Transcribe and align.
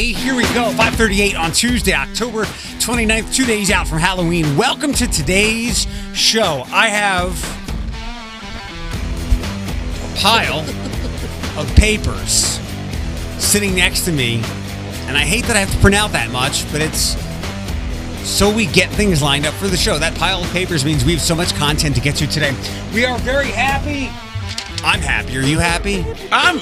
Friday. 0.00 0.12
Here 0.12 0.34
we 0.34 0.44
go. 0.54 0.70
538 0.70 1.36
on 1.36 1.52
Tuesday, 1.52 1.92
October 1.92 2.44
29th, 2.44 3.34
two 3.34 3.44
days 3.44 3.70
out 3.70 3.86
from 3.86 3.98
Halloween. 3.98 4.56
Welcome 4.56 4.92
to 4.94 5.06
today's 5.06 5.86
show. 6.14 6.64
I 6.68 6.88
have 6.88 7.32
a 10.02 10.18
pile 10.18 10.60
of 11.58 11.74
papers 11.76 12.58
sitting 13.38 13.74
next 13.74 14.06
to 14.06 14.12
me. 14.12 14.36
And 15.06 15.18
I 15.18 15.24
hate 15.24 15.44
that 15.46 15.56
I 15.56 15.60
have 15.60 15.72
to 15.72 15.78
print 15.78 15.96
out 15.96 16.12
that 16.12 16.30
much, 16.30 16.70
but 16.72 16.80
it's 16.80 17.16
so 18.26 18.54
we 18.54 18.66
get 18.66 18.88
things 18.90 19.20
lined 19.22 19.44
up 19.44 19.54
for 19.54 19.68
the 19.68 19.76
show. 19.76 19.98
That 19.98 20.14
pile 20.16 20.42
of 20.42 20.50
papers 20.50 20.84
means 20.84 21.04
we 21.04 21.12
have 21.12 21.20
so 21.20 21.34
much 21.34 21.54
content 21.56 21.94
to 21.96 22.00
get 22.00 22.16
to 22.16 22.26
today. 22.26 22.54
We 22.94 23.04
are 23.04 23.18
very 23.18 23.50
happy. 23.50 24.08
I'm 24.82 25.00
happy. 25.00 25.36
Are 25.36 25.42
you 25.42 25.58
happy? 25.58 26.04
I'm 26.32 26.58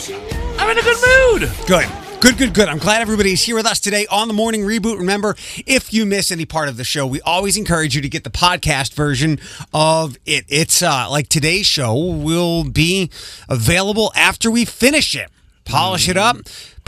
I'm 0.59 0.71
in 0.71 0.79
a 0.79 0.83
good 0.83 1.41
mood. 1.41 1.53
Good. 1.69 2.08
Good, 2.21 2.37
good, 2.37 2.53
good. 2.53 2.69
I'm 2.69 2.79
glad 2.79 3.01
everybody's 3.01 3.45
here 3.45 3.55
with 3.55 3.65
us 3.65 3.79
today 3.79 4.05
on 4.11 4.27
the 4.27 4.35
morning 4.35 4.63
reboot. 4.63 4.99
Remember, 4.99 5.37
if 5.67 5.93
you 5.95 6.05
miss 6.05 6.33
any 6.33 6.45
part 6.45 6.69
of 6.69 6.77
the 6.77 6.83
show, 6.83 7.07
we 7.07 7.21
always 7.21 7.57
encourage 7.57 7.95
you 7.95 8.03
to 8.03 8.09
get 8.09 8.25
the 8.25 8.31
podcast 8.31 8.93
version 8.95 9.39
of 9.73 10.17
it. 10.27 10.45
It's 10.49 10.83
uh, 10.83 11.09
like 11.09 11.29
today's 11.29 11.67
show 11.67 11.95
will 11.97 12.65
be 12.65 13.09
available 13.49 14.11
after 14.17 14.51
we 14.51 14.65
finish 14.65 15.15
it. 15.15 15.29
Polish 15.65 16.09
it 16.09 16.17
up, 16.17 16.39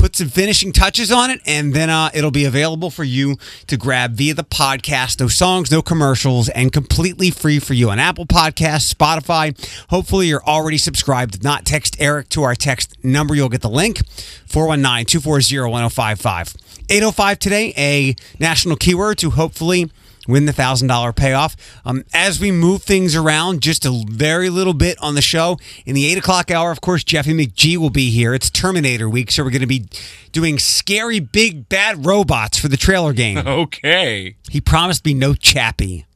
put 0.01 0.17
some 0.17 0.31
finishing 0.31 0.73
touches 0.73 1.13
on 1.13 1.29
it, 1.29 1.43
and 1.45 1.75
then 1.75 1.91
uh, 1.91 2.09
it'll 2.15 2.31
be 2.31 2.47
available 2.47 2.89
for 2.89 3.05
you 3.05 3.37
to 3.67 3.77
grab 3.77 4.15
via 4.15 4.33
the 4.33 4.43
podcast. 4.43 5.21
No 5.21 5.29
songs, 5.29 5.71
no 5.71 5.83
commercials, 5.83 6.49
and 6.49 6.73
completely 6.73 7.31
free 7.31 7.59
for 7.59 7.75
you 7.75 7.91
on 7.91 7.99
Apple 7.99 8.25
Podcasts, 8.25 8.93
Spotify. 8.93 9.55
Hopefully, 9.91 10.29
you're 10.29 10.43
already 10.45 10.79
subscribed. 10.79 11.35
If 11.35 11.43
not, 11.43 11.67
text 11.67 11.97
Eric 12.01 12.31
to 12.31 12.43
our 12.43 12.55
text 12.55 12.97
number. 13.05 13.35
You'll 13.35 13.51
get 13.51 13.61
the 13.61 13.69
link 13.69 13.99
419 14.47 15.05
240 15.05 15.71
1055. 15.71 16.57
805 16.89 17.39
today, 17.39 17.75
a 17.77 18.17
national 18.39 18.77
keyword 18.77 19.19
to 19.19 19.31
hopefully 19.31 19.91
win 20.29 20.47
the 20.47 20.53
thousand 20.53 20.89
dollar 20.89 21.13
payoff. 21.13 21.57
Um, 21.85 22.05
as 22.13 22.39
we 22.41 22.51
move 22.53 22.83
things 22.83 23.17
around 23.17 23.63
just 23.63 23.85
a 23.87 24.05
very 24.09 24.51
little 24.51 24.75
bit 24.75 24.99
on 25.01 25.15
the 25.15 25.23
show, 25.23 25.59
in 25.87 25.95
the 25.95 26.07
eight 26.07 26.19
o'clock 26.19 26.51
hour, 26.51 26.71
of 26.71 26.81
course, 26.81 27.03
Jeffy 27.05 27.33
McGee 27.33 27.77
will 27.77 27.91
be 27.91 28.11
here. 28.11 28.35
It's 28.35 28.51
Terminator 28.51 29.09
week, 29.09 29.31
so 29.31 29.43
we're 29.45 29.51
going 29.51 29.61
to 29.61 29.67
be 29.67 29.87
doing 30.33 30.59
scary 30.59 31.21
big 31.21 31.69
bad 31.69 32.05
robots 32.07 32.59
for 32.59 32.69
the 32.69 32.77
trailer 32.77 33.13
game. 33.13 33.39
Okay. 33.47 34.37
he 34.51 34.61
promised 34.61 35.05
me 35.05 35.15
no 35.15 35.35
Chappie. 35.35 36.07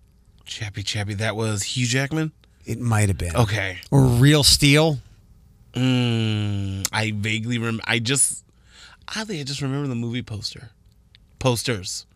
Chappie, 0.44 0.82
Chappie. 0.82 1.14
that 1.14 1.34
was 1.36 1.62
Hugh 1.62 1.86
Jackman? 1.86 2.32
It 2.66 2.78
might 2.80 3.08
have 3.08 3.18
been 3.18 3.34
Okay. 3.36 3.78
or 3.90 4.04
Real 4.04 4.42
Steel. 4.44 4.98
Mm, 5.74 6.86
I 6.92 7.10
vaguely 7.16 7.58
remember 7.58 7.82
I 7.86 7.98
just 7.98 8.44
oddly 9.16 9.40
I 9.40 9.42
just 9.42 9.60
remember 9.60 9.88
the 9.88 9.94
movie 9.96 10.22
poster. 10.22 10.70
Posters. 11.40 12.06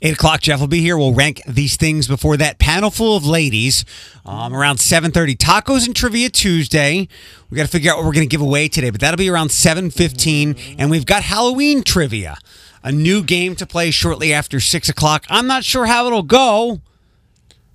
Eight 0.00 0.14
o'clock, 0.14 0.40
Jeff 0.40 0.60
will 0.60 0.66
be 0.66 0.80
here. 0.80 0.96
We'll 0.96 1.14
rank 1.14 1.42
these 1.46 1.76
things 1.76 2.08
before 2.08 2.36
that 2.38 2.58
panel 2.58 2.90
full 2.90 3.16
of 3.16 3.26
ladies. 3.26 3.84
Um, 4.24 4.54
around 4.54 4.78
seven 4.78 5.10
thirty, 5.12 5.36
tacos 5.36 5.86
and 5.86 5.94
trivia 5.94 6.30
Tuesday. 6.30 7.08
We 7.50 7.56
got 7.56 7.64
to 7.64 7.68
figure 7.70 7.92
out 7.92 7.98
what 7.98 8.06
we're 8.06 8.12
going 8.12 8.28
to 8.28 8.30
give 8.30 8.40
away 8.40 8.68
today, 8.68 8.90
but 8.90 9.00
that'll 9.00 9.18
be 9.18 9.28
around 9.28 9.50
seven 9.50 9.90
fifteen. 9.90 10.56
And 10.78 10.90
we've 10.90 11.06
got 11.06 11.22
Halloween 11.22 11.82
trivia, 11.82 12.36
a 12.82 12.90
new 12.90 13.22
game 13.22 13.54
to 13.56 13.66
play 13.66 13.90
shortly 13.90 14.32
after 14.32 14.58
six 14.60 14.88
o'clock. 14.88 15.24
I'm 15.28 15.46
not 15.46 15.64
sure 15.64 15.86
how 15.86 16.06
it'll 16.06 16.22
go, 16.22 16.80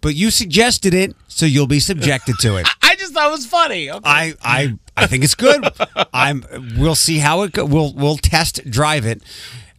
but 0.01 0.15
you 0.15 0.31
suggested 0.31 0.93
it, 0.93 1.15
so 1.27 1.45
you'll 1.45 1.67
be 1.67 1.79
subjected 1.79 2.35
to 2.39 2.57
it. 2.57 2.67
I 2.81 2.95
just 2.95 3.13
thought 3.13 3.27
it 3.27 3.31
was 3.31 3.45
funny. 3.45 3.89
Okay. 3.91 4.01
I 4.03 4.33
I 4.41 4.79
I 4.95 5.07
think 5.07 5.23
it's 5.23 5.35
good. 5.35 5.63
I'm. 6.13 6.43
We'll 6.77 6.95
see 6.95 7.19
how 7.19 7.43
it 7.43 7.53
go. 7.53 7.65
We'll 7.65 7.93
we'll 7.93 8.17
test 8.17 8.69
drive 8.69 9.05
it 9.05 9.21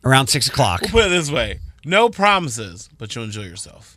around 0.04 0.28
six 0.28 0.46
o'clock. 0.48 0.80
We'll 0.82 0.90
Put 0.90 1.06
it 1.06 1.10
this 1.10 1.30
way. 1.30 1.60
No 1.84 2.08
promises, 2.08 2.88
but 2.98 3.14
you'll 3.14 3.24
enjoy 3.24 3.42
yourself. 3.42 3.96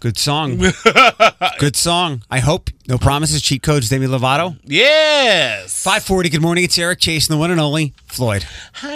Good 0.00 0.16
song. 0.18 0.58
Good 1.58 1.74
song. 1.74 2.22
I 2.30 2.38
hope. 2.38 2.70
No 2.86 2.98
promises. 2.98 3.42
Cheat 3.42 3.62
codes. 3.64 3.88
Demi 3.88 4.06
Lovato. 4.06 4.56
Yes. 4.64 5.82
540. 5.82 6.28
Good 6.28 6.42
morning. 6.42 6.62
It's 6.64 6.78
Eric 6.78 7.00
Chase 7.00 7.28
and 7.28 7.34
the 7.34 7.38
one 7.38 7.50
and 7.50 7.60
only 7.60 7.94
Floyd. 8.06 8.44
Hi. 8.74 8.88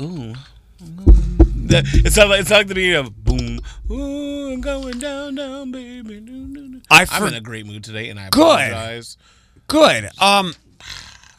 Ooh. 0.00 0.34
That- 1.66 1.84
It 2.04 2.12
sounds 2.12 2.30
like 2.30 2.40
it 2.40 2.46
sounds 2.46 2.50
like 2.60 2.66
the 2.68 2.74
beginning 2.74 2.96
of 3.06 3.24
boom. 3.24 3.58
Ooh, 3.90 4.52
I'm 4.52 4.60
going 4.60 4.98
down, 5.00 5.34
down, 5.34 5.72
baby. 5.72 6.20
Doo, 6.20 6.46
doo, 6.46 6.68
doo. 6.74 6.80
I 6.90 7.00
I'm 7.00 7.06
for- 7.06 7.26
in 7.26 7.34
a 7.34 7.40
great 7.40 7.66
mood 7.66 7.82
today, 7.84 8.08
and 8.10 8.20
I 8.20 8.28
Good. 8.30 8.40
apologize. 8.70 9.16
Good. 9.66 10.08
Um, 10.20 10.54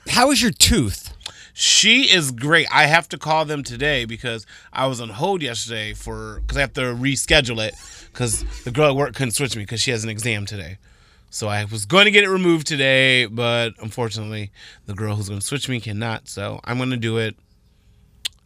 how 0.09 0.31
is 0.31 0.41
your 0.41 0.51
tooth? 0.51 1.13
She 1.59 2.03
is 2.03 2.31
great. 2.31 2.67
I 2.71 2.85
have 2.85 3.09
to 3.09 3.17
call 3.17 3.43
them 3.43 3.63
today 3.63 4.05
because 4.05 4.45
I 4.71 4.87
was 4.87 5.01
on 5.01 5.09
hold 5.09 5.41
yesterday 5.41 5.93
for 5.93 6.39
because 6.39 6.55
I 6.55 6.61
have 6.61 6.71
to 6.75 6.81
reschedule 6.81 7.61
it 7.67 7.75
because 8.13 8.45
the 8.63 8.71
girl 8.71 8.91
at 8.91 8.95
work 8.95 9.13
couldn't 9.13 9.31
switch 9.31 9.57
me 9.57 9.63
because 9.63 9.81
she 9.81 9.91
has 9.91 10.05
an 10.05 10.09
exam 10.09 10.45
today. 10.45 10.77
So 11.29 11.49
I 11.49 11.65
was 11.65 11.85
going 11.85 12.05
to 12.05 12.11
get 12.11 12.23
it 12.23 12.29
removed 12.29 12.65
today, 12.65 13.25
but 13.25 13.71
unfortunately, 13.81 14.51
the 14.85 14.93
girl 14.93 15.17
who's 15.17 15.27
going 15.27 15.41
to 15.41 15.45
switch 15.45 15.67
me 15.67 15.81
cannot. 15.81 16.29
So 16.29 16.61
I'm 16.63 16.77
going 16.77 16.91
to 16.91 16.95
do 16.95 17.17
it. 17.17 17.35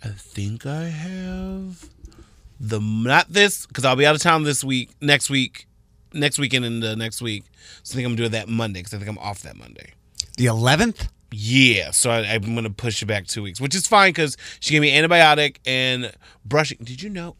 I 0.03 0.07
think 0.07 0.66
I 0.66 0.85
have 0.85 1.88
the 2.59 2.79
not 2.79 3.31
this 3.31 3.68
because 3.68 3.85
I'll 3.85 3.96
be 3.96 4.07
out 4.07 4.16
of 4.16 4.23
town 4.23 4.41
this 4.41 4.63
week, 4.63 4.90
next 5.02 5.29
week, 5.29 5.68
next 6.13 6.40
weekend, 6.40 6.66
and 6.66 6.81
the 6.81 6.96
next 6.96 7.22
week. 7.22 7.44
So 7.84 7.94
I 7.94 7.96
think 7.97 8.07
I'm 8.07 8.16
doing 8.16 8.31
that 8.31 8.50
Monday 8.50 8.79
because 8.79 8.96
I 8.96 8.97
think 8.97 9.07
I'm 9.07 9.19
off 9.19 9.44
that 9.44 9.56
Monday. 9.56 9.94
The 10.38 10.46
11th? 10.46 11.09
Yeah, 11.34 11.92
so 11.92 12.12
I, 12.12 12.20
I'm 12.34 12.42
going 12.42 12.64
to 12.64 12.70
push 12.70 13.02
it 13.02 13.06
back 13.08 13.28
two 13.28 13.44
weeks, 13.44 13.60
which 13.60 13.76
is 13.76 13.88
fine 13.88 14.10
because 14.10 14.38
she 14.60 14.72
gave 14.72 14.82
me 14.82 14.92
antibiotic 14.92 15.58
and 15.66 16.12
brushing. 16.46 16.78
Did 16.84 17.02
you 17.02 17.10
know? 17.10 17.36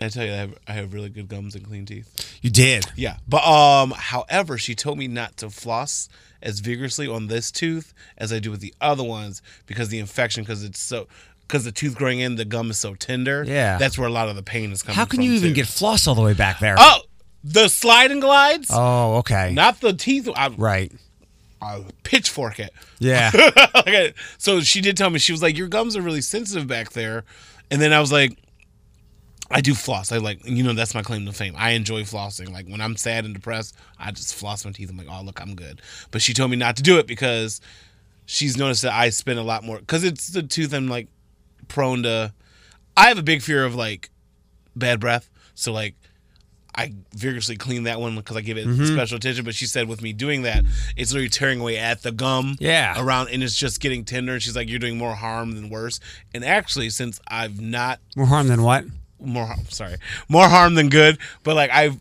I 0.00 0.08
tell 0.08 0.24
you, 0.26 0.32
I 0.32 0.36
have, 0.36 0.58
I 0.66 0.72
have 0.72 0.92
really 0.92 1.08
good 1.08 1.28
gums 1.28 1.54
and 1.54 1.64
clean 1.64 1.86
teeth. 1.86 2.38
You 2.42 2.50
did. 2.50 2.86
Yeah, 2.96 3.16
but 3.28 3.44
um, 3.46 3.92
however, 3.92 4.58
she 4.58 4.74
told 4.74 4.98
me 4.98 5.06
not 5.06 5.36
to 5.38 5.50
floss 5.50 6.08
as 6.42 6.60
vigorously 6.60 7.08
on 7.08 7.28
this 7.28 7.50
tooth 7.50 7.94
as 8.18 8.32
I 8.32 8.38
do 8.40 8.50
with 8.50 8.60
the 8.60 8.74
other 8.80 9.04
ones 9.04 9.40
because 9.66 9.88
the 9.88 10.00
infection, 10.00 10.42
because 10.42 10.64
it's 10.64 10.80
so, 10.80 11.06
because 11.46 11.64
the 11.64 11.72
tooth 11.72 11.94
growing 11.96 12.18
in, 12.18 12.34
the 12.34 12.44
gum 12.44 12.70
is 12.70 12.78
so 12.78 12.94
tender. 12.96 13.44
Yeah. 13.46 13.78
that's 13.78 13.96
where 13.96 14.08
a 14.08 14.12
lot 14.12 14.28
of 14.28 14.34
the 14.36 14.42
pain 14.42 14.72
is 14.72 14.82
coming. 14.82 14.94
From. 14.94 14.98
How 14.98 15.04
can 15.06 15.22
you 15.22 15.32
even 15.32 15.50
too. 15.50 15.54
get 15.54 15.66
floss 15.68 16.06
all 16.08 16.16
the 16.16 16.22
way 16.22 16.34
back 16.34 16.58
there? 16.58 16.74
Oh, 16.76 17.00
the 17.44 17.68
slide 17.68 18.10
and 18.10 18.20
glides, 18.20 18.70
Oh, 18.72 19.16
okay. 19.18 19.52
not 19.54 19.80
the 19.80 19.92
teeth. 19.92 20.28
I, 20.34 20.48
right. 20.48 20.90
I 21.60 21.84
pitchfork 22.02 22.58
it. 22.60 22.72
Yeah. 22.98 23.30
Okay, 23.86 24.14
so 24.38 24.60
she 24.60 24.80
did 24.80 24.96
tell 24.96 25.10
me 25.10 25.18
she 25.18 25.32
was 25.32 25.42
like, 25.42 25.58
"Your 25.58 25.68
gums 25.68 25.94
are 25.94 26.00
really 26.00 26.22
sensitive 26.22 26.66
back 26.66 26.92
there," 26.92 27.24
and 27.70 27.82
then 27.82 27.92
I 27.92 28.00
was 28.00 28.10
like, 28.10 28.38
"I 29.50 29.60
do 29.60 29.74
floss. 29.74 30.10
I 30.10 30.16
like, 30.16 30.44
you 30.46 30.62
know, 30.62 30.72
that's 30.72 30.94
my 30.94 31.02
claim 31.02 31.26
to 31.26 31.32
fame. 31.32 31.54
I 31.56 31.70
enjoy 31.72 32.02
flossing. 32.02 32.50
Like 32.50 32.66
when 32.66 32.80
I'm 32.80 32.96
sad 32.96 33.26
and 33.26 33.34
depressed, 33.34 33.76
I 33.98 34.10
just 34.10 34.34
floss 34.34 34.64
my 34.64 34.72
teeth. 34.72 34.88
I'm 34.88 34.96
like, 34.96 35.08
oh 35.10 35.22
look, 35.22 35.40
I'm 35.40 35.54
good." 35.54 35.82
But 36.12 36.22
she 36.22 36.32
told 36.32 36.50
me 36.50 36.56
not 36.56 36.76
to 36.76 36.82
do 36.82 36.98
it 36.98 37.06
because 37.06 37.60
she's 38.24 38.56
noticed 38.56 38.82
that 38.82 38.94
I 38.94 39.10
spend 39.10 39.38
a 39.38 39.42
lot 39.42 39.62
more 39.64 39.78
because 39.78 40.02
it's 40.02 40.28
the 40.28 40.42
tooth 40.42 40.72
I'm 40.72 40.88
like 40.88 41.08
prone 41.68 42.04
to. 42.04 42.32
I 42.96 43.08
have 43.08 43.18
a 43.18 43.22
big 43.22 43.42
fear 43.42 43.66
of 43.66 43.74
like 43.74 44.10
bad 44.74 44.98
breath, 44.98 45.28
so 45.54 45.72
like. 45.72 45.94
I 46.76 46.92
vigorously 47.14 47.56
clean 47.56 47.84
that 47.84 48.00
one 48.00 48.16
because 48.16 48.36
I 48.36 48.40
give 48.40 48.56
it 48.58 48.66
Mm-hmm. 48.66 48.94
special 48.94 49.16
attention. 49.16 49.44
But 49.44 49.54
she 49.54 49.66
said 49.66 49.86
with 49.88 50.02
me 50.02 50.12
doing 50.12 50.42
that, 50.42 50.64
it's 50.96 51.12
literally 51.12 51.28
tearing 51.28 51.60
away 51.60 51.78
at 51.78 52.02
the 52.02 52.10
gum 52.12 52.56
Yeah. 52.58 52.94
around 52.96 53.28
and 53.30 53.42
it's 53.42 53.56
just 53.56 53.80
getting 53.80 54.04
tender 54.04 54.32
and 54.34 54.42
she's 54.42 54.56
like 54.56 54.68
you're 54.68 54.78
doing 54.80 54.98
more 54.98 55.14
harm 55.14 55.52
than 55.54 55.70
worse 55.70 56.00
and 56.34 56.44
actually 56.44 56.90
since 56.90 57.20
i've 57.28 57.60
not 57.60 58.00
More 58.16 58.26
harm 58.26 58.48
than 58.48 58.62
what? 58.62 58.84
more 59.20 59.46
harm 59.46 59.60
sorry 59.68 59.96
more 60.28 60.48
harm 60.48 60.74
than 60.74 60.88
good 60.88 61.18
but 61.44 61.54
like 61.56 61.70
i've 61.70 61.98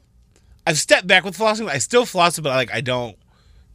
i've 0.68 0.78
stepped 0.78 1.08
back 1.08 1.24
with 1.24 1.38
flossing 1.38 1.70
i 1.70 1.78
still 1.78 2.06
floss 2.06 2.38
it 2.38 2.42
but 2.42 2.50
like 2.50 2.74
i 2.74 2.82
don't 2.82 3.16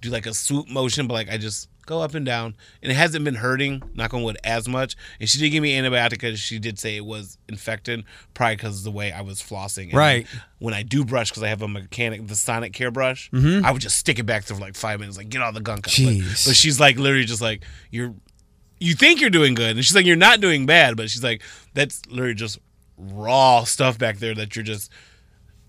do 0.02 0.10
like 0.10 0.26
a 0.26 0.34
swoop 0.34 0.68
motion 0.68 1.06
but 1.06 1.14
like 1.14 1.30
i 1.30 1.38
just 1.38 1.68
go 1.88 2.02
up 2.02 2.14
and 2.14 2.24
down 2.24 2.54
and 2.82 2.92
it 2.92 2.94
hasn't 2.94 3.24
been 3.24 3.34
hurting 3.36 3.82
knock 3.94 4.14
on 4.14 4.22
wood 4.22 4.36
as 4.44 4.68
much. 4.68 4.94
And 5.18 5.28
she 5.28 5.38
did 5.38 5.50
give 5.50 5.62
me 5.62 5.76
antibiotic 5.76 6.10
because 6.10 6.38
she 6.38 6.58
did 6.58 6.78
say 6.78 6.96
it 6.96 7.04
was 7.04 7.38
infected 7.48 8.04
probably 8.34 8.56
because 8.56 8.78
of 8.78 8.84
the 8.84 8.90
way 8.90 9.10
i 9.10 9.20
was 9.22 9.40
flossing. 9.42 9.84
And 9.88 9.94
Right. 9.94 10.26
when 10.60 10.74
i 10.74 10.82
do 10.82 11.04
brush 11.04 11.30
because 11.30 11.42
i 11.42 11.48
have 11.48 11.62
a 11.62 11.68
mechanic 11.68 12.26
the 12.26 12.34
Sonicare 12.34 12.92
brush 12.92 13.30
i 13.32 13.70
would 13.72 13.82
just 13.82 13.96
stick 13.96 14.18
it 14.18 14.26
back 14.26 14.44
for 14.44 14.54
like 14.54 14.76
five 14.76 15.00
minutes 15.00 15.16
like 15.18 15.28
get 15.30 15.42
all 15.42 15.50
the 15.52 15.60
gunk 15.60 15.88
out. 15.88 15.94
But- 15.96 16.02
Mm-hmm. 16.14 16.48
But 16.50 16.56
she's 16.56 16.78
like 16.78 16.96
literally 16.98 17.24
just 17.24 17.40
like 17.42 17.64
you're 17.90 18.14
you 18.80 18.94
think 18.94 19.20
you're 19.20 19.30
doing 19.30 19.54
good. 19.54 19.76
And 19.76 19.84
she's 19.84 19.96
like 19.96 20.06
you're 20.06 20.14
not 20.16 20.40
doing 20.40 20.66
bad 20.66 20.96
but 20.96 21.10
she's 21.10 21.24
like 21.24 21.42
that's 21.74 22.00
literally 22.06 22.34
just 22.34 22.58
raw 22.96 23.64
stuff 23.64 23.98
back 23.98 24.18
there 24.18 24.34
that 24.34 24.54
you're 24.56 24.64
just 24.64 24.90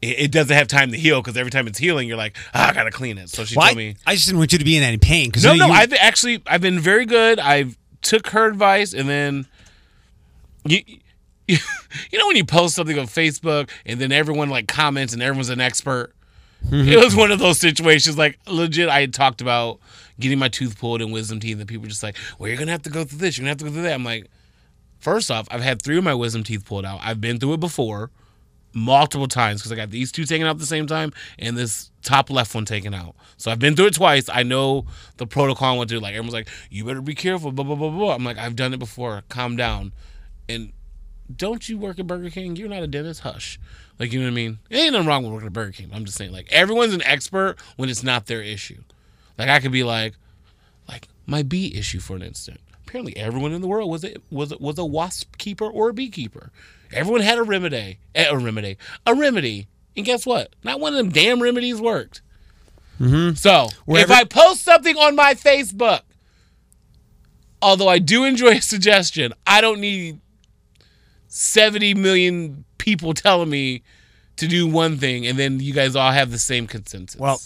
it, 0.02 0.20
it 0.20 0.32
doesn't 0.32 0.56
have 0.56 0.68
time 0.68 0.92
to 0.92 0.98
heal 0.98 1.22
because 1.22 1.36
every 1.38 1.52
time 1.52 1.68
it's 1.68 1.78
healing 1.80 2.08
you're 2.08 2.18
like 2.18 2.36
ah, 2.54 2.70
i 2.70 2.74
gotta 2.74 2.92
clean 2.92 3.18
it 3.18 3.30
so 3.30 3.46
she 3.46 3.56
Well, 3.56 3.68
told 3.68 3.78
I, 3.78 3.80
me 3.80 3.96
I 4.06 4.14
just 4.16 4.28
didn't 4.28 4.40
want 4.40 4.52
you 4.54 4.60
to 4.60 4.66
be 4.66 4.78
in 4.78 4.84
any 4.84 4.98
pain. 4.98 5.32
No 5.44 5.56
no 5.56 5.70
i've 5.70 5.94
actually 5.94 6.42
i've 6.48 6.62
been 6.62 6.80
very 6.80 7.06
good 7.06 7.40
i've 7.40 7.78
took 8.02 8.28
her 8.28 8.48
advice 8.48 8.94
and 8.94 9.10
then 9.10 9.48
you 10.66 10.80
you 11.48 11.58
know 12.20 12.28
when 12.28 12.36
you 12.38 12.46
post 12.46 12.76
something 12.76 12.98
on 13.00 13.06
facebook 13.08 13.70
and 13.86 14.00
then 14.00 14.12
everyone 14.12 14.50
like 14.50 14.68
comments 14.68 15.14
and 15.14 15.22
everyone's 15.22 15.50
an 15.50 15.60
expert 15.62 16.14
It 16.72 17.02
was 17.04 17.16
one 17.16 17.32
of 17.32 17.40
those 17.40 17.58
situations. 17.58 18.18
Like 18.18 18.38
legit, 18.46 18.90
I 18.90 19.00
had 19.00 19.14
talked 19.14 19.40
about 19.40 19.80
getting 20.20 20.38
my 20.38 20.50
tooth 20.50 20.78
pulled 20.78 21.02
and 21.02 21.14
wisdom 21.14 21.40
teeth, 21.40 21.58
and 21.58 21.66
people 21.70 21.84
were 21.84 21.88
just 21.88 22.04
like, 22.04 22.18
"Well, 22.38 22.50
you're 22.50 22.58
gonna 22.58 22.72
have 22.72 22.82
to 22.82 22.90
go 22.90 23.06
through 23.06 23.20
this. 23.20 23.38
You're 23.38 23.44
gonna 23.44 23.52
have 23.52 23.60
to 23.60 23.64
go 23.64 23.72
through 23.72 23.84
that." 23.84 23.94
I'm 23.94 24.04
like, 24.04 24.30
first 25.00 25.32
off, 25.32 25.48
I've 25.52 25.62
had 25.62 25.82
three 25.82 25.98
of 25.98 26.04
my 26.04 26.14
wisdom 26.14 26.44
teeth 26.44 26.66
pulled 26.66 26.84
out. 26.84 27.00
I've 27.02 27.22
been 27.22 27.40
through 27.40 27.54
it 27.54 27.62
before, 27.62 28.12
multiple 28.74 29.28
times 29.28 29.62
because 29.62 29.72
I 29.72 29.76
got 29.76 29.90
these 29.90 30.12
two 30.12 30.26
taken 30.26 30.46
out 30.46 30.52
at 30.52 30.60
the 30.60 30.66
same 30.66 30.88
time 30.88 31.12
and 31.38 31.58
this 31.58 31.92
top 32.04 32.30
left 32.30 32.54
one 32.54 32.66
taken 32.66 32.94
out. 32.94 33.16
So 33.38 33.52
I've 33.52 33.60
been 33.60 33.76
through 33.76 33.88
it 33.88 33.96
twice. 33.96 34.30
I 34.30 34.44
know 34.44 34.86
the 35.18 35.28
protocol 35.28 35.78
went 35.78 35.90
through. 35.90 36.00
Like 36.00 36.14
everyone's 36.14 36.34
like, 36.34 36.50
"You 36.70 36.86
better 36.86 37.02
be 37.02 37.16
careful." 37.16 37.52
Blah 37.52 37.66
blah 37.66 37.76
blah 37.76 37.90
blah. 37.90 38.16
I'm 38.16 38.24
like, 38.24 38.38
I've 38.38 38.56
done 38.56 38.74
it 38.74 38.80
before. 38.80 39.24
Calm 39.30 39.56
down. 39.56 39.94
And 40.48 40.72
don't 41.34 41.68
you 41.70 41.78
work 41.78 42.00
at 42.00 42.08
Burger 42.08 42.30
King? 42.30 42.56
You're 42.56 42.70
not 42.70 42.84
a 42.84 42.88
dentist. 42.88 43.22
Hush. 43.22 43.60
Like, 44.00 44.14
you 44.14 44.20
know 44.20 44.26
what 44.26 44.32
I 44.32 44.36
mean? 44.36 44.60
Ain't 44.72 44.94
nothing 44.94 45.08
wrong 45.08 45.24
with 45.24 45.34
working 45.34 45.48
at 45.48 45.54
Burger 45.54 45.74
King. 45.74 45.92
I'm 45.94 46.06
just 46.06 46.18
saying, 46.18 46.32
like, 46.32 46.52
everyone's 46.52 46.94
an 46.94 47.04
expert 47.04 47.58
when 47.76 47.90
it's 47.90 48.04
not 48.04 48.28
their 48.28 48.42
issue. 48.42 48.82
Like, 49.38 49.50
I 49.50 49.60
could 49.60 49.72
be 49.72 49.84
like, 49.84 50.16
like 50.88 51.08
my 51.26 51.44
bee 51.44 51.76
issue 51.76 52.00
for 52.00 52.16
an 52.16 52.22
instant. 52.22 52.60
Apparently, 52.88 53.16
everyone 53.18 53.52
in 53.52 53.62
the 53.62 53.68
world 53.68 53.92
was 53.92 54.04
a, 54.04 54.16
was 54.32 54.52
a, 54.52 54.58
was 54.58 54.78
a 54.78 54.86
wasp 54.86 55.38
keeper 55.38 55.70
or 55.70 55.90
a 55.90 55.94
beekeeper. 55.94 56.52
Everyone 56.92 57.22
had 57.22 57.38
a 57.38 57.44
remedy, 57.44 58.00
eh, 58.16 58.26
a 58.30 58.38
remedy, 58.38 58.78
a 59.06 59.14
remedy, 59.14 59.68
and 59.96 60.06
guess 60.06 60.26
what? 60.26 60.56
Not 60.64 60.80
one 60.80 60.94
of 60.94 60.98
them 60.98 61.10
damn 61.10 61.42
remedies 61.42 61.80
worked. 61.80 62.22
Mm-hmm. 63.00 63.36
So, 63.36 63.70
Wherever- 63.86 64.12
if 64.14 64.18
I 64.20 64.24
post 64.24 64.64
something 64.64 64.98
on 64.98 65.16
my 65.16 65.34
Facebook, 65.34 66.02
although 67.62 67.88
I 67.88 68.00
do 68.00 68.24
enjoy 68.26 68.50
a 68.58 68.62
suggestion, 68.62 69.34
I 69.46 69.62
don't 69.62 69.80
need 69.80 70.20
70 71.28 71.94
million 71.96 72.66
people 72.78 73.14
telling 73.14 73.50
me 73.50 73.84
to 74.38 74.48
do 74.48 74.66
one 74.68 74.98
thing 74.98 75.28
and 75.28 75.38
then 75.38 75.60
you 75.60 75.74
guys 75.74 75.96
all 75.96 76.12
have 76.12 76.32
the 76.32 76.40
same 76.40 76.66
consensus. 76.66 77.20
Well, 77.20 77.42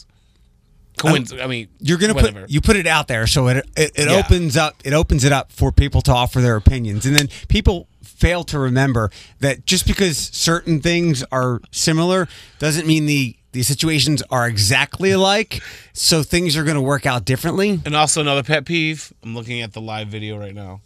Coinc- 0.98 1.42
I 1.42 1.48
mean, 1.48 1.68
You're 1.80 1.98
gonna 1.98 2.13
whatever. 2.13 2.42
put 2.42 2.50
you 2.50 2.62
put 2.62 2.75
it 2.75 2.88
out 2.88 3.07
there, 3.07 3.28
so 3.28 3.48
it 3.48 3.57
it, 3.75 3.92
it 3.95 4.10
Yeah. 4.10 4.18
opens 4.18 4.56
up 4.57 4.75
it 4.84 4.94
opens 4.94 5.24
it 5.24 5.31
up 5.31 5.51
for 5.51 5.72
people 5.72 6.01
to 6.04 6.12
offer 6.13 6.40
their 6.42 6.56
opinions, 6.56 7.06
and 7.06 7.16
then 7.16 7.30
people 7.48 7.88
fail 8.04 8.44
to 8.45 8.60
remember 8.60 9.10
that 9.40 9.66
just 9.66 9.86
because 9.88 10.18
certain 10.18 10.81
things 10.81 11.24
are 11.31 11.60
similar 11.72 12.28
doesn't 12.60 12.88
mean 12.88 13.06
the 13.06 13.36
the 13.51 13.62
situations 13.63 14.24
are 14.31 14.48
exactly 14.48 15.12
alike. 15.12 15.62
So 15.94 16.24
things 16.24 16.57
are 16.57 16.63
going 16.63 16.74
to 16.75 16.81
work 16.81 17.06
out 17.06 17.24
differently. 17.24 17.80
And 17.86 17.95
also 17.95 18.19
another 18.19 18.42
pet 18.42 18.66
peeve. 18.66 19.13
I'm 19.24 19.36
looking 19.36 19.62
at 19.62 19.74
the 19.74 19.81
live 19.81 20.07
video 20.07 20.40
right 20.40 20.56
now. 20.56 20.81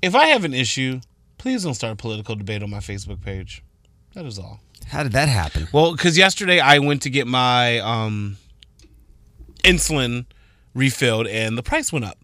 If 0.00 0.14
I 0.14 0.26
have 0.26 0.44
an 0.44 0.54
issue, 0.54 1.00
please 1.38 1.64
don't 1.64 1.74
start 1.74 1.92
a 1.92 1.96
political 1.96 2.36
debate 2.36 2.62
on 2.62 2.70
my 2.70 2.78
Facebook 2.78 3.20
page. 3.20 3.62
That 4.14 4.26
is 4.26 4.38
all. 4.38 4.60
How 4.88 5.02
did 5.02 5.10
that 5.12 5.28
happen? 5.28 5.66
Well, 5.72 5.92
because 5.92 6.16
yesterday 6.18 6.60
I 6.60 6.78
went 6.78 7.02
to 7.02 7.10
get 7.10 7.26
my 7.26 7.78
um, 7.80 8.36
insulin 9.64 10.26
refilled 10.74 11.26
and 11.26 11.58
the 11.58 11.62
price 11.62 11.92
went 11.92 12.04
up. 12.04 12.18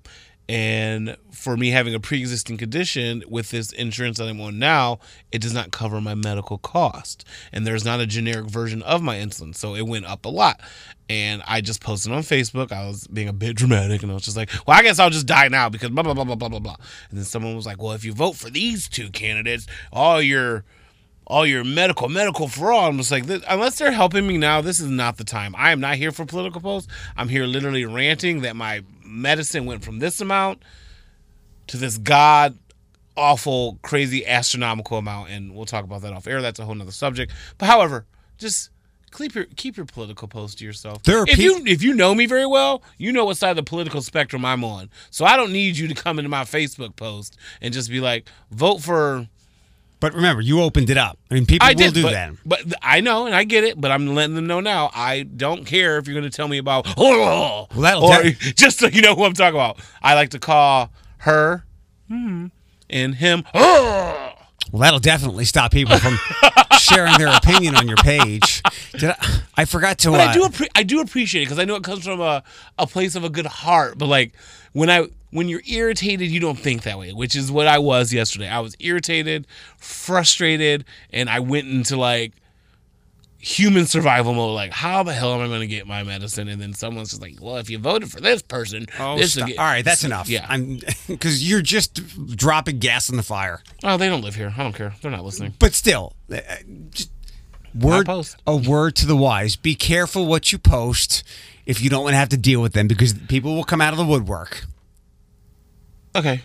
And 0.48 1.16
for 1.30 1.56
me 1.56 1.70
having 1.70 1.94
a 1.94 2.00
pre 2.00 2.18
existing 2.18 2.56
condition 2.56 3.22
with 3.28 3.50
this 3.50 3.70
insurance 3.70 4.18
that 4.18 4.26
I'm 4.26 4.40
on 4.40 4.58
now, 4.58 4.98
it 5.30 5.40
does 5.40 5.54
not 5.54 5.70
cover 5.70 6.00
my 6.00 6.16
medical 6.16 6.58
cost. 6.58 7.24
And 7.52 7.64
there's 7.64 7.84
not 7.84 8.00
a 8.00 8.06
generic 8.06 8.46
version 8.46 8.82
of 8.82 9.00
my 9.00 9.16
insulin. 9.18 9.54
So 9.54 9.76
it 9.76 9.86
went 9.86 10.06
up 10.06 10.24
a 10.24 10.28
lot. 10.28 10.60
And 11.08 11.40
I 11.46 11.60
just 11.60 11.80
posted 11.80 12.10
on 12.10 12.22
Facebook. 12.22 12.72
I 12.72 12.88
was 12.88 13.06
being 13.06 13.28
a 13.28 13.32
bit 13.32 13.54
dramatic 13.54 14.02
and 14.02 14.10
I 14.10 14.14
was 14.14 14.24
just 14.24 14.36
like, 14.36 14.50
well, 14.66 14.76
I 14.76 14.82
guess 14.82 14.98
I'll 14.98 15.10
just 15.10 15.26
die 15.26 15.46
now 15.46 15.68
because 15.68 15.90
blah, 15.90 16.02
blah, 16.02 16.14
blah, 16.14 16.24
blah, 16.24 16.34
blah, 16.34 16.48
blah, 16.48 16.58
blah. 16.58 16.76
And 17.10 17.18
then 17.18 17.24
someone 17.24 17.54
was 17.54 17.66
like, 17.66 17.80
well, 17.80 17.92
if 17.92 18.04
you 18.04 18.12
vote 18.12 18.34
for 18.34 18.50
these 18.50 18.88
two 18.88 19.10
candidates, 19.10 19.68
all 19.92 20.20
your 20.20 20.64
all 21.30 21.46
your 21.46 21.62
medical, 21.62 22.08
medical 22.08 22.48
for 22.48 22.72
all. 22.72 22.88
I'm 22.88 22.98
just 22.98 23.12
like, 23.12 23.26
this, 23.26 23.42
unless 23.48 23.78
they're 23.78 23.92
helping 23.92 24.26
me 24.26 24.36
now, 24.36 24.60
this 24.60 24.80
is 24.80 24.90
not 24.90 25.16
the 25.16 25.24
time. 25.24 25.54
I 25.56 25.70
am 25.70 25.78
not 25.78 25.94
here 25.94 26.10
for 26.10 26.24
political 26.26 26.60
posts. 26.60 26.92
I'm 27.16 27.28
here 27.28 27.46
literally 27.46 27.84
ranting 27.84 28.40
that 28.42 28.56
my 28.56 28.82
medicine 29.04 29.64
went 29.64 29.84
from 29.84 30.00
this 30.00 30.20
amount 30.20 30.62
to 31.68 31.76
this 31.76 31.98
god 31.98 32.58
awful, 33.16 33.78
crazy, 33.82 34.26
astronomical 34.26 34.98
amount. 34.98 35.30
And 35.30 35.54
we'll 35.54 35.66
talk 35.66 35.84
about 35.84 36.02
that 36.02 36.12
off 36.12 36.26
air. 36.26 36.42
That's 36.42 36.58
a 36.58 36.64
whole 36.64 36.74
nother 36.74 36.90
subject. 36.90 37.32
But 37.58 37.66
however, 37.66 38.06
just 38.36 38.70
keep 39.16 39.34
your 39.34 39.44
keep 39.56 39.76
your 39.76 39.86
political 39.86 40.26
posts 40.26 40.56
to 40.56 40.64
yourself. 40.64 41.02
There 41.04 41.20
are 41.20 41.26
if 41.28 41.38
you 41.38 41.62
if 41.64 41.82
you 41.82 41.94
know 41.94 42.12
me 42.12 42.26
very 42.26 42.46
well, 42.46 42.82
you 42.98 43.12
know 43.12 43.24
what 43.24 43.36
side 43.36 43.50
of 43.50 43.56
the 43.56 43.62
political 43.62 44.02
spectrum 44.02 44.44
I'm 44.44 44.64
on. 44.64 44.90
So 45.10 45.24
I 45.24 45.36
don't 45.36 45.52
need 45.52 45.76
you 45.76 45.86
to 45.86 45.94
come 45.94 46.18
into 46.18 46.28
my 46.28 46.42
Facebook 46.42 46.96
post 46.96 47.36
and 47.60 47.72
just 47.72 47.88
be 47.88 48.00
like, 48.00 48.28
vote 48.50 48.80
for 48.82 49.28
But 50.00 50.14
remember, 50.14 50.40
you 50.40 50.62
opened 50.62 50.88
it 50.88 50.96
up. 50.96 51.18
I 51.30 51.34
mean, 51.34 51.44
people 51.44 51.66
I 51.66 51.72
will 51.72 51.76
did 51.76 51.94
do 51.94 52.02
but, 52.02 52.12
that. 52.12 52.32
But 52.44 52.60
I 52.82 53.00
know 53.00 53.26
and 53.26 53.34
I 53.34 53.44
get 53.44 53.64
it, 53.64 53.78
but 53.78 53.90
I'm 53.90 54.14
letting 54.14 54.34
them 54.34 54.46
know 54.46 54.60
now. 54.60 54.90
I 54.94 55.22
don't 55.22 55.66
care 55.66 55.98
if 55.98 56.08
you're 56.08 56.18
going 56.18 56.28
to 56.28 56.34
tell 56.34 56.48
me 56.48 56.56
about 56.56 56.86
well, 56.96 57.68
that'll 57.76 58.04
or 58.04 58.22
de- 58.22 58.32
just 58.56 58.78
so 58.78 58.86
you 58.86 59.02
know 59.02 59.14
who 59.14 59.24
I'm 59.24 59.34
talking 59.34 59.56
about. 59.56 59.78
I 60.02 60.14
like 60.14 60.30
to 60.30 60.38
call 60.38 60.90
her 61.18 61.64
hmm, 62.08 62.46
and 62.88 63.14
him. 63.14 63.44
Well, 64.72 64.82
that'll 64.82 65.00
definitely 65.00 65.46
stop 65.46 65.72
people 65.72 65.98
from 65.98 66.16
sharing 66.78 67.18
their 67.18 67.34
opinion 67.34 67.74
on 67.74 67.88
your 67.88 67.96
page. 67.96 68.62
Did 68.92 69.10
I, 69.10 69.40
I 69.56 69.64
forgot 69.64 69.98
to. 70.00 70.12
But 70.12 70.20
uh, 70.20 70.30
I 70.30 70.32
do 70.32 70.42
appre- 70.42 70.68
I 70.76 70.84
do 70.84 71.00
appreciate 71.00 71.42
it 71.42 71.44
because 71.46 71.58
I 71.58 71.64
know 71.64 71.74
it 71.74 71.82
comes 71.82 72.04
from 72.04 72.20
a, 72.20 72.44
a 72.78 72.86
place 72.86 73.16
of 73.16 73.24
a 73.24 73.30
good 73.30 73.46
heart. 73.46 73.98
But 73.98 74.06
like 74.06 74.32
when 74.72 74.88
I 74.88 75.08
when 75.30 75.48
you're 75.48 75.62
irritated, 75.66 76.30
you 76.30 76.40
don't 76.40 76.58
think 76.58 76.82
that 76.82 76.98
way, 76.98 77.12
which 77.12 77.36
is 77.36 77.50
what 77.50 77.66
I 77.66 77.78
was 77.78 78.12
yesterday. 78.12 78.48
I 78.48 78.60
was 78.60 78.76
irritated, 78.80 79.46
frustrated, 79.78 80.84
and 81.12 81.30
I 81.30 81.40
went 81.40 81.68
into 81.68 81.96
like 81.96 82.32
human 83.38 83.86
survival 83.86 84.34
mode. 84.34 84.54
Like, 84.54 84.72
how 84.72 85.02
the 85.02 85.12
hell 85.12 85.32
am 85.34 85.40
I 85.40 85.46
going 85.46 85.60
to 85.60 85.66
get 85.66 85.86
my 85.86 86.02
medicine? 86.02 86.48
And 86.48 86.60
then 86.60 86.74
someone's 86.74 87.10
just 87.10 87.22
like, 87.22 87.36
"Well, 87.40 87.56
if 87.56 87.70
you 87.70 87.78
voted 87.78 88.10
for 88.10 88.20
this 88.20 88.42
person, 88.42 88.86
Oh, 88.98 89.16
this 89.16 89.36
get-" 89.36 89.58
all 89.58 89.64
right, 89.64 89.84
that's 89.84 90.04
enough. 90.04 90.28
Yeah. 90.28 90.46
I'm 90.48 90.80
because 91.08 91.48
you're 91.48 91.62
just 91.62 92.00
dropping 92.36 92.78
gas 92.78 93.08
in 93.08 93.16
the 93.16 93.22
fire. 93.22 93.62
Oh, 93.82 93.96
they 93.96 94.08
don't 94.08 94.22
live 94.22 94.34
here. 94.34 94.52
I 94.56 94.62
don't 94.62 94.74
care. 94.74 94.94
They're 95.00 95.10
not 95.10 95.24
listening. 95.24 95.54
But 95.58 95.74
still, 95.74 96.14
uh, 96.32 96.40
just 96.90 97.10
word 97.74 98.08
a 98.46 98.56
word 98.56 98.96
to 98.96 99.06
the 99.06 99.16
wise. 99.16 99.56
Be 99.56 99.74
careful 99.74 100.26
what 100.26 100.52
you 100.52 100.58
post 100.58 101.22
if 101.66 101.80
you 101.80 101.88
don't 101.90 102.02
want 102.02 102.14
to 102.14 102.18
have 102.18 102.30
to 102.30 102.36
deal 102.36 102.60
with 102.60 102.72
them 102.72 102.88
because 102.88 103.12
people 103.12 103.54
will 103.54 103.64
come 103.64 103.80
out 103.80 103.92
of 103.92 103.98
the 103.98 104.04
woodwork. 104.04 104.64
Okay. 106.16 106.42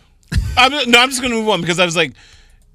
I'm, 0.57 0.71
no, 0.89 0.99
I'm 0.99 1.09
just 1.09 1.21
gonna 1.21 1.35
move 1.35 1.49
on 1.49 1.61
because 1.61 1.79
I 1.79 1.85
was 1.85 1.95
like, 1.95 2.13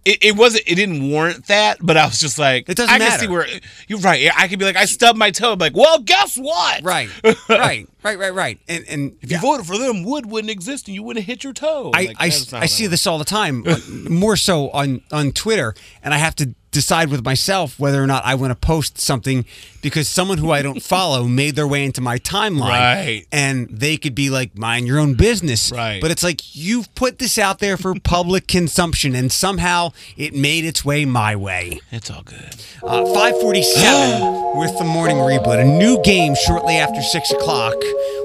it, 0.05 0.25
it 0.25 0.37
wasn't, 0.37 0.65
it 0.67 0.77
didn't 0.77 1.11
warrant 1.11 1.47
that, 1.49 1.79
but 1.81 1.97
I 1.97 2.07
was 2.07 2.19
just 2.19 2.39
like, 2.39 2.69
It 2.69 2.77
doesn't 2.77 2.95
I 2.95 2.99
can 2.99 3.19
see 3.19 3.29
where 3.29 3.47
you're 3.87 3.99
right. 3.99 4.31
I 4.37 4.49
could 4.49 4.59
be 4.59 4.65
like, 4.65 4.77
I 4.77 4.87
stubbed 4.87 5.19
my 5.19 5.31
toe. 5.31 5.53
I'm 5.53 5.59
like, 5.59 5.77
well, 5.77 5.99
guess 5.99 6.37
what? 6.37 6.83
Right, 6.83 7.11
right, 7.49 7.87
right, 8.03 8.19
right, 8.19 8.35
right. 8.35 8.59
And 8.69 8.85
and 8.89 9.17
If 9.21 9.31
you 9.31 9.39
voted 9.39 9.67
for 9.67 9.77
them, 9.77 10.05
wood 10.05 10.27
wouldn't 10.27 10.51
exist 10.51 10.89
and 10.89 10.95
you 10.95 11.03
wouldn't 11.03 11.27
hit 11.27 11.45
your 11.45 11.53
toe. 11.53 11.91
I, 11.95 12.07
Like, 12.07 12.17
I, 12.19 12.31
I 12.53 12.67
see 12.67 12.87
this 12.87 13.07
all 13.07 13.19
the 13.19 13.25
time, 13.25 13.65
uh, 13.67 13.79
more 14.09 14.37
so 14.37 14.71
on, 14.71 15.03
on 15.13 15.33
Twitter, 15.33 15.75
and 16.03 16.15
I 16.15 16.19
have 16.19 16.35
to 16.37 16.55
decide 16.71 17.11
with 17.11 17.25
myself 17.25 17.79
whether 17.79 18.03
or 18.03 18.07
not 18.07 18.25
I 18.25 18.35
want 18.35 18.51
to 18.53 18.55
post 18.55 18.99
something 18.99 19.45
because 19.83 20.09
someone 20.09 20.39
who 20.39 20.51
I 20.51 20.63
don't 20.63 20.83
follow 20.95 21.25
made 21.25 21.57
their 21.57 21.67
way 21.67 21.85
into 21.85 22.01
my 22.01 22.19
timeline. 22.19 22.69
Right. 22.71 23.27
And 23.33 23.69
they 23.69 23.97
could 23.97 24.15
be 24.15 24.31
like, 24.31 24.57
mind 24.57 24.87
your 24.87 24.99
own 24.99 25.15
business. 25.15 25.73
Right. 25.73 26.01
But 26.01 26.11
it's 26.11 26.23
like, 26.23 26.55
you've 26.55 26.95
put 26.95 27.19
this 27.19 27.39
out 27.39 27.59
there 27.59 27.77
for 27.77 27.95
public 28.05 28.47
consumption, 28.47 29.15
and 29.15 29.33
somehow 29.33 29.91
it 30.17 30.35
made 30.35 30.65
its 30.65 30.85
way 30.85 31.05
my 31.05 31.35
way. 31.37 31.81
It's 31.91 32.11
all 32.11 32.23
good. 32.23 32.55
Uh, 32.83 33.05
547 33.13 34.57
with 34.59 34.77
the 34.79 34.85
morning 34.85 35.17
reboot. 35.17 35.61
A 35.61 35.65
new 35.65 36.01
game 36.03 36.35
shortly 36.35 36.77
after 36.77 37.01
6 37.03 37.31
o'clock. 37.33 37.75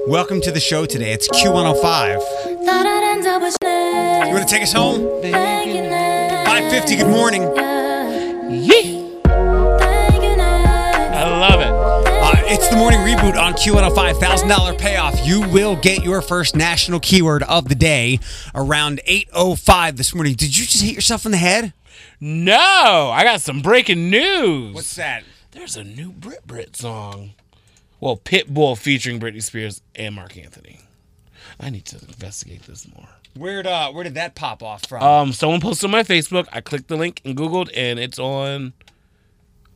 Welcome 0.06 0.40
to 0.42 0.52
the 0.52 0.60
show 0.60 0.86
today. 0.86 1.12
It's 1.12 1.28
Q105. 1.28 2.22
Thought 2.64 2.86
I'd 2.86 3.16
end 3.16 3.26
up 3.26 3.42
with 3.42 3.56
You 3.62 4.34
want 4.34 4.48
to 4.48 4.54
take 4.54 4.62
us 4.62 4.72
home? 4.72 5.20
550, 5.22 6.96
good 6.96 7.08
morning. 7.08 7.75
It's 12.48 12.68
the 12.68 12.76
morning 12.76 13.00
reboot 13.00 13.36
on 13.36 13.54
Q105. 13.54 14.20
$1,000 14.20 14.78
payoff. 14.78 15.26
You 15.26 15.40
will 15.48 15.74
get 15.74 16.04
your 16.04 16.22
first 16.22 16.54
national 16.54 17.00
keyword 17.00 17.42
of 17.42 17.68
the 17.68 17.74
day 17.74 18.20
around 18.54 19.00
8.05 19.08 19.96
this 19.96 20.14
morning. 20.14 20.34
Did 20.34 20.56
you 20.56 20.64
just 20.64 20.80
hit 20.80 20.94
yourself 20.94 21.26
in 21.26 21.32
the 21.32 21.38
head? 21.38 21.72
No, 22.20 23.10
I 23.12 23.24
got 23.24 23.40
some 23.40 23.62
breaking 23.62 24.10
news. 24.10 24.74
What's 24.74 24.94
that? 24.94 25.24
There's 25.50 25.76
a 25.76 25.82
new 25.82 26.12
Brit 26.12 26.46
Brit 26.46 26.76
song. 26.76 27.32
Well, 27.98 28.16
Pitbull 28.16 28.78
featuring 28.78 29.18
Britney 29.18 29.42
Spears 29.42 29.82
and 29.96 30.14
Marc 30.14 30.36
Anthony. 30.38 30.82
I 31.58 31.70
need 31.70 31.86
to 31.86 31.96
investigate 31.96 32.62
this 32.62 32.86
more. 32.94 33.08
Where'd, 33.34 33.66
uh, 33.66 33.90
where 33.90 34.04
did 34.04 34.14
that 34.14 34.36
pop 34.36 34.62
off 34.62 34.86
from? 34.86 35.02
Um, 35.02 35.32
someone 35.32 35.60
posted 35.60 35.86
on 35.86 35.90
my 35.90 36.04
Facebook. 36.04 36.46
I 36.52 36.60
clicked 36.60 36.86
the 36.86 36.96
link 36.96 37.20
and 37.24 37.36
Googled, 37.36 37.70
and 37.74 37.98
it's 37.98 38.20
on 38.20 38.72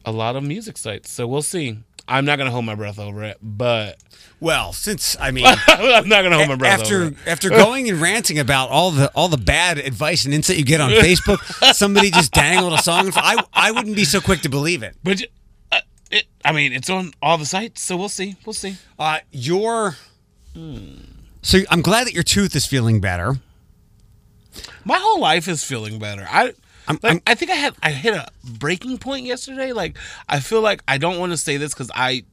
a 0.04 0.12
lot 0.12 0.36
of 0.36 0.42
music 0.42 0.78
sites. 0.78 1.10
So 1.10 1.26
we'll 1.26 1.42
see. 1.42 1.78
I'm 2.10 2.24
not 2.24 2.36
gonna 2.36 2.50
hold 2.50 2.64
my 2.64 2.74
breath 2.74 2.98
over 2.98 3.22
it, 3.24 3.38
but 3.40 3.98
well, 4.40 4.72
since, 4.72 5.16
I 5.20 5.30
mean... 5.30 5.44
I'm 5.68 6.08
not 6.08 6.22
gonna 6.22 6.36
hold 6.36 6.48
my 6.48 6.56
breath 6.56 6.80
over 6.80 6.82
after 6.82 7.02
it. 7.04 7.14
after 7.26 7.50
going 7.50 7.88
and 7.88 8.00
ranting 8.00 8.38
about 8.38 8.70
all 8.70 8.90
the 8.90 9.10
all 9.14 9.28
the 9.28 9.36
bad 9.36 9.78
advice 9.78 10.24
and 10.24 10.34
insight 10.34 10.56
you 10.56 10.64
get 10.64 10.80
on 10.80 10.90
Facebook, 10.90 11.38
somebody 11.74 12.10
just 12.10 12.32
dangled 12.32 12.72
a 12.72 12.78
song. 12.78 13.12
I 13.14 13.42
I 13.52 13.70
wouldn't 13.70 13.96
be 13.96 14.04
so 14.04 14.20
quick 14.20 14.40
to 14.40 14.48
believe 14.48 14.82
it. 14.82 14.96
But 15.04 15.22
uh, 15.70 15.80
it, 16.10 16.24
I 16.44 16.50
I 16.50 16.52
mean, 16.52 16.72
it's 16.72 16.90
on 16.90 17.12
all 17.22 17.38
the 17.38 17.46
sites, 17.46 17.82
so 17.82 17.96
we'll 17.96 18.08
see. 18.08 18.36
We'll 18.44 18.54
see. 18.54 18.76
Uh, 18.98 19.18
your. 19.30 19.96
So 21.42 21.58
I'm 21.70 21.82
glad 21.82 22.06
that 22.06 22.12
your 22.12 22.24
tooth 22.24 22.56
is 22.56 22.66
feeling 22.66 23.00
better. 23.00 23.36
My 24.84 24.98
whole 24.98 25.20
life 25.20 25.46
is 25.46 25.62
feeling 25.62 25.98
better. 25.98 26.26
I 26.28 26.54
I'm- 26.90 26.98
like, 27.02 27.12
I'm- 27.12 27.22
I 27.26 27.34
think 27.34 27.50
I 27.50 27.54
had 27.54 27.74
I 27.82 27.90
hit 27.90 28.14
a 28.14 28.28
breaking 28.58 28.98
point 28.98 29.26
yesterday. 29.26 29.72
Like 29.72 29.96
I 30.28 30.40
feel 30.40 30.60
like 30.60 30.82
I 30.88 30.98
don't 30.98 31.18
want 31.18 31.32
to 31.32 31.36
say 31.36 31.56
this 31.56 31.72
because 31.74 31.90
I 31.94 32.24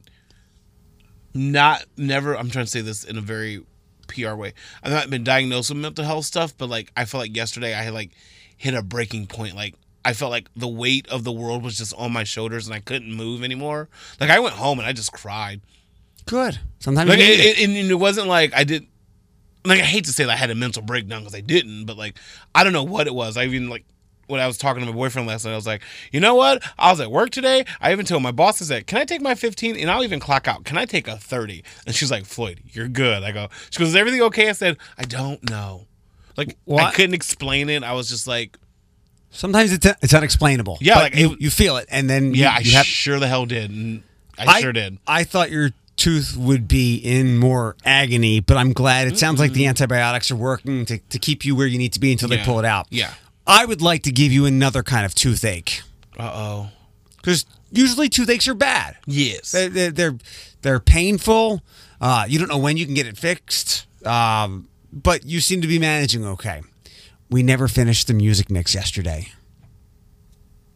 not 1.34 1.84
never. 1.96 2.36
I'm 2.36 2.50
trying 2.50 2.64
to 2.64 2.70
say 2.70 2.80
this 2.80 3.04
in 3.04 3.16
a 3.18 3.20
very 3.20 3.62
PR 4.08 4.34
way. 4.34 4.54
I've 4.82 4.92
not 4.92 5.10
been 5.10 5.24
diagnosed 5.24 5.70
with 5.70 5.78
mental 5.78 6.04
health 6.04 6.24
stuff, 6.24 6.56
but 6.56 6.68
like 6.68 6.90
I 6.96 7.04
felt 7.04 7.22
like 7.22 7.36
yesterday 7.36 7.74
I 7.74 7.82
had 7.82 7.94
like 7.94 8.10
hit 8.56 8.74
a 8.74 8.82
breaking 8.82 9.26
point. 9.26 9.54
Like 9.54 9.74
I 10.04 10.14
felt 10.14 10.30
like 10.30 10.48
the 10.56 10.68
weight 10.68 11.06
of 11.08 11.24
the 11.24 11.32
world 11.32 11.62
was 11.62 11.76
just 11.78 11.94
on 11.96 12.12
my 12.12 12.24
shoulders 12.24 12.66
and 12.66 12.74
I 12.74 12.80
couldn't 12.80 13.12
move 13.14 13.44
anymore. 13.44 13.88
Like 14.20 14.30
I 14.30 14.40
went 14.40 14.54
home 14.54 14.78
and 14.78 14.88
I 14.88 14.92
just 14.92 15.12
cried. 15.12 15.60
Good. 16.26 16.58
Sometimes 16.80 17.08
Like 17.08 17.18
you 17.18 17.24
need 17.26 17.40
it, 17.40 17.58
it. 17.58 17.70
it, 17.70 17.78
and 17.80 17.90
it 17.90 17.94
wasn't 17.94 18.26
like 18.26 18.54
I 18.54 18.64
did. 18.64 18.86
Like 19.64 19.80
I 19.80 19.84
hate 19.84 20.04
to 20.04 20.12
say 20.12 20.24
that 20.24 20.30
I 20.32 20.36
had 20.36 20.50
a 20.50 20.54
mental 20.54 20.82
breakdown 20.82 21.20
because 21.20 21.34
I 21.34 21.40
didn't, 21.40 21.84
but 21.84 21.96
like 21.98 22.18
I 22.54 22.64
don't 22.64 22.72
know 22.72 22.84
what 22.84 23.06
it 23.06 23.14
was. 23.14 23.36
I 23.36 23.44
even 23.44 23.68
like 23.68 23.84
when 24.28 24.40
I 24.40 24.46
was 24.46 24.56
talking 24.56 24.80
to 24.80 24.86
my 24.86 24.92
boyfriend 24.92 25.26
last 25.26 25.44
night, 25.44 25.52
I 25.52 25.56
was 25.56 25.66
like, 25.66 25.82
you 26.12 26.20
know 26.20 26.34
what? 26.34 26.62
I 26.78 26.90
was 26.90 27.00
at 27.00 27.10
work 27.10 27.30
today. 27.30 27.64
I 27.80 27.92
even 27.92 28.06
told 28.06 28.22
my 28.22 28.30
boss, 28.30 28.62
I 28.62 28.64
said, 28.64 28.86
can 28.86 28.98
I 28.98 29.04
take 29.04 29.20
my 29.20 29.34
15 29.34 29.76
and 29.76 29.90
I'll 29.90 30.04
even 30.04 30.20
clock 30.20 30.46
out? 30.46 30.64
Can 30.64 30.78
I 30.78 30.84
take 30.84 31.08
a 31.08 31.16
30? 31.16 31.64
And 31.86 31.94
she's 31.94 32.10
like, 32.10 32.24
Floyd, 32.24 32.60
you're 32.70 32.88
good. 32.88 33.22
I 33.22 33.32
go, 33.32 33.48
she 33.70 33.78
goes, 33.78 33.88
is 33.88 33.96
everything 33.96 34.22
okay? 34.22 34.48
I 34.48 34.52
said, 34.52 34.76
I 34.96 35.02
don't 35.02 35.48
know. 35.50 35.86
Like 36.36 36.56
I 36.70 36.92
couldn't 36.92 37.14
explain 37.14 37.68
it. 37.68 37.82
I 37.82 37.94
was 37.94 38.08
just 38.08 38.26
like, 38.28 38.56
Sometimes 39.30 39.72
it's 39.72 39.86
it's 40.02 40.14
unexplainable. 40.14 40.78
Yeah, 40.80 40.94
but 40.94 41.02
like, 41.02 41.16
you, 41.16 41.32
it- 41.32 41.40
you 41.42 41.50
feel 41.50 41.76
it, 41.76 41.86
and 41.90 42.08
then 42.08 42.32
you- 42.32 42.44
yeah, 42.44 42.56
I 42.56 42.62
have. 42.62 42.86
sure 42.86 43.18
the 43.18 43.28
hell 43.28 43.44
did. 43.44 43.70
And 43.70 44.02
I, 44.38 44.60
sure 44.60 44.72
did. 44.72 44.98
I 45.06 45.24
thought 45.24 45.50
your 45.50 45.72
tooth 45.96 46.36
would 46.36 46.68
be 46.68 46.96
in 46.96 47.36
more 47.36 47.76
agony, 47.84 48.40
but 48.40 48.56
I'm 48.56 48.72
glad. 48.72 49.08
It 49.08 49.18
sounds 49.18 49.40
like 49.40 49.52
the 49.52 49.62
mm-hmm. 49.62 49.70
antibiotics 49.70 50.30
are 50.30 50.36
working 50.36 50.86
to, 50.86 50.98
to 50.98 51.18
keep 51.18 51.44
you 51.44 51.54
where 51.56 51.66
you 51.66 51.76
need 51.76 51.92
to 51.94 52.00
be 52.00 52.12
until 52.12 52.28
they 52.28 52.38
pull 52.38 52.58
it 52.58 52.64
out. 52.64 52.86
Yeah. 52.90 53.12
I 53.48 53.64
would 53.64 53.80
like 53.82 54.02
to 54.04 54.12
give 54.12 54.30
you 54.30 54.44
another 54.46 54.82
kind 54.84 55.04
of 55.06 55.14
toothache 55.14 55.82
Uh 56.18 56.30
oh. 56.32 56.70
because 57.16 57.46
usually 57.72 58.08
toothaches 58.08 58.46
are 58.48 58.54
bad. 58.54 58.96
Yes. 59.06 59.50
They're 59.52 59.68
they're 59.70 59.90
they're, 59.90 60.18
they're 60.62 60.80
painful. 60.80 61.62
Uh, 62.00 62.26
you 62.28 62.38
don't 62.38 62.48
know 62.48 62.58
when 62.58 62.76
you 62.76 62.84
can 62.84 62.94
get 62.94 63.06
it 63.06 63.16
fixed, 63.18 63.86
um, 64.06 64.68
but 64.92 65.24
you 65.26 65.40
seem 65.40 65.60
to 65.62 65.66
be 65.66 65.78
managing 65.80 66.24
okay. 66.24 66.62
We 67.30 67.42
never 67.42 67.66
finished 67.68 68.06
the 68.06 68.14
music 68.14 68.50
mix 68.50 68.74
yesterday. 68.74 69.28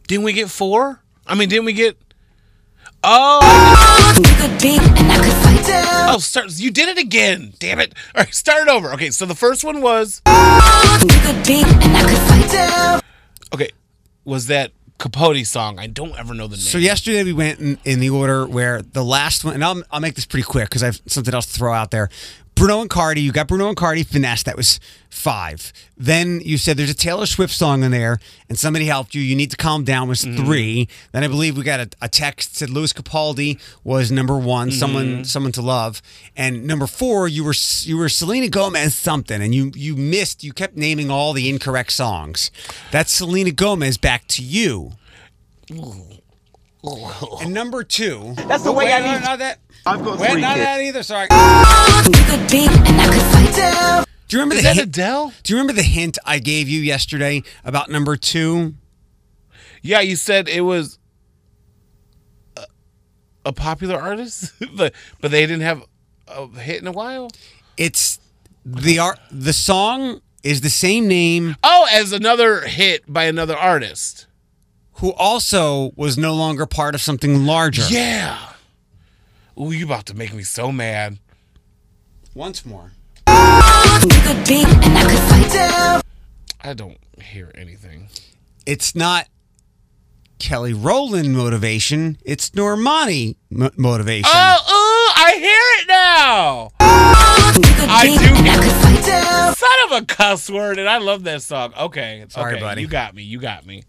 Didn't 0.07 0.25
we 0.25 0.33
get 0.33 0.49
four? 0.49 1.01
I 1.25 1.35
mean, 1.35 1.47
didn't 1.47 1.65
we 1.65 1.73
get? 1.73 1.97
Oh, 3.03 3.39
You 5.67 5.69
could 5.69 5.73
be, 5.73 5.73
and 5.73 5.87
I 5.87 5.87
could 5.87 5.87
fight 5.87 6.07
down. 6.09 6.15
oh, 6.15 6.17
start. 6.19 6.51
You 6.59 6.71
did 6.71 6.89
it 6.89 6.97
again. 6.97 7.53
Damn 7.59 7.79
it! 7.79 7.93
All 8.15 8.23
right, 8.23 8.33
start 8.33 8.67
it 8.67 8.71
over. 8.71 8.93
Okay, 8.93 9.09
so 9.11 9.25
the 9.25 9.35
first 9.35 9.63
one 9.63 9.81
was 9.81 10.21
You 10.25 11.19
could 11.21 11.45
be, 11.45 11.63
and 11.63 11.97
I 11.97 12.03
could 12.07 12.17
fight 12.27 12.51
down. 12.51 13.01
okay. 13.53 13.69
Was 14.25 14.47
that 14.47 14.71
Capote 14.99 15.45
song? 15.45 15.79
I 15.79 15.87
don't 15.87 16.17
ever 16.17 16.33
know 16.33 16.47
the 16.47 16.55
name. 16.55 16.61
So 16.61 16.77
yesterday 16.77 17.23
we 17.23 17.33
went 17.33 17.59
in, 17.59 17.77
in 17.83 17.99
the 17.99 18.09
order 18.09 18.45
where 18.47 18.81
the 18.81 19.03
last 19.03 19.43
one, 19.43 19.53
and 19.53 19.63
I'll, 19.63 19.83
I'll 19.91 19.99
make 19.99 20.15
this 20.15 20.25
pretty 20.25 20.45
quick 20.45 20.69
because 20.69 20.81
I 20.81 20.87
have 20.87 21.01
something 21.07 21.33
else 21.33 21.45
to 21.47 21.53
throw 21.53 21.73
out 21.73 21.91
there. 21.91 22.09
Bruno 22.55 22.81
and 22.81 22.89
Cardi, 22.89 23.21
you 23.21 23.31
got 23.31 23.47
Bruno 23.47 23.67
and 23.67 23.77
Cardi, 23.77 24.03
Finesse, 24.03 24.43
that 24.43 24.55
was 24.55 24.79
five. 25.09 25.73
Then 25.97 26.41
you 26.41 26.57
said 26.57 26.77
there's 26.77 26.89
a 26.89 26.95
Taylor 26.95 27.25
Swift 27.25 27.53
song 27.53 27.83
in 27.83 27.91
there, 27.91 28.19
and 28.49 28.57
somebody 28.57 28.85
helped 28.85 29.15
you. 29.15 29.21
You 29.21 29.35
need 29.35 29.51
to 29.51 29.57
calm 29.57 29.83
down 29.83 30.07
was 30.07 30.21
mm-hmm. 30.21 30.43
three. 30.45 30.87
Then 31.11 31.23
I 31.23 31.27
believe 31.27 31.57
we 31.57 31.63
got 31.63 31.79
a, 31.79 31.89
a 32.01 32.09
text 32.09 32.55
said 32.57 32.69
Lewis 32.69 32.93
Capaldi 32.93 33.59
was 33.83 34.11
number 34.11 34.37
one, 34.37 34.71
someone 34.71 35.05
mm-hmm. 35.05 35.23
someone 35.23 35.51
to 35.53 35.61
love, 35.61 36.01
and 36.35 36.65
number 36.65 36.87
four 36.87 37.27
you 37.27 37.43
were 37.43 37.55
you 37.81 37.97
were 37.97 38.09
Selena 38.09 38.49
Gomez 38.49 38.95
something, 38.95 39.41
and 39.41 39.53
you 39.53 39.71
you 39.75 39.95
missed. 39.95 40.43
You 40.43 40.53
kept 40.53 40.75
naming 40.75 41.09
all 41.09 41.33
the 41.33 41.49
incorrect 41.49 41.93
songs. 41.93 42.51
That's 42.91 43.11
Selena 43.11 43.51
Gomez. 43.51 43.97
Back 43.97 44.27
to 44.29 44.43
you. 44.43 44.91
And 47.41 47.53
number 47.53 47.83
two. 47.83 48.33
That's 48.35 48.63
the 48.63 48.71
way 48.71 48.91
I 48.91 48.99
need. 48.99 49.23
Not 49.23 49.39
that. 49.39 49.59
I've 49.85 50.03
got 50.03 50.19
Wait, 50.19 50.31
three 50.31 50.41
not 50.41 50.55
kids. 50.55 50.65
that 50.65 50.81
either. 50.81 51.03
Sorry. 51.03 51.23
You 51.23 52.25
could 52.25 52.49
be, 52.49 52.65
and 52.67 53.01
I 53.01 53.07
could 53.11 53.21
fight 53.33 53.55
down. 53.55 54.05
Do 54.27 54.37
you 54.37 54.41
remember 54.41 54.55
is 54.55 54.61
the 54.61 54.67
that 54.69 54.75
hint? 54.77 54.87
Adele? 54.87 55.33
Do 55.43 55.53
you 55.53 55.57
remember 55.59 55.73
the 55.73 55.87
hint 55.87 56.17
I 56.25 56.39
gave 56.39 56.69
you 56.69 56.79
yesterday 56.81 57.43
about 57.65 57.89
number 57.89 58.15
two? 58.15 58.75
Yeah, 59.81 59.99
you 59.99 60.15
said 60.15 60.47
it 60.47 60.61
was 60.61 60.97
a, 62.55 62.65
a 63.45 63.51
popular 63.53 63.99
artist, 63.99 64.53
but 64.75 64.93
but 65.19 65.31
they 65.31 65.41
didn't 65.41 65.61
have 65.61 65.83
a 66.27 66.47
hit 66.47 66.81
in 66.81 66.87
a 66.87 66.91
while. 66.93 67.29
It's 67.75 68.19
the 68.65 68.99
art. 68.99 69.19
The 69.29 69.53
song 69.53 70.21
is 70.43 70.61
the 70.61 70.69
same 70.69 71.07
name. 71.07 71.57
Oh, 71.61 71.87
as 71.91 72.13
another 72.13 72.61
hit 72.61 73.03
by 73.11 73.25
another 73.25 73.57
artist. 73.57 74.27
Who 74.97 75.11
also 75.13 75.91
was 75.95 76.17
no 76.17 76.33
longer 76.33 76.65
part 76.65 76.95
of 76.95 77.01
something 77.01 77.45
larger. 77.45 77.83
Yeah. 77.89 78.52
Ooh, 79.59 79.71
you 79.71 79.85
about 79.85 80.05
to 80.07 80.13
make 80.15 80.33
me 80.33 80.43
so 80.43 80.71
mad. 80.71 81.19
Once 82.33 82.65
more. 82.65 82.91
You 83.27 84.09
could 84.23 84.47
be, 84.47 84.63
and 84.65 84.97
I 84.97 85.03
could 85.07 85.19
fight 85.29 85.51
down. 85.53 86.01
I 86.61 86.73
don't 86.73 86.97
hear 87.21 87.51
anything. 87.55 88.09
It's 88.65 88.95
not 88.95 89.27
Kelly 90.39 90.73
Rowland 90.73 91.35
motivation. 91.37 92.17
It's 92.25 92.49
Normani 92.51 93.35
mo- 93.49 93.69
motivation. 93.77 94.31
Oh, 94.33 94.57
ooh, 94.57 95.21
I 95.23 95.35
hear 95.37 95.81
it 95.81 95.87
now. 95.87 96.71
I 96.79 98.05
do 98.05 98.35
and 98.35 98.45
hear 98.47 98.59
I 98.59 98.63
could 98.63 98.71
fight 98.81 99.05
down. 99.05 99.55
Son 99.55 99.69
of 99.85 100.03
a 100.03 100.05
cuss 100.05 100.49
word, 100.49 100.79
and 100.79 100.89
I 100.89 100.97
love 100.97 101.23
that 101.25 101.43
song. 101.43 101.73
Okay, 101.79 102.25
Sorry, 102.29 102.53
okay, 102.55 102.61
buddy. 102.61 102.81
You 102.81 102.87
got 102.87 103.13
me. 103.13 103.23
You 103.23 103.39
got 103.39 103.65
me. 103.65 103.83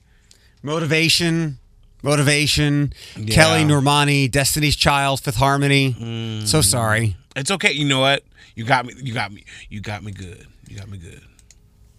Motivation. 0.62 1.59
Motivation. 2.04 2.92
Yeah. 3.16 3.34
Kelly 3.34 3.64
Normani. 3.64 4.30
Destiny's 4.30 4.76
Child. 4.76 5.20
Fifth 5.20 5.37
Harmony. 5.37 5.94
Mm. 5.94 6.46
So 6.46 6.61
sorry. 6.61 7.16
It's 7.34 7.50
okay. 7.50 7.73
You 7.73 7.87
know 7.87 8.00
what? 8.00 8.23
You 8.54 8.64
got 8.64 8.84
me. 8.84 8.92
You 9.02 9.14
got 9.14 9.32
me. 9.32 9.44
You 9.70 9.80
got 9.80 10.02
me 10.04 10.12
good. 10.12 10.46
You 10.68 10.76
got 10.76 10.90
me 10.90 10.99
good. 10.99 11.23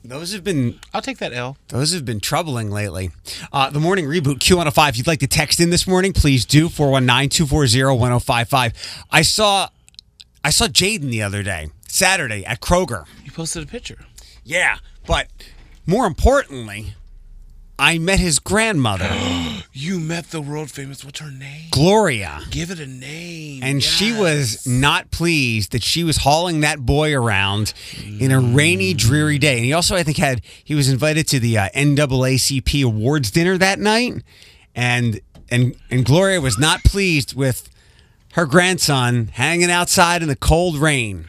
Those 0.03 0.31
have 0.33 0.43
been 0.43 0.79
I'll 0.93 1.01
take 1.01 1.17
that 1.17 1.33
L. 1.33 1.57
Those 1.69 1.91
have 1.93 2.05
been 2.05 2.19
troubling 2.19 2.69
lately. 2.69 3.09
Uh, 3.51 3.71
the 3.71 3.79
morning 3.79 4.05
reboot 4.05 4.37
Q105. 4.37 4.89
If 4.89 4.97
you'd 4.97 5.07
like 5.07 5.21
to 5.21 5.27
text 5.27 5.59
in 5.59 5.71
this 5.71 5.87
morning, 5.87 6.13
please 6.13 6.45
do 6.45 6.69
419-240-1055. 6.69 8.73
I 9.09 9.23
saw 9.23 9.69
I 10.43 10.51
saw 10.51 10.67
Jaden 10.67 11.09
the 11.09 11.23
other 11.23 11.41
day, 11.41 11.71
Saturday 11.87 12.45
at 12.45 12.61
Kroger. 12.61 13.05
You 13.23 13.31
posted 13.31 13.63
a 13.63 13.65
picture. 13.65 14.05
Yeah, 14.43 14.77
but 15.07 15.27
more 15.87 16.05
importantly, 16.05 16.93
I 17.77 17.97
met 17.97 18.19
his 18.19 18.39
grandmother, 18.39 19.09
You 19.77 19.99
met 19.99 20.31
the 20.31 20.39
world 20.39 20.71
famous. 20.71 21.03
What's 21.03 21.19
her 21.19 21.29
name? 21.29 21.67
Gloria. 21.71 22.39
Give 22.49 22.71
it 22.71 22.79
a 22.79 22.87
name. 22.87 23.61
And 23.61 23.83
she 23.83 24.13
was 24.13 24.65
not 24.65 25.11
pleased 25.11 25.73
that 25.73 25.83
she 25.83 26.05
was 26.05 26.15
hauling 26.15 26.61
that 26.61 26.79
boy 26.79 27.13
around 27.13 27.73
in 28.19 28.31
a 28.31 28.39
rainy, 28.39 28.93
dreary 28.93 29.37
day. 29.37 29.57
And 29.57 29.65
he 29.65 29.73
also, 29.73 29.93
I 29.97 30.03
think, 30.03 30.15
had 30.15 30.41
he 30.63 30.75
was 30.75 30.87
invited 30.87 31.27
to 31.27 31.41
the 31.41 31.57
uh, 31.57 31.69
NAACP 31.75 32.85
awards 32.85 33.31
dinner 33.31 33.57
that 33.57 33.77
night, 33.77 34.23
and 34.73 35.19
and 35.51 35.75
and 35.91 36.05
Gloria 36.05 36.39
was 36.39 36.57
not 36.57 36.85
pleased 36.85 37.35
with 37.35 37.69
her 38.31 38.45
grandson 38.45 39.27
hanging 39.33 39.69
outside 39.69 40.21
in 40.21 40.29
the 40.29 40.37
cold 40.37 40.77
rain. 40.77 41.25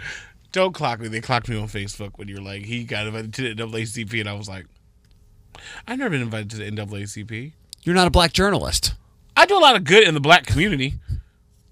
Don't 0.52 0.72
clock 0.72 1.00
me. 1.00 1.08
They 1.08 1.20
clocked 1.20 1.48
me 1.48 1.58
on 1.58 1.66
Facebook 1.66 2.12
when 2.16 2.28
you're 2.28 2.40
like, 2.40 2.62
he 2.62 2.84
got 2.84 3.08
invited 3.08 3.34
to 3.34 3.54
the 3.54 3.62
NAACP, 3.64 4.20
and 4.20 4.28
I 4.28 4.34
was 4.34 4.48
like, 4.48 4.66
I've 5.86 5.98
never 5.98 6.10
been 6.10 6.22
invited 6.22 6.50
to 6.50 6.56
the 6.56 6.70
NAACP. 6.70 7.52
You're 7.84 7.94
not 7.94 8.06
a 8.06 8.10
black 8.10 8.32
journalist. 8.32 8.94
I 9.36 9.46
do 9.46 9.56
a 9.56 9.60
lot 9.60 9.76
of 9.76 9.84
good 9.84 10.06
in 10.06 10.14
the 10.14 10.20
black 10.20 10.46
community, 10.46 10.94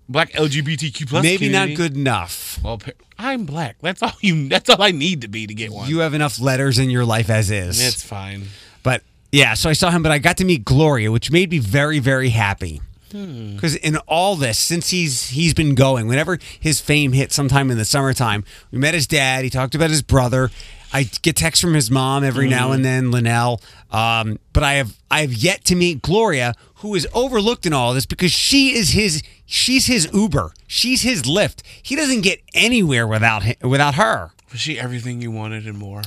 black 0.09 0.33
LGBTQ 0.33 1.09
plus. 1.09 1.23
Maybe 1.23 1.47
community. 1.47 1.73
not 1.73 1.77
good 1.77 1.97
enough. 1.97 2.59
Well, 2.63 2.81
I'm 3.19 3.47
black. 3.47 3.77
That's 3.81 4.03
all 4.03 4.13
you. 4.21 4.49
That's 4.49 4.69
all 4.71 4.83
I 4.83 4.91
need 4.91 5.23
to 5.23 5.29
be 5.29 5.47
to 5.47 5.55
get 5.55 5.73
one. 5.73 5.89
You 5.89 6.01
have 6.01 6.15
enough 6.15 6.41
letters 6.41 6.79
in 6.79 6.91
your 6.91 7.05
life 7.05 7.31
as 7.31 7.51
is. 7.51 7.85
it's 7.85 8.03
fine. 8.03 8.45
But 8.83 9.03
yeah, 9.33 9.55
so 9.55 9.71
I 9.71 9.73
saw 9.73 9.91
him, 9.91 10.03
but 10.03 10.13
I 10.13 10.19
got 10.19 10.37
to 10.39 10.45
meet 10.45 10.65
Gloria, 10.65 11.11
which 11.11 11.31
made 11.31 11.51
me 11.51 11.59
very, 11.59 11.99
very 11.99 12.29
happy. 12.29 12.81
Hmm. 13.15 13.55
Because 13.55 13.77
in 13.77 13.97
all 14.09 14.35
this, 14.35 14.59
since 14.59 14.91
he's 14.91 15.29
he's 15.29 15.55
been 15.55 15.77
going, 15.77 16.09
whenever 16.09 16.39
his 16.59 16.81
fame 16.81 17.13
hit 17.13 17.31
sometime 17.33 17.71
in 17.71 17.79
the 17.79 17.85
summertime, 17.85 18.43
we 18.73 18.79
met 18.79 18.93
his 18.93 19.07
dad. 19.07 19.45
He 19.45 19.51
talked 19.51 19.77
about 19.77 19.91
his 19.91 20.03
brother. 20.03 20.51
I 20.93 21.05
get 21.23 21.37
texts 21.37 21.61
from 21.61 21.75
his 21.75 21.91
mom 21.93 22.25
every 22.25 22.49
now 22.49 22.69
Hmm. 22.69 22.75
and 22.75 22.85
then, 22.85 23.11
Linnell. 23.13 23.61
Um, 23.93 24.39
but 24.53 24.65
I 24.65 24.75
have 24.75 24.97
I 25.13 25.21
have 25.21 25.33
yet 25.33 25.65
to 25.67 25.77
meet 25.77 26.03
Gloria, 26.03 26.55
who 26.77 26.95
is 26.97 27.07
overlooked 27.15 27.67
in 27.67 27.73
all 27.73 27.95
this 27.95 28.05
because 28.07 28.33
she 28.33 28.75
is 28.75 28.91
his 28.91 29.23
she's 29.47 29.87
his 29.87 30.09
Uber, 30.13 30.53
she's 30.67 31.03
his 31.03 31.23
Lyft. 31.23 31.63
He 31.83 31.95
doesn't 31.95 32.23
get 32.23 32.41
anywhere 32.53 33.07
without 33.07 33.45
hi- 33.45 33.57
without 33.63 33.95
her. 33.95 34.33
Was 34.51 34.61
she 34.61 34.79
everything 34.79 35.23
you 35.23 35.31
wanted 35.31 35.67
and 35.69 35.79
more? 35.79 36.03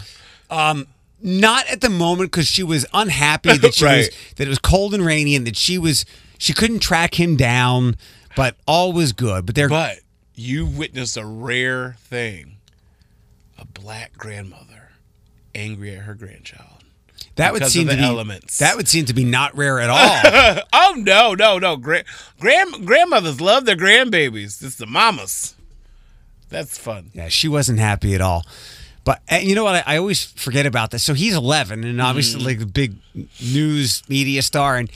not 1.21 1.67
at 1.67 1.81
the 1.81 1.89
moment 1.89 2.31
because 2.31 2.47
she 2.47 2.63
was 2.63 2.85
unhappy 2.93 3.57
that 3.57 3.73
she 3.73 3.83
was 3.85 3.91
Right. 4.07 4.09
that 4.35 4.43
it 4.45 4.49
was 4.49 4.59
cold 4.59 4.93
and 4.93 5.03
rainy 5.05 5.35
and 5.35 5.47
that 5.47 5.57
she 5.57 5.77
was 5.77 6.05
She 6.37 6.53
couldn't 6.53 6.79
track 6.79 7.19
him 7.19 7.35
down, 7.35 7.97
but 8.35 8.55
all 8.65 8.93
was 8.93 9.13
good. 9.13 9.45
But 9.45 9.55
they're 9.55 9.69
But 9.69 9.99
you 10.35 10.65
witnessed 10.65 11.17
a 11.17 11.25
rare 11.25 11.95
thing: 11.99 12.57
a 13.57 13.65
black 13.65 14.17
grandmother 14.17 14.89
angry 15.55 15.95
at 15.95 16.03
her 16.03 16.13
grandchild. 16.13 16.83
that 17.35 17.51
would 17.53 17.65
seem 17.65 17.87
to 17.87 17.95
be 17.95 18.03
elements. 18.03 18.59
that 18.59 18.77
would 18.77 18.87
seem 18.87 19.05
to 19.05 19.13
be 19.13 19.23
not 19.23 19.55
rare 19.57 19.79
at 19.79 19.89
all. 19.89 20.63
Oh 20.73 20.93
no, 20.97 21.33
no, 21.33 21.59
no! 21.59 21.75
Grand, 21.75 22.05
grand 22.39 22.85
grandmothers 22.85 23.41
love 23.41 23.65
their 23.65 23.75
grandbabies. 23.75 24.63
It's 24.63 24.75
the 24.75 24.85
mamas. 24.85 25.55
That's 26.49 26.77
fun. 26.77 27.11
Yeah, 27.13 27.27
she 27.27 27.47
wasn't 27.47 27.79
happy 27.79 28.15
at 28.15 28.21
all. 28.21 28.45
But 29.03 29.21
and 29.27 29.43
you 29.43 29.55
know 29.55 29.63
what? 29.63 29.87
I, 29.87 29.95
I 29.95 29.97
always 29.97 30.25
forget 30.25 30.65
about 30.65 30.91
this. 30.91 31.03
So 31.03 31.13
he's 31.13 31.33
11, 31.33 31.83
and 31.83 32.01
obviously 32.01 32.39
mm-hmm. 32.39 32.47
like 32.47 32.59
the 32.59 32.65
big 32.65 32.95
news 33.41 34.03
media 34.09 34.41
star, 34.41 34.77
and 34.77 34.89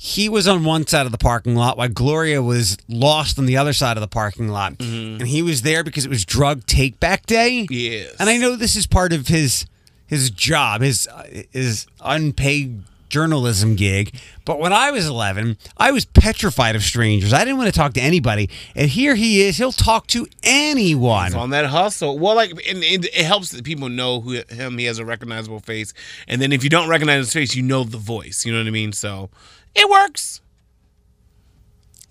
he 0.00 0.28
was 0.28 0.46
on 0.46 0.62
one 0.62 0.86
side 0.86 1.06
of 1.06 1.12
the 1.12 1.18
parking 1.18 1.56
lot 1.56 1.76
while 1.76 1.88
Gloria 1.88 2.40
was 2.40 2.78
lost 2.88 3.36
on 3.36 3.46
the 3.46 3.56
other 3.56 3.72
side 3.72 3.96
of 3.96 4.00
the 4.00 4.06
parking 4.06 4.46
lot, 4.46 4.74
and 4.78 5.26
he 5.26 5.42
was 5.42 5.62
there 5.62 5.82
because 5.82 6.04
it 6.04 6.08
was 6.08 6.24
drug 6.24 6.64
take 6.66 7.00
back 7.00 7.26
day. 7.26 7.66
Yes. 7.68 8.14
and 8.20 8.30
I 8.30 8.36
know 8.36 8.54
this 8.54 8.76
is 8.76 8.86
part 8.86 9.12
of 9.12 9.26
his 9.26 9.66
his 10.06 10.30
job, 10.30 10.82
his 10.82 11.08
uh, 11.08 11.42
his 11.50 11.88
unpaid 12.00 12.84
journalism 13.08 13.74
gig. 13.74 14.14
But 14.44 14.60
when 14.60 14.72
I 14.72 14.92
was 14.92 15.06
11, 15.08 15.56
I 15.76 15.90
was 15.90 16.04
petrified 16.04 16.76
of 16.76 16.82
strangers. 16.82 17.32
I 17.32 17.40
didn't 17.40 17.58
want 17.58 17.72
to 17.72 17.76
talk 17.76 17.94
to 17.94 18.00
anybody. 18.00 18.48
And 18.76 18.88
here 18.88 19.16
he 19.16 19.42
is. 19.42 19.56
He'll 19.56 19.72
talk 19.72 20.06
to 20.08 20.28
anyone. 20.44 21.26
He's 21.26 21.34
on 21.34 21.50
that 21.50 21.66
hustle. 21.66 22.18
Well, 22.18 22.36
like, 22.36 22.50
and, 22.68 22.84
and 22.84 23.04
it 23.04 23.14
helps 23.24 23.50
that 23.50 23.64
people 23.64 23.88
know 23.88 24.20
who 24.20 24.42
him. 24.48 24.78
He 24.78 24.84
has 24.84 24.98
a 25.00 25.04
recognizable 25.04 25.58
face, 25.58 25.92
and 26.28 26.40
then 26.40 26.52
if 26.52 26.62
you 26.62 26.70
don't 26.70 26.88
recognize 26.88 27.24
his 27.24 27.32
face, 27.32 27.56
you 27.56 27.64
know 27.64 27.82
the 27.82 27.98
voice. 27.98 28.46
You 28.46 28.52
know 28.52 28.58
what 28.58 28.68
I 28.68 28.70
mean? 28.70 28.92
So 28.92 29.30
it 29.78 29.88
works. 29.90 30.40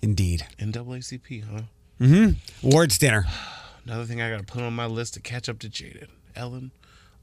Indeed. 0.02 0.46
NAACP, 0.58 1.44
huh? 1.44 1.62
Hmm. 1.98 2.30
Awards 2.62 2.98
dinner. 2.98 3.26
Another 3.84 4.04
thing 4.04 4.20
I 4.20 4.30
got 4.30 4.38
to 4.38 4.44
put 4.44 4.62
on 4.62 4.74
my 4.74 4.86
list 4.86 5.14
to 5.14 5.20
catch 5.20 5.48
up 5.48 5.58
to 5.60 5.68
Jaden, 5.68 6.08
Ellen, 6.36 6.72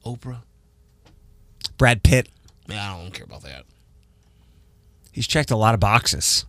Oprah. 0.05 0.41
Brad 1.77 2.03
Pitt. 2.03 2.29
Man, 2.67 2.79
I 2.79 2.99
don't 3.01 3.13
care 3.13 3.25
about 3.25 3.43
that. 3.43 3.65
He's 5.11 5.27
checked 5.27 5.51
a 5.51 5.55
lot 5.55 5.73
of 5.73 5.79
boxes. 5.79 6.45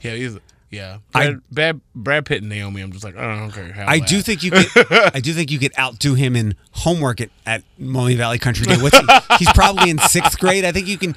Yeah, 0.00 0.14
he's 0.14 0.38
yeah. 0.70 0.98
I- 1.14 1.24
Brad, 1.26 1.40
Brad, 1.50 1.80
Brad 1.94 2.26
Pitt 2.26 2.40
and 2.42 2.48
Naomi. 2.48 2.80
I'm 2.82 2.92
just 2.92 3.04
like, 3.04 3.16
I 3.16 3.38
don't 3.38 3.50
care. 3.50 3.72
I 3.86 3.98
do 3.98 4.20
think 4.20 4.42
you 4.42 4.50
could. 4.52 4.66
I 4.90 5.20
do 5.20 5.32
think 5.32 5.50
you 5.50 5.58
could 5.58 5.72
outdo 5.78 6.14
him 6.14 6.36
in 6.36 6.54
homework 6.72 7.20
at, 7.20 7.30
at 7.46 7.62
Maumee 7.78 8.14
Valley 8.16 8.38
Country 8.38 8.66
Day. 8.66 8.76
What's 8.80 8.98
he, 8.98 9.06
he's 9.38 9.52
probably 9.52 9.90
in 9.90 9.98
sixth 9.98 10.38
grade. 10.38 10.64
I 10.64 10.72
think 10.72 10.86
you 10.86 10.98
can, 10.98 11.14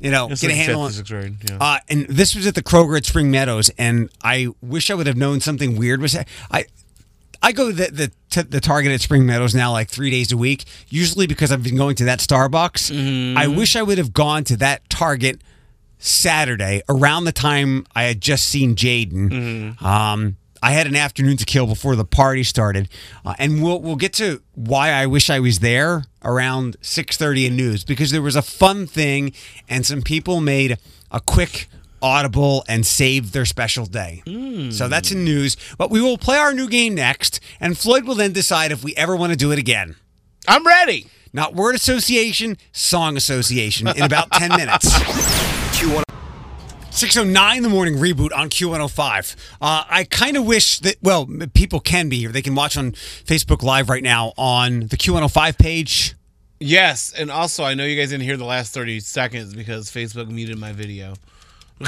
you 0.00 0.10
know, 0.10 0.28
It's 0.30 0.40
get 0.40 0.50
a 0.50 0.54
handle 0.54 0.82
on. 0.82 0.90
fifth 0.90 1.10
or 1.10 1.22
sixth 1.22 1.40
grade. 1.40 1.50
Yeah. 1.50 1.58
Uh, 1.60 1.78
and 1.88 2.06
this 2.06 2.34
was 2.34 2.46
at 2.46 2.54
the 2.54 2.62
Kroger 2.62 2.96
at 2.96 3.04
Spring 3.04 3.30
Meadows, 3.30 3.70
and 3.78 4.10
I 4.22 4.48
wish 4.62 4.90
I 4.90 4.94
would 4.94 5.06
have 5.06 5.16
known 5.16 5.40
something 5.40 5.76
weird 5.76 6.00
was. 6.00 6.16
I 6.50 6.64
I 7.42 7.52
go 7.52 7.70
the 7.70 7.90
the, 7.90 8.12
to 8.30 8.42
the 8.42 8.60
Target 8.60 8.92
at 8.92 9.00
Spring 9.00 9.26
Meadows 9.26 9.54
now 9.54 9.72
like 9.72 9.88
three 9.88 10.10
days 10.10 10.32
a 10.32 10.36
week, 10.36 10.64
usually 10.88 11.26
because 11.26 11.52
I've 11.52 11.62
been 11.62 11.76
going 11.76 11.94
to 11.96 12.04
that 12.04 12.18
Starbucks. 12.20 12.90
Mm-hmm. 12.92 13.38
I 13.38 13.46
wish 13.46 13.76
I 13.76 13.82
would 13.82 13.98
have 13.98 14.12
gone 14.12 14.44
to 14.44 14.56
that 14.58 14.88
Target 14.88 15.40
Saturday 15.98 16.82
around 16.88 17.24
the 17.24 17.32
time 17.32 17.86
I 17.94 18.04
had 18.04 18.20
just 18.20 18.46
seen 18.48 18.74
Jaden. 18.76 19.28
Mm-hmm. 19.30 19.84
Um, 19.84 20.36
I 20.62 20.72
had 20.72 20.86
an 20.86 20.96
afternoon 20.96 21.36
to 21.38 21.44
kill 21.44 21.66
before 21.66 21.96
the 21.96 22.04
party 22.04 22.42
started, 22.44 22.88
uh, 23.24 23.34
and 23.38 23.62
we'll 23.62 23.80
we'll 23.80 23.96
get 23.96 24.12
to 24.14 24.42
why 24.54 24.90
I 24.90 25.06
wish 25.06 25.30
I 25.30 25.40
was 25.40 25.60
there 25.60 26.04
around 26.24 26.76
six 26.80 27.16
thirty 27.16 27.46
in 27.46 27.56
news 27.56 27.84
because 27.84 28.10
there 28.10 28.22
was 28.22 28.36
a 28.36 28.42
fun 28.42 28.86
thing, 28.86 29.32
and 29.68 29.86
some 29.86 30.02
people 30.02 30.40
made 30.40 30.78
a 31.10 31.20
quick 31.20 31.68
audible 32.00 32.64
and 32.68 32.86
saved 32.86 33.32
their 33.32 33.44
special 33.44 33.84
day. 33.86 34.22
So 34.70 34.88
that's 34.88 35.10
in 35.10 35.24
news. 35.24 35.56
But 35.76 35.90
we 35.90 36.00
will 36.00 36.18
play 36.18 36.36
our 36.36 36.52
new 36.54 36.68
game 36.68 36.94
next, 36.94 37.40
and 37.60 37.76
Floyd 37.76 38.04
will 38.04 38.14
then 38.14 38.32
decide 38.32 38.70
if 38.72 38.84
we 38.84 38.94
ever 38.96 39.16
want 39.16 39.32
to 39.32 39.38
do 39.38 39.50
it 39.52 39.58
again. 39.58 39.96
I'm 40.46 40.66
ready. 40.66 41.06
Not 41.32 41.54
word 41.54 41.74
association, 41.74 42.56
song 42.72 43.16
association 43.16 43.88
in 43.88 44.02
about 44.02 44.30
10 44.32 44.50
minutes. 44.50 44.88
609 46.90 47.56
in 47.56 47.62
the 47.62 47.68
morning 47.68 47.94
reboot 47.96 48.30
on 48.34 48.50
Q105. 48.50 49.36
Uh, 49.60 49.84
I 49.88 50.04
kind 50.04 50.36
of 50.36 50.46
wish 50.46 50.80
that, 50.80 50.96
well, 51.02 51.28
people 51.54 51.80
can 51.80 52.08
be 52.08 52.18
here. 52.18 52.32
They 52.32 52.42
can 52.42 52.54
watch 52.54 52.76
on 52.76 52.92
Facebook 52.92 53.62
Live 53.62 53.88
right 53.88 54.02
now 54.02 54.32
on 54.36 54.80
the 54.80 54.96
Q105 54.96 55.58
page. 55.58 56.14
Yes, 56.60 57.12
and 57.16 57.30
also 57.30 57.62
I 57.62 57.74
know 57.74 57.84
you 57.84 57.96
guys 57.96 58.10
didn't 58.10 58.24
hear 58.24 58.36
the 58.36 58.44
last 58.44 58.74
30 58.74 59.00
seconds 59.00 59.54
because 59.54 59.90
Facebook 59.90 60.28
muted 60.28 60.58
my 60.58 60.72
video. 60.72 61.14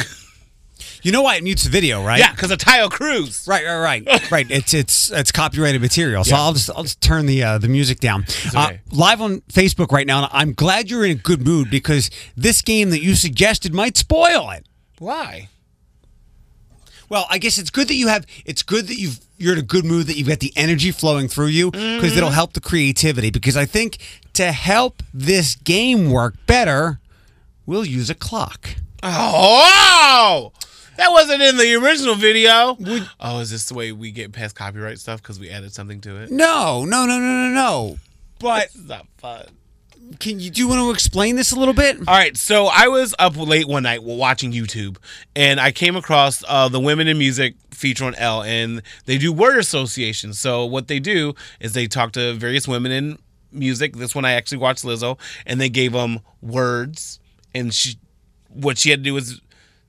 You 1.02 1.12
know 1.12 1.22
why 1.22 1.36
it 1.36 1.42
mutes 1.42 1.64
the 1.64 1.70
video, 1.70 2.04
right? 2.04 2.18
Yeah, 2.18 2.32
because 2.32 2.50
of 2.50 2.58
Taio 2.58 2.90
Cruz. 2.90 3.46
Right, 3.46 3.64
right, 3.64 3.78
right, 4.06 4.30
right. 4.30 4.50
It's 4.50 4.74
it's 4.74 5.10
it's 5.10 5.32
copyrighted 5.32 5.80
material, 5.80 6.24
so 6.24 6.36
I'll 6.36 6.52
just 6.52 6.70
I'll 6.70 6.82
just 6.82 7.00
turn 7.00 7.26
the 7.26 7.42
uh, 7.42 7.58
the 7.58 7.68
music 7.68 8.00
down. 8.00 8.24
Uh, 8.54 8.72
live 8.90 9.20
on 9.20 9.40
Facebook 9.42 9.92
right 9.92 10.06
now. 10.06 10.24
and 10.24 10.28
I'm 10.32 10.52
glad 10.52 10.90
you're 10.90 11.04
in 11.04 11.12
a 11.12 11.14
good 11.14 11.44
mood 11.44 11.70
because 11.70 12.10
this 12.36 12.60
game 12.62 12.90
that 12.90 13.02
you 13.02 13.14
suggested 13.14 13.72
might 13.74 13.96
spoil 13.96 14.50
it. 14.50 14.66
Why? 15.00 15.48
Well, 17.08 17.26
I 17.30 17.38
guess 17.38 17.56
it's 17.56 17.70
good 17.70 17.88
that 17.88 17.94
you 17.94 18.08
have. 18.08 18.26
It's 18.44 18.62
good 18.62 18.86
that 18.88 18.96
you've 18.96 19.18
you're 19.38 19.54
in 19.54 19.58
a 19.58 19.62
good 19.62 19.86
mood 19.86 20.06
that 20.08 20.18
you've 20.18 20.28
got 20.28 20.40
the 20.40 20.52
energy 20.54 20.90
flowing 20.90 21.26
through 21.26 21.46
you 21.46 21.70
because 21.70 22.14
it'll 22.14 22.28
mm-hmm. 22.28 22.34
help 22.34 22.52
the 22.52 22.60
creativity. 22.60 23.30
Because 23.30 23.56
I 23.56 23.64
think 23.64 23.96
to 24.34 24.52
help 24.52 25.02
this 25.14 25.56
game 25.56 26.10
work 26.10 26.34
better, 26.46 27.00
we'll 27.64 27.86
use 27.86 28.10
a 28.10 28.14
clock. 28.14 28.76
Oh, 29.02 30.52
that 30.98 31.10
wasn't 31.10 31.40
in 31.40 31.56
the 31.56 31.74
original 31.76 32.14
video. 32.14 32.76
oh, 33.18 33.38
is 33.40 33.50
this 33.50 33.64
the 33.64 33.74
way 33.74 33.92
we 33.92 34.10
get 34.10 34.32
past 34.32 34.54
copyright 34.54 34.98
stuff 34.98 35.22
because 35.22 35.40
we 35.40 35.48
added 35.48 35.72
something 35.72 36.02
to 36.02 36.16
it? 36.18 36.30
No, 36.30 36.84
no, 36.84 37.06
no, 37.06 37.18
no, 37.18 37.48
no, 37.48 37.48
no. 37.48 37.98
But 38.38 38.64
It's 38.66 38.76
not 38.86 39.06
fun. 39.16 39.46
Can 40.18 40.40
you 40.40 40.50
do 40.50 40.60
you 40.60 40.68
want 40.68 40.80
to 40.80 40.90
explain 40.90 41.36
this 41.36 41.52
a 41.52 41.58
little 41.58 41.74
bit? 41.74 41.98
All 41.98 42.14
right, 42.14 42.36
so 42.36 42.66
I 42.66 42.88
was 42.88 43.14
up 43.18 43.36
late 43.36 43.68
one 43.68 43.84
night 43.84 44.02
watching 44.02 44.52
YouTube, 44.52 44.96
and 45.36 45.60
I 45.60 45.70
came 45.70 45.94
across 45.94 46.42
uh, 46.48 46.68
the 46.68 46.80
Women 46.80 47.06
in 47.06 47.16
Music 47.16 47.54
feature 47.70 48.04
on 48.04 48.14
Elle, 48.16 48.42
and 48.42 48.82
they 49.06 49.18
do 49.18 49.32
word 49.32 49.58
association. 49.58 50.32
So 50.32 50.64
what 50.64 50.88
they 50.88 50.98
do 50.98 51.34
is 51.60 51.74
they 51.74 51.86
talk 51.86 52.12
to 52.12 52.34
various 52.34 52.66
women 52.66 52.90
in 52.90 53.18
music. 53.52 53.96
This 53.96 54.14
one 54.14 54.24
I 54.24 54.32
actually 54.32 54.58
watched 54.58 54.84
Lizzo, 54.84 55.18
and 55.46 55.60
they 55.60 55.68
gave 55.68 55.92
them 55.92 56.20
words, 56.42 57.20
and 57.54 57.72
she, 57.72 57.96
what 58.48 58.78
she 58.78 58.90
had 58.90 59.00
to 59.00 59.04
do 59.04 59.14
was 59.14 59.40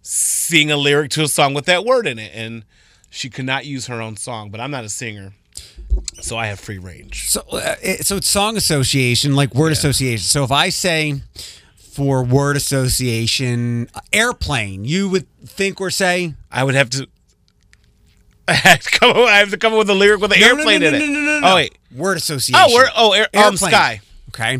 sing 0.03 0.71
a 0.71 0.77
lyric 0.77 1.09
to 1.11 1.23
a 1.23 1.27
song 1.27 1.53
with 1.53 1.65
that 1.65 1.83
word 1.83 2.05
in 2.05 2.19
it, 2.19 2.31
and 2.33 2.63
she 3.09 3.29
could 3.29 3.45
not 3.45 3.65
use 3.65 3.87
her 3.87 4.01
own 4.01 4.17
song. 4.17 4.51
But 4.51 4.61
I'm 4.61 4.71
not 4.71 4.83
a 4.83 4.89
singer, 4.89 5.33
so 6.21 6.37
I 6.37 6.47
have 6.47 6.59
free 6.59 6.77
range. 6.77 7.27
So, 7.29 7.41
uh, 7.51 7.75
it- 7.81 8.05
so 8.05 8.17
it's 8.17 8.27
song 8.27 8.57
association, 8.57 9.35
like 9.35 9.53
word 9.55 9.71
association. 9.71 10.23
So 10.25 10.43
if 10.43 10.51
I 10.51 10.69
say 10.69 11.21
for 11.77 12.23
word 12.23 12.55
association, 12.57 13.89
airplane, 14.13 14.85
you 14.85 15.09
would 15.09 15.27
think 15.45 15.79
we're 15.79 15.89
saying 15.89 16.37
I 16.51 16.63
would 16.63 16.75
have 16.75 16.89
to. 16.91 17.07
I 18.47 18.53
have 18.53 18.79
to 18.81 18.99
come. 18.99 19.09
up- 19.11 19.17
I 19.17 19.37
have 19.37 19.51
to 19.51 19.57
come 19.57 19.73
up 19.73 19.79
with 19.79 19.89
a 19.89 19.93
lyric 19.93 20.19
with 20.21 20.33
an 20.33 20.39
No, 20.39 20.47
airplane 20.47 20.81
no, 20.81 20.87
in 20.87 20.93
no, 20.93 20.97
it. 20.99 21.07
no, 21.09 21.19
no, 21.19 21.39
no. 21.39 21.47
Oh 21.51 21.55
wait, 21.55 21.77
word 21.95 22.17
association. 22.17 22.61
Oh, 22.67 22.73
we're 22.73 22.89
oh 22.95 23.11
air, 23.13 23.27
um 23.33 23.39
Airplane. 23.53 23.57
sky 23.57 24.01
Okay, 24.29 24.59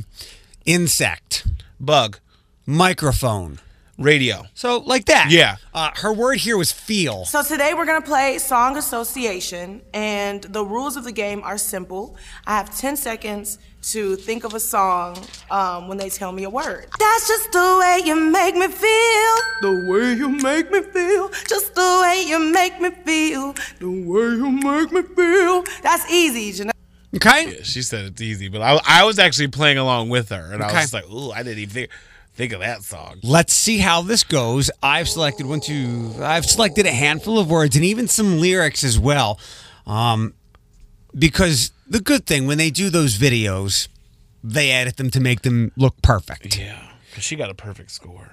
insect, 0.66 1.48
bug 1.80 2.20
microphone. 2.66 3.60
Radio. 4.04 4.44
So 4.54 4.80
like 4.80 5.06
that. 5.06 5.28
Yeah. 5.30 5.58
Uh, 5.74 5.92
her 5.96 6.14
word 6.14 6.38
here 6.38 6.58
was 6.58 6.72
feel. 6.72 7.26
So 7.26 7.44
today 7.44 7.74
we're 7.74 7.86
gonna 7.86 8.02
play 8.02 8.38
song 8.38 8.78
association, 8.78 9.82
and 9.94 10.42
the 10.44 10.64
rules 10.64 10.96
of 10.98 11.04
the 11.04 11.12
game 11.12 11.42
are 11.44 11.58
simple. 11.58 12.16
I 12.46 12.58
have 12.58 12.76
10 12.78 12.96
seconds 12.98 13.58
to 13.84 14.16
think 14.16 14.44
of 14.44 14.54
a 14.54 14.60
song 14.60 15.18
um, 15.50 15.88
when 15.88 15.98
they 15.98 16.10
tell 16.10 16.32
me 16.32 16.44
a 16.44 16.50
word. 16.50 16.86
That's 17.00 17.28
just 17.28 17.52
the 17.52 17.78
way 17.80 18.02
you 18.06 18.16
make 18.16 18.56
me 18.56 18.68
feel. 18.68 19.36
The 19.62 19.88
way 19.90 20.14
you 20.14 20.30
make 20.30 20.72
me 20.72 20.82
feel. 20.82 21.30
Just 21.48 21.74
the 21.74 22.00
way 22.04 22.24
you 22.28 22.40
make 22.52 22.80
me 22.80 22.92
feel. 22.92 23.54
The 23.80 23.90
way 23.90 24.36
you 24.36 24.52
make 24.52 24.92
me 24.92 25.02
feel. 25.02 25.64
That's 25.82 26.10
easy, 26.12 26.52
Janelle. 26.54 26.72
Okay. 27.16 27.56
Yeah, 27.58 27.64
She 27.64 27.82
said 27.82 28.06
it's 28.06 28.22
easy, 28.22 28.48
but 28.48 28.62
I, 28.62 28.80
I 28.88 29.04
was 29.04 29.20
actually 29.20 29.50
playing 29.50 29.78
along 29.78 30.10
with 30.10 30.30
her, 30.30 30.52
and 30.54 30.64
I 30.64 30.68
was 30.68 30.76
just 30.76 30.94
like, 30.94 31.10
"Ooh, 31.12 31.32
I 31.32 31.44
didn't 31.44 31.60
even 31.60 31.74
think, 31.74 31.90
think 32.42 32.54
of 32.54 32.60
that 32.62 32.84
song." 32.84 33.20
Let's 33.24 33.54
see 33.54 33.78
how 33.78 34.02
this 34.02 34.24
goes. 34.24 34.72
I've 34.82 35.08
selected 35.08 35.46
one, 35.46 35.62
two. 35.62 36.14
I've 36.20 36.46
selected 36.46 36.86
a 36.86 36.92
handful 36.92 37.40
of 37.40 37.50
words 37.50 37.76
and 37.76 37.86
even 37.86 38.08
some 38.08 38.40
lyrics 38.40 38.84
as 38.84 39.00
well. 39.00 39.40
Um, 39.86 40.34
because 41.18 41.72
the 41.88 42.00
good 42.00 42.26
thing 42.26 42.48
when 42.48 42.58
they 42.58 42.70
do 42.70 42.90
those 42.90 43.18
videos, 43.18 43.88
they 44.44 44.72
edit 44.72 44.98
them 44.98 45.10
to 45.12 45.20
make 45.20 45.42
them 45.42 45.72
look 45.76 46.02
perfect. 46.02 46.58
Yeah, 46.58 46.82
because 47.10 47.24
she 47.24 47.36
got 47.36 47.50
a 47.50 47.56
perfect 47.56 47.92
score. 47.92 48.30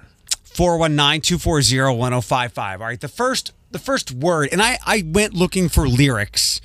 419-240-1055. 0.53 2.73
All 2.73 2.77
right, 2.79 2.99
the 2.99 3.07
first 3.07 3.53
the 3.71 3.79
first 3.79 4.11
word, 4.11 4.49
and 4.51 4.61
I, 4.61 4.79
I 4.85 5.03
went 5.05 5.33
looking 5.33 5.69
for 5.69 5.87
lyrics 5.87 6.59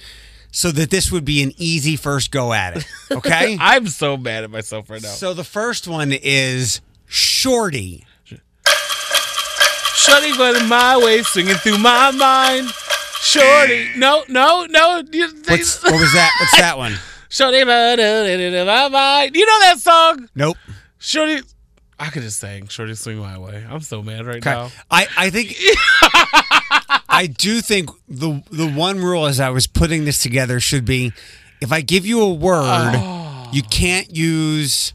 so 0.50 0.70
that 0.70 0.90
this 0.90 1.10
would 1.10 1.24
be 1.24 1.42
an 1.42 1.52
easy 1.56 1.96
first 1.96 2.30
go 2.30 2.52
at 2.52 2.76
it. 2.76 2.86
Okay? 3.10 3.56
I'm 3.60 3.88
so 3.88 4.16
mad 4.16 4.44
at 4.44 4.50
myself 4.50 4.88
right 4.88 5.02
now. 5.02 5.08
so 5.08 5.34
the 5.34 5.44
first 5.44 5.88
one 5.88 6.12
is 6.12 6.80
shorty. 7.06 8.06
Shorty 9.94 10.36
going 10.36 10.68
my 10.68 10.98
way, 10.98 11.22
swinging 11.22 11.54
through 11.54 11.78
my 11.78 12.10
mind. 12.10 12.68
Shorty, 13.20 13.88
no, 13.96 14.22
no, 14.28 14.66
no. 14.68 15.02
What's, 15.48 15.82
what 15.82 15.92
was 15.92 16.12
that? 16.12 16.30
What's 16.40 16.58
that 16.58 16.76
one? 16.76 16.94
Shorty, 17.30 17.64
my 17.64 18.88
mind. 18.88 19.34
You 19.34 19.46
know 19.46 19.60
that 19.60 19.78
song? 19.78 20.28
Nope. 20.34 20.56
Shorty, 20.98 21.40
I 21.98 22.10
could 22.10 22.22
just 22.22 22.38
sing 22.38 22.68
Shorty 22.68 22.94
Swing 22.94 23.18
My 23.18 23.38
Way. 23.38 23.64
I'm 23.68 23.80
so 23.80 24.02
mad 24.02 24.26
right 24.26 24.36
Okay. 24.36 24.50
now. 24.50 24.70
I, 24.90 25.06
I 25.16 25.30
think 25.30 25.54
I 27.08 27.26
do 27.26 27.60
think 27.60 27.90
the 28.08 28.42
the 28.50 28.68
one 28.68 28.98
rule 28.98 29.26
as 29.26 29.40
I 29.40 29.50
was 29.50 29.66
putting 29.66 30.04
this 30.04 30.22
together 30.22 30.60
should 30.60 30.84
be 30.84 31.12
if 31.60 31.72
I 31.72 31.80
give 31.80 32.04
you 32.04 32.20
a 32.20 32.32
word, 32.32 32.92
oh. 32.96 33.48
you 33.52 33.62
can't 33.62 34.14
use 34.14 34.92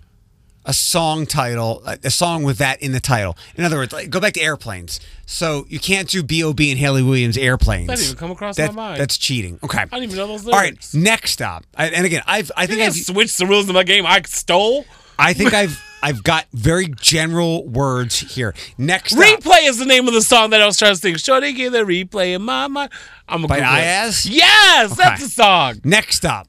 a 0.69 0.73
song 0.73 1.25
title, 1.25 1.81
a 1.85 2.11
song 2.11 2.43
with 2.43 2.59
that 2.59 2.79
in 2.79 2.91
the 2.91 2.99
title. 2.99 3.35
In 3.55 3.63
other 3.63 3.75
words, 3.77 3.91
like, 3.91 4.11
go 4.11 4.19
back 4.19 4.33
to 4.33 4.39
airplanes. 4.39 4.99
So 5.25 5.65
you 5.67 5.79
can't 5.79 6.07
do 6.07 6.21
B.O.B. 6.21 6.69
and 6.69 6.79
Hayley 6.79 7.01
Williams 7.01 7.39
airplanes. 7.39 7.87
That 7.87 7.95
didn't 7.95 8.05
even 8.09 8.17
come 8.19 8.29
across 8.29 8.55
That- 8.57 8.75
my 8.75 8.89
mind. 8.89 9.01
That's 9.01 9.17
cheating. 9.17 9.57
Okay. 9.63 9.79
I 9.79 9.85
didn't 9.85 10.03
even 10.03 10.17
know 10.17 10.27
those 10.27 10.45
All 10.45 10.53
right. 10.53 10.77
Next 10.93 11.41
up, 11.41 11.65
I, 11.75 11.87
and 11.87 12.05
again, 12.05 12.21
I've 12.27 12.51
I 12.55 12.67
think 12.67 12.81
I 12.81 12.85
I've 12.85 12.93
switch 12.93 13.35
the 13.37 13.47
rules 13.47 13.67
of 13.67 13.73
my 13.73 13.83
game 13.83 14.05
I 14.05 14.21
stole? 14.27 14.85
I 15.17 15.33
think 15.33 15.55
I've 15.55 15.81
I've 16.03 16.23
got 16.23 16.45
very 16.53 16.87
general 17.01 17.65
words 17.67 18.19
here. 18.19 18.53
Next 18.77 19.13
up, 19.13 19.19
Replay 19.19 19.67
is 19.67 19.79
the 19.79 19.85
name 19.87 20.07
of 20.07 20.13
the 20.13 20.21
song 20.21 20.51
that 20.51 20.61
I 20.61 20.67
was 20.67 20.77
trying 20.77 20.93
to 20.93 20.99
sing. 21.01 21.15
Shorty, 21.15 21.51
get 21.51 21.71
the 21.71 21.79
replay 21.79 22.35
in 22.35 22.43
my 22.43 22.67
mind. 22.67 22.91
I'm 23.27 23.43
a 23.43 23.47
By 23.47 23.55
Google 23.55 23.73
it. 23.73 23.79
Iyaz? 23.81 24.27
Yes, 24.29 24.95
that's 24.95 25.23
the 25.23 25.29
song. 25.29 25.81
next 25.83 26.25
up, 26.25 26.47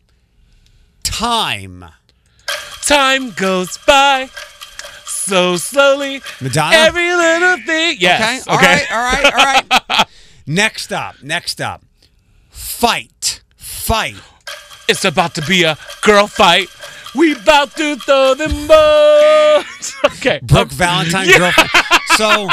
time. 1.02 1.86
Time 2.90 3.30
goes 3.30 3.78
by 3.86 4.28
so 5.04 5.56
slowly. 5.56 6.20
Madonna? 6.40 6.74
Every 6.76 7.14
little 7.14 7.56
thing. 7.64 7.96
Yes. 8.00 8.48
Okay. 8.48 8.54
All 8.56 8.58
right. 8.58 8.90
All 8.90 8.98
right. 9.44 9.64
All 9.72 9.80
right. 9.98 10.06
next 10.48 10.92
up. 10.92 11.22
Next 11.22 11.60
up. 11.60 11.84
Fight. 12.50 13.42
Fight. 13.56 14.16
It's 14.88 15.04
about 15.04 15.36
to 15.36 15.42
be 15.42 15.62
a 15.62 15.78
girl 16.02 16.26
fight. 16.26 16.66
We 17.14 17.32
about 17.34 17.76
to 17.76 17.94
throw 17.94 18.34
them 18.34 18.66
bones. 18.66 19.94
okay. 20.16 20.40
Brooke 20.42 20.70
Um, 20.72 20.76
Valentine 20.76 21.28
yeah. 21.28 21.52
fight. 21.52 22.00
So 22.16 22.48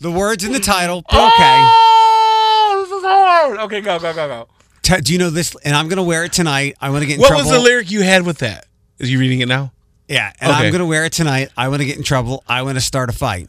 the 0.00 0.10
words 0.10 0.44
in 0.44 0.52
the 0.52 0.60
title. 0.60 0.98
Okay. 0.98 1.08
Oh, 1.16 2.84
this 2.84 2.92
is 2.98 3.04
hard. 3.04 3.58
Okay, 3.60 3.80
go, 3.80 3.98
go, 3.98 4.12
go, 4.12 4.28
go. 4.28 4.48
T- 4.82 5.00
do 5.00 5.12
you 5.14 5.18
know 5.18 5.30
this? 5.30 5.56
And 5.64 5.74
I'm 5.74 5.88
gonna 5.88 6.02
wear 6.02 6.24
it 6.24 6.32
tonight. 6.32 6.76
I 6.80 6.90
want 6.90 7.02
to 7.02 7.06
get 7.06 7.14
in 7.14 7.20
What 7.20 7.28
trouble. 7.28 7.44
was 7.44 7.52
the 7.52 7.60
lyric 7.60 7.90
you 7.90 8.02
had 8.02 8.26
with 8.26 8.38
that? 8.38 8.66
Is 8.98 9.10
you 9.10 9.18
reading 9.18 9.40
it 9.40 9.48
now? 9.48 9.72
Yeah. 10.08 10.32
And 10.40 10.52
Okay. 10.52 10.66
I'm 10.66 10.72
gonna 10.72 10.86
wear 10.86 11.04
it 11.04 11.12
tonight. 11.12 11.48
I 11.56 11.68
want 11.68 11.80
to 11.80 11.86
get 11.86 11.96
in 11.96 12.02
trouble. 12.02 12.42
I 12.46 12.62
want 12.62 12.76
to 12.76 12.80
start 12.80 13.08
a 13.08 13.12
fight. 13.12 13.48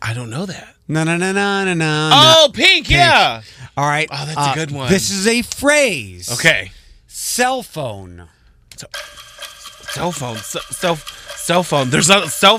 I 0.00 0.14
don't 0.14 0.30
know 0.30 0.46
that. 0.46 0.74
No. 0.86 1.04
No. 1.04 1.16
No. 1.16 1.32
No. 1.32 1.64
No. 1.64 1.74
No. 1.74 2.10
Oh, 2.12 2.50
pink, 2.52 2.88
yeah. 2.88 3.42
All 3.76 3.86
right. 3.88 4.08
Oh, 4.12 4.24
that's 4.26 4.52
a 4.52 4.54
good 4.54 4.70
one. 4.70 4.88
This 4.90 5.10
is 5.10 5.26
a 5.26 5.42
phrase. 5.42 6.30
Okay. 6.32 6.70
Cell 7.06 7.62
phone. 7.62 8.28
Cell 9.90 10.12
phone. 10.12 10.36
c- 10.36 10.60
Cell, 10.70 10.96
cell 10.96 11.62
phone. 11.62 11.90
There's 11.90 12.08
not 12.08 12.24
a 12.26 12.30
cell 12.30 12.58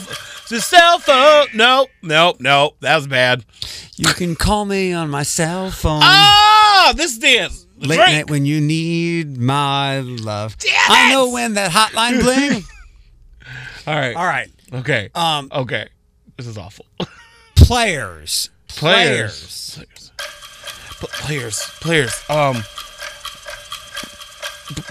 The 0.49 0.59
cell 0.59 0.99
phone. 0.99 1.47
No, 1.55 1.87
no, 2.01 2.35
no. 2.39 2.73
That 2.81 2.95
was 2.97 3.07
bad. 3.07 3.45
You 3.95 4.13
can 4.13 4.35
call 4.35 4.65
me 4.65 4.91
on 4.93 5.09
my 5.09 5.23
cell 5.23 5.69
phone. 5.71 6.01
Ah, 6.03 6.93
this 6.95 7.17
dance. 7.17 7.65
The 7.79 7.87
Late 7.87 7.95
drink. 7.97 8.11
night 8.11 8.29
when 8.29 8.45
you 8.45 8.59
need 8.59 9.37
my 9.37 9.99
love. 10.01 10.57
Damn 10.57 10.73
I 10.91 11.07
it! 11.07 11.11
know 11.11 11.29
when 11.29 11.53
that 11.53 11.71
hotline 11.71 12.21
bling. 12.21 12.63
All 13.87 13.95
right. 13.95 14.15
All 14.15 14.25
right. 14.25 14.49
Okay. 14.73 15.09
Um, 15.15 15.47
okay. 15.51 15.87
This 16.37 16.45
is 16.47 16.57
awful. 16.57 16.85
players. 17.55 18.49
Players. 18.67 19.75
Players. 19.77 20.11
Players. 20.99 21.59
Players. 21.79 22.23
Um. 22.29 22.63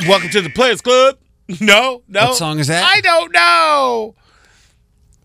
Welcome 0.08 0.30
to 0.30 0.40
the 0.40 0.50
Players 0.50 0.80
Club. 0.80 1.18
No, 1.62 2.02
no. 2.08 2.26
What 2.26 2.36
song 2.36 2.58
is 2.58 2.66
that? 2.66 2.84
I 2.84 3.00
don't 3.00 3.32
know. 3.32 4.14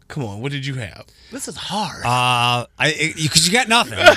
Come 0.07 0.23
on. 0.23 0.39
What 0.39 0.53
did 0.53 0.65
you 0.65 0.75
have? 0.75 1.05
This 1.33 1.47
is 1.47 1.57
hard. 1.57 2.05
Uh, 2.05 2.67
I 2.77 3.13
because 3.15 3.47
you 3.47 3.51
got 3.51 3.67
nothing. 3.67 3.97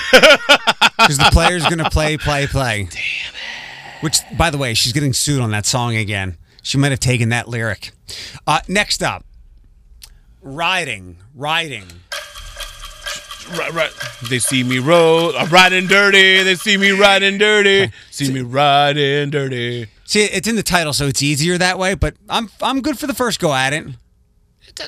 Because 0.98 1.18
the 1.18 1.28
player's 1.30 1.64
gonna 1.66 1.90
play, 1.90 2.16
play, 2.16 2.46
play. 2.46 2.84
Damn 2.84 2.88
it. 2.90 4.02
Which, 4.02 4.18
by 4.36 4.48
the 4.48 4.56
way, 4.56 4.72
she's 4.72 4.94
getting 4.94 5.12
sued 5.12 5.42
on 5.42 5.50
that 5.50 5.66
song 5.66 5.94
again. 5.94 6.38
She 6.62 6.78
might 6.78 6.90
have 6.90 7.00
taken 7.00 7.28
that 7.28 7.48
lyric. 7.48 7.92
Uh, 8.46 8.60
next 8.66 9.02
up, 9.02 9.24
riding, 10.40 11.18
riding. 11.34 11.84
right, 13.58 13.72
right. 13.74 13.92
They 14.30 14.38
see 14.38 14.64
me 14.64 14.78
roll. 14.78 15.36
I'm 15.36 15.50
riding 15.50 15.86
dirty. 15.86 16.42
They 16.42 16.54
see 16.54 16.78
me 16.78 16.92
riding 16.92 17.36
dirty. 17.36 17.92
See 18.10 18.32
me 18.32 18.40
riding 18.40 19.28
dirty. 19.28 19.86
See, 20.04 20.24
it's 20.24 20.48
in 20.48 20.56
the 20.56 20.62
title, 20.62 20.94
so 20.94 21.06
it's 21.06 21.22
easier 21.22 21.58
that 21.58 21.78
way. 21.78 21.94
But 21.94 22.14
I'm 22.30 22.48
I'm 22.62 22.80
good 22.80 22.98
for 22.98 23.06
the 23.06 23.14
first 23.14 23.38
go 23.38 23.52
at 23.52 23.74
it. 23.74 23.86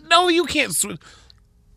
No, 0.08 0.28
you 0.28 0.46
can't. 0.46 0.72
Sw- 0.74 0.96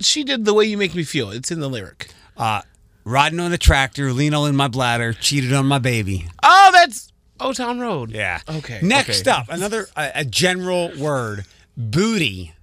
she 0.03 0.23
did 0.23 0.45
the 0.45 0.53
way 0.53 0.65
you 0.65 0.77
make 0.77 0.95
me 0.95 1.03
feel. 1.03 1.31
It's 1.31 1.51
in 1.51 1.59
the 1.59 1.69
lyric. 1.69 2.09
Uh, 2.37 2.61
riding 3.03 3.39
on 3.39 3.51
a 3.53 3.57
tractor, 3.57 4.11
lean 4.13 4.33
all 4.33 4.45
in 4.45 4.55
my 4.55 4.67
bladder, 4.67 5.13
cheated 5.13 5.53
on 5.53 5.65
my 5.65 5.79
baby. 5.79 6.27
Oh, 6.43 6.69
that's 6.73 7.11
Old 7.39 7.55
Town 7.55 7.79
Road. 7.79 8.11
Yeah. 8.11 8.39
Okay. 8.47 8.79
Next 8.81 9.27
okay. 9.27 9.31
up, 9.31 9.47
another 9.49 9.87
a, 9.95 10.11
a 10.15 10.25
general 10.25 10.91
word, 10.97 11.45
booty. 11.75 12.53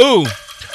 Ooh. 0.00 0.26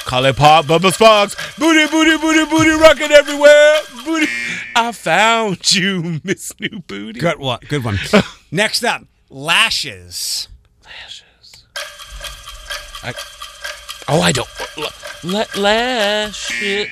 Call 0.06 0.24
it 0.26 0.38
pop, 0.38 0.68
bubble 0.68 0.92
Sparks. 0.92 1.36
Booty, 1.58 1.86
booty, 1.92 2.18
booty, 2.18 2.50
booty, 2.50 2.70
rocking 2.70 3.12
everywhere. 3.12 3.80
Booty. 4.06 4.28
I 4.74 4.92
found 4.94 5.76
you, 5.76 6.22
Miss 6.24 6.54
New 6.60 6.80
Booty. 6.88 7.20
Good 7.20 7.40
one. 7.40 7.60
Good 7.68 7.84
one. 7.84 8.00
Next 8.52 8.84
up, 8.86 9.04
lashes. 9.30 10.48
lashes. 10.86 11.66
I, 13.04 13.14
oh, 14.08 14.22
I 14.22 14.32
don't. 14.32 14.48
Let 15.24 15.58
lash 15.58 16.52
it. 16.62 16.90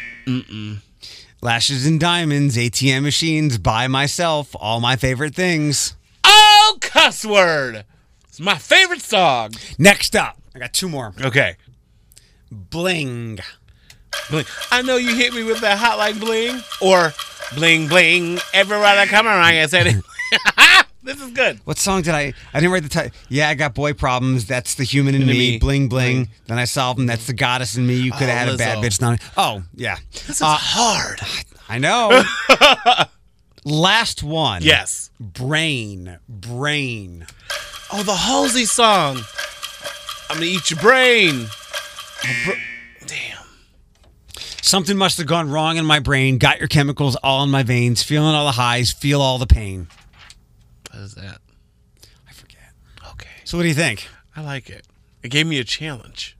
Lashes 1.41 1.85
and 1.85 1.99
diamonds, 1.99 2.57
ATM 2.57 3.03
machines, 3.03 3.57
buy 3.57 3.87
myself, 3.87 4.55
all 4.59 4.79
my 4.79 4.95
favorite 4.95 5.35
things. 5.35 5.95
Oh, 6.23 6.77
cuss 6.81 7.23
word. 7.23 7.85
It's 8.27 8.39
my 8.39 8.57
favorite 8.57 9.01
song. 9.01 9.51
Next 9.77 10.15
up, 10.15 10.37
I 10.55 10.59
got 10.59 10.73
two 10.73 10.89
more. 10.89 11.13
Okay. 11.21 11.55
Bling. 12.51 13.39
Bling. 14.29 14.45
I 14.71 14.81
know 14.81 14.97
you 14.97 15.15
hit 15.15 15.33
me 15.33 15.43
with 15.43 15.61
that 15.61 15.77
hot 15.77 15.97
like 15.97 16.19
bling 16.19 16.61
or 16.81 17.13
bling 17.55 17.87
bling. 17.87 18.39
Everywhere 18.53 18.87
I 18.87 19.05
come 19.05 19.27
around, 19.27 19.43
I 19.43 19.65
said 19.67 19.87
it. 19.87 19.95
this 21.05 21.21
is 21.21 21.31
good. 21.31 21.59
What 21.65 21.77
song 21.77 22.01
did 22.01 22.13
I? 22.13 22.33
I 22.53 22.59
didn't 22.59 22.71
write 22.73 22.83
the 22.83 22.89
title. 22.89 23.11
Yeah, 23.29 23.47
I 23.49 23.53
got 23.55 23.73
boy 23.73 23.93
problems. 23.93 24.45
That's 24.45 24.75
the 24.75 24.83
human 24.83 25.15
in 25.15 25.21
In 25.21 25.27
me. 25.27 25.33
me. 25.51 25.57
Bling 25.59 25.87
bling. 25.87 26.29
Then 26.47 26.57
I 26.59 26.65
solved 26.65 26.99
them. 26.99 27.05
That's 27.05 27.27
the 27.27 27.33
goddess 27.33 27.77
in 27.77 27.85
me. 27.87 27.95
You 27.95 28.11
could 28.11 28.27
have 28.27 28.47
Oh, 28.47 28.51
had 28.51 28.55
a 28.55 28.57
bad 28.57 28.77
bitch. 28.79 28.99
Now, 29.01 29.15
oh 29.37 29.63
yeah. 29.75 29.97
This 30.11 30.29
is 30.29 30.41
Uh, 30.41 30.47
hard. 30.59 31.19
I 31.69 31.77
know. 31.79 32.21
Last 33.65 34.21
one. 34.23 34.61
Yes. 34.61 35.09
Brain. 35.19 36.19
Brain. 36.29 37.25
Oh, 37.91 38.03
the 38.03 38.15
Halsey 38.15 38.65
song. 38.65 39.19
I'm 40.29 40.37
gonna 40.37 40.45
eat 40.47 40.69
your 40.69 40.79
brain. 40.79 41.47
Br- 42.45 42.51
Damn. 43.07 43.37
Something 44.61 44.97
must 44.97 45.17
have 45.19 45.27
gone 45.27 45.49
wrong 45.49 45.77
in 45.77 45.85
my 45.85 45.99
brain. 45.99 46.37
Got 46.37 46.59
your 46.59 46.67
chemicals 46.67 47.15
all 47.17 47.43
in 47.43 47.49
my 47.51 47.63
veins. 47.63 48.01
Feeling 48.03 48.33
all 48.35 48.45
the 48.45 48.51
highs. 48.51 48.91
Feel 48.91 49.21
all 49.21 49.37
the 49.37 49.45
pain. 49.47 49.87
Is 50.95 51.15
that? 51.15 51.39
I 52.27 52.33
forget. 52.33 52.71
Okay. 53.11 53.29
So 53.43 53.57
what 53.57 53.63
do 53.63 53.69
you 53.69 53.75
think? 53.75 54.07
I 54.35 54.41
like 54.41 54.69
it. 54.69 54.85
It 55.23 55.29
gave 55.29 55.47
me 55.47 55.59
a 55.59 55.63
challenge. 55.63 56.37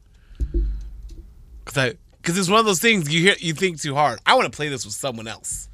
Cause 1.65 1.77
I, 1.77 1.93
cause 2.21 2.37
it's 2.37 2.49
one 2.49 2.59
of 2.59 2.65
those 2.65 2.79
things 2.79 3.11
you 3.13 3.21
hear, 3.21 3.35
you 3.39 3.53
think 3.53 3.81
too 3.81 3.95
hard. 3.95 4.19
I 4.25 4.35
want 4.35 4.51
to 4.51 4.55
play 4.55 4.69
this 4.69 4.85
with 4.85 4.93
someone 4.93 5.27
else. 5.27 5.67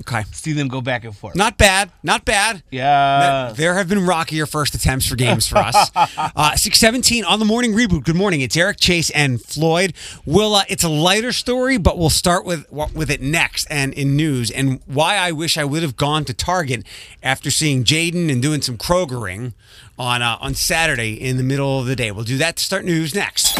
Okay. 0.00 0.24
See 0.32 0.52
them 0.52 0.66
go 0.66 0.80
back 0.80 1.04
and 1.04 1.16
forth. 1.16 1.36
Not 1.36 1.56
bad. 1.58 1.92
Not 2.02 2.24
bad. 2.24 2.64
yeah. 2.72 3.52
There 3.54 3.74
have 3.74 3.88
been 3.88 4.04
rockier 4.04 4.46
first 4.46 4.74
attempts 4.74 5.06
for 5.06 5.14
games 5.14 5.46
for 5.46 5.58
us. 5.58 5.90
Uh, 6.34 6.56
617 6.56 7.24
on 7.24 7.38
the 7.38 7.44
morning 7.44 7.72
reboot. 7.72 8.04
Good 8.04 8.16
morning. 8.16 8.40
It's 8.40 8.56
Eric 8.56 8.78
Chase 8.80 9.10
and 9.10 9.40
Floyd. 9.40 9.92
Will 10.24 10.54
uh, 10.54 10.64
it's 10.68 10.82
a 10.82 10.88
lighter 10.88 11.32
story, 11.32 11.76
but 11.78 11.98
we'll 11.98 12.10
start 12.10 12.44
with 12.44 12.70
with 12.72 13.10
it 13.10 13.20
next 13.20 13.66
and 13.70 13.92
in 13.92 14.16
news 14.16 14.50
and 14.50 14.80
why 14.86 15.16
I 15.16 15.32
wish 15.32 15.56
I 15.58 15.64
would 15.64 15.82
have 15.82 15.96
gone 15.96 16.24
to 16.24 16.34
Target 16.34 16.84
after 17.22 17.50
seeing 17.50 17.84
Jaden 17.84 18.30
and 18.32 18.40
doing 18.42 18.62
some 18.62 18.76
Krogering 18.78 19.52
on 19.98 20.22
uh, 20.22 20.38
on 20.40 20.54
Saturday 20.54 21.12
in 21.14 21.36
the 21.36 21.42
middle 21.44 21.80
of 21.80 21.86
the 21.86 21.96
day. 21.96 22.10
We'll 22.10 22.24
do 22.24 22.38
that 22.38 22.56
to 22.56 22.62
start 22.64 22.84
news 22.84 23.14
next. 23.14 23.54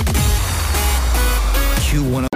Q1. 1.86 2.31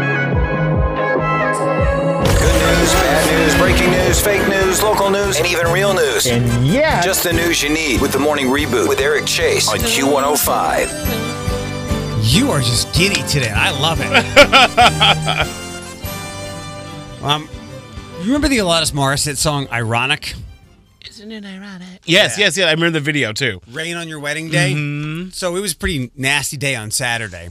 Breaking 3.77 3.93
news, 3.93 4.21
fake 4.21 4.49
news, 4.49 4.83
local 4.83 5.11
news, 5.11 5.37
and 5.39 5.47
even 5.47 5.67
real 5.69 5.93
news. 5.93 6.27
And 6.27 6.67
yeah, 6.67 7.03
Just 7.03 7.23
the 7.25 7.33
news 7.33 7.63
you 7.63 7.69
need 7.69 8.01
with 8.01 8.13
the 8.13 8.19
morning 8.19 8.47
reboot 8.47 8.89
with 8.89 9.01
Eric 9.01 9.27
Chase 9.27 9.69
on 9.69 9.79
Q105. 9.79 10.89
You 12.23 12.51
are 12.51 12.61
just 12.61 12.95
giddy 12.95 13.23
today. 13.23 13.53
I 13.55 13.71
love 13.81 13.99
it. 14.03 15.63
Um, 17.23 17.49
you 18.21 18.27
remember 18.27 18.47
the 18.47 18.59
Alanis 18.59 18.93
Morissette 18.93 19.37
song 19.37 19.67
"Ironic"? 19.73 20.35
Isn't 21.09 21.33
it 21.33 21.45
ironic? 21.45 22.03
Yes, 22.05 22.39
yes, 22.39 22.57
yeah. 22.57 22.67
I 22.67 22.71
remember 22.71 23.01
the 23.01 23.05
video 23.05 23.33
too. 23.33 23.61
Rain 23.73 23.97
on 23.97 24.07
your 24.07 24.21
wedding 24.21 24.49
day. 24.49 24.75
Mm-hmm. 24.75 25.31
So 25.31 25.57
it 25.57 25.61
was 25.61 25.73
a 25.73 25.77
pretty 25.77 26.13
nasty 26.15 26.57
day 26.57 26.77
on 26.77 26.93
Saturday. 26.93 27.49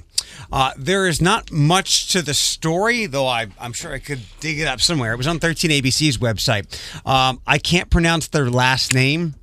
Uh, 0.52 0.72
there 0.78 1.08
is 1.08 1.22
not 1.22 1.52
much 1.52 2.12
to 2.14 2.22
the 2.22 2.34
story, 2.34 3.06
though 3.06 3.28
I, 3.28 3.48
I'm 3.60 3.74
sure 3.74 3.94
I 3.94 4.00
could 4.00 4.22
dig 4.40 4.60
it 4.60 4.68
up 4.68 4.82
somewhere. 4.82 5.14
It 5.14 5.18
was 5.18 5.28
on 5.28 5.40
13ABC's 5.40 6.18
website. 6.18 6.66
Um, 7.06 7.42
I 7.48 7.58
can't 7.58 7.90
pronounce 7.90 8.28
their 8.28 8.50
last 8.50 8.94
name, 8.94 9.36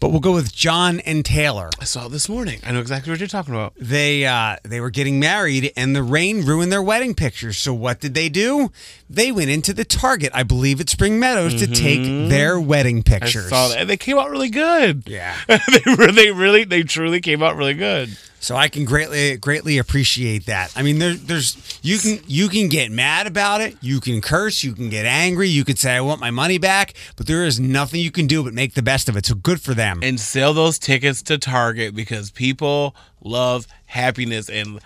but 0.00 0.10
we'll 0.10 0.20
go 0.20 0.32
with 0.32 0.52
John 0.54 0.98
and 1.00 1.24
Taylor. 1.24 1.70
I 1.80 1.84
saw 1.84 2.08
this 2.08 2.28
morning. 2.28 2.58
I 2.64 2.72
know 2.72 2.80
exactly 2.80 3.10
what 3.12 3.20
you're 3.20 3.28
talking 3.28 3.54
about. 3.54 3.72
They 3.76 4.26
uh, 4.26 4.56
they 4.64 4.80
were 4.80 4.90
getting 4.90 5.20
married, 5.20 5.72
and 5.76 5.94
the 5.94 6.02
rain 6.02 6.44
ruined 6.44 6.72
their 6.72 6.82
wedding 6.82 7.14
pictures. 7.14 7.56
So 7.56 7.72
what 7.72 8.00
did 8.00 8.14
they 8.14 8.28
do? 8.28 8.72
They 9.08 9.30
went 9.30 9.50
into 9.50 9.72
the 9.72 9.84
Target, 9.84 10.30
I 10.34 10.42
believe, 10.42 10.80
at 10.80 10.88
Spring 10.88 11.20
Meadows, 11.20 11.54
to 11.60 11.66
take 11.66 12.02
their 12.28 12.58
wedding 12.58 13.02
Mm-hmm. 13.02 13.14
I 13.14 13.18
pictures. 13.20 13.48
saw 13.48 13.68
that. 13.68 13.78
And 13.82 13.90
they 13.90 13.96
came 13.96 14.18
out 14.18 14.30
really 14.30 14.50
good. 14.50 15.04
Yeah. 15.06 15.36
they 15.48 15.80
really, 15.96 16.30
really, 16.32 16.64
they 16.64 16.82
truly 16.82 17.20
came 17.20 17.42
out 17.42 17.56
really 17.56 17.74
good. 17.74 18.16
So 18.40 18.56
I 18.56 18.68
can 18.68 18.86
greatly 18.86 19.36
greatly 19.36 19.76
appreciate 19.76 20.46
that. 20.46 20.72
I 20.74 20.82
mean, 20.82 20.98
there, 20.98 21.12
there's 21.12 21.78
you 21.82 21.98
can 21.98 22.20
you 22.26 22.48
can 22.48 22.68
get 22.68 22.90
mad 22.90 23.26
about 23.26 23.60
it, 23.60 23.76
you 23.82 24.00
can 24.00 24.22
curse, 24.22 24.64
you 24.64 24.72
can 24.72 24.88
get 24.88 25.04
angry, 25.04 25.46
you 25.48 25.62
could 25.62 25.78
say 25.78 25.94
I 25.94 26.00
want 26.00 26.20
my 26.20 26.30
money 26.30 26.56
back, 26.56 26.94
but 27.16 27.26
there 27.26 27.44
is 27.44 27.60
nothing 27.60 28.00
you 28.00 28.10
can 28.10 28.26
do 28.26 28.42
but 28.42 28.54
make 28.54 28.72
the 28.72 28.82
best 28.82 29.10
of 29.10 29.16
it. 29.16 29.26
So 29.26 29.34
good 29.34 29.60
for 29.60 29.74
them. 29.74 30.00
And 30.02 30.18
sell 30.18 30.54
those 30.54 30.78
tickets 30.78 31.20
to 31.24 31.36
Target 31.36 31.94
because 31.94 32.30
people 32.30 32.96
love 33.22 33.66
happiness 33.84 34.48
and 34.48 34.80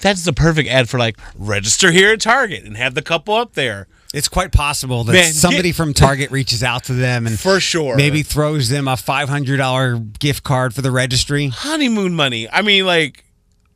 that's 0.00 0.24
the 0.24 0.32
perfect 0.32 0.68
ad 0.68 0.88
for 0.88 0.98
like 0.98 1.16
register 1.38 1.92
here 1.92 2.12
at 2.12 2.20
Target 2.20 2.64
and 2.64 2.76
have 2.76 2.94
the 2.94 3.02
couple 3.02 3.34
up 3.34 3.54
there. 3.54 3.86
It's 4.14 4.28
quite 4.28 4.52
possible 4.52 5.02
that 5.04 5.12
Man, 5.12 5.32
somebody 5.32 5.70
get- 5.70 5.76
from 5.76 5.92
Target 5.92 6.30
reaches 6.30 6.62
out 6.62 6.84
to 6.84 6.94
them 6.94 7.26
and 7.26 7.38
For 7.38 7.58
sure. 7.58 7.96
maybe 7.96 8.22
throws 8.22 8.68
them 8.68 8.86
a 8.88 8.96
five 8.96 9.28
hundred 9.28 9.56
dollar 9.56 9.96
gift 9.98 10.44
card 10.44 10.72
for 10.74 10.82
the 10.82 10.90
registry. 10.92 11.48
honeymoon 11.48 12.14
money. 12.14 12.48
I 12.48 12.62
mean, 12.62 12.86
like 12.86 13.24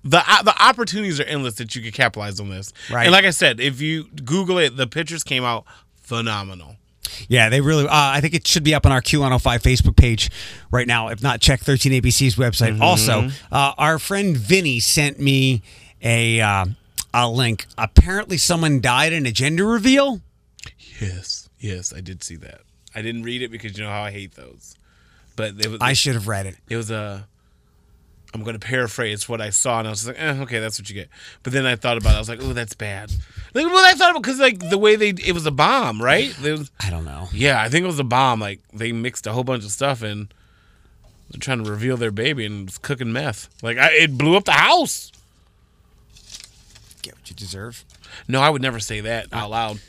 the 0.04 0.22
uh, 0.24 0.42
the 0.44 0.54
opportunities 0.62 1.18
are 1.18 1.24
endless 1.24 1.54
that 1.56 1.74
you 1.74 1.82
could 1.82 1.92
capitalize 1.92 2.38
on 2.38 2.50
this. 2.50 2.72
Right. 2.90 3.02
And 3.04 3.12
like 3.12 3.24
I 3.24 3.30
said, 3.30 3.58
if 3.58 3.80
you 3.80 4.04
Google 4.24 4.58
it, 4.58 4.76
the 4.76 4.86
pictures 4.86 5.24
came 5.24 5.42
out 5.44 5.64
phenomenal. 6.02 6.76
Yeah, 7.28 7.48
they 7.48 7.60
really. 7.60 7.84
Uh, 7.84 7.88
I 7.90 8.20
think 8.20 8.34
it 8.34 8.46
should 8.46 8.62
be 8.62 8.74
up 8.74 8.86
on 8.86 8.92
our 8.92 9.00
Q105 9.02 9.40
Facebook 9.60 9.96
page 9.96 10.30
right 10.70 10.86
now. 10.86 11.08
If 11.08 11.20
not, 11.22 11.40
check 11.40 11.60
13ABC's 11.60 12.36
website. 12.36 12.74
Mm-hmm. 12.74 12.82
Also, 12.82 13.30
uh, 13.50 13.72
our 13.76 13.98
friend 13.98 14.36
Vinny 14.36 14.78
sent 14.78 15.18
me 15.18 15.62
a 16.00 16.40
uh, 16.40 16.66
a 17.12 17.28
link. 17.28 17.66
Apparently, 17.76 18.36
someone 18.38 18.80
died 18.80 19.12
in 19.12 19.26
a 19.26 19.32
gender 19.32 19.66
reveal. 19.66 20.20
Yes, 21.00 21.48
yes, 21.58 21.92
I 21.94 22.00
did 22.00 22.22
see 22.22 22.36
that. 22.36 22.60
I 22.94 23.02
didn't 23.02 23.22
read 23.22 23.42
it 23.42 23.50
because 23.50 23.76
you 23.76 23.84
know 23.84 23.90
how 23.90 24.02
I 24.02 24.10
hate 24.10 24.34
those. 24.34 24.74
But 25.36 25.54
it 25.64 25.68
was 25.68 25.80
I 25.80 25.92
should 25.92 26.14
have 26.14 26.26
read 26.28 26.46
it. 26.46 26.56
it 26.68 26.76
was 26.76 26.90
a. 26.90 27.26
I'm 28.34 28.42
going 28.42 28.58
to 28.58 28.66
paraphrase 28.66 29.26
what 29.26 29.40
I 29.40 29.48
saw, 29.48 29.78
and 29.78 29.88
I 29.88 29.90
was 29.90 30.06
like, 30.06 30.16
eh, 30.18 30.40
okay, 30.42 30.58
that's 30.58 30.78
what 30.78 30.90
you 30.90 30.94
get. 30.94 31.08
But 31.42 31.54
then 31.54 31.64
I 31.64 31.76
thought 31.76 31.96
about 31.96 32.12
it. 32.12 32.16
I 32.16 32.18
was 32.18 32.28
like, 32.28 32.42
oh, 32.42 32.52
that's 32.52 32.74
bad. 32.74 33.10
Like, 33.54 33.64
well, 33.64 33.84
I 33.86 33.94
thought 33.94 34.10
about 34.10 34.22
because 34.22 34.38
like 34.38 34.68
the 34.68 34.76
way 34.76 34.96
they 34.96 35.10
it 35.10 35.32
was 35.32 35.46
a 35.46 35.50
bomb, 35.50 36.02
right? 36.02 36.38
Was, 36.40 36.70
I 36.80 36.90
don't 36.90 37.04
know. 37.06 37.28
yeah, 37.32 37.62
I 37.62 37.68
think 37.68 37.84
it 37.84 37.86
was 37.86 37.98
a 37.98 38.04
bomb. 38.04 38.40
Like 38.40 38.60
they 38.72 38.92
mixed 38.92 39.26
a 39.26 39.32
whole 39.32 39.44
bunch 39.44 39.64
of 39.64 39.70
stuff 39.70 40.02
and 40.02 40.32
they're 41.30 41.40
trying 41.40 41.64
to 41.64 41.70
reveal 41.70 41.96
their 41.96 42.10
baby 42.10 42.44
and 42.44 42.66
was 42.66 42.78
cooking 42.78 43.12
meth. 43.12 43.48
Like 43.62 43.78
I, 43.78 43.92
it 43.92 44.18
blew 44.18 44.36
up 44.36 44.44
the 44.44 44.52
house. 44.52 45.12
Get 47.02 47.14
what 47.14 47.30
you 47.30 47.36
deserve. 47.36 47.84
No, 48.26 48.40
I 48.40 48.50
would 48.50 48.62
never 48.62 48.80
say 48.80 49.00
that 49.00 49.32
out 49.32 49.50
loud. 49.50 49.80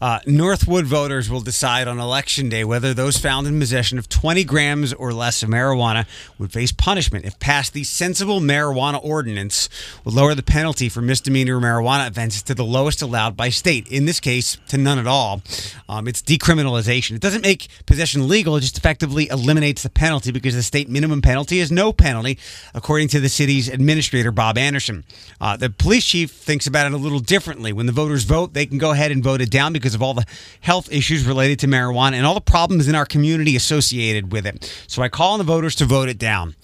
Uh, 0.00 0.18
Northwood 0.26 0.86
voters 0.86 1.28
will 1.28 1.42
decide 1.42 1.86
on 1.86 1.98
election 1.98 2.48
day 2.48 2.64
whether 2.64 2.94
those 2.94 3.18
found 3.18 3.46
in 3.46 3.58
possession 3.58 3.98
of 3.98 4.08
20 4.08 4.44
grams 4.44 4.92
or 4.94 5.12
less 5.12 5.42
of 5.42 5.50
marijuana 5.50 6.06
would 6.38 6.52
face 6.52 6.72
punishment. 6.72 7.24
If 7.24 7.38
passed, 7.38 7.74
the 7.74 7.84
sensible 7.84 8.40
marijuana 8.40 9.04
ordinance 9.04 9.68
would 10.04 10.14
lower 10.14 10.34
the 10.34 10.42
penalty 10.42 10.88
for 10.88 11.02
misdemeanor 11.02 11.60
marijuana 11.60 12.08
offenses 12.08 12.42
to 12.44 12.54
the 12.54 12.64
lowest 12.64 13.02
allowed 13.02 13.36
by 13.36 13.50
state. 13.50 13.88
In 13.88 14.06
this 14.06 14.20
case, 14.20 14.56
to 14.68 14.78
none 14.78 14.98
at 14.98 15.06
all. 15.06 15.42
Um, 15.88 16.08
it's 16.08 16.22
decriminalization. 16.22 17.16
It 17.16 17.20
doesn't 17.20 17.42
make 17.42 17.68
possession 17.86 18.26
legal; 18.28 18.56
it 18.56 18.60
just 18.60 18.78
effectively 18.78 19.28
eliminates 19.28 19.82
the 19.82 19.90
penalty 19.90 20.30
because 20.30 20.54
the 20.54 20.62
state 20.62 20.88
minimum 20.88 21.20
penalty 21.20 21.58
is 21.58 21.70
no 21.70 21.92
penalty, 21.92 22.38
according 22.74 23.08
to 23.08 23.20
the 23.20 23.28
city's 23.28 23.68
administrator 23.68 24.30
Bob 24.30 24.56
Anderson. 24.56 25.04
Uh, 25.40 25.56
the 25.56 25.70
police 25.70 26.04
chief 26.04 26.30
thinks 26.30 26.66
about 26.66 26.86
it 26.86 26.92
a 26.92 26.96
little 26.96 27.20
differently. 27.20 27.72
When 27.72 27.86
the 27.86 27.92
voters 27.92 28.24
vote, 28.24 28.54
they 28.54 28.66
can 28.66 28.78
go 28.78 28.92
ahead 28.92 29.10
and 29.10 29.22
vote 29.22 29.40
it 29.40 29.50
down 29.50 29.72
because 29.72 29.89
of 29.94 30.02
all 30.02 30.14
the 30.14 30.24
health 30.60 30.90
issues 30.92 31.26
related 31.26 31.58
to 31.60 31.66
marijuana 31.66 32.14
and 32.14 32.26
all 32.26 32.34
the 32.34 32.40
problems 32.40 32.88
in 32.88 32.94
our 32.94 33.06
community 33.06 33.56
associated 33.56 34.32
with 34.32 34.46
it. 34.46 34.72
So 34.86 35.02
I 35.02 35.08
call 35.08 35.32
on 35.32 35.38
the 35.38 35.44
voters 35.44 35.74
to 35.76 35.84
vote 35.84 36.08
it 36.08 36.18
down. 36.18 36.54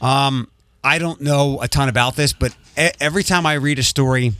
Um, 0.00 0.48
I 0.82 0.98
don't 0.98 1.20
know 1.20 1.60
a 1.60 1.68
ton 1.68 1.88
about 1.88 2.16
this, 2.16 2.32
but 2.32 2.56
every 2.76 3.22
time 3.22 3.46
I 3.46 3.54
read 3.54 3.78
a 3.78 3.82
story 3.82 4.32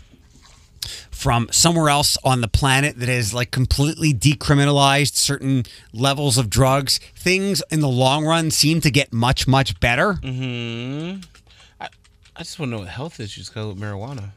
from 1.11 1.48
somewhere 1.50 1.88
else 1.88 2.16
on 2.24 2.40
the 2.40 2.48
planet 2.48 2.98
that 2.98 3.09
has 3.09 3.35
like 3.35 3.50
completely 3.50 4.12
decriminalized 4.12 5.14
certain 5.14 5.64
levels 5.92 6.38
of 6.38 6.50
drugs, 6.50 6.98
things 7.16 7.62
in 7.70 7.80
the 7.80 7.88
long 7.88 8.24
run 8.24 8.50
seem 8.50 8.80
to 8.82 8.90
get 8.90 9.12
much, 9.12 9.48
much 9.48 9.80
better. 9.80 10.14
Hmm. 10.14 11.16
I 12.38 12.40
just 12.40 12.59
want 12.59 12.70
to 12.70 12.76
know 12.76 12.78
what 12.80 12.88
health 12.88 13.18
issues 13.18 13.48
go 13.48 13.68
with 13.68 13.80
marijuana. 13.80 14.32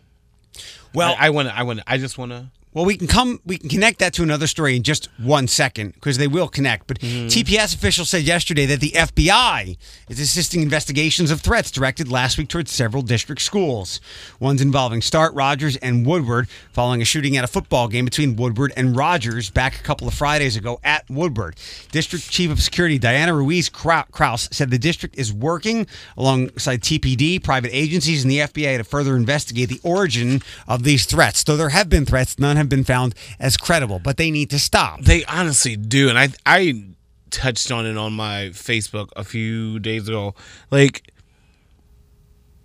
Well, 0.93 1.15
I 1.19 1.32
want 1.32 1.50
to. 1.50 1.56
I 1.56 1.63
want. 1.63 1.82
I 1.86 1.98
just 1.98 2.17
want 2.17 2.32
to. 2.32 2.48
Well, 2.71 2.86
we 2.86 2.97
can 2.97 3.08
come. 3.08 3.39
We 3.47 3.58
can 3.58 3.67
connect 3.67 3.97
that 3.97 4.13
to 4.13 4.23
another 4.23 4.45
story 4.45 4.75
in 4.75 4.84
just 4.84 5.10
one 5.17 5.47
second 5.47 5.93
because 5.93 6.19
they 6.19 6.27
will 6.27 6.47
connect. 6.47 6.86
But 6.86 6.99
mm-hmm. 6.99 7.25
TPS 7.25 7.73
officials 7.73 8.12
said 8.12 8.21
yesterday 8.21 8.67
that 8.67 8.79
the 8.79 8.91
FBI 8.91 9.75
is 10.08 10.19
assisting 10.19 10.62
investigations 10.62 11.32
of 11.32 11.41
threats 11.41 11.71
directed 11.71 12.12
last 12.12 12.38
week 12.38 12.47
towards 12.47 12.71
several 12.71 13.01
district 13.01 13.41
schools. 13.41 13.99
Ones 14.39 14.62
involving 14.62 15.01
Start, 15.01 15.34
Rogers, 15.34 15.77
and 15.77 16.05
Woodward, 16.05 16.47
following 16.71 17.01
a 17.01 17.05
shooting 17.05 17.38
at 17.38 17.43
a 17.43 17.47
football 17.47 17.88
game 17.88 18.05
between 18.05 18.36
Woodward 18.36 18.71
and 18.77 18.95
Rogers 18.95 19.49
back 19.49 19.79
a 19.79 19.84
couple 19.84 20.08
of 20.08 20.13
Fridays 20.13 20.55
ago 20.55 20.79
at 20.84 21.10
Woodward. 21.10 21.55
District 21.91 22.29
Chief 22.29 22.51
of 22.51 22.62
Security 22.62 22.99
Diana 22.99 23.34
Ruiz 23.34 23.67
Krau- 23.71 24.10
Kraus 24.12 24.47
said 24.51 24.69
the 24.69 24.77
district 24.77 25.17
is 25.17 25.34
working 25.34 25.88
alongside 26.17 26.82
TPD, 26.82 27.43
private 27.43 27.71
agencies, 27.73 28.23
and 28.23 28.29
the 28.29 28.39
FBI 28.39 28.77
to 28.77 28.84
further 28.84 29.15
investigate 29.15 29.69
the 29.69 29.82
origin 29.82 30.43
of 30.67 30.84
these 30.84 31.08
threats. 31.08 31.43
Though 31.43 31.58
there 31.58 31.69
have 31.69 31.89
been 31.89 32.05
threats, 32.05 32.38
none 32.38 32.59
have 32.60 32.69
been 32.69 32.84
found 32.84 33.15
as 33.39 33.58
credible, 33.58 34.00
but 34.00 34.17
they 34.17 34.32
need 34.32 34.50
to 34.52 34.60
stop. 34.60 35.02
They 35.02 35.26
honestly 35.26 35.76
do, 35.76 36.10
and 36.10 36.19
I 36.19 36.30
I 36.45 36.86
touched 37.32 37.72
on 37.72 37.86
it 37.86 37.98
on 37.98 38.13
my 38.13 38.50
Facebook 38.54 39.10
a 39.15 39.24
few 39.24 39.80
days 39.80 40.08
ago. 40.08 40.36
Like 40.72 41.12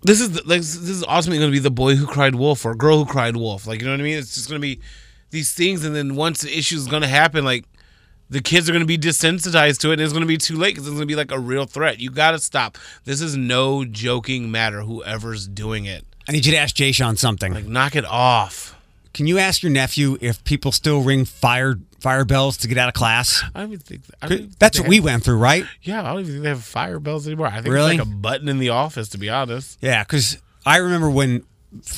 this 0.03 0.21
is 0.21 0.33
the, 0.33 0.41
like 0.45 0.61
this 0.61 0.75
is 0.75 1.03
ultimately 1.03 1.39
going 1.39 1.51
to 1.51 1.55
be 1.55 1.59
the 1.59 1.71
boy 1.71 1.95
who 1.95 2.05
cried 2.05 2.35
wolf 2.35 2.63
or 2.65 2.75
girl 2.75 2.99
who 2.99 3.05
cried 3.05 3.35
wolf. 3.35 3.65
Like 3.65 3.79
you 3.79 3.87
know 3.87 3.93
what 3.93 3.99
I 3.99 4.03
mean? 4.03 4.17
It's 4.17 4.35
just 4.35 4.47
going 4.47 4.61
to 4.61 4.65
be 4.65 4.79
these 5.31 5.51
things, 5.51 5.83
and 5.83 5.95
then 5.95 6.15
once 6.15 6.41
the 6.41 6.55
issue 6.55 6.75
is 6.75 6.87
going 6.87 7.01
to 7.01 7.07
happen, 7.07 7.43
like 7.43 7.65
the 8.29 8.41
kids 8.41 8.69
are 8.69 8.71
going 8.71 8.81
to 8.81 8.87
be 8.87 8.97
desensitized 8.97 9.79
to 9.79 9.89
it, 9.89 9.93
and 9.93 10.01
it's 10.01 10.13
going 10.13 10.21
to 10.21 10.27
be 10.27 10.37
too 10.37 10.57
late 10.57 10.75
because 10.75 10.87
it's 10.87 10.93
going 10.93 11.07
to 11.07 11.11
be 11.11 11.15
like 11.15 11.31
a 11.31 11.39
real 11.39 11.65
threat. 11.65 11.99
You 11.99 12.11
got 12.11 12.31
to 12.31 12.39
stop. 12.39 12.77
This 13.03 13.21
is 13.21 13.35
no 13.35 13.83
joking 13.83 14.51
matter. 14.51 14.81
Whoever's 14.81 15.47
doing 15.47 15.85
it, 15.85 16.05
I 16.27 16.31
need 16.31 16.45
you 16.45 16.51
to 16.51 16.57
ask 16.57 16.75
Jay 16.75 16.91
Sean 16.91 17.17
something. 17.17 17.53
like 17.53 17.65
knock 17.65 17.95
it 17.95 18.05
off. 18.05 18.74
Can 19.15 19.27
you 19.27 19.39
ask 19.39 19.63
your 19.63 19.71
nephew 19.71 20.17
if 20.19 20.43
people 20.43 20.73
still 20.73 21.01
ring 21.01 21.23
fire 21.23 21.75
fire 22.01 22.25
bells 22.25 22.57
to 22.57 22.67
get 22.67 22.77
out 22.77 22.89
of 22.89 22.93
class? 22.93 23.41
I 23.55 23.61
don't 23.61 23.69
even 23.71 23.79
think 23.79 24.01
I 24.21 24.27
think 24.27 24.59
That's 24.59 24.77
what 24.77 24.89
we 24.89 24.99
went 24.99 25.23
through, 25.23 25.37
right? 25.37 25.63
Yeah, 25.83 26.01
I 26.03 26.11
don't 26.11 26.19
even 26.19 26.31
think 26.33 26.43
they 26.43 26.49
have 26.49 26.63
fire 26.63 26.99
bells 26.99 27.25
anymore. 27.25 27.47
I 27.47 27.61
think 27.61 27.73
Really? 27.73 27.95
it's 27.95 27.99
like 28.05 28.07
a 28.07 28.17
button 28.17 28.49
in 28.49 28.59
the 28.59 28.69
office, 28.69 29.07
to 29.09 29.17
be 29.17 29.29
honest. 29.29 29.77
Yeah, 29.81 30.03
because 30.03 30.37
I 30.65 30.77
remember 30.77 31.09
when 31.09 31.45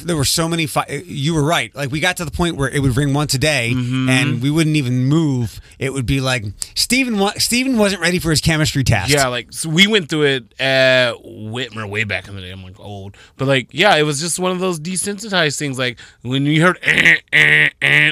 there 0.04 0.16
were 0.18 0.26
so 0.26 0.48
many. 0.48 0.66
Fi- 0.66 1.04
you 1.06 1.34
were 1.34 1.44
right. 1.44 1.74
Like 1.76 1.92
we 1.92 2.00
got 2.00 2.18
to 2.18 2.26
the 2.26 2.32
point 2.32 2.56
where 2.58 2.70
it 2.70 2.80
would 2.80 2.96
ring 2.98 3.14
once 3.14 3.34
a 3.34 3.38
day, 3.38 3.72
Mm-hmm. 3.76 4.10
and 4.10 4.42
we 4.42 4.50
wouldn't 4.50 4.76
even 4.76 5.06
move. 5.06 5.60
It 5.80 5.94
would 5.94 6.06
be 6.06 6.20
like 6.22 6.46
Stephen. 6.76 7.20
Wa- 7.20 7.34
Stephen 7.38 7.78
wasn't 7.78 8.02
ready 8.02 8.20
for 8.20 8.30
his 8.30 8.42
chemistry 8.42 8.84
test. 8.84 9.12
Yeah, 9.12 9.28
like 9.28 9.52
so 9.54 9.70
we 9.70 9.88
went 9.88 10.10
through 10.10 10.24
it 10.24 10.60
at 10.60 11.14
Whitmer 11.24 11.90
way 11.90 12.04
back 12.04 12.28
in 12.28 12.36
the 12.36 12.42
day. 12.42 12.52
I'm 12.52 12.64
like 12.64 12.80
old, 12.80 13.16
but 13.38 13.48
like 13.48 13.70
yeah, 13.72 13.96
it 13.96 14.04
was 14.04 14.20
just 14.20 14.40
one 14.40 14.52
of 14.52 14.60
those 14.60 14.80
desensitized 14.80 15.58
things. 15.58 15.78
Like 15.78 16.00
when 16.22 16.46
you 16.46 16.62
heard 16.62 16.80
eh, 16.82 17.18
eh, 17.34 17.70
eh, 17.82 18.12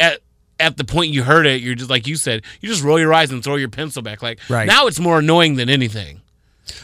at 0.00 0.20
at 0.60 0.76
the 0.76 0.84
point 0.84 1.12
you 1.12 1.22
heard 1.24 1.46
it, 1.46 1.60
you're 1.60 1.74
just 1.74 1.90
like 1.90 2.06
you 2.06 2.16
said, 2.16 2.42
you 2.60 2.68
just 2.68 2.82
roll 2.82 2.98
your 2.98 3.12
eyes 3.12 3.30
and 3.30 3.42
throw 3.42 3.56
your 3.56 3.68
pencil 3.68 4.00
back. 4.02 4.22
Like 4.22 4.38
Right. 4.48 4.66
now, 4.66 4.86
it's 4.86 5.00
more 5.00 5.18
annoying 5.18 5.56
than 5.56 5.68
anything. 5.68 6.20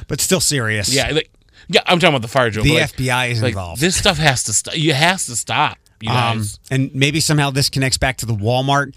but 0.08 0.20
still 0.20 0.40
serious. 0.40 0.92
Yeah, 0.92 1.10
like 1.12 1.30
yeah, 1.68 1.80
I'm 1.86 1.98
talking 1.98 2.14
about 2.14 2.22
the 2.22 2.28
fire 2.28 2.50
drill. 2.50 2.64
The 2.64 2.74
like, 2.80 2.92
FBI 2.92 3.30
is 3.30 3.42
like, 3.42 3.50
involved. 3.52 3.80
This 3.80 3.96
stuff 3.96 4.18
has 4.18 4.44
to 4.44 4.52
stop. 4.52 4.76
You 4.76 4.94
has 4.94 5.26
to 5.26 5.36
stop. 5.36 5.78
You 6.00 6.10
Um, 6.10 6.38
guys. 6.38 6.58
and 6.70 6.94
maybe 6.94 7.20
somehow 7.20 7.50
this 7.50 7.68
connects 7.68 7.98
back 7.98 8.16
to 8.18 8.26
the 8.26 8.34
Walmart 8.34 8.94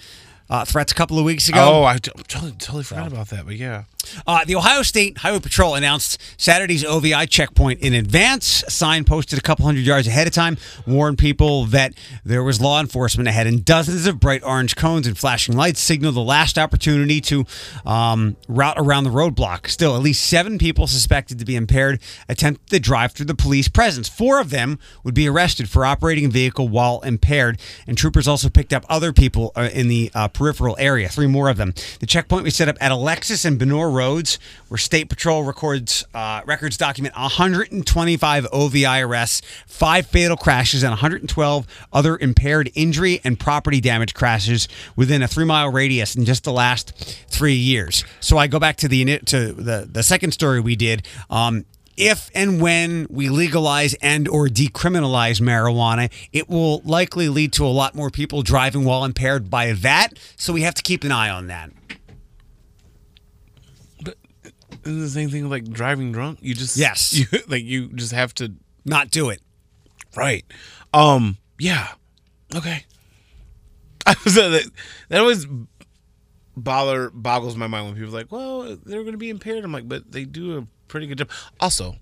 uh, 0.49 0.65
threats 0.65 0.91
a 0.91 0.95
couple 0.95 1.17
of 1.17 1.25
weeks 1.25 1.49
ago. 1.49 1.59
Oh, 1.81 1.83
I 1.83 1.97
t- 1.97 2.11
totally, 2.27 2.51
totally 2.53 2.83
forgot 2.83 3.07
about 3.11 3.29
that. 3.29 3.45
But 3.45 3.55
yeah, 3.55 3.83
Uh, 4.25 4.45
the 4.45 4.55
Ohio 4.55 4.81
State 4.81 5.19
Highway 5.19 5.39
Patrol 5.39 5.75
announced 5.75 6.19
Saturday's 6.37 6.83
OVI 6.83 7.25
checkpoint 7.27 7.81
in 7.81 7.93
advance. 7.93 8.63
A 8.63 8.71
sign 8.71 9.03
posted 9.03 9.39
a 9.39 9.41
couple 9.41 9.65
hundred 9.65 9.85
yards 9.85 10.07
ahead 10.07 10.27
of 10.27 10.33
time 10.33 10.57
warned 10.85 11.17
people 11.17 11.65
that 11.65 11.93
there 12.23 12.43
was 12.43 12.61
law 12.61 12.79
enforcement 12.79 13.27
ahead, 13.27 13.47
and 13.47 13.63
dozens 13.63 14.05
of 14.07 14.19
bright 14.19 14.43
orange 14.43 14.75
cones 14.75 15.07
and 15.07 15.17
flashing 15.17 15.55
lights 15.55 15.79
signaled 15.79 16.15
the 16.15 16.21
last 16.21 16.57
opportunity 16.57 17.21
to 17.21 17.45
um, 17.85 18.35
route 18.47 18.77
around 18.77 19.03
the 19.03 19.09
roadblock. 19.09 19.67
Still, 19.67 19.95
at 19.95 20.01
least 20.01 20.25
seven 20.25 20.57
people 20.57 20.87
suspected 20.87 21.39
to 21.39 21.45
be 21.45 21.55
impaired 21.55 22.01
attempted 22.29 22.69
to 22.69 22.79
drive 22.79 23.11
through 23.11 23.25
the 23.25 23.35
police 23.35 23.67
presence. 23.67 24.07
Four 24.09 24.39
of 24.39 24.49
them 24.49 24.79
would 25.03 25.13
be 25.13 25.27
arrested 25.27 25.69
for 25.69 25.85
operating 25.85 26.25
a 26.25 26.29
vehicle 26.29 26.67
while 26.67 27.01
impaired, 27.01 27.59
and 27.87 27.97
troopers 27.97 28.27
also 28.27 28.49
picked 28.49 28.73
up 28.73 28.85
other 28.89 29.13
people 29.13 29.51
uh, 29.55 29.69
in 29.73 29.87
the 29.87 30.11
uh, 30.13 30.27
peripheral 30.27 30.75
area. 30.79 31.09
Three 31.09 31.27
more 31.27 31.49
of 31.49 31.57
them. 31.57 31.73
The 31.99 32.05
checkpoint 32.05 32.43
was 32.43 32.55
set 32.55 32.67
up 32.67 32.77
at 32.79 32.91
Alexis 32.91 33.45
and 33.45 33.59
Benore 33.59 33.90
Roads, 33.91 34.39
where 34.67 34.77
State 34.77 35.09
Patrol 35.09 35.43
records 35.43 36.05
uh, 36.13 36.41
records 36.45 36.77
document 36.77 37.15
125 37.15 38.47
OVI 38.51 39.01
arrests, 39.01 39.41
five 39.67 40.07
fatal 40.07 40.37
crashes, 40.37 40.83
and 40.83 40.91
112 40.91 41.67
other 41.93 42.17
impaired 42.17 42.71
injury 42.73 43.21
and 43.23 43.39
property 43.39 43.81
damage 43.81 44.13
crashes 44.13 44.67
within 44.95 45.21
a 45.21 45.27
three 45.27 45.45
mile 45.45 45.69
radius 45.69 46.15
in 46.15 46.25
just 46.25 46.43
the 46.43 46.53
last 46.53 46.93
three 47.27 47.53
years. 47.53 48.03
So 48.19 48.37
I 48.37 48.47
go 48.47 48.59
back 48.59 48.77
to 48.77 48.87
the 48.87 49.19
to 49.19 49.53
the 49.53 49.87
the 49.91 50.03
second 50.03 50.31
story 50.31 50.59
we 50.59 50.75
did. 50.75 51.05
Um, 51.29 51.65
if 51.97 52.31
and 52.33 52.61
when 52.61 53.05
we 53.09 53.29
legalize 53.29 53.93
and 53.95 54.27
or 54.27 54.47
decriminalize 54.47 55.41
marijuana, 55.41 56.11
it 56.31 56.49
will 56.49 56.79
likely 56.79 57.29
lead 57.29 57.53
to 57.53 57.65
a 57.65 57.69
lot 57.69 57.95
more 57.95 58.09
people 58.09 58.41
driving 58.41 58.85
while 58.85 59.05
impaired 59.05 59.49
by 59.49 59.73
that. 59.73 60.17
So 60.35 60.53
we 60.53 60.61
have 60.61 60.73
to 60.75 60.83
keep 60.83 61.03
an 61.03 61.11
eye 61.11 61.29
on 61.29 61.47
that. 61.47 61.71
Isn't 64.85 64.99
the 65.01 65.09
same 65.09 65.29
thing 65.29 65.49
like 65.49 65.65
driving 65.69 66.11
drunk? 66.11 66.39
You 66.41 66.53
just 66.53 66.77
Yes. 66.77 67.13
you, 67.17 67.25
like 67.47 67.63
you 67.63 67.89
just 67.89 68.11
have 68.13 68.33
to 68.35 68.53
Not 68.85 69.11
do 69.11 69.29
it. 69.29 69.41
right. 70.15 70.45
Um, 70.93 71.37
yeah, 71.59 71.87
okay. 72.55 72.85
I 74.05 74.15
was 74.25 74.33
that, 74.35 74.69
that 75.09 75.21
always 75.21 75.45
bother 76.57 77.09
boggles 77.11 77.55
my 77.55 77.67
mind 77.67 77.85
when 77.85 77.95
people 77.95 78.09
are 78.09 78.17
like, 78.19 78.31
well, 78.31 78.75
they're 78.85 79.01
going 79.03 79.13
to 79.13 79.17
be 79.17 79.29
impaired. 79.29 79.63
I'm 79.63 79.71
like, 79.71 79.87
but 79.87 80.11
they 80.11 80.25
do 80.25 80.57
a 80.57 80.65
pretty 80.87 81.07
good 81.07 81.19
job. 81.19 81.29
Also, 81.59 81.95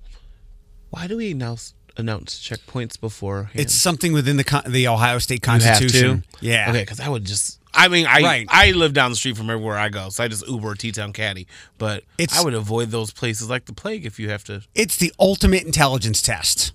why 0.89 1.07
do 1.07 1.17
we 1.17 1.31
announce 1.31 1.73
announce 1.97 2.39
checkpoints 2.39 2.99
before? 2.99 3.51
It's 3.53 3.75
something 3.75 4.13
within 4.13 4.37
the 4.37 4.43
con- 4.43 4.63
the 4.67 4.87
Ohio 4.87 5.19
State 5.19 5.41
Constitution. 5.41 6.25
Yeah. 6.41 6.69
Okay, 6.69 6.81
because 6.81 6.99
I 6.99 7.09
would 7.09 7.25
just. 7.25 7.58
I 7.73 7.87
mean, 7.87 8.05
I 8.07 8.21
Right. 8.21 8.47
I 8.49 8.71
live 8.71 8.93
down 8.93 9.11
the 9.11 9.15
street 9.17 9.37
from 9.37 9.49
everywhere 9.49 9.77
I 9.77 9.89
go, 9.89 10.09
so 10.09 10.23
I 10.23 10.27
just 10.27 10.47
Uber 10.47 10.75
T 10.75 10.91
Town 10.91 11.13
Caddy. 11.13 11.47
But 11.77 12.03
It's- 12.17 12.37
I 12.37 12.43
would 12.43 12.53
avoid 12.53 12.91
those 12.91 13.11
places 13.11 13.49
like 13.49 13.65
the 13.65 13.73
plague 13.73 14.05
if 14.05 14.19
you 14.19 14.29
have 14.29 14.43
to. 14.45 14.61
It's 14.75 14.95
the 14.97 15.13
ultimate 15.19 15.63
intelligence 15.63 16.21
test. 16.21 16.71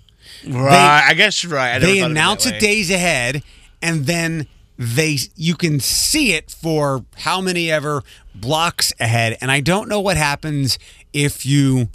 Right, 0.47 1.05
I 1.09 1.15
guess 1.15 1.43
you're 1.43 1.53
right. 1.53 1.75
I 1.77 1.79
they 1.79 1.99
of 2.01 2.07
it 2.07 2.11
announce 2.11 2.47
it 2.47 2.61
days 2.61 2.91
ahead, 2.91 3.43
and 3.83 4.07
then 4.07 4.47
they 4.79 5.19
you 5.37 5.55
can 5.55 5.79
see 5.81 6.33
it 6.33 6.51
for 6.51 7.05
how 7.19 7.41
many 7.41 7.71
ever 7.71 8.03
blocks 8.35 8.93
ahead. 8.99 9.37
And 9.41 9.51
I 9.51 9.61
don't 9.61 9.89
know 9.89 10.01
what 10.01 10.17
happens 10.17 10.79
if 11.13 11.45
you 11.47 11.89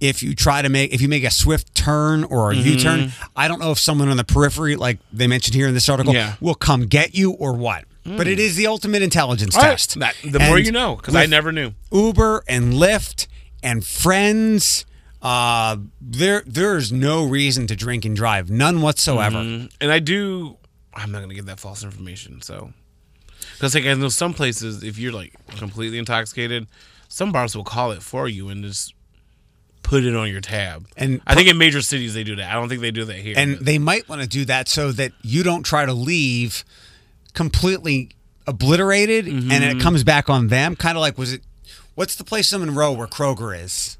if 0.00 0.22
you 0.22 0.34
try 0.34 0.60
to 0.62 0.68
make 0.68 0.92
if 0.92 1.00
you 1.00 1.08
make 1.08 1.24
a 1.24 1.30
swift 1.30 1.74
turn 1.74 2.24
or 2.24 2.50
a 2.50 2.54
Mm-hmm. 2.56 2.78
turn 2.78 3.12
I 3.36 3.46
don't 3.48 3.60
know 3.60 3.70
if 3.70 3.78
someone 3.78 4.08
on 4.08 4.16
the 4.16 4.24
periphery, 4.24 4.76
like 4.76 4.98
they 5.12 5.26
mentioned 5.26 5.54
here 5.54 5.68
in 5.68 5.74
this 5.74 5.88
article, 5.88 6.14
Yeah. 6.14 6.34
will 6.40 6.54
come 6.56 6.86
get 6.86 7.14
you 7.14 7.32
or 7.32 7.52
what. 7.52 7.84
But 8.06 8.28
it 8.28 8.38
is 8.38 8.56
the 8.56 8.66
ultimate 8.66 9.02
intelligence 9.02 9.56
All 9.56 9.62
right, 9.62 9.70
test. 9.70 9.98
that- 9.98 10.14
the 10.22 10.38
more 10.38 10.56
And 10.58 10.66
you 10.66 10.72
know, 10.72 10.96
because 10.96 11.14
I 11.14 11.26
never 11.26 11.52
knew. 11.52 11.72
Uber 11.90 12.44
and 12.46 12.74
Lyft 12.74 13.26
and 13.62 13.84
friends. 13.84 14.84
Uh, 15.22 15.78
there 16.02 16.42
there's 16.46 16.92
no 16.92 17.24
reason 17.24 17.66
to 17.68 17.74
drink 17.74 18.04
and 18.04 18.14
drive, 18.14 18.50
none 18.50 18.82
whatsoever. 18.82 19.38
And 19.38 19.70
I 19.80 19.98
do. 19.98 20.58
I'm 20.92 21.10
not 21.12 21.22
gonna 21.22 21.34
give 21.34 21.46
that 21.46 21.58
false 21.58 21.82
information. 21.82 22.42
So, 22.42 22.74
because 23.54 23.74
like 23.74 23.86
I 23.86 23.94
know 23.94 24.10
some 24.10 24.34
places, 24.34 24.82
if 24.82 24.98
you're 24.98 25.12
like 25.12 25.32
completely 25.56 25.96
intoxicated, 25.98 26.66
some 27.08 27.32
bars 27.32 27.56
will 27.56 27.64
call 27.64 27.90
it 27.92 28.02
for 28.02 28.28
you 28.28 28.50
and 28.50 28.62
just 28.62 28.92
put 29.82 30.04
it 30.04 30.14
on 30.14 30.30
your 30.30 30.42
tab. 30.42 30.86
And 30.96 31.22
I 31.26 31.34
think 31.34 31.48
in 31.48 31.56
major 31.56 31.80
cities 31.80 32.12
they 32.12 32.24
do 32.24 32.36
that. 32.36 32.50
I 32.50 32.54
don't 32.54 32.68
think 32.68 32.82
they 32.82 32.90
do 32.90 33.04
that 33.06 33.16
here. 33.16 33.34
And 33.36 33.56
but- 33.56 33.64
they 33.64 33.78
might 33.78 34.06
want 34.10 34.20
to 34.20 34.28
do 34.28 34.44
that 34.44 34.68
so 34.68 34.92
that 34.92 35.12
you 35.22 35.42
don't 35.42 35.62
try 35.62 35.86
to 35.86 35.94
leave 35.94 36.64
completely 37.34 38.10
obliterated 38.46 39.26
and 39.26 39.42
Mm-hmm. 39.44 39.78
it 39.78 39.82
comes 39.82 40.02
back 40.04 40.28
on 40.30 40.48
them. 40.48 40.74
Kind 40.76 40.96
of 40.96 41.02
like, 41.02 41.18
was 41.18 41.32
it, 41.32 41.42
what's 41.94 42.14
the 42.16 42.24
place 42.24 42.52
in 42.52 42.60
Monroe 42.60 42.92
where 42.92 43.06
Kroger 43.06 43.58
is? 43.58 43.98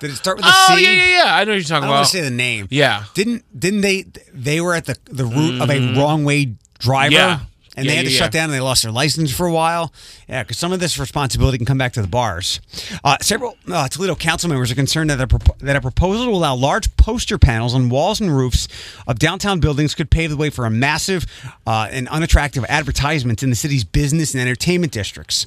Did 0.00 0.10
it 0.10 0.16
start 0.16 0.36
with 0.36 0.44
a 0.44 0.48
C? 0.50 0.54
oh 0.72 0.76
yeah, 0.76 0.90
yeah, 0.90 1.06
yeah. 1.24 1.34
I 1.36 1.44
know 1.44 1.52
what 1.52 1.54
you're 1.54 1.60
I 1.60 1.62
talking 1.62 1.68
don't 1.68 1.84
about. 1.84 1.90
want 1.94 2.06
to 2.08 2.12
say 2.12 2.20
the 2.20 2.30
name. 2.30 2.66
Yeah. 2.68 3.04
Didn't 3.14 3.44
didn't 3.58 3.80
they 3.80 4.04
they 4.34 4.60
were 4.60 4.74
at 4.74 4.84
the 4.84 4.98
the 5.04 5.24
root 5.24 5.62
of 5.62 5.70
a 5.70 5.94
wrong 5.98 6.24
way 6.24 6.56
driver? 6.78 7.14
Yeah. 7.14 7.40
And 7.76 7.84
Yeah, 7.86 7.90
they 7.92 7.96
had 7.96 8.06
to 8.06 8.12
yeah, 8.12 8.18
shut 8.18 8.34
yeah. 8.34 8.40
down 8.40 8.44
and 8.50 8.52
they 8.54 8.60
lost 8.60 8.82
their 8.84 8.92
license 8.92 9.32
for 9.34 9.46
a 9.46 9.52
while. 9.52 9.92
Yeah, 10.28 10.42
because 10.42 10.58
some 10.58 10.72
of 10.72 10.80
this 10.80 10.96
responsibility 10.98 11.58
can 11.58 11.66
come 11.66 11.78
back 11.78 11.92
to 11.94 12.02
the 12.02 12.08
bars. 12.08 12.60
Uh, 13.02 13.16
several 13.20 13.56
uh, 13.70 13.88
Toledo 13.88 14.14
council 14.14 14.48
members 14.48 14.70
are 14.70 14.76
concerned 14.76 15.10
that 15.10 15.20
a, 15.20 15.26
propo- 15.26 15.58
that 15.58 15.74
a 15.76 15.80
proposal 15.80 16.26
to 16.26 16.30
allow 16.30 16.54
large 16.54 16.94
poster 16.96 17.36
panels 17.38 17.74
on 17.74 17.88
walls 17.88 18.20
and 18.20 18.34
roofs 18.34 18.68
of 19.06 19.18
downtown 19.18 19.58
buildings 19.60 19.94
could 19.94 20.10
pave 20.10 20.30
the 20.30 20.36
way 20.36 20.50
for 20.50 20.66
a 20.66 20.70
massive 20.70 21.26
uh, 21.66 21.88
and 21.90 22.08
unattractive 22.08 22.64
advertisements 22.68 23.42
in 23.42 23.50
the 23.50 23.56
city's 23.56 23.84
business 23.84 24.34
and 24.34 24.40
entertainment 24.40 24.92
districts. 24.92 25.46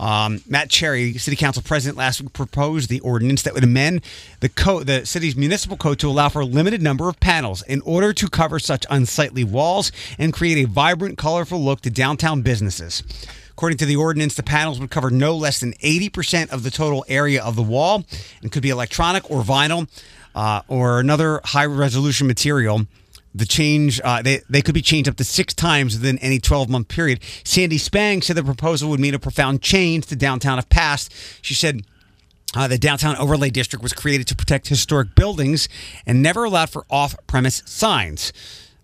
Um, 0.00 0.40
Matt 0.48 0.70
Cherry, 0.70 1.12
City 1.18 1.36
Council 1.36 1.62
President, 1.62 1.98
last 1.98 2.22
week 2.22 2.32
proposed 2.32 2.88
the 2.88 3.00
ordinance 3.00 3.42
that 3.42 3.52
would 3.52 3.62
amend 3.62 4.00
the 4.40 4.48
code, 4.48 4.86
the 4.86 5.04
city's 5.04 5.36
municipal 5.36 5.76
code, 5.76 5.98
to 5.98 6.08
allow 6.08 6.30
for 6.30 6.40
a 6.40 6.46
limited 6.46 6.80
number 6.80 7.10
of 7.10 7.20
panels 7.20 7.60
in 7.62 7.82
order 7.82 8.14
to 8.14 8.30
cover 8.30 8.58
such 8.58 8.86
unsightly 8.88 9.44
walls 9.44 9.92
and 10.18 10.32
create 10.32 10.64
a 10.64 10.66
vibrant, 10.66 11.18
colorful 11.18 11.60
look 11.60 11.82
to 11.82 11.90
downtown 11.90 12.40
businesses. 12.40 13.02
According 13.50 13.76
to 13.76 13.84
the 13.84 13.96
ordinance, 13.96 14.36
the 14.36 14.42
panels 14.42 14.80
would 14.80 14.90
cover 14.90 15.10
no 15.10 15.36
less 15.36 15.60
than 15.60 15.74
80% 15.74 16.50
of 16.50 16.62
the 16.62 16.70
total 16.70 17.04
area 17.06 17.44
of 17.44 17.54
the 17.54 17.62
wall 17.62 18.06
and 18.40 18.50
could 18.50 18.62
be 18.62 18.70
electronic 18.70 19.30
or 19.30 19.42
vinyl 19.42 19.86
uh, 20.34 20.62
or 20.66 20.98
another 20.98 21.42
high 21.44 21.66
resolution 21.66 22.26
material. 22.26 22.86
The 23.34 23.46
change, 23.46 24.00
uh, 24.02 24.22
they, 24.22 24.40
they 24.48 24.60
could 24.60 24.74
be 24.74 24.82
changed 24.82 25.08
up 25.08 25.16
to 25.16 25.24
six 25.24 25.54
times 25.54 25.94
within 25.94 26.18
any 26.18 26.38
12 26.38 26.68
month 26.68 26.88
period. 26.88 27.20
Sandy 27.44 27.78
Spang 27.78 28.22
said 28.22 28.36
the 28.36 28.42
proposal 28.42 28.90
would 28.90 29.00
mean 29.00 29.14
a 29.14 29.18
profound 29.18 29.62
change 29.62 30.06
to 30.06 30.16
downtown 30.16 30.58
if 30.58 30.68
passed. 30.68 31.12
She 31.40 31.54
said, 31.54 31.82
uh, 32.56 32.66
the 32.66 32.78
downtown 32.78 33.16
overlay 33.16 33.50
district 33.50 33.82
was 33.82 33.92
created 33.92 34.26
to 34.26 34.34
protect 34.34 34.66
historic 34.68 35.14
buildings 35.14 35.68
and 36.04 36.20
never 36.20 36.44
allowed 36.44 36.70
for 36.70 36.84
off-premise 36.90 37.62
signs. 37.66 38.32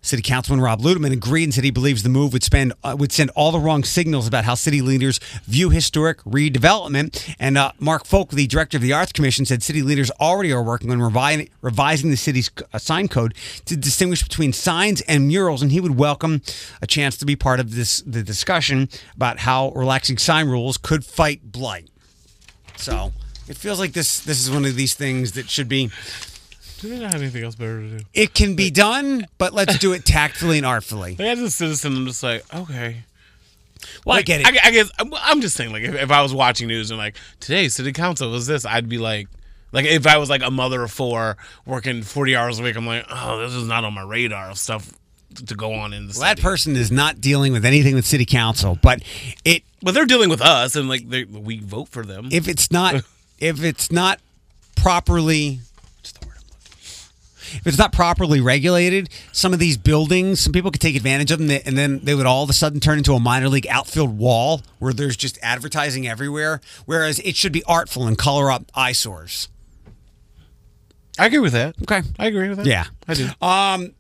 City 0.07 0.23
Councilman 0.23 0.63
Rob 0.63 0.83
Ludeman 0.83 1.13
agreed 1.13 1.45
and 1.45 1.55
said 1.55 1.65
he 1.65 1.73
believes 1.73 2.05
the 2.05 2.09
move 2.09 2.33
would 2.33 2.45
spend 2.45 2.73
uh, 2.85 2.95
would 2.97 3.11
send 3.11 3.31
all 3.31 3.51
the 3.51 3.59
wrong 3.59 3.83
signals 3.83 4.29
about 4.29 4.45
how 4.45 4.55
city 4.55 4.81
leaders 4.81 5.19
view 5.45 5.71
historic 5.71 6.19
redevelopment. 6.23 7.35
And 7.41 7.59
uh, 7.59 7.73
Marc 7.81 8.07
Folk, 8.07 8.31
the 8.31 8.47
director 8.47 8.77
of 8.77 8.83
the 8.83 8.93
Arts 8.93 9.11
Commission, 9.11 9.45
said 9.45 9.65
city 9.65 9.83
leaders 9.83 10.11
already 10.21 10.53
are 10.53 10.63
working 10.63 10.93
on 10.93 10.99
revi- 10.99 11.51
revising 11.61 12.11
the 12.11 12.17
city's 12.17 12.53
uh, 12.73 12.79
sign 12.79 13.09
code 13.09 13.35
to 13.65 13.77
distinguish 13.77 14.23
between 14.23 14.53
signs 14.53 15.01
and 15.03 15.27
murals, 15.27 15.61
and 15.61 15.73
he 15.73 15.81
would 15.81 15.99
welcome 15.99 16.41
a 16.81 16.87
chance 16.87 17.17
to 17.17 17.27
be 17.27 17.35
part 17.35 17.59
of 17.59 17.75
this 17.75 18.01
the 18.03 18.23
discussion 18.23 18.89
about 19.17 19.41
how 19.41 19.71
relaxing 19.71 20.19
sign 20.19 20.49
rules 20.49 20.77
could 20.77 21.05
fight 21.05 21.51
blight. 21.51 21.91
So 22.77 23.13
it 23.49 23.57
feels 23.57 23.81
like 23.81 23.93
this 23.93 24.21
this 24.21 24.41
is 24.41 24.53
one 24.53 24.65
of 24.65 24.77
these 24.77 24.95
things 24.95 25.33
that 25.33 25.51
should 25.51 25.69
be 25.69 25.91
do 26.81 26.89
they 26.91 26.99
not 26.99 27.13
have 27.13 27.21
anything 27.23 27.43
else 27.45 27.55
better 27.55 27.81
to 27.81 27.99
do? 27.99 28.05
it 28.15 28.35
can 28.35 28.55
be 28.55 28.71
done, 28.71 29.27
but 29.39 29.53
let's 29.55 29.79
do 29.79 29.93
it 29.93 30.05
tactfully 30.05 30.59
and 30.59 30.67
artfully. 30.67 31.17
Like 31.19 31.29
as 31.29 31.41
a 31.41 31.51
citizen, 31.51 31.97
I'm 31.97 32.07
just 32.07 32.23
like, 32.23 32.45
okay. 32.55 33.03
Well, 34.05 34.17
Like, 34.17 34.21
I 34.21 34.23
get 34.23 34.41
it. 34.41 34.47
I, 34.65 34.69
I 34.69 34.71
guess 34.73 34.91
I'm- 34.99 35.13
I'm 35.15 35.41
just 35.41 35.57
saying, 35.57 35.73
like, 35.73 35.83
if, 35.85 35.95
if 35.95 36.11
I 36.11 36.23
was 36.23 36.33
watching 36.35 36.69
news 36.69 36.91
and 36.91 36.99
like 36.99 37.17
today 37.41 37.69
city 37.69 37.93
council 37.93 38.31
was 38.31 38.47
this, 38.47 38.65
I'd 38.65 38.89
be 38.89 38.99
like, 38.99 39.29
like 39.73 39.85
if 39.85 40.07
I 40.07 40.17
was 40.19 40.31
like 40.31 40.43
a 40.43 40.51
mother 40.51 40.83
of 40.83 40.91
four 40.91 41.37
working 41.67 42.03
40 42.03 42.37
hours 42.37 42.59
a 42.59 42.63
week, 42.63 42.77
I'm 42.77 42.87
like, 42.87 43.05
oh, 43.11 43.39
this 43.41 43.53
is 43.53 43.67
not 43.69 43.85
on 43.85 43.93
my 43.95 44.03
radar 44.03 44.51
of 44.51 44.59
stuff 44.59 44.93
to 45.47 45.55
go 45.55 45.75
on 45.75 45.93
in 45.93 46.07
the 46.07 46.13
Well, 46.15 46.23
that 46.23 46.39
city. 46.39 46.43
person 46.43 46.77
is 46.77 46.91
not 46.91 47.21
dealing 47.21 47.53
with 47.53 47.65
anything 47.65 47.95
with 47.95 48.07
city 48.07 48.25
council, 48.25 48.79
but 48.81 49.03
it 49.45 49.63
but 49.83 49.93
they're 49.93 50.07
dealing 50.07 50.31
with 50.31 50.41
us, 50.41 50.75
and 50.77 50.89
like 50.89 51.09
they, 51.09 51.25
we 51.25 51.59
vote 51.61 51.89
for 51.89 52.05
them. 52.05 52.29
if 52.33 52.49
it's 52.49 52.71
not 52.73 52.95
if 53.39 53.63
it's 53.63 53.93
not 53.93 54.19
properly 54.77 55.61
what's 55.99 56.13
the 56.13 56.27
word 56.27 56.37
I'm 56.39 56.45
looking 56.49 56.71
for? 56.71 57.46
If 57.57 57.67
it's 57.67 57.79
not 57.79 57.93
properly 57.93 58.41
regulated, 58.41 59.09
some 59.33 59.53
of 59.53 59.59
these 59.59 59.77
buildings, 59.77 60.41
some 60.41 60.53
people 60.53 60.71
could 60.71 60.81
take 60.81 60.97
advantage 60.97 61.31
of 61.31 61.39
them, 61.39 61.51
and 61.65 61.77
then 61.77 62.01
they 62.03 62.15
would 62.15 62.27
all 62.27 62.45
of 62.45 62.51
a 62.51 62.53
sudden 62.53 62.81
turn 62.81 62.99
into 62.99 63.13
a 63.13 63.21
minor 63.21 63.49
league 63.49 63.67
outfield 63.69 64.19
wall 64.19 64.63
where 64.79 64.93
there's 64.93 65.17
just 65.17 65.39
advertising 65.43 66.07
everywhere. 66.07 66.61
Whereas 66.85 67.19
it 67.21 67.37
should 67.37 67.53
be 67.53 67.65
artful 67.65 68.07
and 68.07 68.17
color 68.17 68.51
up 68.51 68.71
eyesores. 68.75 69.49
I 71.19 71.27
agree 71.27 71.39
with 71.39 71.55
that. 71.55 71.77
Okay. 71.83 72.03
I 72.19 72.27
agree 72.27 72.49
with 72.49 72.59
that. 72.59 72.67
Yeah. 72.67 72.85
I 73.09 73.15
do. 73.15 73.25
Um, 73.41 73.95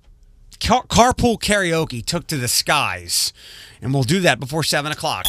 car- 0.60 0.84
carpool 0.84 1.40
karaoke 1.40 2.04
took 2.04 2.26
to 2.26 2.36
the 2.36 2.48
skies, 2.48 3.32
and 3.80 3.94
we'll 3.94 4.02
do 4.02 4.20
that 4.20 4.38
before 4.38 4.62
seven 4.62 4.92
o'clock. 4.92 5.26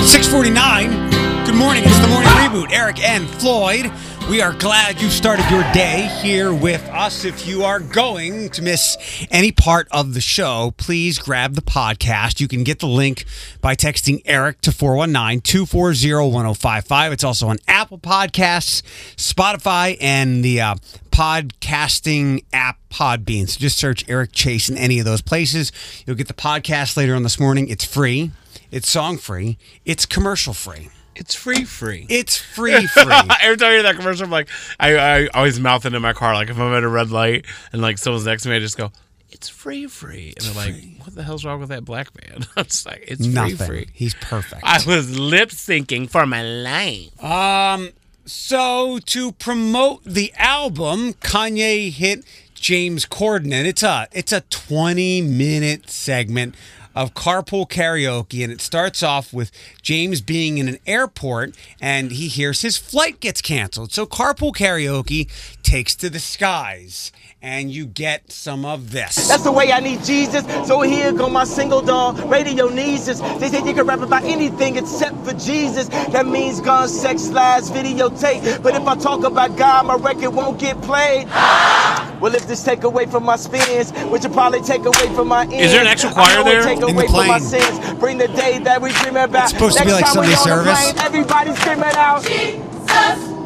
Six 0.00 0.26
forty-nine. 0.26 1.10
Good 1.44 1.54
morning. 1.54 1.82
It's 1.84 1.98
the 1.98 2.08
morning 2.08 2.30
reboot. 2.30 2.72
Eric 2.72 3.00
and 3.00 3.28
Floyd. 3.28 3.92
We 4.28 4.42
are 4.42 4.52
glad 4.52 5.00
you 5.00 5.08
started 5.08 5.48
your 5.50 5.62
day 5.72 6.02
here 6.20 6.52
with 6.52 6.86
us. 6.90 7.24
If 7.24 7.46
you 7.46 7.64
are 7.64 7.80
going 7.80 8.50
to 8.50 8.60
miss 8.60 8.98
any 9.30 9.52
part 9.52 9.88
of 9.90 10.12
the 10.12 10.20
show, 10.20 10.74
please 10.76 11.18
grab 11.18 11.54
the 11.54 11.62
podcast. 11.62 12.38
You 12.38 12.46
can 12.46 12.62
get 12.62 12.80
the 12.80 12.88
link 12.88 13.24
by 13.62 13.74
texting 13.74 14.20
Eric 14.26 14.60
to 14.60 14.70
419 14.70 15.40
240 15.40 16.30
1055. 16.30 17.12
It's 17.12 17.24
also 17.24 17.48
on 17.48 17.56
Apple 17.66 17.98
Podcasts, 17.98 18.82
Spotify, 19.16 19.96
and 19.98 20.44
the 20.44 20.60
uh, 20.60 20.74
podcasting 21.10 22.44
app 22.52 22.76
Podbean. 22.90 23.48
So 23.48 23.58
just 23.58 23.78
search 23.78 24.04
Eric 24.10 24.32
Chase 24.32 24.68
in 24.68 24.76
any 24.76 24.98
of 24.98 25.06
those 25.06 25.22
places. 25.22 25.72
You'll 26.06 26.16
get 26.16 26.28
the 26.28 26.34
podcast 26.34 26.98
later 26.98 27.14
on 27.14 27.22
this 27.22 27.40
morning. 27.40 27.66
It's 27.68 27.84
free, 27.84 28.32
it's 28.70 28.90
song 28.90 29.16
free, 29.16 29.56
it's 29.86 30.04
commercial 30.04 30.52
free. 30.52 30.90
It's 31.18 31.34
free, 31.34 31.64
free. 31.64 32.06
It's 32.08 32.36
free, 32.38 32.86
free. 32.86 33.02
Every 33.42 33.56
time 33.56 33.68
I 33.68 33.72
hear 33.72 33.82
that 33.82 33.96
commercial, 33.96 34.24
I'm 34.24 34.30
like, 34.30 34.48
I, 34.78 34.96
I 34.96 35.26
always 35.28 35.58
mouth 35.60 35.84
it 35.84 35.92
in 35.94 36.00
my 36.00 36.12
car. 36.12 36.32
Like 36.34 36.48
if 36.48 36.58
I'm 36.58 36.72
at 36.74 36.82
a 36.84 36.88
red 36.88 37.10
light 37.10 37.44
and 37.72 37.82
like 37.82 37.98
someone's 37.98 38.24
next 38.24 38.44
to 38.44 38.48
me, 38.50 38.56
I 38.56 38.60
just 38.60 38.76
go, 38.78 38.92
"It's 39.30 39.48
free, 39.48 39.86
free," 39.88 40.32
and 40.36 40.46
they're 40.46 40.54
like, 40.54 40.74
"What 41.04 41.14
the 41.14 41.22
hell's 41.24 41.44
wrong 41.44 41.60
with 41.60 41.68
that 41.70 41.84
black 41.84 42.08
man?" 42.14 42.46
I'm 42.56 42.64
just 42.64 42.86
like, 42.86 43.04
"It's 43.06 43.26
Nothing. 43.26 43.56
free, 43.56 43.66
free." 43.66 43.86
He's 43.92 44.14
perfect. 44.14 44.62
I 44.64 44.80
was 44.86 45.18
lip 45.18 45.50
syncing 45.50 46.08
for 46.08 46.24
my 46.24 46.42
life. 46.42 47.22
Um, 47.22 47.90
so 48.24 48.98
to 49.06 49.32
promote 49.32 50.04
the 50.04 50.32
album, 50.36 51.14
Kanye 51.14 51.90
hit 51.90 52.24
James 52.54 53.06
Corden, 53.06 53.52
and 53.52 53.66
it's 53.66 53.82
a 53.82 54.06
it's 54.12 54.32
a 54.32 54.42
20 54.42 55.22
minute 55.22 55.90
segment 55.90 56.54
of 56.98 57.14
carpool 57.14 57.64
karaoke, 57.68 58.42
and 58.42 58.52
it 58.52 58.60
starts 58.60 59.04
off 59.04 59.32
with 59.32 59.52
James 59.82 60.20
being 60.20 60.58
in 60.58 60.66
an 60.66 60.78
airport 60.84 61.56
and 61.80 62.10
he 62.10 62.26
hears 62.26 62.62
his 62.62 62.76
flight 62.76 63.20
gets 63.20 63.40
canceled. 63.40 63.92
So 63.92 64.04
carpool 64.04 64.52
karaoke 64.52 65.30
takes 65.62 65.94
to 65.94 66.10
the 66.10 66.18
skies, 66.18 67.12
and 67.40 67.70
you 67.70 67.86
get 67.86 68.32
some 68.32 68.64
of 68.64 68.90
this. 68.90 69.28
That's 69.28 69.44
the 69.44 69.52
way 69.52 69.72
I 69.72 69.80
need 69.80 70.02
Jesus. 70.02 70.44
So 70.66 70.82
here 70.82 71.12
go 71.12 71.28
my 71.28 71.44
single 71.44 71.80
dog, 71.80 72.18
radio 72.30 72.68
nieces. 72.68 73.20
They 73.38 73.48
say 73.48 73.64
you 73.64 73.74
can 73.74 73.86
rap 73.86 74.00
about 74.00 74.24
anything 74.24 74.76
except 74.76 75.16
for 75.24 75.32
Jesus. 75.34 75.88
That 75.88 76.26
means 76.26 76.60
gun, 76.60 76.88
sex, 76.88 77.28
lies, 77.28 77.70
videotape. 77.70 78.62
But 78.62 78.74
if 78.74 78.86
I 78.86 78.96
talk 78.96 79.24
about 79.24 79.56
God, 79.56 79.86
my 79.86 79.94
record 79.94 80.30
won't 80.30 80.58
get 80.58 80.80
played. 80.82 81.26
Ah. 81.30 82.16
Well, 82.20 82.34
if 82.34 82.48
this 82.48 82.64
take 82.64 82.82
away 82.82 83.06
from 83.06 83.24
my 83.24 83.36
spins, 83.36 83.92
which 84.10 84.24
will 84.24 84.34
probably 84.34 84.60
take 84.60 84.84
away 84.84 85.14
from 85.14 85.28
my 85.28 85.42
ends. 85.42 85.54
Is 85.54 85.72
there 85.72 85.82
an 85.82 85.86
extra 85.86 86.10
choir 86.10 86.38
I 86.38 86.42
there? 86.42 86.62
Take 86.62 86.78
In 86.78 86.80
the 86.80 86.86
away 86.88 87.06
from 87.06 87.28
my 87.28 87.38
sins. 87.38 87.78
Bring 88.00 88.18
the 88.18 88.28
day 88.28 88.58
that 88.58 88.82
we 88.82 88.90
dream 88.92 89.16
about. 89.16 89.44
It's 89.44 89.52
supposed 89.52 89.78
to 89.78 89.84
be 89.84 89.90
Next 89.90 90.02
like 90.02 90.14
time 90.14 90.26
we 90.26 90.34
Sunday 90.34 90.64
service. 90.64 90.92
plane, 90.92 91.04
Everybody 91.06 91.54
screaming 91.54 91.94
out. 91.94 93.37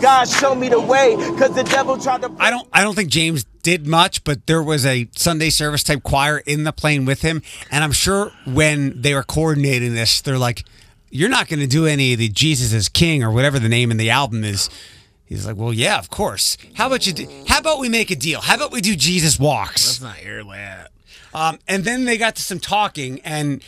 God, 0.00 0.28
show 0.28 0.54
me 0.54 0.68
the 0.68 0.80
way, 0.80 1.14
cause 1.38 1.54
the 1.54 1.64
devil 1.64 1.98
tried 1.98 2.22
to. 2.22 2.34
I 2.38 2.50
don't 2.50 2.68
I 2.72 2.82
don't 2.82 2.94
think 2.94 3.10
James 3.10 3.44
did 3.62 3.86
much, 3.86 4.24
but 4.24 4.46
there 4.46 4.62
was 4.62 4.84
a 4.86 5.08
Sunday 5.16 5.50
service 5.50 5.82
type 5.82 6.02
choir 6.02 6.38
in 6.38 6.64
the 6.64 6.72
plane 6.72 7.04
with 7.04 7.22
him, 7.22 7.42
and 7.70 7.84
I'm 7.84 7.92
sure 7.92 8.32
when 8.46 9.00
they 9.00 9.14
were 9.14 9.22
coordinating 9.22 9.94
this, 9.94 10.20
they're 10.20 10.38
like, 10.38 10.64
"You're 11.10 11.28
not 11.28 11.48
going 11.48 11.60
to 11.60 11.66
do 11.66 11.86
any 11.86 12.12
of 12.12 12.18
the 12.18 12.28
Jesus 12.28 12.72
is 12.72 12.88
King 12.88 13.22
or 13.22 13.30
whatever 13.30 13.58
the 13.58 13.68
name 13.68 13.90
in 13.90 13.96
the 13.96 14.10
album 14.10 14.44
is." 14.44 14.70
He's 15.26 15.46
like, 15.46 15.56
"Well, 15.56 15.72
yeah, 15.72 15.98
of 15.98 16.10
course. 16.10 16.56
How 16.74 16.86
about 16.86 17.06
you? 17.06 17.12
Do, 17.12 17.28
how 17.46 17.58
about 17.58 17.78
we 17.78 17.88
make 17.88 18.10
a 18.10 18.16
deal? 18.16 18.40
How 18.40 18.56
about 18.56 18.72
we 18.72 18.80
do 18.80 18.96
Jesus 18.96 19.38
walks?" 19.38 19.86
Let's 19.86 20.00
not 20.00 20.16
air 20.24 20.42
that. 20.44 20.90
Um, 21.32 21.58
and 21.68 21.84
then 21.84 22.04
they 22.04 22.18
got 22.18 22.36
to 22.36 22.42
some 22.42 22.58
talking, 22.58 23.20
and 23.20 23.62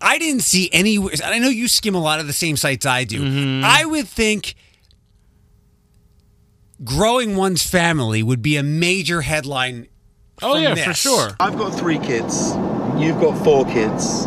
I 0.00 0.18
didn't 0.18 0.42
see 0.42 0.70
any. 0.72 0.98
I 1.22 1.38
know 1.38 1.48
you 1.48 1.68
skim 1.68 1.94
a 1.94 2.00
lot 2.00 2.20
of 2.20 2.26
the 2.26 2.32
same 2.32 2.56
sites 2.56 2.86
I 2.86 3.04
do. 3.04 3.20
Mm-hmm. 3.20 3.64
I 3.64 3.84
would 3.84 4.08
think 4.08 4.54
growing 6.82 7.36
one's 7.36 7.62
family 7.62 8.22
would 8.22 8.42
be 8.42 8.56
a 8.56 8.62
major 8.62 9.20
headline. 9.20 9.88
Oh 10.42 10.54
from 10.54 10.62
yeah, 10.62 10.74
for 10.74 10.94
sure. 10.94 11.36
I've 11.38 11.56
got 11.56 11.70
three 11.70 11.98
kids. 11.98 12.54
You've 12.96 13.20
got 13.20 13.42
four 13.44 13.64
kids. 13.66 14.26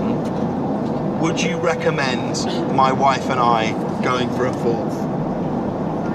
Would 1.21 1.41
you 1.41 1.57
recommend 1.57 2.45
my 2.75 2.91
wife 2.91 3.29
and 3.29 3.39
I 3.39 3.71
going 4.03 4.29
for 4.29 4.45
a 4.45 4.53
fourth? 4.53 4.93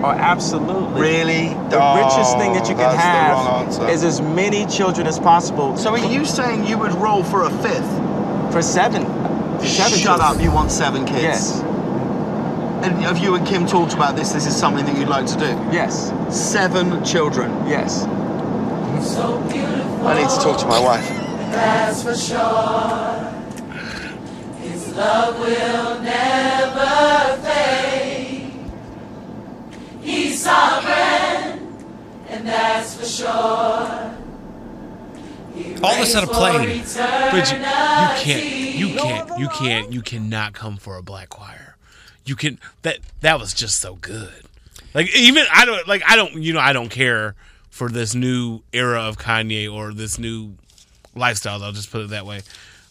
Oh, 0.05 0.11
absolutely. 0.17 1.01
Really? 1.01 1.49
The 1.49 1.79
richest 1.97 2.39
thing 2.39 2.55
that 2.55 2.65
oh, 2.65 2.71
you 2.71 2.75
can 2.75 2.97
that's 2.97 3.71
the 3.71 3.79
wrong 3.79 3.89
have 3.89 3.91
is 3.91 4.03
as 4.03 4.21
many 4.21 4.67
children 4.67 5.07
as 5.07 5.19
possible. 5.19 5.77
So 5.77 5.91
are 5.91 6.13
you 6.13 6.25
saying 6.25 6.67
you 6.67 6.79
would 6.79 6.95
roll 6.95 7.23
for 7.23 7.45
a 7.45 7.51
fifth? 7.63 8.03
for 8.53 8.63
seven? 8.63 9.05
For 9.59 9.67
seven 9.67 9.99
Shut 9.99 10.21
children. 10.21 10.21
up, 10.21 10.43
you 10.43 10.53
want 10.53 10.71
seven 10.71 11.05
kids. 11.07 11.23
Yes. 11.23 11.63
And 12.85 12.95
have 13.03 13.19
you 13.19 13.37
and 13.37 13.47
Kim 13.47 13.65
talked 13.67 13.95
about 13.95 14.17
this? 14.17 14.33
This 14.33 14.45
is 14.47 14.57
something 14.57 14.85
that 14.85 14.99
you'd 14.99 15.09
like 15.09 15.27
to 15.27 15.37
do. 15.37 15.47
Yes. 15.73 16.13
Seven 16.31 17.05
children. 17.05 17.51
Yes. 17.69 18.05
I 20.05 20.15
need 20.15 20.29
to 20.29 20.37
talk 20.43 20.59
to 20.59 20.67
my 20.67 20.81
wife. 20.81 21.07
That's 21.53 22.03
for 22.03 22.15
sure. 22.15 23.31
His 24.61 24.97
love 24.97 25.39
will 25.39 26.01
never 26.03 27.41
fade. 27.43 28.53
He's 30.01 30.43
sovereign, 30.43 31.61
and 32.31 32.47
that's 32.49 32.97
for 32.97 33.05
sure. 33.05 33.29
All 35.85 35.97
this 35.97 36.17
on 36.17 36.25
a 36.25 36.27
plane. 36.27 36.83
But 37.31 37.53
you, 37.53 37.59
you 37.59 37.65
can't, 38.19 38.45
you 38.75 38.89
can't, 38.97 39.39
you 39.39 39.49
can't, 39.49 39.93
you 39.93 40.03
cannot 40.03 40.53
come 40.53 40.77
for 40.77 40.97
a 40.97 41.03
black 41.03 41.29
choir. 41.29 41.72
You 42.25 42.37
can 42.37 42.59
that 42.83 42.99
that 43.21 43.39
was 43.39 43.53
just 43.53 43.81
so 43.81 43.97
good. 43.97 44.45
Like 44.95 45.15
even 45.17 45.45
I 45.53 45.65
don't 45.65 45.87
like 45.89 46.03
I 46.07 46.17
don't 46.17 46.35
you 46.35 46.53
know 46.53 46.61
I 46.61 46.73
don't 46.73 46.91
care 46.91 47.35
for 47.71 47.89
this 47.89 48.15
new 48.15 48.61
era 48.73 49.01
of 49.01 49.19
Kanye 49.19 49.73
or 49.73 49.93
this 49.93 50.19
new 50.19 50.55
lifestyle. 51.15 51.63
I'll 51.63 51.73
just 51.73 51.91
put 51.91 52.03
it 52.03 52.11
that 52.11 52.27
way. 52.27 52.43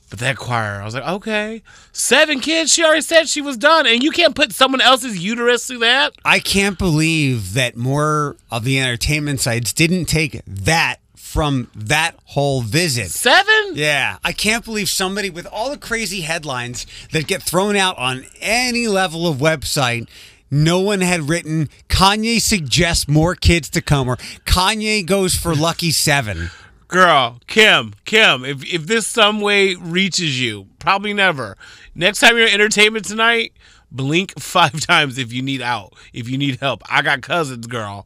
But 0.10 0.20
that 0.20 0.36
choir, 0.36 0.82
I 0.82 0.84
was 0.84 0.94
like, 0.94 1.08
okay, 1.08 1.64
seven 1.94 2.42
kids. 2.42 2.74
She 2.74 2.84
already 2.84 3.02
said 3.02 3.30
she 3.30 3.40
was 3.40 3.56
done, 3.56 3.88
and 3.88 4.04
you 4.04 4.12
can't 4.12 4.36
put 4.36 4.52
someone 4.52 4.82
else's 4.82 5.24
uterus 5.24 5.66
through 5.66 5.80
that. 5.80 6.14
I 6.26 6.40
can't 6.40 6.78
believe 6.78 7.54
that 7.54 7.78
more 7.78 8.36
of 8.52 8.66
the 8.66 8.78
entertainment 8.78 9.40
sites 9.40 9.72
didn't 9.72 10.06
take 10.06 10.42
that 10.46 10.98
from 11.32 11.70
that 11.74 12.14
whole 12.26 12.60
visit. 12.60 13.10
Seven? 13.10 13.72
Yeah, 13.76 14.18
I 14.22 14.34
can't 14.34 14.66
believe 14.66 14.90
somebody 14.90 15.30
with 15.30 15.46
all 15.46 15.70
the 15.70 15.78
crazy 15.78 16.22
headlines 16.22 16.86
that 17.14 17.26
get 17.26 17.42
thrown 17.42 17.78
out 17.78 17.98
on 17.98 18.26
any 18.42 18.90
level 18.90 19.26
of 19.26 19.38
website. 19.38 20.10
No 20.50 20.82
one 20.82 21.00
had 21.00 21.30
written 21.30 21.70
Kanye 21.88 22.42
suggests 22.42 23.08
more 23.08 23.36
kids 23.36 23.70
to 23.70 23.82
come 23.82 24.10
or 24.10 24.18
Kanye 24.46 25.06
goes 25.06 25.34
for 25.34 25.56
lucky 25.56 25.92
seven. 25.92 26.52
Girl, 26.90 27.40
Kim, 27.48 27.94
Kim, 28.04 28.44
if 28.44 28.66
if 28.66 28.86
this 28.86 29.08
some 29.08 29.40
way 29.40 29.76
reaches 29.76 30.42
you, 30.42 30.68
probably 30.80 31.14
never. 31.14 31.56
Next 31.96 32.20
time 32.20 32.36
you're 32.36 32.48
at 32.48 32.54
entertainment 32.54 33.06
tonight, 33.06 33.54
blink 33.90 34.38
five 34.38 34.78
times 34.86 35.18
if 35.18 35.32
you 35.32 35.42
need 35.42 35.62
out, 35.62 35.94
if 36.12 36.28
you 36.28 36.38
need 36.38 36.60
help. 36.60 36.84
I 36.90 37.02
got 37.02 37.22
cousins, 37.22 37.68
girl. 37.68 38.06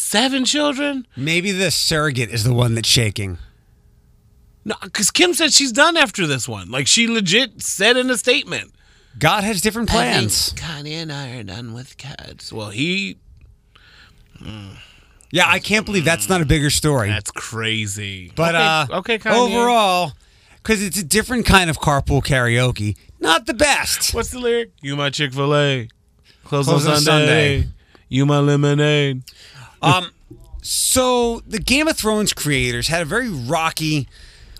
Seven 0.00 0.44
children? 0.46 1.06
Maybe 1.14 1.52
the 1.52 1.70
surrogate 1.70 2.30
is 2.30 2.42
the 2.42 2.54
one 2.54 2.74
that's 2.74 2.88
shaking. 2.88 3.36
No, 4.64 4.74
because 4.82 5.10
Kim 5.10 5.34
said 5.34 5.52
she's 5.52 5.72
done 5.72 5.96
after 5.96 6.26
this 6.26 6.48
one. 6.48 6.70
Like 6.70 6.86
she 6.86 7.06
legit 7.06 7.62
said 7.62 7.96
in 7.98 8.08
a 8.10 8.16
statement. 8.16 8.72
God 9.18 9.44
has 9.44 9.60
different 9.60 9.90
plans. 9.90 10.52
Kanye 10.54 10.92
and 10.94 11.12
I 11.12 11.36
are 11.36 11.42
done 11.42 11.74
with 11.74 11.96
kids. 11.98 12.50
Well, 12.52 12.70
he 12.70 13.18
Yeah, 15.30 15.44
I 15.46 15.58
can't 15.58 15.84
believe 15.84 16.04
that's 16.06 16.28
not 16.28 16.40
a 16.40 16.46
bigger 16.46 16.70
story. 16.70 17.08
that's 17.10 17.30
crazy. 17.30 18.32
But 18.34 18.54
okay, 18.54 18.64
uh, 18.94 18.98
okay, 19.00 19.18
Kanye. 19.18 19.36
overall, 19.36 20.12
because 20.62 20.82
it's 20.82 20.98
a 20.98 21.04
different 21.04 21.44
kind 21.46 21.68
of 21.70 21.78
carpool 21.78 22.24
karaoke, 22.24 22.96
not 23.20 23.46
the 23.46 23.54
best. 23.54 24.14
what's 24.14 24.30
the 24.30 24.38
lyric? 24.40 24.70
You 24.80 24.96
my 24.96 25.10
Chick 25.10 25.34
Fil 25.34 25.54
A, 25.54 25.88
close, 26.44 26.66
Close 26.66 26.86
on 26.86 26.92
on 26.94 27.00
Sunday. 27.00 27.60
Sunday. 27.60 27.72
You 28.08 28.26
my 28.26 28.38
lemonade. 28.38 29.22
Um, 29.82 30.10
so 30.62 31.40
the 31.46 31.58
Game 31.58 31.88
of 31.88 31.96
Thrones 31.96 32.32
creators 32.32 32.88
had 32.88 33.02
a 33.02 33.06
very 33.06 33.28
rocky. 33.28 34.08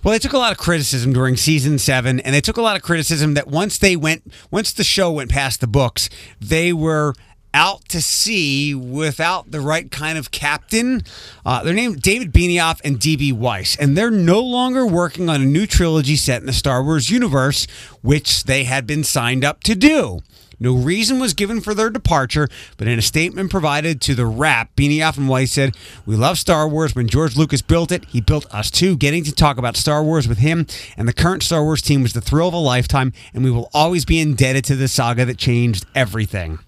Well, 0.02 0.12
they 0.12 0.18
took 0.18 0.32
a 0.32 0.38
lot 0.38 0.52
of 0.52 0.58
criticism 0.58 1.12
during 1.12 1.36
season 1.36 1.78
seven, 1.78 2.20
and 2.20 2.34
they 2.34 2.40
took 2.40 2.56
a 2.56 2.62
lot 2.62 2.76
of 2.76 2.82
criticism 2.82 3.34
that 3.34 3.48
once 3.48 3.76
they 3.76 3.96
went, 3.96 4.22
once 4.50 4.72
the 4.72 4.84
show 4.84 5.12
went 5.12 5.30
past 5.30 5.60
the 5.60 5.66
books, 5.66 6.08
they 6.40 6.72
were 6.72 7.12
out 7.52 7.88
to 7.88 8.00
sea 8.00 8.74
without 8.74 9.50
the 9.50 9.60
right 9.60 9.90
kind 9.90 10.16
of 10.16 10.30
captain. 10.30 11.02
Uh, 11.44 11.62
they're 11.62 11.74
named 11.74 12.00
David 12.00 12.32
Benioff 12.32 12.80
and 12.84 12.98
D.B. 12.98 13.32
Weiss, 13.32 13.76
and 13.76 13.96
they're 13.96 14.10
no 14.10 14.40
longer 14.40 14.86
working 14.86 15.28
on 15.28 15.42
a 15.42 15.44
new 15.44 15.66
trilogy 15.66 16.16
set 16.16 16.40
in 16.40 16.46
the 16.46 16.52
Star 16.52 16.82
Wars 16.82 17.10
universe, 17.10 17.66
which 18.02 18.44
they 18.44 18.64
had 18.64 18.86
been 18.86 19.04
signed 19.04 19.44
up 19.44 19.62
to 19.64 19.74
do. 19.74 20.20
No 20.62 20.74
reason 20.74 21.18
was 21.18 21.32
given 21.32 21.62
for 21.62 21.72
their 21.72 21.88
departure, 21.88 22.46
but 22.76 22.86
in 22.86 22.98
a 22.98 23.02
statement 23.02 23.50
provided 23.50 24.00
to 24.02 24.14
the 24.14 24.26
Wrap, 24.26 24.76
Benioff 24.76 25.16
and 25.16 25.26
White 25.26 25.48
said, 25.48 25.74
"We 26.04 26.16
love 26.16 26.38
Star 26.38 26.68
Wars. 26.68 26.94
When 26.94 27.08
George 27.08 27.34
Lucas 27.34 27.62
built 27.62 27.90
it, 27.90 28.04
he 28.10 28.20
built 28.20 28.46
us 28.54 28.70
too. 28.70 28.96
Getting 28.96 29.24
to 29.24 29.32
talk 29.32 29.56
about 29.56 29.76
Star 29.76 30.04
Wars 30.04 30.28
with 30.28 30.38
him 30.38 30.66
and 30.98 31.08
the 31.08 31.14
current 31.14 31.42
Star 31.42 31.64
Wars 31.64 31.80
team 31.80 32.02
was 32.02 32.12
the 32.12 32.20
thrill 32.20 32.48
of 32.48 32.54
a 32.54 32.58
lifetime, 32.58 33.14
and 33.32 33.42
we 33.42 33.50
will 33.50 33.70
always 33.72 34.04
be 34.04 34.20
indebted 34.20 34.64
to 34.66 34.76
the 34.76 34.86
saga 34.86 35.24
that 35.24 35.38
changed 35.38 35.86
everything." 35.94 36.58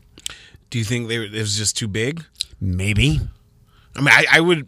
Do 0.70 0.78
you 0.78 0.84
think 0.84 1.08
they, 1.08 1.16
it 1.16 1.32
was 1.32 1.58
just 1.58 1.76
too 1.76 1.86
big? 1.86 2.24
Maybe. 2.58 3.20
I 3.94 4.00
mean, 4.00 4.08
I, 4.08 4.24
I 4.32 4.40
would 4.40 4.66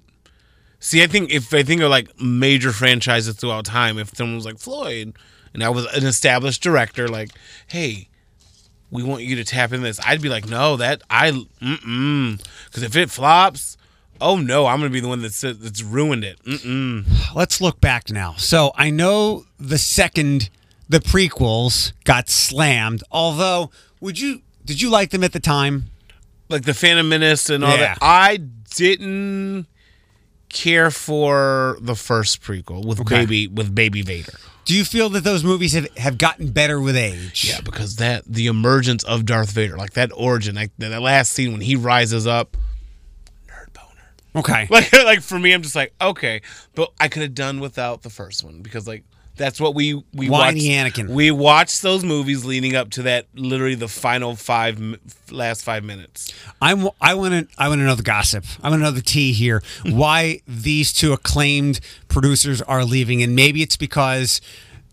see. 0.81 1.03
I 1.03 1.07
think 1.07 1.33
if 1.33 1.55
I 1.55 1.63
think 1.63 1.81
of 1.81 1.89
like 1.89 2.21
major 2.21 2.73
franchises 2.73 3.37
throughout 3.37 3.65
time, 3.65 3.99
if 3.99 4.15
someone 4.15 4.37
was 4.37 4.45
like 4.45 4.59
Floyd, 4.59 5.15
and 5.55 5.65
I 5.65 5.71
was 5.71 5.87
an 5.95 6.05
established 6.05 6.63
director, 6.63 7.09
like, 7.09 7.31
hey, 7.69 8.09
we 8.95 9.03
want 9.03 9.25
you 9.25 9.37
to 9.37 9.45
tap 9.45 9.73
in 9.73 9.83
this, 9.83 9.99
I'd 10.07 10.23
be 10.23 10.29
like, 10.29 10.49
no, 10.49 10.77
that 10.77 11.03
I, 11.11 11.33
mm 11.33 11.47
mm. 11.61 12.45
because 12.67 12.83
if 12.85 12.95
it 12.97 13.11
flops, 13.11 13.77
oh 14.21 14.37
no, 14.39 14.67
I'm 14.67 14.79
gonna 14.79 14.91
be 14.91 15.01
the 15.01 15.09
one 15.09 15.21
that's 15.21 15.41
that's 15.41 15.83
ruined 15.83 16.23
it. 16.25 16.39
Mm-mm. 16.45 17.05
let's 17.35 17.61
look 17.61 17.81
back 17.81 18.11
now. 18.11 18.35
So 18.39 18.73
I 18.77 18.91
know 18.91 19.45
the 19.59 19.79
second 19.79 20.49
the 20.89 21.01
prequels 21.01 21.93
got 22.05 22.29
slammed, 22.29 23.03
although 23.11 23.71
would 24.01 24.19
you 24.21 24.43
did 24.65 24.81
you 24.81 24.91
like 24.91 25.11
them 25.11 25.25
at 25.25 25.33
the 25.33 25.41
time? 25.41 25.87
Like 26.49 26.63
the 26.63 26.75
Phantom 26.75 27.09
Menace 27.09 27.51
and 27.51 27.65
all 27.65 27.73
Yeah. 27.73 27.95
that. 27.95 27.99
I 28.01 28.37
didn't 28.77 29.67
care 30.49 30.91
for 30.93 31.79
the 31.81 31.97
first 31.97 32.43
prequel 32.43 32.87
with 32.87 33.01
Okay. 33.01 33.17
baby 33.21 33.49
with 33.49 33.75
baby 33.75 34.03
Vader. 34.03 34.39
Do 34.65 34.75
you 34.75 34.85
feel 34.85 35.09
that 35.11 35.25
those 35.25 35.45
movies 35.45 35.73
have, 35.75 35.89
have 35.97 36.19
gotten 36.19 36.51
better 36.51 36.81
with 36.81 36.97
age? 36.97 37.45
Yeah, 37.49 37.61
because 37.61 37.97
that 37.97 38.25
the 38.27 38.47
emergence 38.47 39.05
of 39.05 39.27
Darth 39.27 39.51
Vader, 39.51 39.77
like 39.77 39.93
that 39.93 40.11
origin, 40.15 40.55
like 40.55 40.71
that 40.79 41.01
last 41.03 41.33
scene 41.33 41.53
when 41.53 41.61
he 41.61 41.77
rises 41.77 42.27
up, 42.27 42.57
nerd 43.47 43.73
boner. 43.73 44.11
Okay. 44.37 44.67
Like, 44.71 44.93
like 44.93 45.21
for 45.21 45.39
me, 45.39 45.53
I'm 45.53 45.63
just 45.63 45.77
like, 45.77 45.93
okay, 46.01 46.41
but 46.75 46.93
I 46.99 47.09
could 47.09 47.23
have 47.23 47.35
done 47.35 47.61
without 47.61 48.03
the 48.03 48.11
first 48.11 48.43
one 48.43 48.63
because 48.63 48.89
like 48.89 49.05
that's 49.37 49.61
what 49.61 49.75
we 49.75 49.95
we 50.13 50.29
Whiny 50.29 50.69
watched. 50.69 50.97
Anakin. 50.97 51.09
We 51.09 51.31
watched 51.31 51.83
those 51.83 52.05
movies 52.05 52.45
leading 52.45 52.77
up 52.77 52.91
to 52.91 53.03
that, 53.03 53.27
literally 53.35 53.75
the 53.75 53.89
final 53.89 54.37
five 54.37 54.81
last 55.31 55.65
five 55.65 55.85
minutes. 55.85 56.33
I'm 56.63 56.89
I 57.01 57.15
want 57.15 57.33
to 57.33 57.49
I 57.59 57.69
want 57.69 57.81
to 57.81 57.85
know 57.85 57.95
the 57.95 58.03
gossip. 58.03 58.45
I 58.63 58.71
want 58.71 58.81
to 58.81 58.85
know 58.85 58.91
the 58.91 59.03
tea 59.03 59.33
here. 59.33 59.63
Why 59.85 60.41
these 60.47 60.93
two 60.93 61.13
acclaimed 61.13 61.81
producers 62.09 62.63
are 62.63 62.85
leaving, 62.85 63.23
and 63.23 63.35
maybe 63.35 63.63
it's 63.63 63.77
because 63.77 64.41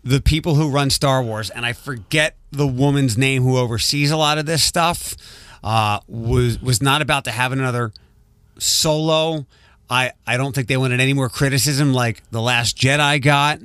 the 0.04 0.20
people 0.20 0.56
who 0.56 0.68
run 0.68 0.90
Star 0.90 1.22
Wars, 1.22 1.50
and 1.50 1.64
I 1.64 1.72
forget 1.72 2.36
the 2.50 2.66
woman's 2.66 3.16
name 3.16 3.42
who 3.42 3.56
oversees 3.56 4.10
a 4.10 4.16
lot 4.16 4.38
of 4.38 4.46
this 4.46 4.64
stuff, 4.64 5.14
uh, 5.62 6.00
was 6.08 6.60
was 6.60 6.82
not 6.82 7.02
about 7.02 7.24
to 7.24 7.30
have 7.30 7.52
another 7.52 7.92
solo. 8.58 9.46
I 9.88 10.12
I 10.26 10.36
don't 10.36 10.54
think 10.54 10.68
they 10.68 10.76
wanted 10.76 11.00
any 11.00 11.12
more 11.12 11.28
criticism 11.28 11.92
like 11.92 12.22
the 12.30 12.40
Last 12.40 12.76
Jedi 12.76 13.22
got, 13.22 13.60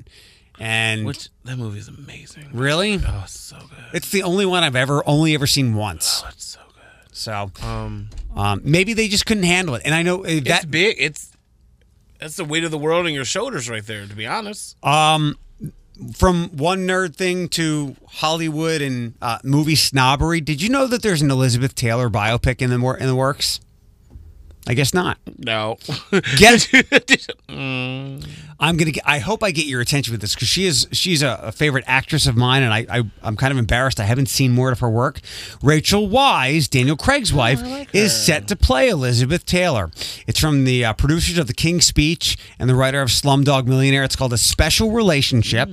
and 0.60 1.06
Which 1.06 1.30
that 1.46 1.58
movie 1.58 1.80
is 1.80 1.88
amazing. 1.88 2.50
really, 2.54 2.96
Oh, 3.06 3.22
it's 3.24 3.40
so 3.40 3.58
good. 3.58 3.86
it's 3.94 4.10
the 4.12 4.24
only 4.24 4.46
one 4.46 4.64
I've 4.64 4.76
ever 4.76 5.04
only 5.08 5.34
ever 5.36 5.48
seen 5.48 5.74
once. 5.76 6.24
Oh, 6.26 6.30
it's 6.32 6.46
so 6.46 6.60
good. 6.74 7.16
So 7.16 7.52
Um, 7.64 8.10
um, 8.36 8.62
maybe 8.64 8.94
they 8.94 9.08
just 9.08 9.26
couldn't 9.26 9.44
handle 9.44 9.76
it. 9.76 9.82
And 9.86 9.94
I 9.96 10.02
know 10.04 10.20
uh, 10.24 10.28
it's 10.30 10.48
that 10.48 10.70
big. 10.72 10.96
It's 11.00 11.32
that's 12.20 12.36
the 12.36 12.46
weight 12.46 12.64
of 12.64 12.72
the 12.72 12.78
world 12.78 13.06
on 13.06 13.14
your 13.14 13.26
shoulders 13.26 13.70
right 13.70 13.86
there. 13.86 14.06
To 14.08 14.16
be 14.16 14.26
honest. 14.26 14.76
um, 14.84 15.38
from 16.16 16.50
one 16.56 16.86
nerd 16.88 17.16
thing 17.16 17.50
to 17.50 17.96
Hollywood 18.08 18.82
and 18.84 19.16
uh, 19.22 19.40
movie 19.44 19.76
snobbery. 19.76 20.42
Did 20.42 20.62
you 20.62 20.70
know 20.70 20.86
that 20.88 21.02
there's 21.02 21.22
an 21.24 21.32
Elizabeth 21.32 21.74
Taylor 21.76 22.08
biopic 22.10 22.62
in 22.62 22.70
the 22.70 22.94
in 23.00 23.08
the 23.08 23.16
works? 23.16 23.60
I 24.68 24.74
guess 24.74 24.94
not. 24.94 25.18
No. 25.38 25.78
Get 26.38 26.68
Mm. 27.50 28.28
I'm 28.60 28.76
gonna. 28.76 28.92
Get, 28.92 29.04
I 29.08 29.20
hope 29.20 29.44
I 29.44 29.52
get 29.52 29.66
your 29.68 29.82
attention 29.82 30.12
with 30.14 30.22
this 30.22 30.34
because 30.34 30.48
she 30.48 30.66
is. 30.66 30.88
She's 30.92 31.22
a, 31.22 31.40
a 31.44 31.52
favorite 31.52 31.84
actress 31.88 32.26
of 32.26 32.36
mine, 32.36 32.64
and 32.64 32.74
I, 32.74 32.86
I. 32.90 33.04
I'm 33.22 33.38
kind 33.38 33.52
of 33.52 33.58
embarrassed. 33.58 34.00
I 34.00 34.04
haven't 34.04 34.28
seen 34.30 34.52
more 34.52 34.72
of 34.72 34.80
her 34.80 34.90
work. 34.90 35.20
Rachel 35.62 36.08
Weisz, 36.10 36.68
Daniel 36.70 36.98
Craig's 36.98 37.32
wife, 37.32 37.62
is 37.94 38.16
set 38.16 38.48
to 38.48 38.56
play 38.56 38.90
Elizabeth 38.90 39.46
Taylor. 39.46 39.92
It's 40.26 40.40
from 40.40 40.66
the 40.66 40.84
uh, 40.86 40.94
producers 40.94 41.38
of 41.38 41.46
The 41.48 41.54
King's 41.54 41.86
Speech 41.86 42.38
and 42.58 42.68
the 42.70 42.76
writer 42.76 43.02
of 43.02 43.10
Slumdog 43.10 43.68
Millionaire. 43.68 44.04
It's 44.04 44.16
called 44.16 44.34
A 44.34 44.38
Special 44.40 44.92
Relationship, 44.92 45.70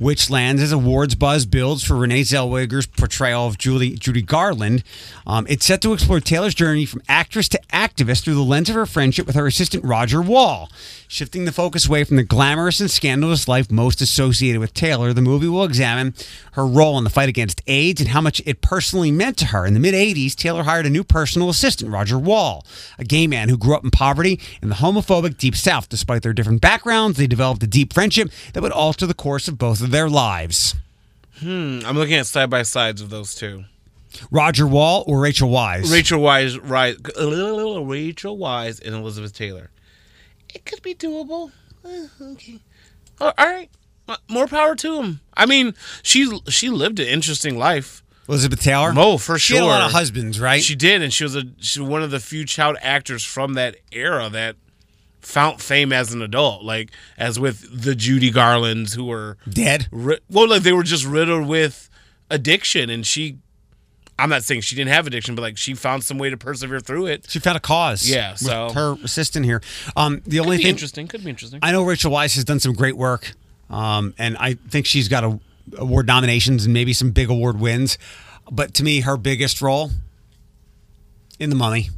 which 0.00 0.28
lands 0.28 0.60
as 0.60 0.72
awards 0.72 1.14
buzz 1.14 1.46
builds 1.46 1.84
for 1.84 1.94
Renee 1.96 2.22
Zellweger's 2.22 2.86
portrayal 2.86 3.46
of 3.46 3.56
Julie 3.56 3.94
Judy 3.94 4.22
Garland. 4.22 4.82
Um, 5.28 5.46
it's 5.48 5.64
set 5.64 5.80
to 5.82 5.92
explore 5.92 6.18
Taylor's 6.20 6.54
journey 6.56 6.86
from 6.86 7.02
actress 7.08 7.48
to 7.50 7.60
activist 7.72 8.25
through 8.26 8.34
the 8.34 8.42
lens 8.42 8.68
of 8.68 8.74
her 8.74 8.86
friendship 8.86 9.24
with 9.24 9.36
her 9.36 9.46
assistant 9.46 9.84
Roger 9.84 10.20
Wall. 10.20 10.68
Shifting 11.06 11.44
the 11.44 11.52
focus 11.52 11.86
away 11.86 12.02
from 12.02 12.16
the 12.16 12.24
glamorous 12.24 12.80
and 12.80 12.90
scandalous 12.90 13.46
life 13.46 13.70
most 13.70 14.00
associated 14.00 14.58
with 14.58 14.74
Taylor, 14.74 15.12
the 15.12 15.22
movie 15.22 15.46
will 15.46 15.62
examine 15.62 16.12
her 16.54 16.66
role 16.66 16.98
in 16.98 17.04
the 17.04 17.10
fight 17.10 17.28
against 17.28 17.62
AIDS 17.68 18.00
and 18.00 18.10
how 18.10 18.20
much 18.20 18.42
it 18.44 18.62
personally 18.62 19.12
meant 19.12 19.36
to 19.36 19.46
her. 19.46 19.64
In 19.64 19.74
the 19.74 19.80
mid 19.80 19.94
80s, 19.94 20.34
Taylor 20.34 20.64
hired 20.64 20.86
a 20.86 20.90
new 20.90 21.04
personal 21.04 21.48
assistant, 21.48 21.92
Roger 21.92 22.18
Wall, 22.18 22.66
a 22.98 23.04
gay 23.04 23.28
man 23.28 23.48
who 23.48 23.56
grew 23.56 23.76
up 23.76 23.84
in 23.84 23.92
poverty 23.92 24.40
in 24.60 24.70
the 24.70 24.74
homophobic 24.74 25.38
Deep 25.38 25.54
South. 25.54 25.88
Despite 25.88 26.22
their 26.22 26.32
different 26.32 26.60
backgrounds, 26.60 27.18
they 27.18 27.28
developed 27.28 27.62
a 27.62 27.68
deep 27.68 27.92
friendship 27.92 28.32
that 28.54 28.62
would 28.64 28.72
alter 28.72 29.06
the 29.06 29.14
course 29.14 29.46
of 29.46 29.56
both 29.56 29.80
of 29.80 29.92
their 29.92 30.08
lives. 30.08 30.74
Hmm, 31.38 31.78
I'm 31.86 31.96
looking 31.96 32.14
at 32.16 32.26
side 32.26 32.50
by 32.50 32.64
sides 32.64 33.00
of 33.00 33.08
those 33.08 33.36
two. 33.36 33.66
Roger 34.30 34.66
Wall 34.66 35.04
or 35.06 35.20
Rachel 35.20 35.50
Weisz? 35.50 35.90
Rachel 35.92 36.20
Weisz, 36.20 36.58
right? 36.62 36.96
Little 37.18 37.84
Rachel 37.86 38.36
Weisz 38.38 38.84
and 38.84 38.94
Elizabeth 38.94 39.32
Taylor. 39.34 39.70
It 40.54 40.64
could 40.64 40.82
be 40.82 40.94
doable. 40.94 41.52
Eh, 41.84 42.06
okay. 42.20 42.58
All 43.20 43.32
right. 43.38 43.68
Uh, 44.08 44.16
More 44.28 44.46
power 44.46 44.74
to 44.76 45.02
him. 45.02 45.20
I 45.36 45.46
mean, 45.46 45.74
she 46.02 46.38
she 46.48 46.68
lived 46.70 47.00
an 47.00 47.06
interesting 47.08 47.58
life. 47.58 48.02
Elizabeth 48.28 48.60
Taylor? 48.60 48.92
Oh, 48.96 49.18
for 49.18 49.38
sure. 49.38 49.38
She 49.38 49.54
had 49.56 49.62
a 49.64 49.66
lot 49.66 49.82
of 49.82 49.92
husbands, 49.92 50.40
right? 50.40 50.62
She 50.62 50.74
did, 50.74 51.00
and 51.02 51.12
she 51.12 51.24
was 51.24 51.36
a 51.36 51.44
she 51.60 51.80
was 51.80 51.88
one 51.88 52.02
of 52.02 52.10
the 52.10 52.20
few 52.20 52.44
child 52.44 52.76
actors 52.82 53.22
from 53.24 53.54
that 53.54 53.76
era 53.92 54.28
that 54.30 54.56
found 55.20 55.60
fame 55.60 55.92
as 55.92 56.12
an 56.12 56.22
adult, 56.22 56.62
like 56.64 56.90
as 57.18 57.38
with 57.38 57.82
the 57.82 57.94
Judy 57.94 58.30
Garlands 58.30 58.94
who 58.94 59.04
were 59.04 59.36
Dead? 59.48 59.88
ri- 59.90 60.20
well, 60.30 60.48
like 60.48 60.62
they 60.62 60.72
were 60.72 60.82
just 60.84 61.04
riddled 61.04 61.46
with 61.48 61.88
addiction, 62.30 62.90
and 62.90 63.06
she. 63.06 63.38
I'm 64.18 64.30
not 64.30 64.44
saying 64.44 64.62
she 64.62 64.76
didn't 64.76 64.92
have 64.92 65.06
addiction, 65.06 65.34
but 65.34 65.42
like 65.42 65.58
she 65.58 65.74
found 65.74 66.02
some 66.04 66.16
way 66.18 66.30
to 66.30 66.36
persevere 66.36 66.80
through 66.80 67.06
it. 67.06 67.26
She 67.28 67.38
found 67.38 67.56
a 67.56 67.60
cause. 67.60 68.08
Yeah, 68.08 68.34
so- 68.34 68.70
her 68.72 68.96
assistant 69.04 69.44
here. 69.44 69.60
Um, 69.96 70.22
the 70.26 70.40
only 70.40 70.56
Could 70.56 70.60
be 70.60 70.62
thing 70.64 70.70
interesting. 70.70 71.08
Could 71.08 71.24
be 71.24 71.30
interesting. 71.30 71.60
I 71.62 71.72
know 71.72 71.82
Rachel 71.82 72.10
Weisz 72.10 72.34
has 72.36 72.44
done 72.44 72.58
some 72.60 72.72
great 72.72 72.96
work, 72.96 73.32
um, 73.68 74.14
and 74.18 74.36
I 74.38 74.54
think 74.54 74.86
she's 74.86 75.08
got 75.08 75.24
a, 75.24 75.38
award 75.78 76.06
nominations 76.06 76.64
and 76.64 76.72
maybe 76.72 76.92
some 76.92 77.10
big 77.10 77.28
award 77.28 77.60
wins. 77.60 77.98
But 78.50 78.74
to 78.74 78.84
me, 78.84 79.00
her 79.00 79.16
biggest 79.16 79.60
role 79.60 79.90
in 81.38 81.50
the 81.50 81.56
Mummy. 81.56 81.90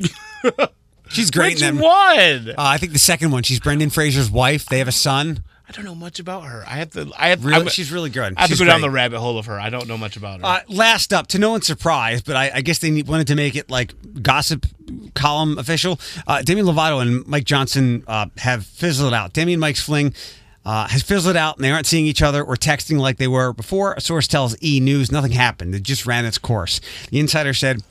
she's 1.08 1.30
great 1.30 1.54
Which 1.54 1.62
in 1.62 1.76
them. 1.76 1.84
one? 1.84 2.50
Uh, 2.50 2.54
I 2.58 2.78
think 2.78 2.92
the 2.92 2.98
second 2.98 3.30
one. 3.32 3.42
She's 3.42 3.60
Brendan 3.60 3.90
Fraser's 3.90 4.30
wife. 4.30 4.66
They 4.66 4.78
have 4.78 4.88
a 4.88 4.92
son. 4.92 5.42
I 5.66 5.72
don't 5.72 5.84
know 5.86 5.94
much 5.94 6.18
about 6.20 6.44
her. 6.44 6.62
I 6.66 6.76
have 6.76 6.90
to. 6.90 7.10
I 7.18 7.28
have. 7.28 7.44
Really, 7.44 7.56
I'm- 7.56 7.68
she's 7.68 7.90
really 7.90 8.10
good. 8.10 8.34
I 8.36 8.42
have 8.42 8.48
She's 8.50 8.58
to 8.58 8.64
go 8.64 8.70
down 8.70 8.82
the 8.82 8.90
rabbit 8.90 9.18
hole 9.18 9.38
of 9.38 9.46
her. 9.46 9.58
I 9.58 9.70
don't 9.70 9.88
know 9.88 9.96
much 9.96 10.16
about 10.16 10.40
her. 10.40 10.46
Uh, 10.46 10.60
last 10.68 11.12
up, 11.12 11.26
to 11.28 11.38
no 11.38 11.50
one's 11.52 11.66
surprise, 11.66 12.20
but 12.20 12.36
I, 12.36 12.50
I 12.56 12.60
guess 12.60 12.80
they 12.80 12.90
need, 12.90 13.08
wanted 13.08 13.28
to 13.28 13.34
make 13.34 13.56
it 13.56 13.70
like 13.70 13.94
gossip 14.22 14.66
column 15.14 15.56
official. 15.58 15.98
Uh, 16.26 16.42
Demi 16.42 16.60
Lovato 16.60 17.00
and 17.00 17.26
Mike 17.26 17.44
Johnson 17.44 18.04
uh, 18.06 18.26
have 18.38 18.66
fizzled 18.66 19.14
out. 19.14 19.32
Demi 19.32 19.54
and 19.54 19.60
Mike's 19.60 19.82
fling 19.82 20.12
uh, 20.66 20.86
has 20.88 21.02
fizzled 21.02 21.36
out, 21.36 21.56
and 21.56 21.64
they 21.64 21.70
aren't 21.70 21.86
seeing 21.86 22.04
each 22.04 22.20
other 22.20 22.42
or 22.44 22.56
texting 22.56 22.98
like 22.98 23.16
they 23.16 23.28
were 23.28 23.54
before. 23.54 23.94
A 23.94 24.02
source 24.02 24.28
tells 24.28 24.54
E 24.62 24.80
News 24.80 25.10
nothing 25.10 25.32
happened. 25.32 25.74
It 25.74 25.82
just 25.82 26.04
ran 26.04 26.26
its 26.26 26.36
course. 26.36 26.80
The 27.10 27.20
insider 27.20 27.54
said. 27.54 27.82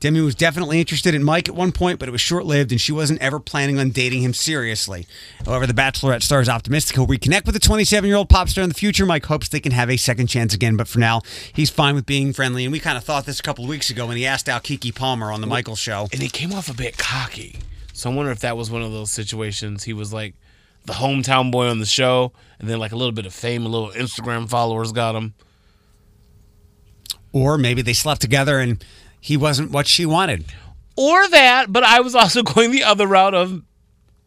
Demi 0.00 0.20
was 0.20 0.34
definitely 0.34 0.78
interested 0.78 1.14
in 1.14 1.24
Mike 1.24 1.48
at 1.48 1.54
one 1.54 1.72
point, 1.72 1.98
but 1.98 2.08
it 2.08 2.12
was 2.12 2.20
short 2.20 2.46
lived 2.46 2.70
and 2.70 2.80
she 2.80 2.92
wasn't 2.92 3.20
ever 3.20 3.40
planning 3.40 3.78
on 3.78 3.90
dating 3.90 4.22
him 4.22 4.32
seriously. 4.32 5.06
However, 5.44 5.66
the 5.66 5.72
Bachelorette 5.72 6.22
star 6.22 6.40
is 6.40 6.48
optimistic 6.48 6.96
he'll 6.96 7.06
reconnect 7.06 7.46
with 7.46 7.54
the 7.54 7.60
27 7.60 8.06
year 8.06 8.16
old 8.16 8.28
pop 8.28 8.48
star 8.48 8.62
in 8.62 8.68
the 8.68 8.74
future. 8.74 9.04
Mike 9.04 9.26
hopes 9.26 9.48
they 9.48 9.60
can 9.60 9.72
have 9.72 9.90
a 9.90 9.96
second 9.96 10.28
chance 10.28 10.54
again, 10.54 10.76
but 10.76 10.86
for 10.86 10.98
now, 11.00 11.22
he's 11.52 11.70
fine 11.70 11.94
with 11.94 12.06
being 12.06 12.32
friendly. 12.32 12.64
And 12.64 12.72
we 12.72 12.78
kind 12.80 12.96
of 12.96 13.04
thought 13.04 13.26
this 13.26 13.40
a 13.40 13.42
couple 13.42 13.66
weeks 13.66 13.90
ago 13.90 14.06
when 14.06 14.16
he 14.16 14.24
asked 14.24 14.48
out 14.48 14.62
Keke 14.62 14.94
Palmer 14.94 15.32
on 15.32 15.40
the 15.40 15.46
Michael 15.46 15.76
show. 15.76 16.08
and 16.12 16.22
he 16.22 16.28
came 16.28 16.52
off 16.52 16.70
a 16.70 16.74
bit 16.74 16.96
cocky. 16.96 17.56
So 17.92 18.10
I 18.10 18.14
wonder 18.14 18.30
if 18.30 18.40
that 18.40 18.56
was 18.56 18.70
one 18.70 18.82
of 18.82 18.92
those 18.92 19.10
situations. 19.10 19.82
He 19.82 19.92
was 19.92 20.12
like 20.12 20.34
the 20.84 20.92
hometown 20.92 21.50
boy 21.50 21.68
on 21.68 21.80
the 21.80 21.86
show, 21.86 22.32
and 22.60 22.68
then 22.68 22.78
like 22.78 22.92
a 22.92 22.96
little 22.96 23.12
bit 23.12 23.26
of 23.26 23.34
fame, 23.34 23.66
a 23.66 23.68
little 23.68 23.90
Instagram 23.90 24.48
followers 24.48 24.92
got 24.92 25.16
him. 25.16 25.34
Or 27.32 27.58
maybe 27.58 27.82
they 27.82 27.92
slept 27.92 28.20
together 28.20 28.58
and 28.58 28.82
he 29.20 29.36
wasn't 29.36 29.70
what 29.70 29.86
she 29.86 30.06
wanted. 30.06 30.44
Or 30.96 31.28
that, 31.28 31.72
but 31.72 31.84
I 31.84 32.00
was 32.00 32.14
also 32.14 32.42
going 32.54 32.70
the 32.70 32.84
other 32.84 33.06
route 33.06 33.34
of 33.34 33.62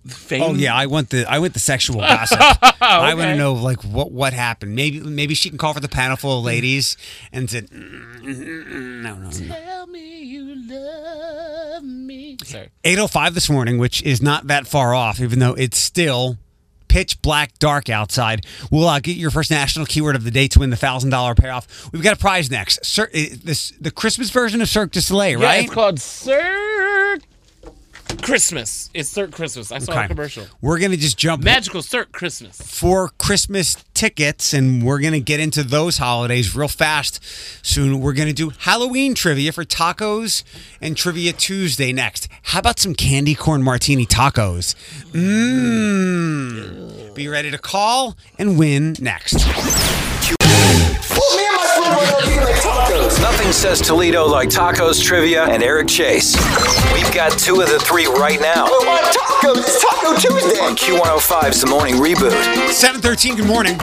Fame? 0.07 0.41
Oh 0.41 0.53
yeah, 0.55 0.73
I 0.73 0.87
want 0.87 1.11
the 1.11 1.25
I 1.29 1.37
want 1.37 1.53
the 1.53 1.59
sexual 1.59 1.99
gossip. 1.99 2.39
I 2.81 3.13
want 3.13 3.27
to 3.27 3.35
know 3.35 3.53
like 3.53 3.83
what 3.83 4.11
what 4.11 4.33
happened. 4.33 4.73
Maybe 4.73 4.99
maybe 4.99 5.35
she 5.35 5.49
can 5.49 5.59
call 5.59 5.73
for 5.75 5.79
the 5.79 5.87
panel 5.87 6.17
full 6.17 6.39
of 6.39 6.43
ladies 6.43 6.97
and 7.31 7.47
said, 7.49 7.69
"Mm, 7.69 8.21
mm, 8.21 8.65
mm, 8.65 9.01
no 9.03 9.15
no 9.15 9.29
no. 9.29 9.29
Tell 9.29 9.85
me 9.87 10.23
you 10.23 10.55
love 10.67 11.83
me. 11.83 12.37
Sorry. 12.43 12.69
805 12.83 13.35
this 13.35 13.49
morning, 13.49 13.77
which 13.77 14.01
is 14.01 14.23
not 14.23 14.47
that 14.47 14.65
far 14.65 14.95
off, 14.95 15.19
even 15.19 15.37
though 15.37 15.53
it's 15.53 15.77
still 15.77 16.39
pitch 16.91 17.21
black 17.21 17.57
dark 17.59 17.89
outside. 17.89 18.45
We'll 18.69 18.87
uh, 18.87 18.99
get 18.99 19.15
your 19.15 19.31
first 19.31 19.49
national 19.49 19.85
keyword 19.85 20.15
of 20.15 20.23
the 20.25 20.31
day 20.31 20.47
to 20.49 20.59
win 20.59 20.69
the 20.71 20.75
thousand 20.75 21.09
dollar 21.09 21.33
payoff. 21.35 21.91
We've 21.93 22.03
got 22.03 22.13
a 22.13 22.19
prize 22.19 22.51
next. 22.51 22.85
Cir- 22.85 23.09
uh, 23.15 23.19
this 23.43 23.71
the 23.79 23.91
Christmas 23.91 24.29
version 24.29 24.61
of 24.61 24.67
Cirque 24.69 24.91
du 24.91 25.01
Soleil, 25.01 25.39
Yeah, 25.39 25.45
right? 25.45 25.63
it's 25.63 25.73
called 25.73 25.99
Christmas. 28.21 28.89
It's 28.93 29.09
Cirque 29.09 29.31
Christmas. 29.31 29.71
I 29.71 29.79
saw 29.79 30.03
a 30.03 30.07
commercial. 30.07 30.45
We're 30.61 30.79
gonna 30.79 30.97
just 30.97 31.17
jump 31.17 31.43
Magical 31.43 31.81
Cirque 31.81 32.11
Christmas. 32.11 32.61
for 32.61 33.09
Christmas 33.17 33.75
tickets, 34.01 34.53
and 34.53 34.83
we're 34.83 34.99
going 34.99 35.13
to 35.13 35.19
get 35.19 35.39
into 35.39 35.63
those 35.63 35.99
holidays 35.99 36.55
real 36.55 36.67
fast 36.67 37.23
soon. 37.63 38.01
We're 38.01 38.13
going 38.13 38.29
to 38.29 38.33
do 38.33 38.51
Halloween 38.57 39.13
trivia 39.13 39.51
for 39.51 39.63
tacos 39.63 40.43
and 40.81 40.97
Trivia 40.97 41.33
Tuesday 41.33 41.93
next. 41.93 42.27
How 42.41 42.59
about 42.59 42.79
some 42.79 42.95
candy 42.95 43.35
corn 43.35 43.61
martini 43.61 44.07
tacos? 44.07 44.73
Mmm. 45.11 47.13
Be 47.13 47.27
ready 47.27 47.51
to 47.51 47.59
call 47.59 48.17
and 48.39 48.57
win 48.57 48.95
next. 48.99 49.45
Nothing 53.19 53.51
says 53.51 53.81
Toledo 53.81 54.27
like 54.27 54.49
tacos, 54.49 55.03
trivia, 55.03 55.45
and 55.45 55.63
Eric 55.63 55.87
Chase. 55.87 56.35
We've 56.93 57.11
got 57.13 57.37
two 57.37 57.61
of 57.61 57.69
the 57.69 57.79
three 57.79 58.05
right 58.05 58.39
now. 58.39 58.67
tacos? 58.67 59.57
It's 59.57 59.81
Taco 59.81 60.13
Tuesday. 60.15 60.59
On 60.59 60.75
Q105's 60.75 61.61
The 61.61 61.67
Morning 61.67 61.95
Reboot. 61.95 62.31
713, 62.71 63.35
good 63.37 63.47
morning. 63.47 63.77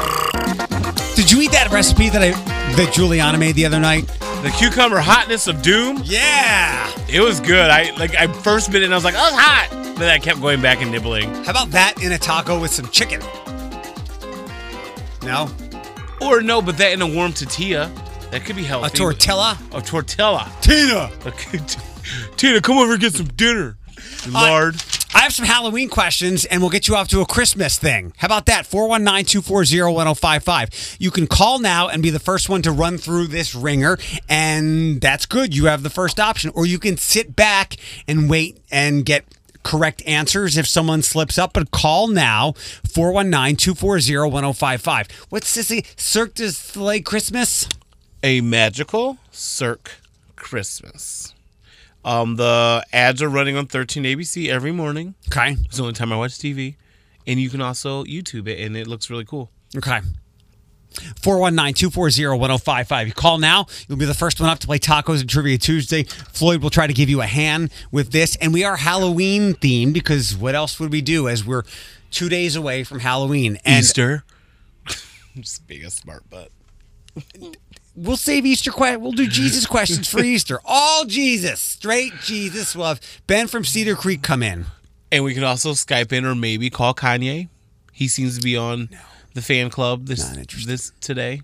Did 1.16 1.30
you 1.30 1.40
eat 1.40 1.50
that 1.50 1.68
recipe 1.72 2.08
that 2.10 2.22
I 2.22 2.30
that 2.76 2.92
Juliana 2.94 3.38
made 3.38 3.56
the 3.56 3.66
other 3.66 3.80
night? 3.80 4.06
The 4.42 4.54
cucumber 4.56 5.00
hotness 5.00 5.48
of 5.48 5.62
doom. 5.62 6.00
Yeah. 6.04 6.88
It 7.08 7.20
was 7.20 7.40
good. 7.40 7.70
I 7.70 7.90
like 7.96 8.14
I 8.14 8.28
first 8.28 8.70
bit 8.70 8.82
it 8.82 8.84
and 8.84 8.94
I 8.94 8.96
was 8.96 9.04
like, 9.04 9.14
oh, 9.16 9.28
it's 9.28 9.36
hot. 9.36 9.96
Then 9.98 10.08
I 10.08 10.18
kept 10.20 10.40
going 10.40 10.62
back 10.62 10.80
and 10.80 10.92
nibbling. 10.92 11.34
How 11.44 11.50
about 11.50 11.70
that 11.72 12.00
in 12.00 12.12
a 12.12 12.18
taco 12.18 12.60
with 12.60 12.70
some 12.70 12.88
chicken? 12.90 13.20
No? 15.24 15.50
Or 16.20 16.40
no, 16.40 16.60
but 16.60 16.78
that 16.78 16.92
in 16.92 17.02
a 17.02 17.06
warm 17.06 17.32
tortilla. 17.32 17.90
That 18.30 18.44
could 18.44 18.56
be 18.56 18.64
healthy. 18.64 18.86
A 18.86 18.90
tortilla? 18.90 19.58
A 19.72 19.80
tortilla. 19.80 20.52
Tina. 20.60 21.10
Tina, 22.36 22.60
come 22.60 22.78
over 22.78 22.92
and 22.92 23.00
get 23.00 23.14
some 23.14 23.26
dinner. 23.28 23.76
Uh, 24.26 24.30
Lard. 24.30 24.76
I 25.14 25.20
have 25.22 25.32
some 25.32 25.46
Halloween 25.46 25.88
questions 25.88 26.44
and 26.44 26.60
we'll 26.60 26.70
get 26.70 26.86
you 26.86 26.94
off 26.94 27.08
to 27.08 27.20
a 27.20 27.26
Christmas 27.26 27.78
thing. 27.78 28.12
How 28.18 28.26
about 28.26 28.46
that? 28.46 28.66
419 28.66 29.24
240 29.24 29.92
1055. 29.94 30.96
You 31.00 31.10
can 31.10 31.26
call 31.26 31.58
now 31.58 31.88
and 31.88 32.02
be 32.02 32.10
the 32.10 32.20
first 32.20 32.48
one 32.48 32.62
to 32.62 32.70
run 32.70 32.98
through 32.98 33.28
this 33.28 33.54
ringer, 33.54 33.98
and 34.28 35.00
that's 35.00 35.24
good. 35.26 35.56
You 35.56 35.66
have 35.66 35.82
the 35.82 35.90
first 35.90 36.20
option. 36.20 36.50
Or 36.54 36.66
you 36.66 36.78
can 36.78 36.96
sit 36.98 37.34
back 37.34 37.76
and 38.06 38.28
wait 38.28 38.60
and 38.70 39.04
get 39.04 39.24
correct 39.68 40.02
answers 40.06 40.56
if 40.56 40.66
someone 40.66 41.02
slips 41.02 41.36
up, 41.36 41.52
but 41.52 41.70
call 41.70 42.08
now 42.08 42.52
419 42.92 43.56
240 43.56 44.30
1055. 44.30 45.08
What's 45.28 45.54
this? 45.54 45.70
Cirque 45.96 46.34
du 46.34 46.48
Soleil 46.48 47.02
Christmas? 47.02 47.68
a 48.22 48.40
magical 48.40 49.18
Cirque 49.30 49.92
Christmas. 50.36 51.34
Um, 52.04 52.36
the 52.36 52.84
ads 52.92 53.22
are 53.22 53.28
running 53.28 53.56
on 53.56 53.66
13 53.66 54.04
ABC 54.04 54.48
every 54.48 54.72
morning. 54.72 55.14
Okay. 55.30 55.56
It's 55.64 55.76
the 55.76 55.82
only 55.82 55.94
time 55.94 56.12
I 56.12 56.16
watch 56.16 56.32
TV, 56.32 56.76
and 57.26 57.38
you 57.40 57.50
can 57.50 57.60
also 57.60 58.04
YouTube 58.04 58.48
it, 58.48 58.64
and 58.64 58.76
it 58.76 58.86
looks 58.86 59.10
really 59.10 59.24
cool. 59.24 59.50
Okay. 59.76 60.00
419-240-1055. 60.92 63.06
You 63.06 63.12
call 63.12 63.38
now, 63.38 63.66
you'll 63.88 63.98
be 63.98 64.04
the 64.04 64.14
first 64.14 64.40
one 64.40 64.48
up 64.48 64.58
to 64.60 64.66
play 64.66 64.78
Tacos 64.78 65.20
and 65.20 65.28
Trivia 65.30 65.58
Tuesday. 65.58 66.04
Floyd 66.04 66.62
will 66.62 66.70
try 66.70 66.86
to 66.86 66.92
give 66.92 67.08
you 67.08 67.20
a 67.20 67.26
hand 67.26 67.70
with 67.90 68.12
this. 68.12 68.36
And 68.36 68.52
we 68.52 68.64
are 68.64 68.76
Halloween 68.76 69.54
themed 69.54 69.92
because 69.92 70.36
what 70.36 70.54
else 70.54 70.78
would 70.80 70.92
we 70.92 71.00
do 71.00 71.28
as 71.28 71.44
we're 71.44 71.62
two 72.10 72.28
days 72.28 72.56
away 72.56 72.84
from 72.84 73.00
Halloween? 73.00 73.58
And 73.64 73.84
Easter. 73.84 74.24
Just 75.36 75.66
being 75.66 75.84
a 75.84 75.90
smart 75.90 76.28
butt. 76.30 76.50
we'll 77.94 78.16
save 78.16 78.46
Easter 78.46 78.70
que- 78.70 78.98
we'll 78.98 79.12
do 79.12 79.28
Jesus 79.28 79.66
questions 79.66 80.08
for 80.08 80.20
Easter. 80.24 80.60
All 80.64 81.04
Jesus. 81.04 81.60
Straight 81.60 82.12
Jesus. 82.22 82.74
We'll 82.74 82.96
Ben 83.26 83.46
from 83.46 83.64
Cedar 83.64 83.94
Creek 83.94 84.22
come 84.22 84.42
in. 84.42 84.66
And 85.10 85.24
we 85.24 85.32
can 85.32 85.44
also 85.44 85.72
Skype 85.72 86.12
in 86.12 86.24
or 86.26 86.34
maybe 86.34 86.68
call 86.70 86.92
Kanye. 86.94 87.48
He 87.92 88.08
seems 88.08 88.36
to 88.36 88.42
be 88.42 88.56
on 88.56 88.88
the 89.34 89.42
fan 89.42 89.70
club 89.70 90.06
this 90.06 90.22
this 90.64 90.92
today. 91.00 91.42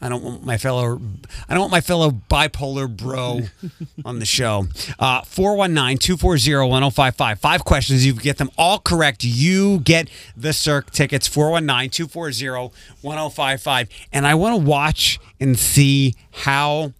I 0.00 0.08
don't 0.10 0.22
want 0.22 0.44
my 0.44 0.58
fellow 0.58 1.00
I 1.48 1.54
don't 1.54 1.60
want 1.60 1.72
my 1.72 1.80
fellow 1.80 2.10
bipolar 2.10 2.94
bro 2.94 3.40
on 4.04 4.18
the 4.18 4.26
show. 4.26 4.66
Uh 4.98 5.22
419-240-1055. 5.22 7.38
Five 7.38 7.64
questions. 7.64 8.04
You 8.04 8.12
get 8.12 8.36
them 8.36 8.50
all 8.58 8.78
correct. 8.78 9.24
You 9.24 9.78
get 9.80 10.10
the 10.36 10.52
Cirque 10.52 10.90
tickets 10.90 11.26
419-240-1055. 11.28 13.88
And 14.12 14.26
I 14.26 14.34
want 14.34 14.56
to 14.56 14.62
watch 14.62 15.18
and 15.40 15.58
see 15.58 16.14
how 16.30 16.92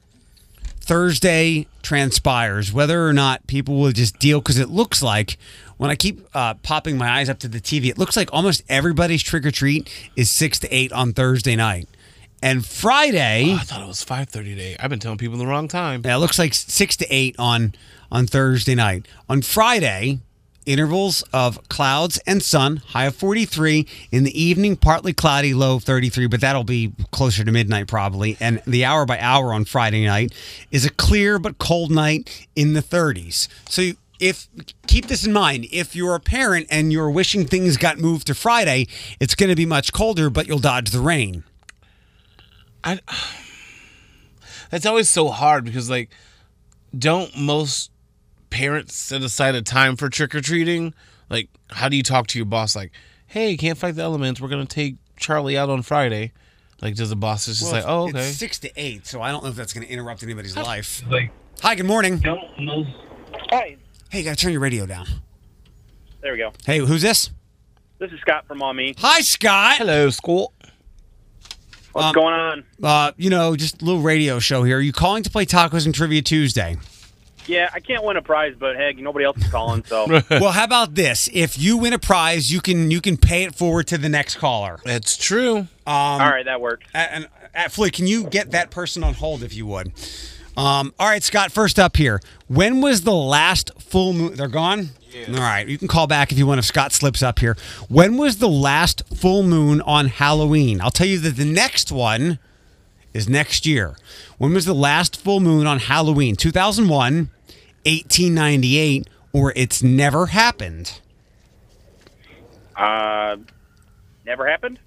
Thursday 0.81 1.67
transpires, 1.83 2.73
whether 2.73 3.07
or 3.07 3.13
not 3.13 3.47
people 3.47 3.77
will 3.77 3.93
just 3.93 4.19
deal 4.19 4.41
because 4.41 4.59
it 4.59 4.71
looks 4.71 5.03
like 5.03 5.37
when 5.77 5.91
I 5.91 5.95
keep 5.97 6.27
uh, 6.35 6.55
popping 6.55 6.97
my 6.99 7.09
eyes 7.09 7.29
up 7.29 7.39
to 7.41 7.49
the 7.49 7.61
TV, 7.61 7.87
it 7.87 7.99
looks 7.99 8.17
like 8.17 8.31
almost 8.33 8.63
everybody's 8.69 9.23
trick 9.23 9.45
or 9.45 9.51
treat 9.51 9.89
is 10.17 10.31
six 10.31 10.59
to 10.61 10.69
eight 10.75 10.93
on 10.93 11.13
Thursday 11.13 11.57
night. 11.57 11.89
And 12.43 12.65
Friday, 12.67 13.55
I 13.55 13.59
thought 13.59 13.83
it 13.83 13.89
was 13.89 14.05
5:30 14.05 14.31
today. 14.45 14.77
I've 14.79 14.91
been 14.91 14.99
telling 15.01 15.19
people 15.19 15.39
the 15.39 15.47
wrong 15.47 15.69
time. 15.69 16.03
yeah, 16.05 16.17
it 16.17 16.19
looks 16.19 16.39
like 16.39 16.55
six 16.55 16.97
to 16.99 17.07
eight 17.11 17.35
on 17.39 17.75
on 18.13 18.27
Thursday 18.27 18.75
night. 18.75 19.07
On 19.29 19.41
Friday, 19.43 20.21
intervals 20.67 21.23
of 21.33 21.67
clouds 21.69 22.19
and 22.27 22.43
sun, 22.43 22.77
high 22.89 23.07
of 23.07 23.17
43. 23.17 23.87
In 24.13 24.25
the 24.25 24.41
evening, 24.41 24.77
partly 24.77 25.13
cloudy, 25.13 25.55
low 25.55 25.77
of 25.77 25.85
33, 25.85 26.27
but 26.27 26.41
that'll 26.41 26.65
be 26.65 26.93
closer 27.11 27.43
to 27.45 27.51
midnight 27.53 27.87
probably. 27.89 28.37
And 28.39 28.61
the 28.67 28.85
hour 28.85 29.07
by 29.07 29.19
hour 29.19 29.55
on 29.55 29.65
Friday 29.65 30.05
night 30.05 30.33
is 30.71 30.85
a 30.85 30.91
clear 30.91 31.39
but 31.39 31.59
cold 31.59 31.91
night 31.91 32.47
in 32.55 32.75
the 32.75 32.83
30s. 32.83 33.49
So 33.69 33.83
you- 33.83 33.97
if 34.19 34.49
keep 34.87 35.07
this 35.07 35.27
in 35.27 35.33
mind, 35.33 35.67
if 35.71 35.95
you're 35.95 36.15
a 36.15 36.21
parent 36.21 36.67
and 36.71 36.93
you're 36.93 37.11
wishing 37.11 37.47
things 37.47 37.77
got 37.77 37.99
moved 37.99 38.27
to 38.29 38.35
Friday, 38.35 38.87
it's 39.21 39.35
going 39.35 39.51
to 39.51 39.57
be 39.57 39.67
much 39.67 39.93
colder, 39.93 40.31
but 40.31 40.47
you'll 40.47 40.59
dodge 40.59 40.91
the 40.91 41.01
rain. 41.01 41.45
I 42.83 43.01
That's 44.71 44.87
always 44.87 45.09
so 45.09 45.29
hard 45.29 45.65
because 45.65 45.89
like 45.91 46.11
don't 46.97 47.37
most 47.37 47.91
parents 48.51 48.95
set 48.95 49.23
aside 49.23 49.55
a 49.55 49.63
time 49.63 49.97
for 49.97 50.09
trick 50.09 50.35
or 50.35 50.41
treating? 50.41 50.95
Like 51.29 51.49
how 51.71 51.89
do 51.89 51.97
you 51.97 52.03
talk 52.03 52.27
to 52.29 52.39
your 52.39 52.47
boss 52.47 52.75
like, 52.75 52.93
"Hey, 53.27 53.57
can't 53.57 53.79
fight 53.79 53.97
the 53.97 54.03
elements. 54.03 54.41
We're 54.41 54.49
going 54.49 54.67
to 54.67 54.75
take 54.75 54.97
Charlie 55.17 55.59
out 55.59 55.71
on 55.71 55.83
Friday." 55.83 56.33
Like 56.83 56.95
does 56.95 57.11
the 57.11 57.17
boss 57.17 57.47
just 57.47 57.69
say, 57.69 57.83
"Oh, 57.85 58.09
okay." 58.09 58.21
It's 58.21 58.37
six 58.37 58.59
to 58.61 58.71
eight, 58.77 59.07
so 59.07 59.23
I 59.23 59.31
don't 59.31 59.43
know 59.43 59.51
if 59.51 59.57
that's 59.57 59.73
going 59.73 59.87
to 59.87 59.93
interrupt 59.93 60.23
anybody's 60.23 60.57
life. 60.57 61.03
Like 61.09 61.31
hi, 61.61 61.75
good 61.75 61.87
morning. 61.87 62.23
Hi, 63.51 63.77
Hey, 64.17 64.21
you 64.23 64.29
got 64.31 64.39
to 64.39 64.43
turn 64.43 64.53
your 64.53 64.63
radio 64.63 64.87
down. 64.87 65.07
there 66.23 66.33
we 66.33 66.39
go. 66.39 66.51
Hey, 66.65 66.79
who's 66.79 67.03
this? 67.03 67.29
This 67.99 68.11
is 68.13 68.21
Scott 68.21 68.47
from 68.47 68.57
Maumee. 68.57 68.95
Hi, 68.97 69.21
Scott. 69.21 69.77
Hello, 69.77 70.09
school. 70.09 70.55
What's 71.93 72.07
Um, 72.07 72.15
going 72.15 72.33
on? 72.33 72.65
Uh, 72.83 73.13
you 73.19 73.29
know, 73.29 73.55
just 73.57 73.83
a 73.83 73.85
little 73.85 74.01
radio 74.01 74.39
show 74.39 74.63
here. 74.63 74.79
Are 74.79 74.81
you 74.81 74.95
calling 74.95 75.23
to 75.25 75.29
play 75.29 75.45
Tacos 75.45 75.85
and 75.85 75.95
Trivia 75.95 76.23
Tuesday? 76.23 76.79
Yeah, 77.45 77.69
I 77.75 77.81
can't 77.81 78.05
win 78.05 78.17
a 78.17 78.23
prize, 78.23 78.55
but 78.59 78.77
heck, 78.77 78.97
nobody 78.97 79.27
else 79.27 79.37
is 79.37 79.49
calling, 79.51 79.85
so 79.85 80.07
well, 80.31 80.53
how 80.53 80.65
about 80.65 80.95
this? 80.95 81.29
If 81.35 81.59
you 81.59 81.77
win 81.77 81.93
a 81.93 81.99
prize, 81.99 82.51
you 82.51 82.63
can 82.63 82.91
you 82.91 83.03
can 83.03 83.19
pay 83.19 83.45
it 83.45 83.55
forward 83.55 83.87
to 83.89 83.99
the 83.99 84.09
next 84.09 84.37
caller. 84.37 84.81
That's 84.87 85.19
true. 85.19 85.69
all 85.87 86.19
right, 86.21 86.47
that 86.47 86.63
works. 86.63 86.87
And, 86.95 87.29
and 87.55 87.71
Floyd, 87.71 87.93
can 87.93 88.07
you 88.07 88.25
get 88.25 88.53
that 88.53 88.71
person 88.71 89.05
on 89.05 89.13
hold 89.13 89.43
if 89.43 89.53
you 89.55 89.67
would? 89.67 89.93
Um, 90.57 90.95
all 90.99 91.09
right, 91.09 91.23
Scott. 91.23 91.53
First 91.53 91.79
up 91.79 91.97
here, 91.97 92.21
when 92.49 92.81
was 92.81 93.03
the 93.03 93.15
last 93.15 93.71
full 93.79 94.13
moon? 94.13 94.35
They're 94.35 94.49
gone. 94.49 94.91
Yeah. 95.13 95.35
All 95.35 95.41
right, 95.41 95.67
you 95.67 95.79
can 95.79 95.89
call 95.89 96.07
back 96.07 96.33
if 96.33 96.39
you 96.39 96.47
want. 96.47 96.59
If 96.59 96.65
Scott 96.65 96.93
slips 96.93 97.23
up 97.23 97.39
here, 97.39 97.57
when 97.89 98.17
was 98.17 98.39
the 98.39 98.49
last 98.49 99.03
full 99.15 99.43
moon 99.43 99.81
on 99.83 100.09
Halloween? 100.09 100.81
I'll 100.81 100.91
tell 100.91 101.07
you 101.07 101.19
that 101.21 101.37
the 101.37 101.45
next 101.45 101.91
one 101.93 102.39
is 103.15 103.29
next 103.29 103.65
year. 103.67 103.97
When 104.39 104.53
was 104.53 104.65
the 104.67 104.75
last 104.75 105.19
full 105.21 105.41
moon 105.41 105.67
on 105.67 105.79
Halloween? 105.79 106.37
2001, 106.37 107.31
1898, 107.85 109.09
or 109.33 109.53
it's 109.57 109.83
never 109.83 110.27
happened. 110.27 111.01
Uh, 112.75 113.37
never 114.27 114.47
happened. 114.47 114.79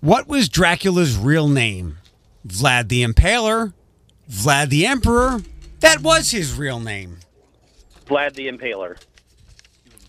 What 0.00 0.26
was 0.26 0.48
Dracula's 0.48 1.16
real 1.16 1.48
name? 1.48 1.98
Vlad 2.46 2.88
the 2.88 3.04
Impaler? 3.04 3.72
Vlad 4.30 4.68
the 4.68 4.86
Emperor? 4.86 5.40
That 5.80 6.00
was 6.02 6.30
his 6.30 6.56
real 6.56 6.80
name. 6.80 7.18
Vlad 8.06 8.34
the 8.34 8.48
Impaler. 8.48 8.98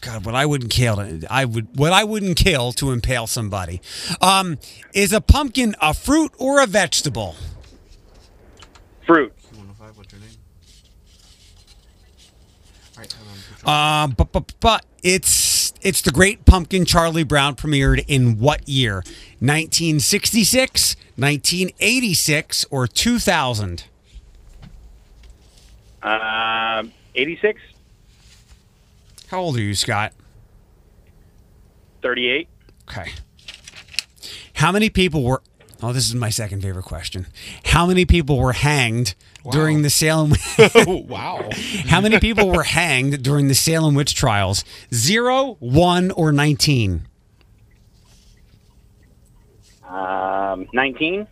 God, 0.01 0.25
what 0.25 0.35
I 0.35 0.45
wouldn't 0.45 0.69
kill, 0.71 0.99
I 1.29 1.45
would 1.45 1.77
what 1.77 1.93
I 1.93 2.03
wouldn't 2.03 2.35
kill 2.35 2.73
to 2.73 2.91
impale 2.91 3.25
somebody. 3.25 3.81
Um, 4.21 4.57
is 4.93 5.13
a 5.13 5.21
pumpkin 5.21 5.75
a 5.81 5.93
fruit 5.93 6.33
or 6.37 6.61
a 6.61 6.67
vegetable? 6.67 7.35
Fruit. 9.05 9.33
Um, 13.65 14.11
but, 14.11 14.31
but 14.33 14.53
but 14.59 14.85
it's 15.03 15.73
it's 15.81 16.01
the 16.01 16.11
Great 16.11 16.45
Pumpkin. 16.45 16.85
Charlie 16.85 17.23
Brown 17.23 17.55
premiered 17.55 18.03
in 18.07 18.39
what 18.39 18.67
year? 18.67 18.95
1966, 19.39 20.95
1986, 21.15 22.65
or 22.71 22.87
2000? 22.87 23.83
Uh, 26.01 26.83
86, 27.15 27.61
How 29.27 29.39
old 29.39 29.55
are 29.57 29.61
you, 29.61 29.75
Scott? 29.75 30.11
38. 32.01 32.47
Okay. 32.89 33.11
How 34.55 34.71
many 34.71 34.89
people 34.89 35.23
were? 35.23 35.41
Oh, 35.81 35.93
this 35.93 36.07
is 36.07 36.15
my 36.15 36.29
second 36.29 36.61
favorite 36.61 36.83
question. 36.85 37.27
How 37.65 37.85
many 37.85 38.05
people 38.05 38.37
were 38.37 38.53
hanged 38.53 39.15
during 39.51 39.81
the 39.81 39.89
Salem? 39.89 40.33
wow. 41.07 41.49
How 41.87 42.01
many 42.01 42.19
people 42.19 42.49
were 42.49 42.63
hanged 42.63 43.23
during 43.23 43.47
the 43.47 43.55
Salem 43.55 43.93
witch 43.95 44.15
trials? 44.15 44.63
Zero, 44.93 45.57
one, 45.59 46.11
or 46.11 46.31
nineteen? 46.31 47.07
Um, 49.93 50.67
19. 50.73 51.27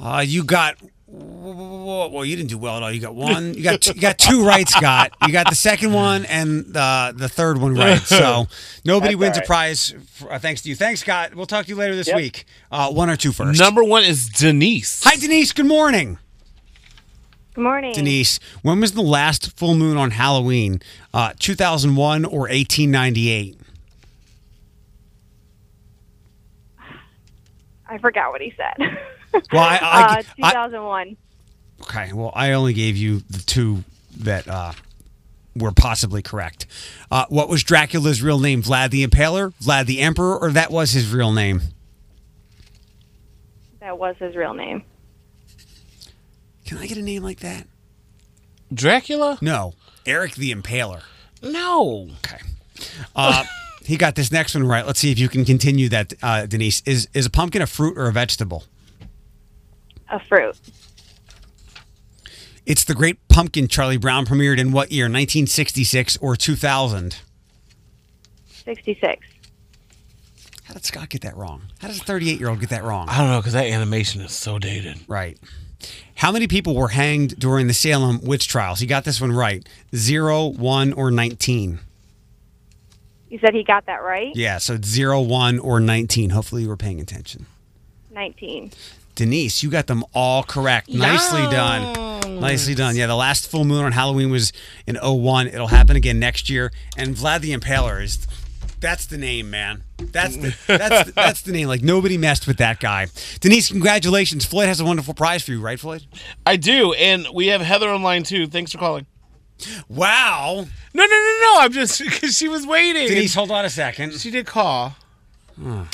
Uh, 0.00 0.24
you 0.26 0.44
got. 0.44 0.76
Well, 1.06 2.24
you 2.24 2.34
didn't 2.34 2.48
do 2.48 2.58
well 2.58 2.78
at 2.78 2.82
all. 2.82 2.90
You 2.90 3.00
got 3.00 3.14
one. 3.14 3.54
You 3.54 3.62
got 3.62 3.80
two, 3.80 3.92
you 3.92 4.00
got 4.00 4.18
two 4.18 4.44
right, 4.44 4.68
Scott. 4.68 5.12
You 5.24 5.32
got 5.32 5.48
the 5.48 5.54
second 5.54 5.92
one 5.92 6.24
and 6.24 6.64
the 6.74 7.14
the 7.16 7.28
third 7.28 7.58
one 7.58 7.74
right. 7.74 8.00
So 8.04 8.46
nobody 8.84 9.12
That's 9.14 9.20
wins 9.20 9.36
all 9.36 9.42
a 9.44 9.46
prize 9.46 9.94
for, 10.10 10.32
uh, 10.32 10.38
thanks 10.40 10.62
to 10.62 10.70
you. 10.70 10.74
Thanks, 10.74 11.02
Scott. 11.02 11.34
We'll 11.36 11.46
talk 11.46 11.66
to 11.66 11.68
you 11.68 11.76
later 11.76 11.94
this 11.94 12.08
Yep. 12.08 12.16
week. 12.16 12.46
Uh, 12.72 12.90
one 12.90 13.10
or 13.10 13.16
two 13.16 13.30
first. 13.30 13.60
Number 13.60 13.84
one 13.84 14.02
is 14.02 14.28
Denise. 14.28 15.04
Hi, 15.04 15.14
Denise. 15.16 15.52
Good 15.52 15.66
morning. 15.66 16.18
Good 17.54 17.62
morning. 17.62 17.92
Denise, 17.92 18.40
when 18.62 18.80
was 18.80 18.92
the 18.92 19.02
last 19.02 19.56
full 19.56 19.76
moon 19.76 19.96
on 19.96 20.10
Halloween? 20.12 20.80
Uh, 21.12 21.34
2001 21.38 22.24
or 22.24 22.48
1898? 22.48 23.60
I 27.94 27.98
forgot 27.98 28.32
what 28.32 28.40
he 28.40 28.52
said. 28.56 28.98
Well, 29.52 29.62
I, 29.62 29.78
I, 29.82 30.02
uh, 30.02 30.22
I- 30.42 30.50
2001. 30.52 31.16
okay. 31.82 32.12
Well, 32.12 32.32
I 32.34 32.52
only 32.52 32.72
gave 32.72 32.96
you 32.96 33.20
the 33.30 33.42
two 33.44 33.84
that 34.18 34.46
uh, 34.48 34.72
were 35.56 35.72
possibly 35.72 36.22
correct. 36.22 36.66
Uh, 37.10 37.26
what 37.28 37.48
was 37.48 37.62
Dracula's 37.62 38.22
real 38.22 38.38
name? 38.38 38.62
Vlad 38.62 38.90
the 38.90 39.06
Impaler, 39.06 39.52
Vlad 39.62 39.86
the 39.86 40.00
Emperor, 40.00 40.38
or 40.38 40.50
that 40.52 40.70
was 40.70 40.92
his 40.92 41.12
real 41.12 41.32
name? 41.32 41.62
That 43.80 43.98
was 43.98 44.16
his 44.18 44.34
real 44.34 44.54
name. 44.54 44.82
Can 46.64 46.78
I 46.78 46.86
get 46.86 46.96
a 46.96 47.02
name 47.02 47.22
like 47.22 47.40
that? 47.40 47.66
Dracula? 48.72 49.38
No, 49.40 49.74
Eric 50.06 50.34
the 50.34 50.52
Impaler. 50.54 51.02
No. 51.42 52.08
Okay. 52.24 52.38
Uh, 53.14 53.44
he 53.86 53.96
got 53.96 54.14
this 54.14 54.32
next 54.32 54.54
one 54.54 54.66
right. 54.66 54.86
Let's 54.86 55.00
see 55.00 55.12
if 55.12 55.18
you 55.18 55.28
can 55.28 55.44
continue 55.44 55.88
that, 55.90 56.12
uh, 56.22 56.46
Denise. 56.46 56.82
Is 56.86 57.08
is 57.14 57.26
a 57.26 57.30
pumpkin 57.30 57.62
a 57.62 57.66
fruit 57.66 57.96
or 57.98 58.06
a 58.06 58.12
vegetable? 58.12 58.64
A 60.10 60.20
fruit. 60.20 60.56
It's 62.66 62.84
the 62.84 62.94
Great 62.94 63.26
Pumpkin. 63.28 63.68
Charlie 63.68 63.98
Brown 63.98 64.24
premiered 64.24 64.58
in 64.58 64.72
what 64.72 64.90
year? 64.90 65.04
1966 65.04 66.16
or 66.18 66.34
2000? 66.34 67.16
66. 68.64 69.26
How 70.64 70.72
did 70.74 70.84
Scott 70.84 71.10
get 71.10 71.20
that 71.22 71.36
wrong? 71.36 71.62
How 71.80 71.88
does 71.88 72.00
a 72.00 72.04
38 72.04 72.40
year 72.40 72.48
old 72.48 72.60
get 72.60 72.70
that 72.70 72.84
wrong? 72.84 73.08
I 73.08 73.18
don't 73.18 73.28
know 73.28 73.40
because 73.40 73.52
that 73.52 73.66
animation 73.66 74.22
is 74.22 74.32
so 74.32 74.58
dated. 74.58 74.98
Right. 75.06 75.38
How 76.14 76.32
many 76.32 76.46
people 76.46 76.74
were 76.74 76.88
hanged 76.88 77.38
during 77.38 77.66
the 77.66 77.74
Salem 77.74 78.20
witch 78.22 78.48
trials? 78.48 78.80
He 78.80 78.86
got 78.86 79.04
this 79.04 79.20
one 79.20 79.32
right. 79.32 79.68
Zero, 79.94 80.46
one, 80.46 80.94
or 80.94 81.10
19. 81.10 81.80
You 83.34 83.40
said 83.40 83.52
he 83.52 83.64
got 83.64 83.86
that 83.86 84.00
right? 84.00 84.30
Yeah, 84.36 84.58
so 84.58 84.74
it's 84.74 84.86
zero, 84.86 85.20
one, 85.20 85.58
or 85.58 85.80
19. 85.80 86.30
Hopefully 86.30 86.62
you 86.62 86.68
were 86.68 86.76
paying 86.76 87.00
attention. 87.00 87.46
19. 88.12 88.70
Denise, 89.16 89.60
you 89.60 89.70
got 89.70 89.88
them 89.88 90.04
all 90.14 90.44
correct. 90.44 90.88
Nicely 90.88 91.42
done. 91.50 92.38
Nicely 92.38 92.76
done. 92.76 92.94
Yeah, 92.94 93.08
the 93.08 93.16
last 93.16 93.50
full 93.50 93.64
moon 93.64 93.84
on 93.84 93.90
Halloween 93.90 94.30
was 94.30 94.52
in 94.86 94.96
01. 95.02 95.48
It'll 95.48 95.66
happen 95.66 95.96
again 95.96 96.20
next 96.20 96.48
year. 96.48 96.70
And 96.96 97.16
Vlad 97.16 97.40
the 97.40 97.52
Impaler 97.52 98.00
is 98.00 98.24
that's 98.78 99.06
the 99.06 99.18
name, 99.18 99.50
man. 99.50 99.82
That's 99.98 100.36
the 100.36 100.56
that's 100.68 101.10
that's 101.10 101.42
the 101.42 101.50
name. 101.50 101.66
Like 101.66 101.82
nobody 101.82 102.16
messed 102.16 102.46
with 102.46 102.58
that 102.58 102.78
guy. 102.78 103.08
Denise, 103.40 103.68
congratulations. 103.68 104.44
Floyd 104.44 104.68
has 104.68 104.78
a 104.78 104.84
wonderful 104.84 105.12
prize 105.12 105.42
for 105.42 105.50
you, 105.50 105.60
right, 105.60 105.80
Floyd? 105.80 106.06
I 106.46 106.54
do, 106.54 106.92
and 106.92 107.26
we 107.34 107.48
have 107.48 107.62
Heather 107.62 107.90
online 107.90 108.22
too. 108.22 108.46
Thanks 108.46 108.70
for 108.70 108.78
calling. 108.78 109.06
Wow. 109.88 110.66
No, 110.94 111.02
no, 111.04 111.08
no, 111.08 111.38
no. 111.42 111.56
I'm 111.60 111.72
just 111.72 111.98
because 112.04 112.36
she 112.36 112.48
was 112.48 112.66
waiting. 112.66 113.06
Denise, 113.08 113.34
hold 113.34 113.50
on 113.50 113.64
a 113.64 113.70
second. 113.70 114.14
she 114.14 114.30
did 114.30 114.46
call. 114.46 114.96
Rude. 115.56 115.88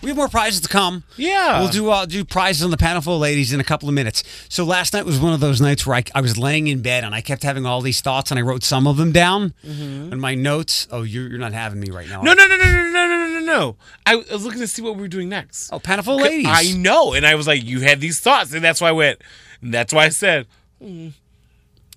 We 0.00 0.10
have 0.10 0.16
more 0.16 0.28
prizes 0.28 0.60
to 0.60 0.68
come. 0.68 1.02
Yeah. 1.16 1.58
We'll 1.60 1.70
do 1.70 1.90
uh, 1.90 2.06
do 2.06 2.24
prizes 2.24 2.62
on 2.62 2.70
the 2.70 2.76
panel 2.76 3.02
full 3.02 3.16
of 3.16 3.20
ladies 3.20 3.52
in 3.52 3.58
a 3.58 3.64
couple 3.64 3.88
of 3.88 3.94
minutes. 3.96 4.22
So 4.48 4.62
last 4.64 4.92
night 4.94 5.04
was 5.04 5.18
one 5.18 5.32
of 5.32 5.40
those 5.40 5.60
nights 5.60 5.84
where 5.86 5.96
I, 5.96 6.04
I 6.14 6.20
was 6.20 6.38
laying 6.38 6.68
in 6.68 6.82
bed 6.82 7.02
and 7.02 7.12
I 7.16 7.20
kept 7.20 7.42
having 7.42 7.66
all 7.66 7.80
these 7.80 8.00
thoughts 8.00 8.30
and 8.30 8.38
I 8.38 8.42
wrote 8.42 8.62
some 8.62 8.86
of 8.86 8.96
them 8.96 9.10
down 9.10 9.54
in 9.64 10.20
my 10.20 10.36
notes. 10.36 10.86
Oh, 10.92 11.02
you're, 11.02 11.28
you're 11.28 11.40
not 11.40 11.52
having 11.52 11.80
me 11.80 11.90
right 11.90 12.08
now. 12.08 12.22
No, 12.22 12.32
no, 12.32 12.46
no, 12.46 12.56
no, 12.56 12.64
no, 12.64 12.90
no, 12.92 13.06
no, 13.08 13.26
no, 13.26 13.40
no. 13.40 13.76
I 14.06 14.14
was 14.14 14.44
looking 14.44 14.60
to 14.60 14.68
see 14.68 14.82
what 14.82 14.94
we 14.94 15.00
were 15.02 15.08
doing 15.08 15.28
next. 15.28 15.72
Oh, 15.72 15.80
panel 15.80 16.16
ladies. 16.16 16.46
I 16.48 16.72
know, 16.76 17.14
and 17.14 17.26
I 17.26 17.34
was 17.34 17.48
like, 17.48 17.64
you 17.64 17.80
had 17.80 18.00
these 18.00 18.20
thoughts, 18.20 18.52
and 18.52 18.62
that's 18.62 18.80
why 18.80 18.90
I 18.90 18.92
went. 18.92 19.20
And 19.62 19.74
that's 19.74 19.92
why 19.92 20.04
I 20.04 20.10
said, 20.10 20.46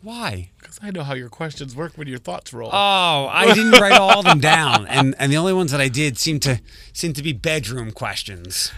Why? 0.04 0.50
because 0.72 0.80
I 0.82 0.92
know 0.92 1.04
how 1.04 1.14
your 1.14 1.30
questions 1.30 1.76
work 1.76 1.94
when 1.98 2.08
your 2.08 2.18
thoughts 2.18 2.54
roll. 2.54 2.70
Oh, 2.72 3.28
I 3.30 3.54
didn't 3.54 3.72
write 3.80 4.00
all 4.00 4.20
of 4.20 4.26
them 4.26 4.40
down, 4.40 4.88
and 4.88 5.16
and 5.20 5.32
the 5.32 5.38
only 5.38 5.54
ones 5.54 5.72
that 5.72 5.82
I 5.82 5.90
did 5.90 6.18
seem 6.18 6.40
to 6.42 6.62
seem 6.94 7.14
to 7.14 7.22
be 7.22 7.34
bedroom 7.34 7.92
questions. 7.92 8.72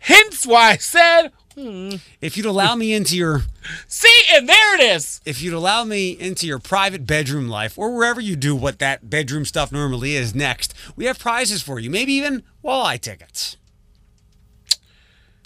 Hence 0.00 0.46
why 0.46 0.72
I 0.72 0.76
said, 0.76 1.28
hmm. 1.54 1.94
If 2.20 2.36
you'd 2.36 2.44
allow 2.44 2.74
me 2.74 2.92
into 2.92 3.16
your 3.16 3.42
see, 3.88 4.22
and 4.32 4.46
there 4.46 4.74
it 4.74 4.82
is. 4.82 5.22
if 5.24 5.40
you'd 5.40 5.54
allow 5.54 5.84
me 5.84 6.10
into 6.10 6.46
your 6.46 6.58
private 6.58 7.06
bedroom 7.06 7.48
life 7.48 7.78
or 7.78 7.94
wherever 7.96 8.20
you 8.20 8.36
do 8.36 8.54
what 8.54 8.78
that 8.80 9.08
bedroom 9.08 9.46
stuff 9.46 9.72
normally 9.72 10.14
is 10.14 10.34
next, 10.34 10.74
we 10.94 11.06
have 11.06 11.18
prizes 11.18 11.62
for 11.62 11.78
you. 11.78 11.88
Maybe 11.88 12.12
even 12.12 12.42
walleye 12.62 13.00
tickets. 13.00 13.56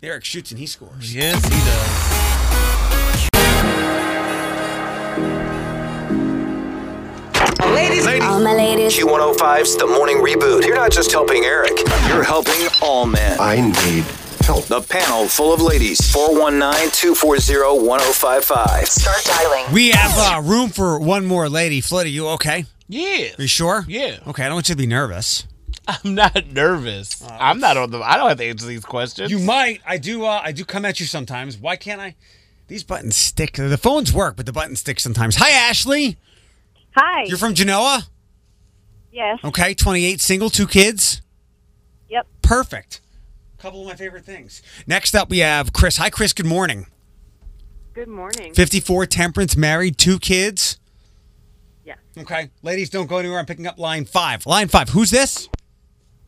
Eric 0.02 0.24
shoots 0.24 0.50
and 0.50 0.58
he 0.58 0.66
scores. 0.66 1.14
Yes, 1.14 1.42
he 1.44 1.50
does. 1.50 2.07
All 7.78 8.40
my 8.40 8.54
ladies. 8.54 8.98
Q105's 8.98 9.76
The 9.76 9.86
Morning 9.86 10.16
Reboot. 10.16 10.66
You're 10.66 10.74
not 10.74 10.90
just 10.90 11.12
helping 11.12 11.44
Eric, 11.44 11.78
you're 12.08 12.24
helping 12.24 12.66
all 12.82 13.06
men. 13.06 13.38
I 13.38 13.60
need 13.60 14.02
help. 14.40 14.64
The 14.64 14.80
panel 14.80 15.28
full 15.28 15.52
of 15.54 15.62
ladies. 15.62 16.00
419 16.10 16.90
240 16.90 17.86
1055. 17.86 18.88
Start 18.88 19.24
dialing. 19.24 19.72
We 19.72 19.90
have 19.90 20.10
uh, 20.16 20.42
room 20.42 20.70
for 20.70 20.98
one 20.98 21.24
more 21.24 21.48
lady. 21.48 21.80
Floyd, 21.80 22.06
are 22.06 22.08
you 22.08 22.26
okay? 22.30 22.64
Yeah. 22.88 23.28
Are 23.38 23.42
you 23.42 23.46
sure? 23.46 23.84
Yeah. 23.86 24.18
Okay, 24.26 24.42
I 24.42 24.46
don't 24.46 24.56
want 24.56 24.68
you 24.68 24.74
to 24.74 24.78
be 24.78 24.88
nervous. 24.88 25.46
I'm 25.86 26.16
not 26.16 26.48
nervous. 26.48 27.22
I'm 27.30 27.60
not 27.60 27.76
on 27.76 27.92
the. 27.92 28.00
I 28.00 28.16
don't 28.16 28.28
have 28.28 28.38
to 28.38 28.44
answer 28.44 28.66
these 28.66 28.84
questions. 28.84 29.30
You 29.30 29.38
might. 29.38 29.82
I 29.86 29.98
do. 29.98 30.24
Uh, 30.24 30.40
I 30.42 30.50
do 30.50 30.64
come 30.64 30.84
at 30.84 30.98
you 30.98 31.06
sometimes. 31.06 31.56
Why 31.56 31.76
can't 31.76 32.00
I? 32.00 32.16
These 32.66 32.82
buttons 32.82 33.14
stick. 33.14 33.52
The 33.54 33.78
phones 33.78 34.12
work, 34.12 34.36
but 34.36 34.46
the 34.46 34.52
buttons 34.52 34.80
stick 34.80 34.98
sometimes. 34.98 35.36
Hi, 35.36 35.50
Ashley. 35.50 36.18
Hi. 36.96 37.24
You're 37.24 37.38
from 37.38 37.54
Genoa. 37.54 38.02
yes. 39.12 39.38
Okay, 39.44 39.74
28, 39.74 40.20
single, 40.20 40.50
two 40.50 40.66
kids. 40.66 41.22
Yep. 42.08 42.26
Perfect. 42.42 43.00
Couple 43.58 43.80
of 43.82 43.86
my 43.88 43.94
favorite 43.94 44.24
things. 44.24 44.62
Next 44.86 45.14
up, 45.14 45.30
we 45.30 45.38
have 45.38 45.72
Chris. 45.72 45.96
Hi, 45.96 46.10
Chris. 46.10 46.32
Good 46.32 46.46
morning. 46.46 46.86
Good 47.92 48.08
morning. 48.08 48.54
54, 48.54 49.06
temperance, 49.06 49.56
married, 49.56 49.98
two 49.98 50.18
kids. 50.20 50.78
Yes. 51.84 51.98
Okay, 52.16 52.50
ladies, 52.62 52.90
don't 52.90 53.08
go 53.08 53.18
anywhere. 53.18 53.38
I'm 53.38 53.46
picking 53.46 53.66
up 53.66 53.78
line 53.78 54.04
five. 54.04 54.46
Line 54.46 54.68
five. 54.68 54.90
Who's 54.90 55.10
this? 55.10 55.48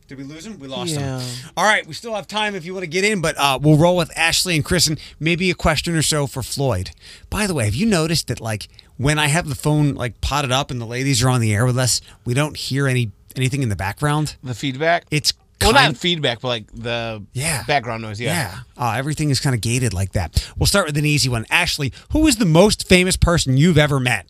Did 0.07 0.17
we 0.17 0.25
lose 0.25 0.45
him? 0.45 0.59
We 0.59 0.67
lost 0.67 0.91
Yeah. 0.93 1.19
him. 1.21 1.51
All 1.55 1.63
right, 1.63 1.87
we 1.87 1.93
still 1.93 2.13
have 2.15 2.27
time 2.27 2.53
if 2.55 2.65
you 2.65 2.73
want 2.73 2.83
to 2.83 2.87
get 2.87 3.05
in, 3.05 3.21
but 3.21 3.37
uh, 3.37 3.57
we'll 3.61 3.77
roll 3.77 3.95
with 3.95 4.11
Ashley 4.17 4.55
and 4.55 4.65
Chris 4.65 4.87
and 4.87 4.99
maybe 5.21 5.49
a 5.49 5.53
question 5.55 5.95
or 5.95 6.01
so 6.01 6.27
for 6.27 6.43
Floyd. 6.43 6.91
By 7.29 7.47
the 7.47 7.53
way, 7.53 7.63
have 7.65 7.75
you 7.75 7.85
noticed 7.85 8.27
that 8.27 8.41
like 8.41 8.67
when 9.01 9.17
I 9.19 9.27
have 9.27 9.47
the 9.49 9.55
phone 9.55 9.95
like 9.95 10.21
potted 10.21 10.51
up 10.51 10.71
and 10.71 10.79
the 10.79 10.85
ladies 10.85 11.23
are 11.23 11.29
on 11.29 11.41
the 11.41 11.53
air 11.53 11.65
with 11.65 11.77
us, 11.77 12.01
we 12.25 12.33
don't 12.33 12.55
hear 12.57 12.87
any 12.87 13.11
anything 13.35 13.63
in 13.63 13.69
the 13.69 13.75
background? 13.75 14.35
the 14.43 14.53
feedback. 14.53 15.05
It's 15.11 15.33
well, 15.61 15.73
kind 15.73 15.93
not 15.93 15.97
feedback, 15.97 16.41
but 16.41 16.47
like 16.47 16.67
the 16.73 17.23
Yeah. 17.33 17.63
background 17.67 18.01
noise. 18.01 18.19
Yeah. 18.19 18.33
Yeah, 18.33 18.83
uh, 18.83 18.93
everything 18.97 19.29
is 19.29 19.39
kind 19.39 19.53
of 19.55 19.61
gated 19.61 19.93
like 19.93 20.11
that. 20.13 20.51
We'll 20.57 20.67
start 20.67 20.87
with 20.87 20.97
an 20.97 21.05
easy 21.05 21.29
one. 21.29 21.45
Ashley, 21.49 21.93
who 22.11 22.25
is 22.27 22.37
the 22.37 22.45
most 22.45 22.87
famous 22.87 23.15
person 23.17 23.57
you've 23.57 23.77
ever 23.77 23.99
met? 23.99 24.25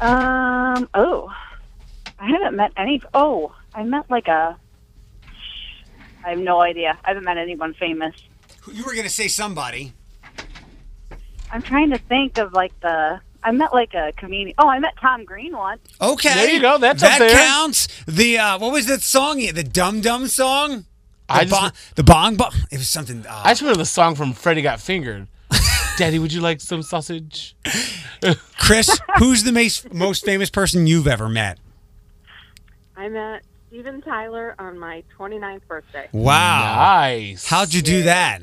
Um. 0.00 0.88
Oh, 0.94 1.32
I 2.18 2.26
haven't 2.28 2.56
met 2.56 2.72
any. 2.76 3.02
Oh, 3.14 3.52
I 3.74 3.82
met 3.82 4.08
like 4.10 4.28
a. 4.28 4.56
I 6.24 6.30
have 6.30 6.38
no 6.38 6.60
idea. 6.60 6.96
I 7.04 7.08
haven't 7.08 7.24
met 7.24 7.36
anyone 7.38 7.74
famous. 7.74 8.14
You 8.72 8.84
were 8.84 8.94
gonna 8.94 9.08
say 9.10 9.28
somebody. 9.28 9.94
I'm 11.50 11.62
trying 11.62 11.90
to 11.90 11.98
think 11.98 12.38
of 12.38 12.52
like 12.52 12.78
the. 12.80 13.20
I 13.42 13.52
met 13.52 13.72
like 13.72 13.94
a 13.94 14.12
comedian. 14.16 14.54
Oh, 14.58 14.68
I 14.68 14.78
met 14.80 14.94
Tom 15.00 15.24
Green 15.24 15.56
once. 15.56 15.80
Okay, 16.00 16.34
There 16.34 16.50
you 16.50 16.60
go, 16.60 16.76
that's 16.78 17.02
up 17.04 17.10
that 17.10 17.18
there. 17.20 17.30
counts. 17.36 17.86
The 18.06 18.36
uh, 18.38 18.58
what 18.58 18.72
was 18.72 18.86
that 18.86 19.00
song? 19.02 19.38
The 19.38 19.62
Dum 19.62 20.00
Dum 20.00 20.26
song. 20.26 20.78
The, 21.28 21.34
I 21.34 21.44
just- 21.44 21.50
bon- 21.60 21.72
the 21.94 22.02
bong 22.04 22.36
bong. 22.36 22.52
It 22.72 22.78
was 22.78 22.88
something. 22.88 23.24
Uh, 23.26 23.42
I 23.44 23.50
just 23.52 23.60
remember 23.62 23.78
the 23.78 23.86
song 23.86 24.14
from 24.16 24.32
Freddy 24.32 24.60
Got 24.62 24.80
Fingered. 24.80 25.28
Daddy, 25.98 26.18
would 26.18 26.32
you 26.32 26.40
like 26.40 26.60
some 26.60 26.82
sausage? 26.82 27.54
Chris, 28.58 28.98
who's 29.18 29.44
the 29.44 29.52
most 29.52 29.92
most 29.94 30.24
famous 30.24 30.50
person 30.50 30.86
you've 30.86 31.06
ever 31.06 31.28
met? 31.28 31.58
I 32.96 33.08
met 33.08 33.42
Steven 33.68 34.02
Tyler 34.02 34.54
on 34.58 34.78
my 34.78 35.04
29th 35.16 35.60
birthday. 35.68 36.08
Wow. 36.12 36.74
Nice. 36.98 37.46
How'd 37.46 37.72
you 37.72 37.82
do 37.82 38.02
that? 38.02 38.42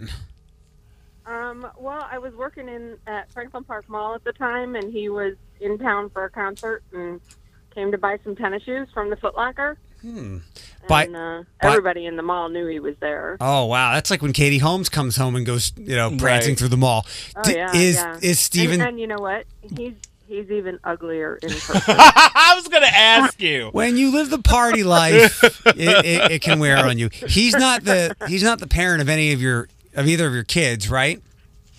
Um, 1.25 1.67
well, 1.77 2.07
I 2.11 2.17
was 2.19 2.33
working 2.35 2.67
in 2.69 2.97
at 3.07 3.31
Franklin 3.31 3.63
Park 3.63 3.89
Mall 3.89 4.13
at 4.15 4.23
the 4.23 4.33
time, 4.33 4.75
and 4.75 4.93
he 4.93 5.09
was 5.09 5.35
in 5.59 5.77
town 5.79 6.09
for 6.11 6.23
a 6.25 6.29
concert 6.29 6.83
and 6.93 7.19
came 7.73 7.91
to 7.91 7.97
buy 7.97 8.19
some 8.23 8.35
tennis 8.35 8.63
shoes 8.63 8.87
from 8.93 9.09
the 9.09 9.15
Foot 9.17 9.35
Locker. 9.35 9.77
Hmm. 10.01 10.37
By- 10.87 11.05
and 11.05 11.15
uh, 11.15 11.43
by- 11.61 11.69
everybody 11.69 12.05
in 12.05 12.15
the 12.15 12.21
mall 12.21 12.47
knew 12.49 12.67
he 12.67 12.79
was 12.79 12.95
there. 12.99 13.37
Oh 13.41 13.65
wow, 13.65 13.93
that's 13.95 14.11
like 14.11 14.21
when 14.21 14.33
Katie 14.33 14.59
Holmes 14.59 14.87
comes 14.87 15.15
home 15.15 15.35
and 15.35 15.45
goes, 15.45 15.71
you 15.77 15.95
know, 15.95 16.15
prancing 16.15 16.51
Right. 16.51 16.59
through 16.59 16.67
the 16.67 16.77
mall. 16.77 17.05
Oh 17.35 17.41
D- 17.43 17.55
yeah, 17.55 17.75
is 17.75 17.95
yeah. 17.95 18.19
is 18.21 18.39
Steven? 18.39 18.81
And, 18.81 18.89
and 18.89 18.99
you 18.99 19.07
know 19.07 19.17
what? 19.17 19.45
He's 19.75 19.93
he's 20.27 20.51
even 20.51 20.79
uglier 20.83 21.37
in 21.41 21.49
person. 21.59 21.95
I 21.97 22.53
was 22.55 22.67
gonna 22.67 22.85
ask 22.85 23.41
you. 23.41 23.69
when 23.71 23.97
you 23.97 24.11
live 24.11 24.29
the 24.29 24.37
party 24.43 24.83
life, 24.83 25.43
it, 25.65 26.05
it, 26.05 26.31
it 26.33 26.41
can 26.43 26.59
wear 26.59 26.77
on 26.77 26.99
you. 26.99 27.09
He's 27.11 27.55
not 27.55 27.83
the 27.83 28.15
he's 28.27 28.43
not 28.43 28.59
the 28.59 28.67
parent 28.67 29.01
of 29.01 29.09
any 29.09 29.31
of 29.33 29.41
your 29.41 29.67
of 29.95 30.07
either 30.07 30.27
of 30.27 30.33
your 30.33 30.43
kids, 30.43 30.89
right? 30.89 31.21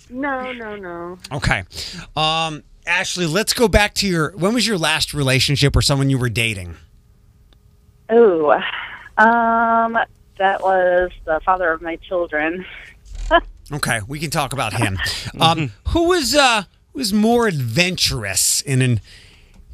no, 0.09 0.51
no, 0.53 0.75
no. 0.75 1.17
Okay. 1.31 1.63
Um, 2.15 2.63
Ashley, 2.85 3.25
let's 3.25 3.53
go 3.53 3.67
back 3.67 3.93
to 3.95 4.07
your. 4.07 4.31
When 4.31 4.53
was 4.53 4.65
your 4.65 4.77
last 4.77 5.13
relationship 5.13 5.75
or 5.75 5.81
someone 5.81 6.09
you 6.09 6.17
were 6.17 6.29
dating? 6.29 6.75
Oh, 8.09 8.51
um, 9.17 9.97
that 10.37 10.61
was 10.61 11.11
the 11.25 11.41
father 11.43 11.71
of 11.71 11.81
my 11.81 11.97
children. 11.97 12.65
Okay, 13.69 13.99
we 14.07 14.17
can 14.17 14.29
talk 14.29 14.53
about 14.53 14.71
him. 14.71 14.97
Um, 15.41 15.73
who 15.89 16.07
was 16.07 16.33
uh, 16.33 16.63
who 16.93 16.99
was 16.99 17.11
more 17.11 17.47
adventurous 17.47 18.61
in 18.61 18.81
an 18.81 19.01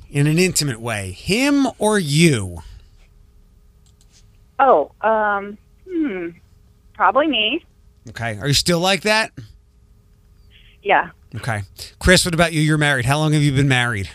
in 0.09 0.25
an 0.25 0.39
intimate 0.39 0.81
way, 0.81 1.11
him 1.11 1.67
or 1.77 1.99
you? 1.99 2.63
Oh, 4.57 4.91
um, 5.01 5.59
hmm, 5.87 6.29
probably 6.95 7.27
me. 7.27 7.63
Okay, 8.09 8.37
are 8.39 8.47
you 8.47 8.53
still 8.53 8.79
like 8.79 9.01
that? 9.01 9.31
Yeah, 10.81 11.11
Okay, 11.35 11.63
Chris, 11.97 12.25
what 12.25 12.33
about 12.33 12.53
you? 12.53 12.61
You're 12.61 12.77
married. 12.77 13.05
How 13.05 13.17
long 13.17 13.33
have 13.33 13.41
you 13.41 13.51
been 13.51 13.67
married? 13.67 14.09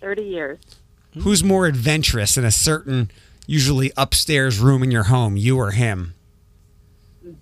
Thirty 0.00 0.22
years. 0.22 0.58
Who's 1.18 1.44
more 1.44 1.66
adventurous 1.66 2.38
in 2.38 2.44
a 2.44 2.50
certain, 2.50 3.10
usually 3.46 3.92
upstairs 3.96 4.58
room 4.58 4.82
in 4.82 4.90
your 4.90 5.04
home, 5.04 5.36
you 5.36 5.58
or 5.58 5.72
him? 5.72 6.14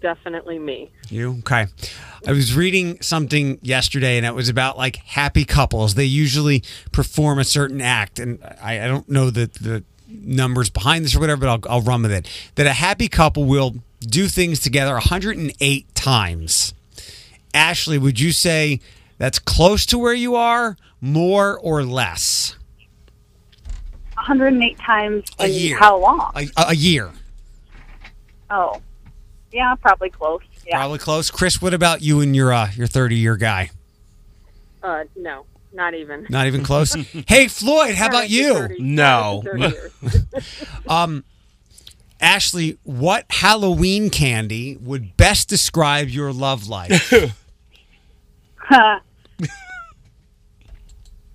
Definitely 0.00 0.58
me. 0.58 0.90
You 1.08 1.38
okay? 1.40 1.66
I 2.26 2.32
was 2.32 2.56
reading 2.56 3.00
something 3.00 3.60
yesterday, 3.62 4.16
and 4.16 4.26
it 4.26 4.34
was 4.34 4.48
about 4.48 4.76
like 4.76 4.96
happy 4.96 5.44
couples. 5.44 5.94
They 5.94 6.04
usually 6.04 6.64
perform 6.90 7.38
a 7.38 7.44
certain 7.44 7.80
act, 7.80 8.18
and 8.18 8.42
I, 8.60 8.84
I 8.84 8.88
don't 8.88 9.08
know 9.08 9.30
the 9.30 9.46
the 9.60 9.84
numbers 10.08 10.68
behind 10.68 11.04
this 11.04 11.14
or 11.14 11.20
whatever, 11.20 11.42
but 11.42 11.48
I'll, 11.48 11.74
I'll 11.74 11.82
run 11.82 12.02
with 12.02 12.12
it. 12.12 12.28
That 12.56 12.66
a 12.66 12.72
happy 12.72 13.06
couple 13.08 13.44
will 13.44 13.76
do 14.00 14.28
things 14.28 14.60
together 14.60 14.92
108 14.94 15.94
times. 15.94 16.74
Ashley, 17.54 17.98
would 17.98 18.20
you 18.20 18.32
say 18.32 18.80
that's 19.18 19.38
close 19.38 19.84
to 19.86 19.98
where 19.98 20.14
you 20.14 20.34
are, 20.36 20.76
more 21.00 21.58
or 21.58 21.82
less? 21.84 22.54
108 24.14 24.78
times 24.78 25.24
A 25.38 25.46
year. 25.48 25.78
how 25.78 25.98
long? 25.98 26.30
A, 26.34 26.48
a 26.68 26.74
year, 26.74 27.12
Oh, 28.50 28.80
yeah, 29.52 29.74
probably 29.74 30.10
close. 30.10 30.40
Yeah. 30.66 30.76
probably 30.78 30.98
close. 30.98 31.30
Chris, 31.30 31.60
what 31.62 31.72
about 31.74 32.00
you 32.02 32.20
and 32.20 32.34
your 32.34 32.52
uh, 32.52 32.70
your 32.74 32.86
30 32.86 33.16
year 33.16 33.36
guy? 33.36 33.70
Uh, 34.82 35.04
no, 35.16 35.44
not 35.72 35.94
even. 35.94 36.26
Not 36.30 36.46
even 36.46 36.62
close. 36.64 36.94
hey, 37.26 37.48
Floyd, 37.48 37.94
how 37.94 38.08
about 38.08 38.30
you? 38.30 38.74
No. 38.78 39.42
Um, 40.88 41.24
Ashley, 42.20 42.78
what 42.82 43.26
Halloween 43.30 44.10
candy 44.10 44.76
would 44.76 45.16
best 45.16 45.48
describe 45.48 46.08
your 46.08 46.32
love 46.32 46.68
life? 46.68 47.12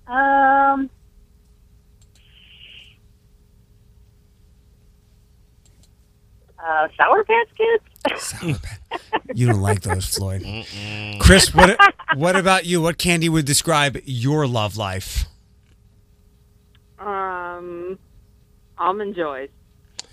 um, 0.06 0.88
uh, 6.64 6.88
Sour 6.96 7.24
Patch 7.24 7.48
Kids. 7.56 7.84
Sour 8.22 8.54
Patch. 8.58 8.80
You 9.34 9.48
don't 9.48 9.60
like 9.60 9.82
those, 9.82 10.06
Floyd. 10.06 10.44
Chris, 11.18 11.52
what 11.54 11.78
what 12.16 12.36
about 12.36 12.66
you? 12.66 12.80
What 12.80 12.98
candy 12.98 13.28
would 13.28 13.44
describe 13.46 13.98
your 14.04 14.46
love 14.46 14.76
life? 14.76 15.24
Um, 16.98 17.98
almond 18.78 19.16
joys. 19.16 19.48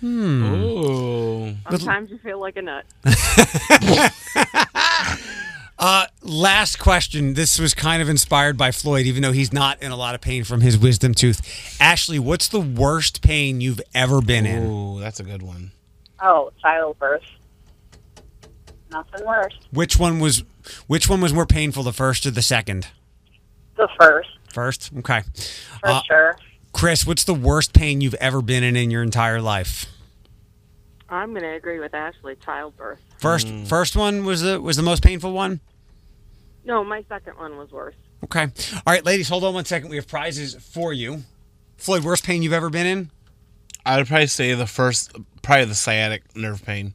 Hmm. 0.02 0.44
Ooh. 0.44 1.56
Sometimes 1.70 2.10
you 2.12 2.18
feel 2.18 2.40
like 2.40 2.58
a 2.58 2.62
nut. 2.62 2.86
Uh, 5.84 6.06
last 6.22 6.78
question. 6.78 7.34
This 7.34 7.58
was 7.58 7.74
kind 7.74 8.04
of 8.04 8.10
inspired 8.10 8.56
by 8.56 8.70
Floyd, 8.70 9.08
even 9.08 9.24
though 9.24 9.32
he's 9.32 9.52
not 9.52 9.82
in 9.82 9.92
a 9.92 9.96
lot 9.96 10.14
of 10.14 10.22
pain 10.22 10.44
from 10.44 10.62
his 10.62 10.78
wisdom 10.78 11.16
tooth. 11.16 11.42
Ashley, 11.82 12.20
what's 12.20 12.48
the 12.50 12.60
worst 12.60 13.24
pain 13.24 13.62
you've 13.62 13.82
ever 13.96 14.22
been 14.22 14.46
in? 14.46 14.64
Ooh, 14.68 15.00
that's 15.00 15.20
a 15.20 15.24
good 15.24 15.42
one. 15.42 15.72
Oh, 16.22 16.52
childbirth. 16.62 17.24
Nothing 18.92 19.26
worse. 19.26 19.56
Which 19.72 19.98
one 19.98 20.20
was 20.20 20.44
which 20.86 21.10
one 21.10 21.20
was 21.20 21.34
more 21.34 21.48
painful, 21.48 21.82
the 21.82 21.94
first 21.94 22.28
or 22.28 22.32
the 22.32 22.44
second? 22.44 22.86
The 23.76 23.90
first, 24.00 24.30
First. 24.54 24.92
Okay. 25.00 25.22
for 25.80 25.90
Uh, 25.90 26.02
sure. 26.06 26.38
Chris, 26.74 27.08
what's 27.08 27.24
the 27.24 27.34
worst 27.34 27.74
pain 27.74 28.02
you've 28.02 28.14
ever 28.16 28.44
been 28.44 28.62
in 28.64 28.76
in 28.76 28.92
your 28.92 29.02
entire 29.02 29.42
life? 29.42 29.88
I'm 31.12 31.32
going 31.32 31.44
to 31.44 31.50
agree 31.56 31.80
with 31.80 31.94
Ashley. 31.94 32.36
Childbirth. 32.44 33.00
First, 33.20 33.48
Hmm. 33.48 33.66
first 33.66 33.96
one 33.96 34.24
was 34.26 34.42
the 34.42 34.60
was 34.62 34.78
the 34.78 34.84
most 34.84 35.04
painful 35.04 35.34
one. 35.34 35.60
No, 36.64 36.84
my 36.84 37.04
second 37.10 37.38
one 37.38 37.58
was 37.58 37.70
worse. 37.72 37.96
Okay. 38.24 38.44
All 38.44 38.82
right, 38.94 39.04
ladies, 39.06 39.28
hold 39.30 39.44
on 39.44 39.54
one 39.54 39.66
second. 39.66 39.90
We 39.90 39.96
have 39.98 40.08
prizes 40.08 40.56
for 40.56 40.94
you. 40.94 41.24
Floyd, 41.78 42.04
worst 42.04 42.24
pain 42.24 42.42
you've 42.44 42.54
ever 42.54 42.70
been 42.70 42.86
in? 42.86 43.10
I 43.86 43.98
would 43.98 44.08
probably 44.08 44.28
say 44.28 44.54
the 44.54 44.68
first, 44.68 45.12
probably 45.42 45.66
the 45.66 45.76
sciatic 45.76 46.36
nerve 46.36 46.64
pain. 46.64 46.94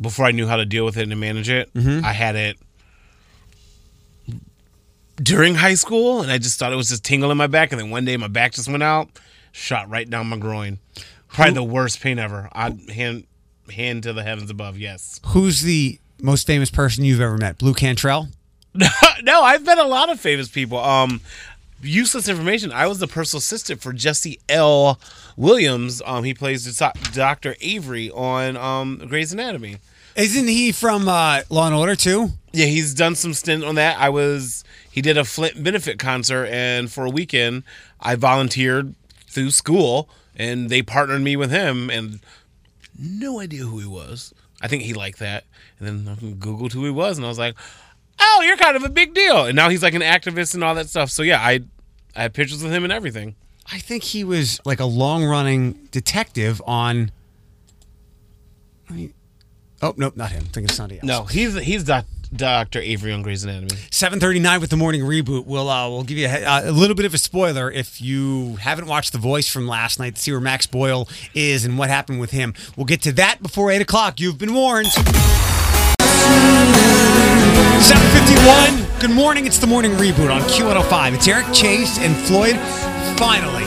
Before 0.00 0.26
I 0.26 0.30
knew 0.30 0.46
how 0.46 0.56
to 0.56 0.66
deal 0.66 0.84
with 0.84 0.96
it 0.98 1.10
and 1.10 1.18
manage 1.20 1.48
it, 1.48 1.72
Mhm. 1.74 2.04
I 2.04 2.12
had 2.12 2.36
it 2.36 2.58
during 5.16 5.54
high 5.56 5.74
school, 5.74 6.22
and 6.22 6.30
I 6.30 6.38
just 6.38 6.58
thought 6.58 6.72
it 6.72 6.76
was 6.76 6.88
just 6.90 7.04
tingle 7.04 7.30
in 7.30 7.36
my 7.36 7.46
back, 7.46 7.72
and 7.72 7.80
then 7.80 7.90
one 7.90 8.04
day 8.04 8.16
my 8.16 8.28
back 8.28 8.52
just 8.52 8.68
went 8.68 8.82
out, 8.82 9.08
shot 9.52 9.88
right 9.90 10.08
down 10.08 10.28
my 10.28 10.36
groin. 10.36 10.78
Probably 11.32 11.54
the 11.54 11.62
worst 11.62 12.00
pain 12.00 12.18
ever. 12.18 12.48
I 12.52 12.76
hand 12.92 13.26
hand 13.72 14.02
to 14.02 14.12
the 14.12 14.22
heavens 14.22 14.50
above. 14.50 14.78
Yes. 14.78 15.20
Who's 15.26 15.62
the 15.62 15.98
most 16.20 16.46
famous 16.46 16.70
person 16.70 17.04
you've 17.04 17.20
ever 17.20 17.38
met? 17.38 17.58
Blu 17.58 17.72
Cantrell? 17.74 18.28
no, 18.74 19.42
I've 19.42 19.64
met 19.64 19.78
a 19.78 19.84
lot 19.84 20.10
of 20.10 20.20
famous 20.20 20.48
people. 20.48 20.78
Um, 20.78 21.20
useless 21.82 22.28
information. 22.28 22.72
I 22.72 22.86
was 22.86 22.98
the 22.98 23.06
personal 23.06 23.38
assistant 23.38 23.80
for 23.80 23.92
Jesse 23.92 24.40
L. 24.48 25.00
Williams. 25.36 26.02
Um, 26.04 26.24
he 26.24 26.34
plays 26.34 26.80
Doctor 27.12 27.56
Avery 27.60 28.10
on 28.10 28.56
um 28.56 28.98
Grey's 29.08 29.32
Anatomy. 29.32 29.76
Isn't 30.16 30.48
he 30.48 30.72
from 30.72 31.08
uh, 31.08 31.42
Law 31.50 31.66
and 31.66 31.74
Order 31.74 31.94
too? 31.94 32.30
Yeah, 32.52 32.66
he's 32.66 32.94
done 32.94 33.14
some 33.14 33.32
stint 33.32 33.64
on 33.64 33.76
that. 33.76 33.98
I 33.98 34.08
was 34.08 34.64
he 34.90 35.00
did 35.00 35.16
a 35.16 35.24
Flint 35.24 35.62
benefit 35.62 35.98
concert, 35.98 36.46
and 36.46 36.90
for 36.90 37.04
a 37.04 37.10
weekend, 37.10 37.62
I 38.00 38.16
volunteered 38.16 38.94
through 39.28 39.52
school, 39.52 40.08
and 40.40 40.70
they 40.70 40.80
partnered 40.80 41.20
me 41.20 41.36
with 41.36 41.50
him, 41.50 41.90
and 41.90 42.18
no 42.98 43.40
idea 43.40 43.64
who 43.64 43.78
he 43.78 43.86
was. 43.86 44.32
I 44.62 44.68
think 44.68 44.82
he 44.82 44.94
liked 44.94 45.18
that, 45.18 45.44
and 45.78 45.86
then 45.86 46.08
I 46.08 46.14
googled 46.16 46.72
who 46.72 46.84
he 46.84 46.90
was, 46.90 47.18
and 47.18 47.26
I 47.26 47.28
was 47.28 47.38
like, 47.38 47.54
"Oh, 48.18 48.42
you're 48.44 48.56
kind 48.56 48.74
of 48.74 48.82
a 48.82 48.88
big 48.88 49.12
deal." 49.12 49.44
And 49.44 49.54
now 49.54 49.68
he's 49.68 49.82
like 49.82 49.92
an 49.92 50.00
activist 50.00 50.54
and 50.54 50.64
all 50.64 50.74
that 50.76 50.88
stuff. 50.88 51.10
So 51.10 51.22
yeah, 51.22 51.40
I 51.40 51.60
I 52.16 52.22
had 52.22 52.32
pictures 52.32 52.62
with 52.62 52.72
him 52.72 52.84
and 52.84 52.92
everything. 52.92 53.36
I 53.70 53.78
think 53.78 54.02
he 54.02 54.24
was 54.24 54.60
like 54.64 54.80
a 54.80 54.86
long 54.86 55.24
running 55.24 55.72
detective 55.90 56.62
on. 56.66 57.12
I 58.88 58.92
mean, 58.94 59.14
oh 59.82 59.94
nope, 59.98 60.16
not 60.16 60.32
him. 60.32 60.44
I 60.46 60.52
think 60.52 60.64
it's 60.64 60.72
of 60.72 60.76
somebody 60.76 60.96
else. 60.96 61.04
No, 61.04 61.24
he's 61.24 61.54
he's 61.60 61.84
doc, 61.84 62.06
Dr. 62.34 62.80
Avery 62.80 63.12
on 63.12 63.22
Grey's 63.22 63.44
Anatomy. 63.44 63.80
7:39 63.90 64.60
with 64.60 64.70
the 64.70 64.76
morning 64.76 65.02
reboot. 65.02 65.46
We'll 65.46 65.68
uh, 65.68 65.88
we'll 65.88 66.04
give 66.04 66.16
you 66.18 66.28
a, 66.28 66.70
a 66.70 66.72
little 66.72 66.94
bit 66.94 67.04
of 67.06 67.14
a 67.14 67.18
spoiler 67.18 67.70
if 67.70 68.00
you 68.00 68.56
haven't 68.56 68.86
watched 68.86 69.12
The 69.12 69.18
Voice 69.18 69.48
from 69.48 69.66
last 69.66 69.98
night 69.98 70.14
to 70.14 70.20
see 70.20 70.30
where 70.30 70.40
Max 70.40 70.66
Boyle 70.66 71.08
is 71.34 71.64
and 71.64 71.76
what 71.76 71.90
happened 71.90 72.20
with 72.20 72.30
him. 72.30 72.54
We'll 72.76 72.86
get 72.86 73.02
to 73.02 73.12
that 73.12 73.42
before 73.42 73.70
eight 73.70 73.82
o'clock. 73.82 74.20
You've 74.20 74.38
been 74.38 74.54
warned. 74.54 74.88
7:51. 77.80 79.00
Good 79.00 79.10
morning. 79.10 79.46
It's 79.46 79.58
the 79.58 79.66
morning 79.66 79.92
reboot 79.92 80.32
on 80.32 80.42
Q105. 80.42 81.14
It's 81.14 81.26
Eric 81.26 81.46
Chase 81.52 81.98
and 81.98 82.16
Floyd. 82.16 82.56
Finally, 83.18 83.64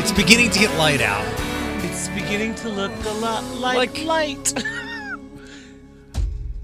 it's 0.00 0.10
beginning 0.10 0.50
to 0.50 0.58
get 0.58 0.76
light 0.76 1.00
out. 1.00 1.24
It's 1.84 2.08
beginning 2.08 2.54
to 2.56 2.68
look 2.68 2.92
a 3.04 3.12
lot 3.12 3.44
like, 3.54 4.04
light. 4.04 4.54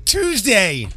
Tuesday. 0.04 0.88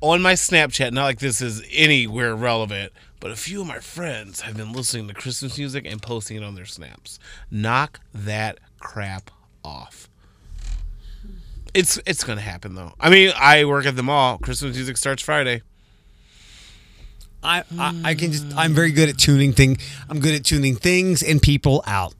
On 0.00 0.22
my 0.22 0.34
Snapchat, 0.34 0.92
not 0.92 1.04
like 1.04 1.18
this 1.18 1.40
is 1.40 1.62
anywhere 1.72 2.36
relevant, 2.36 2.92
but 3.18 3.32
a 3.32 3.36
few 3.36 3.62
of 3.62 3.66
my 3.66 3.80
friends 3.80 4.42
have 4.42 4.56
been 4.56 4.72
listening 4.72 5.08
to 5.08 5.14
Christmas 5.14 5.58
music 5.58 5.86
and 5.88 6.00
posting 6.00 6.36
it 6.36 6.44
on 6.44 6.54
their 6.54 6.66
snaps. 6.66 7.18
Knock 7.50 7.98
that 8.14 8.58
crap 8.78 9.30
off. 9.64 10.08
It's 11.74 11.98
it's 12.06 12.22
gonna 12.22 12.40
happen 12.40 12.74
though. 12.76 12.92
I 13.00 13.10
mean, 13.10 13.32
I 13.36 13.64
work 13.64 13.86
at 13.86 13.96
the 13.96 14.04
mall. 14.04 14.38
Christmas 14.38 14.76
music 14.76 14.96
starts 14.96 15.22
Friday. 15.22 15.62
I, 17.42 17.62
I 17.78 18.00
I 18.04 18.14
can 18.14 18.32
just 18.32 18.46
I'm 18.56 18.74
very 18.74 18.92
good 18.92 19.08
at 19.08 19.18
tuning 19.18 19.52
thing. 19.52 19.78
I'm 20.08 20.20
good 20.20 20.34
at 20.34 20.44
tuning 20.44 20.76
things 20.76 21.22
and 21.22 21.42
people 21.42 21.82
out. 21.86 22.14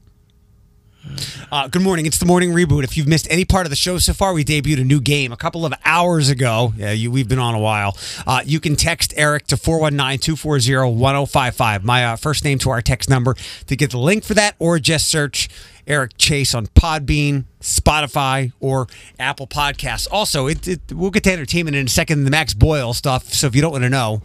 Uh, 1.51 1.67
good 1.69 1.83
morning. 1.83 2.07
It's 2.07 2.19
the 2.19 2.27
morning 2.27 2.51
reboot. 2.51 2.85
If 2.85 2.97
you've 2.97 3.09
missed 3.09 3.27
any 3.31 3.45
part 3.45 3.67
of 3.67 3.71
the 3.71 3.77
show 3.77 3.99
so 3.99 4.13
far, 4.13 4.33
we 4.33 4.45
debuted 4.45 4.81
a 4.81 4.85
new 4.85 5.01
game 5.01 5.33
a 5.33 5.37
couple 5.37 5.65
of 5.65 5.73
hours 5.85 6.29
ago. 6.29 6.73
Yeah, 6.77 6.93
you, 6.93 7.11
we've 7.11 7.29
been 7.29 7.39
on 7.39 7.55
a 7.55 7.59
while. 7.59 7.97
Uh, 8.27 8.43
you 8.45 8.61
can 8.61 8.77
text 8.77 9.15
Eric 9.17 9.47
to 9.49 9.57
419-240-1055. 9.57 11.83
My 11.83 12.05
uh, 12.05 12.17
first 12.17 12.45
name 12.45 12.59
to 12.59 12.69
our 12.71 12.83
text 12.83 13.09
number 13.09 13.35
to 13.67 13.77
get 13.77 13.93
the 13.93 13.99
link 13.99 14.25
for 14.25 14.35
that, 14.35 14.55
or 14.59 14.79
just 14.79 15.09
search 15.09 15.49
Eric 15.87 16.19
Chase 16.19 16.55
on 16.55 16.67
Podbean, 16.69 17.45
Spotify, 17.61 18.53
or 18.61 18.87
Apple 19.19 19.47
Podcasts. 19.47 20.07
Also, 20.11 20.47
it, 20.47 20.69
it, 20.69 20.81
we'll 20.93 21.11
get 21.11 21.25
to 21.25 21.33
entertainment 21.33 21.77
in 21.77 21.87
a 21.87 21.91
second, 21.91 22.25
the 22.25 22.31
Max 22.31 22.53
Boyle 22.55 22.93
stuff. 22.93 23.33
So 23.33 23.47
if 23.47 23.57
you 23.57 23.63
don't 23.63 23.73
want 23.73 23.85
to 23.85 23.91
know, 23.91 24.23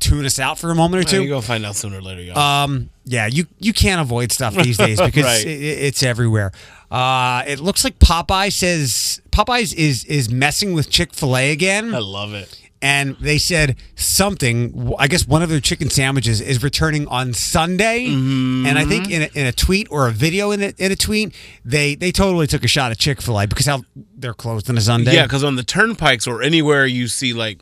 tune 0.00 0.24
us 0.24 0.38
out 0.38 0.58
for 0.58 0.70
a 0.70 0.74
moment 0.74 1.04
or 1.04 1.08
two. 1.08 1.22
You 1.22 1.28
go 1.28 1.40
find 1.40 1.64
out 1.64 1.76
sooner 1.76 1.98
or 1.98 2.02
later, 2.02 2.22
y'all. 2.22 2.38
Um, 2.38 2.90
yeah, 3.04 3.26
you 3.26 3.46
you 3.58 3.72
can't 3.72 4.00
avoid 4.00 4.32
stuff 4.32 4.54
these 4.54 4.76
days 4.78 5.00
because 5.04 5.24
Right. 5.24 5.46
it, 5.46 5.48
it's 5.60 6.02
everywhere. 6.02 6.52
Uh, 6.90 7.42
it 7.46 7.60
looks 7.60 7.84
like 7.84 7.98
Popeye 7.98 8.52
says 8.52 9.20
Popeyes 9.30 9.72
is 9.74 10.04
is 10.06 10.30
messing 10.30 10.74
with 10.74 10.90
Chick 10.90 11.12
Fil 11.14 11.36
A 11.36 11.52
again. 11.52 11.94
I 11.94 11.98
love 11.98 12.34
it. 12.34 12.56
And 12.82 13.14
they 13.20 13.36
said 13.36 13.76
something. 13.94 14.94
I 14.98 15.06
guess 15.06 15.26
one 15.26 15.42
of 15.42 15.50
their 15.50 15.60
chicken 15.60 15.90
sandwiches 15.90 16.40
is 16.40 16.62
returning 16.62 17.06
on 17.08 17.34
Sunday. 17.34 18.06
Mm-hmm. 18.06 18.64
And 18.66 18.78
I 18.78 18.86
think 18.86 19.10
in 19.10 19.22
a, 19.22 19.28
in 19.34 19.46
a 19.46 19.52
tweet 19.52 19.86
or 19.90 20.08
a 20.08 20.10
video 20.10 20.50
in 20.50 20.62
a, 20.62 20.72
in 20.78 20.90
a 20.90 20.96
tweet, 20.96 21.34
they 21.64 21.94
they 21.94 22.10
totally 22.10 22.46
took 22.46 22.64
a 22.64 22.68
shot 22.68 22.90
at 22.90 22.96
Chick 22.98 23.20
Fil 23.20 23.38
A 23.38 23.46
because 23.46 23.66
how 23.66 23.82
they're 24.16 24.32
closed 24.32 24.70
on 24.70 24.78
a 24.78 24.80
Sunday. 24.80 25.14
Yeah, 25.14 25.24
because 25.24 25.44
on 25.44 25.56
the 25.56 25.62
turnpikes 25.62 26.26
or 26.26 26.42
anywhere 26.42 26.86
you 26.86 27.06
see 27.08 27.32
like 27.34 27.58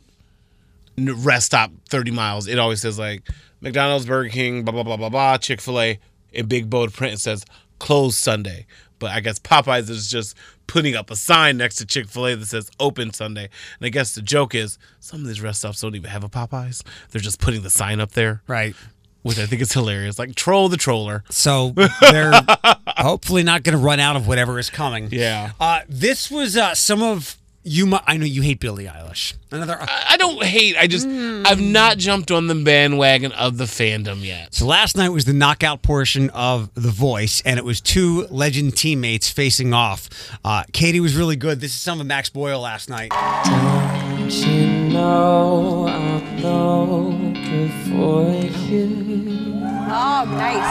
rest 1.07 1.47
stop 1.47 1.71
30 1.89 2.11
miles, 2.11 2.47
it 2.47 2.59
always 2.59 2.81
says 2.81 2.99
like 2.99 3.27
McDonald's, 3.61 4.05
Burger 4.05 4.29
King, 4.29 4.63
blah, 4.63 4.71
blah, 4.71 4.83
blah, 4.83 4.97
blah, 4.97 5.09
blah, 5.09 5.37
Chick 5.37 5.61
fil 5.61 5.79
A. 5.79 5.99
In 6.31 6.45
big 6.45 6.69
bold 6.69 6.93
print, 6.93 7.15
it 7.15 7.19
says 7.19 7.43
closed 7.79 8.17
Sunday. 8.17 8.67
But 8.99 9.11
I 9.11 9.19
guess 9.21 9.39
Popeyes 9.39 9.89
is 9.89 10.09
just 10.11 10.35
putting 10.67 10.95
up 10.95 11.09
a 11.09 11.15
sign 11.15 11.57
next 11.57 11.77
to 11.77 11.85
Chick 11.85 12.07
fil 12.07 12.27
A 12.27 12.35
that 12.35 12.45
says 12.45 12.69
open 12.79 13.11
Sunday. 13.13 13.45
And 13.79 13.85
I 13.85 13.89
guess 13.89 14.13
the 14.13 14.21
joke 14.21 14.53
is 14.53 14.77
some 14.99 15.21
of 15.21 15.27
these 15.27 15.41
rest 15.41 15.59
stops 15.59 15.81
don't 15.81 15.95
even 15.95 16.09
have 16.09 16.23
a 16.23 16.29
Popeyes. 16.29 16.83
They're 17.09 17.21
just 17.21 17.39
putting 17.39 17.63
the 17.63 17.69
sign 17.69 17.99
up 17.99 18.11
there. 18.11 18.43
Right. 18.47 18.75
Which 19.23 19.39
I 19.39 19.45
think 19.47 19.61
is 19.61 19.73
hilarious. 19.73 20.19
Like 20.19 20.35
troll 20.35 20.69
the 20.69 20.77
troller. 20.77 21.23
So 21.29 21.73
they're 22.01 22.31
hopefully 22.87 23.43
not 23.43 23.63
going 23.63 23.77
to 23.77 23.83
run 23.83 23.99
out 23.99 24.15
of 24.15 24.27
whatever 24.27 24.59
is 24.59 24.69
coming. 24.69 25.09
Yeah. 25.11 25.51
Uh, 25.59 25.81
this 25.89 26.29
was 26.29 26.55
uh, 26.55 26.75
some 26.75 27.01
of 27.01 27.37
you. 27.69 27.85
mu- 27.85 27.97
I 28.05 28.17
know 28.17 28.25
you 28.25 28.41
hate 28.41 28.59
Billie 28.59 28.85
Eilish. 28.85 29.33
Another. 29.51 29.77
I 29.81 30.15
don't 30.17 30.43
hate. 30.43 30.75
I 30.77 30.87
just 30.87 31.07
I've 31.07 31.61
not 31.61 31.97
jumped 31.97 32.29
on 32.31 32.47
the 32.47 32.55
bandwagon 32.55 33.31
of 33.31 33.57
the 33.57 33.63
fandom 33.65 34.23
yet. 34.23 34.53
So 34.53 34.65
last 34.65 34.95
night 34.97 35.09
was 35.09 35.25
the 35.25 35.33
knockout 35.33 35.81
portion 35.81 36.29
of 36.31 36.69
The 36.75 36.89
Voice, 36.91 37.41
and 37.45 37.57
it 37.57 37.65
was 37.65 37.81
two 37.81 38.27
legend 38.29 38.77
teammates 38.77 39.29
facing 39.29 39.73
off. 39.73 40.09
Uh, 40.43 40.63
Katie 40.71 40.99
was 40.99 41.15
really 41.15 41.35
good. 41.35 41.61
This 41.61 41.71
is 41.71 41.79
some 41.81 41.99
of 42.01 42.07
Max 42.07 42.29
Boyle 42.29 42.59
last 42.61 42.89
night. 42.89 43.11
Don't 43.45 44.31
you 44.31 44.67
know 44.89 45.87
I'm 45.87 46.41
looking 46.41 47.69
for 47.89 48.29
you? 48.67 49.59
Oh, 49.91 50.25
nice. 50.27 50.69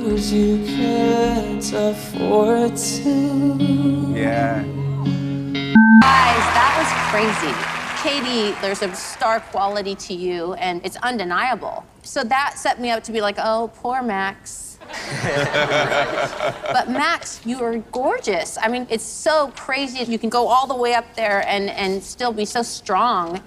I've 0.00 0.06
learned 0.06 0.18
to 0.18 0.32
lose, 0.32 0.32
you 0.32 0.64
can't 0.64 1.72
afford 1.72 2.74
to. 2.74 4.14
Yeah. 4.14 4.62
Guys, 6.00 6.46
that 6.56 6.72
was 6.80 6.88
crazy. 7.10 7.54
Katie, 8.02 8.58
there's 8.62 8.80
a 8.80 8.94
star 8.94 9.40
quality 9.40 9.94
to 9.96 10.14
you, 10.14 10.54
and 10.54 10.80
it's 10.86 10.96
undeniable. 10.96 11.84
So 12.02 12.24
that 12.24 12.54
set 12.56 12.80
me 12.80 12.90
up 12.90 13.02
to 13.04 13.12
be 13.12 13.20
like, 13.20 13.36
oh, 13.38 13.70
poor 13.74 14.02
Max. 14.02 14.78
But 16.72 16.88
Max, 16.88 17.44
you 17.44 17.62
are 17.62 17.76
gorgeous. 17.92 18.56
I 18.60 18.68
mean, 18.68 18.86
it's 18.88 19.04
so 19.04 19.52
crazy. 19.54 20.10
You 20.10 20.18
can 20.18 20.30
go 20.30 20.48
all 20.48 20.66
the 20.66 20.74
way 20.74 20.94
up 20.94 21.14
there 21.14 21.46
and, 21.46 21.68
and 21.68 22.02
still 22.02 22.32
be 22.32 22.46
so 22.46 22.62
strong. 22.62 23.42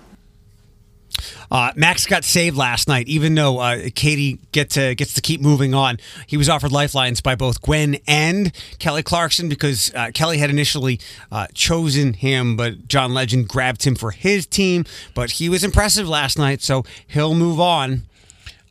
Uh, 1.51 1.71
Max 1.75 2.05
got 2.05 2.23
saved 2.23 2.57
last 2.57 2.87
night, 2.87 3.07
even 3.07 3.35
though 3.35 3.59
uh, 3.59 3.89
Katie 3.95 4.39
get 4.51 4.71
to, 4.71 4.95
gets 4.95 5.13
to 5.13 5.21
keep 5.21 5.41
moving 5.41 5.73
on. 5.73 5.97
He 6.27 6.37
was 6.37 6.49
offered 6.49 6.71
lifelines 6.71 7.21
by 7.21 7.35
both 7.35 7.61
Gwen 7.61 7.97
and 8.07 8.51
Kelly 8.79 9.03
Clarkson 9.03 9.49
because 9.49 9.93
uh, 9.93 10.11
Kelly 10.13 10.37
had 10.37 10.49
initially 10.49 10.99
uh, 11.31 11.47
chosen 11.53 12.13
him, 12.13 12.55
but 12.55 12.87
John 12.87 13.13
Legend 13.13 13.47
grabbed 13.47 13.83
him 13.83 13.95
for 13.95 14.11
his 14.11 14.45
team. 14.45 14.85
But 15.13 15.31
he 15.31 15.49
was 15.49 15.63
impressive 15.63 16.07
last 16.09 16.37
night, 16.37 16.61
so 16.61 16.83
he'll 17.07 17.35
move 17.35 17.59
on. 17.59 18.03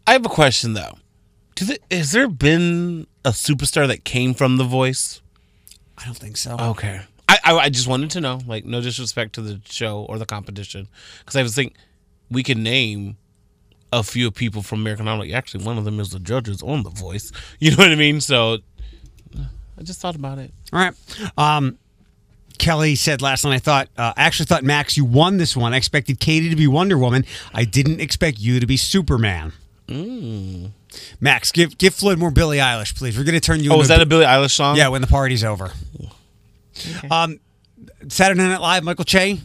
I 0.06 0.12
have 0.12 0.26
a 0.26 0.30
question 0.30 0.74
though. 0.74 0.98
Do 1.54 1.66
the, 1.66 1.78
has 1.90 2.12
there 2.12 2.28
been 2.28 3.06
a 3.24 3.30
superstar 3.30 3.86
that 3.86 4.04
came 4.04 4.34
from 4.34 4.56
The 4.56 4.64
Voice? 4.64 5.20
I 5.98 6.04
don't 6.06 6.16
think 6.16 6.36
so. 6.36 6.56
Okay. 6.58 7.02
I, 7.28 7.38
I, 7.44 7.58
I 7.58 7.68
just 7.68 7.86
wanted 7.86 8.10
to 8.12 8.20
know, 8.20 8.40
like, 8.46 8.64
no 8.64 8.80
disrespect 8.80 9.34
to 9.34 9.42
the 9.42 9.60
show 9.64 10.04
or 10.08 10.18
the 10.18 10.26
competition, 10.26 10.88
because 11.20 11.36
I 11.36 11.42
was 11.42 11.54
thinking 11.54 11.76
we 12.32 12.42
can 12.42 12.62
name 12.62 13.16
a 13.92 14.02
few 14.02 14.30
people 14.30 14.62
from 14.62 14.80
American 14.80 15.06
Idol. 15.06 15.34
Actually, 15.36 15.64
one 15.64 15.78
of 15.78 15.84
them 15.84 16.00
is 16.00 16.10
the 16.10 16.18
judges 16.18 16.62
on 16.62 16.82
The 16.82 16.90
Voice. 16.90 17.30
You 17.58 17.70
know 17.72 17.76
what 17.78 17.92
I 17.92 17.94
mean? 17.94 18.20
So 18.20 18.58
I 19.36 19.82
just 19.82 20.00
thought 20.00 20.16
about 20.16 20.38
it. 20.38 20.52
All 20.72 20.78
right. 20.78 20.94
Um, 21.38 21.78
Kelly 22.58 22.94
said 22.94 23.22
last 23.22 23.44
night, 23.44 23.54
I 23.54 23.58
thought, 23.58 23.88
uh, 23.96 24.12
I 24.16 24.22
actually 24.24 24.46
thought, 24.46 24.62
Max, 24.64 24.96
you 24.96 25.04
won 25.04 25.36
this 25.36 25.56
one. 25.56 25.74
I 25.74 25.76
expected 25.76 26.20
Katie 26.20 26.50
to 26.50 26.56
be 26.56 26.66
Wonder 26.66 26.98
Woman. 26.98 27.24
I 27.52 27.64
didn't 27.64 28.00
expect 28.00 28.38
you 28.38 28.60
to 28.60 28.66
be 28.66 28.76
Superman. 28.76 29.52
Mm. 29.88 30.70
Max, 31.20 31.50
give 31.52 31.76
give 31.78 31.94
Floyd 31.94 32.18
more 32.18 32.30
Billie 32.30 32.58
Eilish, 32.58 32.96
please. 32.96 33.16
We're 33.16 33.24
going 33.24 33.34
to 33.34 33.40
turn 33.40 33.60
you 33.60 33.72
Oh, 33.72 33.80
is 33.80 33.88
that 33.88 34.00
a 34.00 34.06
Billie 34.06 34.24
Eilish 34.26 34.52
song? 34.52 34.76
Yeah, 34.76 34.88
when 34.88 35.00
the 35.00 35.06
party's 35.06 35.42
over. 35.44 35.72
Um, 37.10 37.40
Saturday 38.08 38.40
Night 38.42 38.60
Live, 38.60 38.84
Michael 38.84 39.04
Che. 39.04 39.38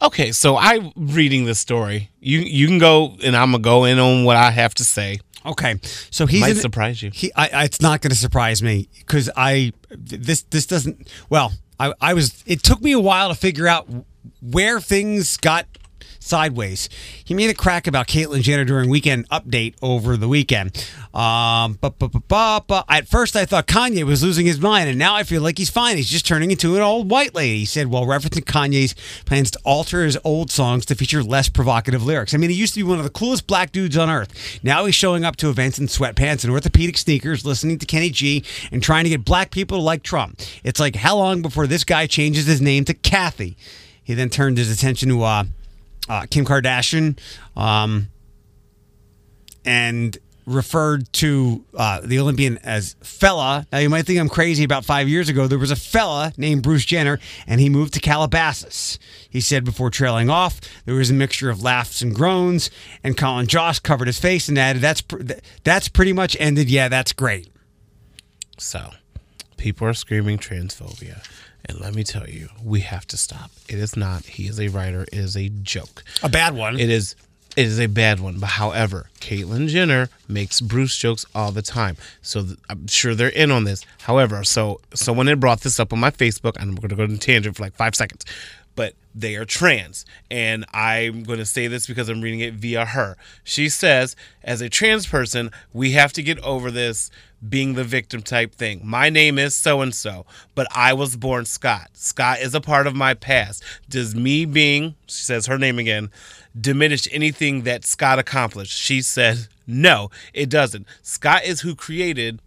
Okay, 0.00 0.32
so 0.32 0.56
I'm 0.56 0.92
reading 0.96 1.44
this 1.44 1.58
story. 1.60 2.10
You 2.20 2.40
you 2.40 2.66
can 2.66 2.78
go, 2.78 3.16
and 3.22 3.36
I'm 3.36 3.52
gonna 3.52 3.62
go 3.62 3.84
in 3.84 3.98
on 3.98 4.24
what 4.24 4.36
I 4.36 4.50
have 4.50 4.74
to 4.74 4.84
say. 4.84 5.18
Okay, 5.44 5.78
so 6.10 6.26
he's 6.26 6.40
might 6.40 6.50
in- 6.52 6.56
surprise 6.56 7.02
you. 7.02 7.10
He, 7.12 7.32
I, 7.34 7.48
I, 7.48 7.64
it's 7.64 7.80
not 7.80 8.00
going 8.00 8.10
to 8.12 8.16
surprise 8.16 8.62
me 8.62 8.88
because 8.98 9.28
I 9.36 9.72
this 9.90 10.42
this 10.42 10.66
doesn't. 10.66 11.08
Well, 11.30 11.52
I, 11.80 11.92
I 12.00 12.14
was. 12.14 12.42
It 12.46 12.62
took 12.62 12.80
me 12.80 12.92
a 12.92 13.00
while 13.00 13.28
to 13.28 13.34
figure 13.34 13.66
out 13.66 13.88
where 14.40 14.80
things 14.80 15.36
got 15.36 15.66
sideways. 16.22 16.88
He 17.24 17.34
made 17.34 17.50
a 17.50 17.54
crack 17.54 17.86
about 17.86 18.06
Caitlyn 18.06 18.42
Jenner 18.42 18.64
during 18.64 18.88
Weekend 18.88 19.28
Update 19.28 19.74
over 19.82 20.16
the 20.16 20.28
weekend. 20.28 20.86
Um, 21.12 21.78
but, 21.80 21.98
but, 21.98 22.12
but, 22.28 22.66
but, 22.66 22.84
at 22.88 23.08
first 23.08 23.36
I 23.36 23.44
thought 23.44 23.66
Kanye 23.66 24.04
was 24.04 24.22
losing 24.22 24.46
his 24.46 24.60
mind, 24.60 24.88
and 24.88 24.98
now 24.98 25.14
I 25.14 25.24
feel 25.24 25.42
like 25.42 25.58
he's 25.58 25.70
fine. 25.70 25.96
He's 25.96 26.08
just 26.08 26.26
turning 26.26 26.50
into 26.50 26.76
an 26.76 26.82
old 26.82 27.10
white 27.10 27.34
lady. 27.34 27.58
He 27.58 27.64
said, 27.64 27.88
while 27.88 28.06
referencing 28.06 28.44
Kanye's 28.44 28.94
plans 29.26 29.50
to 29.50 29.58
alter 29.64 30.04
his 30.04 30.18
old 30.24 30.50
songs 30.50 30.86
to 30.86 30.94
feature 30.94 31.22
less 31.22 31.48
provocative 31.48 32.04
lyrics. 32.04 32.34
I 32.34 32.38
mean, 32.38 32.50
he 32.50 32.56
used 32.56 32.74
to 32.74 32.80
be 32.80 32.84
one 32.84 32.98
of 32.98 33.04
the 33.04 33.10
coolest 33.10 33.46
black 33.46 33.72
dudes 33.72 33.96
on 33.96 34.08
earth. 34.08 34.60
Now 34.62 34.84
he's 34.86 34.94
showing 34.94 35.24
up 35.24 35.36
to 35.36 35.50
events 35.50 35.78
in 35.78 35.86
sweatpants 35.86 36.44
and 36.44 36.52
orthopedic 36.52 36.96
sneakers, 36.96 37.44
listening 37.44 37.78
to 37.78 37.86
Kenny 37.86 38.10
G, 38.10 38.44
and 38.70 38.82
trying 38.82 39.04
to 39.04 39.10
get 39.10 39.24
black 39.24 39.50
people 39.50 39.78
to 39.78 39.82
like 39.82 40.02
Trump. 40.02 40.40
It's 40.64 40.80
like, 40.80 40.96
how 40.96 41.16
long 41.16 41.42
before 41.42 41.66
this 41.66 41.84
guy 41.84 42.06
changes 42.06 42.46
his 42.46 42.60
name 42.60 42.84
to 42.86 42.94
Kathy? 42.94 43.56
He 44.02 44.14
then 44.14 44.30
turned 44.30 44.58
his 44.58 44.70
attention 44.70 45.08
to 45.10 45.22
uh, 45.22 45.44
uh, 46.08 46.26
Kim 46.30 46.44
Kardashian, 46.44 47.18
um, 47.56 48.08
and 49.64 50.18
referred 50.44 51.10
to 51.12 51.64
uh, 51.76 52.00
the 52.02 52.18
Olympian 52.18 52.58
as 52.58 52.96
fella. 53.00 53.66
Now, 53.70 53.78
you 53.78 53.88
might 53.88 54.06
think 54.06 54.18
I'm 54.18 54.28
crazy. 54.28 54.64
About 54.64 54.84
five 54.84 55.08
years 55.08 55.28
ago, 55.28 55.46
there 55.46 55.58
was 55.58 55.70
a 55.70 55.76
fella 55.76 56.32
named 56.36 56.62
Bruce 56.62 56.84
Jenner, 56.84 57.20
and 57.46 57.60
he 57.60 57.68
moved 57.68 57.94
to 57.94 58.00
Calabasas. 58.00 58.98
He 59.30 59.40
said 59.40 59.64
before 59.64 59.90
trailing 59.90 60.30
off, 60.30 60.60
there 60.84 60.96
was 60.96 61.10
a 61.10 61.14
mixture 61.14 61.48
of 61.50 61.62
laughs 61.62 62.02
and 62.02 62.14
groans, 62.14 62.70
and 63.04 63.16
Colin 63.16 63.46
Jost 63.46 63.82
covered 63.82 64.08
his 64.08 64.18
face 64.18 64.48
and 64.48 64.58
added, 64.58 64.82
"That's 64.82 65.00
pr- 65.00 65.18
th- 65.22 65.40
that's 65.62 65.88
pretty 65.88 66.12
much 66.12 66.36
ended. 66.40 66.68
Yeah, 66.68 66.88
that's 66.88 67.12
great." 67.12 67.48
So, 68.58 68.90
people 69.56 69.86
are 69.86 69.94
screaming 69.94 70.38
transphobia. 70.38 71.24
And 71.64 71.80
let 71.80 71.94
me 71.94 72.02
tell 72.04 72.28
you, 72.28 72.48
we 72.62 72.80
have 72.80 73.06
to 73.08 73.16
stop. 73.16 73.50
It 73.68 73.78
is 73.78 73.96
not. 73.96 74.24
He 74.24 74.48
is 74.48 74.58
a 74.58 74.68
writer. 74.68 75.02
It 75.04 75.18
is 75.18 75.36
a 75.36 75.48
joke. 75.48 76.02
A 76.22 76.28
bad 76.28 76.54
one. 76.54 76.78
It 76.78 76.90
is. 76.90 77.14
It 77.56 77.66
is 77.66 77.78
a 77.78 77.86
bad 77.86 78.18
one. 78.18 78.38
But 78.38 78.46
however, 78.46 79.10
Caitlyn 79.20 79.68
Jenner 79.68 80.08
makes 80.26 80.60
Bruce 80.60 80.96
jokes 80.96 81.26
all 81.34 81.52
the 81.52 81.62
time. 81.62 81.96
So 82.22 82.42
th- 82.42 82.58
I'm 82.70 82.86
sure 82.86 83.14
they're 83.14 83.28
in 83.28 83.50
on 83.50 83.64
this. 83.64 83.84
However, 84.02 84.42
so 84.42 84.80
someone 84.94 85.26
had 85.26 85.38
brought 85.38 85.60
this 85.60 85.78
up 85.78 85.92
on 85.92 86.00
my 86.00 86.10
Facebook, 86.10 86.56
and 86.56 86.70
I'm 86.70 86.74
going 86.76 86.88
to 86.88 86.96
go 86.96 87.02
on 87.04 87.10
a 87.12 87.18
tangent 87.18 87.56
for 87.56 87.62
like 87.62 87.74
five 87.74 87.94
seconds. 87.94 88.24
But 88.74 88.94
they 89.14 89.36
are 89.36 89.44
trans. 89.44 90.06
And 90.30 90.64
I'm 90.72 91.24
going 91.24 91.38
to 91.38 91.46
say 91.46 91.66
this 91.66 91.86
because 91.86 92.08
I'm 92.08 92.22
reading 92.22 92.40
it 92.40 92.54
via 92.54 92.86
her. 92.86 93.18
She 93.44 93.68
says, 93.68 94.16
as 94.42 94.62
a 94.62 94.70
trans 94.70 95.06
person, 95.06 95.50
we 95.74 95.92
have 95.92 96.14
to 96.14 96.22
get 96.22 96.38
over 96.40 96.70
this 96.70 97.10
being 97.48 97.74
the 97.74 97.84
victim 97.84 98.22
type 98.22 98.54
thing. 98.54 98.80
My 98.84 99.10
name 99.10 99.38
is 99.38 99.54
so 99.54 99.80
and 99.80 99.94
so, 99.94 100.26
but 100.54 100.66
I 100.74 100.92
was 100.92 101.16
born 101.16 101.44
Scott. 101.44 101.90
Scott 101.94 102.40
is 102.40 102.54
a 102.54 102.60
part 102.60 102.86
of 102.86 102.94
my 102.94 103.14
past. 103.14 103.62
Does 103.88 104.14
me 104.14 104.44
being, 104.44 104.94
she 105.06 105.22
says 105.24 105.46
her 105.46 105.58
name 105.58 105.78
again, 105.78 106.10
diminish 106.58 107.08
anything 107.10 107.62
that 107.62 107.84
Scott 107.84 108.18
accomplished? 108.18 108.76
She 108.76 109.02
said, 109.02 109.48
no, 109.66 110.10
it 110.32 110.48
doesn't. 110.48 110.86
Scott 111.02 111.44
is 111.44 111.60
who 111.60 111.74
created 111.74 112.40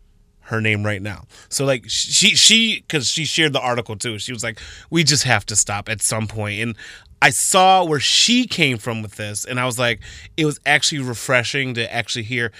her 0.45 0.61
name 0.61 0.85
right 0.85 1.01
now. 1.01 1.23
So 1.49 1.65
like 1.65 1.85
she 1.87 2.35
she 2.35 2.81
cuz 2.87 3.09
she 3.09 3.25
shared 3.25 3.53
the 3.53 3.59
article 3.59 3.95
too. 3.95 4.19
She 4.19 4.31
was 4.31 4.43
like 4.43 4.59
we 4.91 5.03
just 5.03 5.23
have 5.23 5.43
to 5.47 5.55
stop 5.55 5.89
at 5.89 6.03
some 6.03 6.27
point. 6.27 6.35
point 6.35 6.61
and 6.61 6.75
I 7.21 7.31
saw 7.31 7.83
where 7.83 7.99
she 7.99 8.45
came 8.45 8.77
from 8.77 9.01
with 9.01 9.15
this 9.15 9.43
and 9.45 9.59
I 9.59 9.65
was 9.65 9.79
like 9.79 10.01
it 10.37 10.45
was 10.45 10.59
actually 10.65 10.99
refreshing 10.99 11.73
to 11.73 11.91
actually 11.91 12.23
hear 12.23 12.51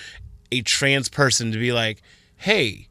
a 0.52 0.62
trans 0.62 1.10
person 1.10 1.52
to 1.52 1.60
be 1.60 1.72
like, 1.72 2.02
"Hey, 2.38 2.88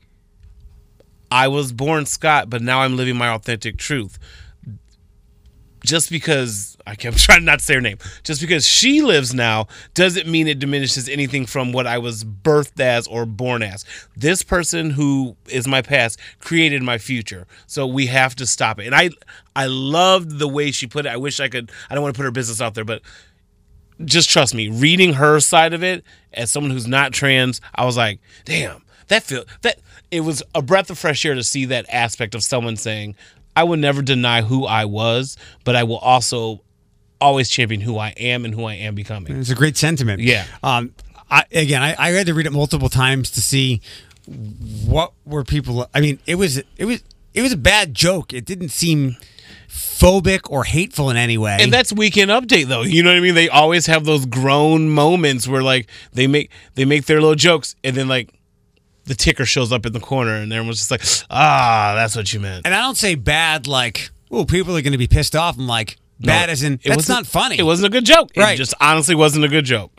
I 1.31 1.49
was 1.49 1.73
born 1.73 2.07
Scott, 2.07 2.51
but 2.51 2.63
now 2.63 2.81
I'm 2.81 2.97
living 2.97 3.17
my 3.17 3.29
authentic 3.29 3.77
truth." 3.77 4.19
Just 5.85 6.11
because 6.11 6.79
I 6.87 6.95
kept 6.95 7.19
trying 7.25 7.45
not 7.45 7.59
to 7.59 7.65
say 7.65 7.75
her 7.75 7.81
name, 7.81 7.99
just 8.23 8.41
because 8.41 8.67
she 8.67 9.03
lives 9.03 9.35
now 9.35 9.67
doesn't 9.95 10.27
mean 10.27 10.49
it 10.49 10.59
diminishes 10.59 11.09
anything 11.09 11.47
from 11.47 11.73
what 11.73 11.87
I 11.87 11.99
was 11.99 12.25
birthed 12.25 12.81
as 12.81 13.07
or 13.07 13.27
born 13.27 13.63
as. 13.63 13.85
This 14.17 14.43
person 14.43 14.91
who 14.91 15.37
is 15.49 15.67
my 15.67 15.83
past 15.83 16.19
created 16.41 16.83
my 16.83 16.99
future. 16.99 17.47
So 17.67 17.87
we 17.87 18.07
have 18.07 18.35
to 18.37 18.47
stop 18.47 18.79
it. 18.79 18.87
And 18.87 18.95
I 18.95 19.11
I 19.55 19.67
loved 19.67 20.39
the 20.39 20.49
way 20.49 20.71
she 20.71 20.87
put 20.87 21.07
it. 21.07 21.11
I 21.11 21.17
wish 21.17 21.41
I 21.41 21.49
could 21.49 21.71
I 21.91 21.95
don't 21.95 22.03
want 22.03 22.15
to 22.15 22.19
put 22.19 22.25
her 22.25 22.33
business 22.33 22.61
out 22.61 22.75
there, 22.75 22.85
but 22.85 23.03
just 24.05 24.29
trust 24.29 24.55
me, 24.55 24.69
reading 24.69 25.15
her 25.15 25.39
side 25.41 25.73
of 25.73 25.83
it 25.85 26.05
as 26.33 26.51
someone 26.51 26.73
who's 26.73 26.87
not 26.87 27.13
trans, 27.13 27.61
I 27.75 27.85
was 27.85 27.97
like, 27.97 28.21
damn, 28.45 28.83
that 29.09 29.23
feel 29.23 29.45
that 29.63 29.79
it 30.11 30.21
was 30.21 30.43
a 30.55 30.63
breath 30.63 30.91
of 30.91 30.99
fresh 30.99 31.25
air 31.25 31.35
to 31.35 31.43
see 31.43 31.65
that 31.67 31.87
aspect 31.89 32.35
of 32.35 32.43
someone 32.43 32.77
saying, 32.77 33.17
I 33.57 33.65
will 33.65 33.77
never 33.77 34.03
deny 34.03 34.43
who 34.43 34.65
I 34.65 34.85
was, 34.85 35.37
but 35.65 35.77
I 35.77 35.85
will 35.85 35.99
also 35.99 36.61
always 37.21 37.49
champion 37.49 37.81
who 37.81 37.99
I 37.99 38.11
am 38.11 38.45
and 38.45 38.55
who 38.55 38.65
I 38.65 38.75
am 38.75 38.95
becoming. 38.95 39.37
It's 39.37 39.51
a 39.51 39.55
great 39.55 39.77
sentiment. 39.77 40.21
Yeah. 40.21 40.47
Um, 40.63 40.93
I, 41.31 41.45
again, 41.53 41.83
I, 41.83 41.95
I 41.99 42.11
had 42.11 42.27
to 42.27 42.35
read 42.35 42.47
it 42.47 42.53
multiple 42.53 42.89
times 42.89 43.31
to 43.33 43.41
see 43.41 43.81
what 44.87 45.13
were 45.25 45.45
people. 45.45 45.89
I 45.95 46.01
mean, 46.01 46.19
it 46.27 46.37
was 46.37 46.59
it 46.77 46.85
was 46.85 47.03
it 47.33 47.43
was 47.43 47.53
a 47.53 47.57
bad 47.57 47.95
joke. 47.95 48.33
It 48.33 48.45
didn't 48.45 48.71
seem 48.71 49.17
phobic 49.69 50.51
or 50.51 50.65
hateful 50.65 51.11
in 51.11 51.17
any 51.17 51.39
way. 51.39 51.59
And 51.61 51.73
that's 51.73 51.93
weekend 51.93 52.31
update 52.31 52.67
though. 52.67 52.83
You 52.83 53.03
know 53.03 53.11
what 53.11 53.17
I 53.17 53.21
mean? 53.21 53.35
They 53.35 53.49
always 53.49 53.87
have 53.87 54.05
those 54.05 54.27
grown 54.27 54.89
moments 54.89 55.49
where 55.49 55.63
like 55.63 55.89
they 56.13 56.27
make 56.27 56.51
they 56.75 56.85
make 56.85 57.07
their 57.07 57.21
little 57.21 57.35
jokes 57.35 57.75
and 57.83 57.97
then 57.97 58.09
like 58.09 58.33
the 59.05 59.15
ticker 59.15 59.45
shows 59.45 59.73
up 59.73 59.87
in 59.87 59.93
the 59.93 60.01
corner 60.01 60.35
and 60.35 60.53
everyone's 60.53 60.79
just 60.79 60.91
like, 60.91 61.03
ah, 61.31 61.93
that's 61.97 62.17
what 62.17 62.33
you 62.33 62.41
meant. 62.41 62.65
and 62.67 62.75
I 62.75 62.81
don't 62.81 62.97
say 62.97 63.15
bad 63.15 63.67
like, 63.67 64.11
oh, 64.31 64.45
people 64.45 64.77
are 64.77 64.83
going 64.83 64.93
to 64.93 64.99
be 64.99 65.07
pissed 65.07 65.37
off. 65.37 65.59
I'm 65.59 65.67
like, 65.67 65.97
bad 66.21 66.47
No, 66.47 66.53
as 66.53 66.63
in 66.63 66.81
that's 66.85 67.09
not 67.09 67.27
funny. 67.27 67.59
It 67.59 67.65
wasn't 67.65 67.87
a 67.87 67.91
good 67.91 68.05
joke. 68.05 68.31
Right. 68.37 68.55
It 68.55 68.57
just 68.57 68.75
honestly 68.81 69.15
wasn't 69.15 69.45
a 69.45 69.49
good 69.49 69.65
joke. 69.65 69.94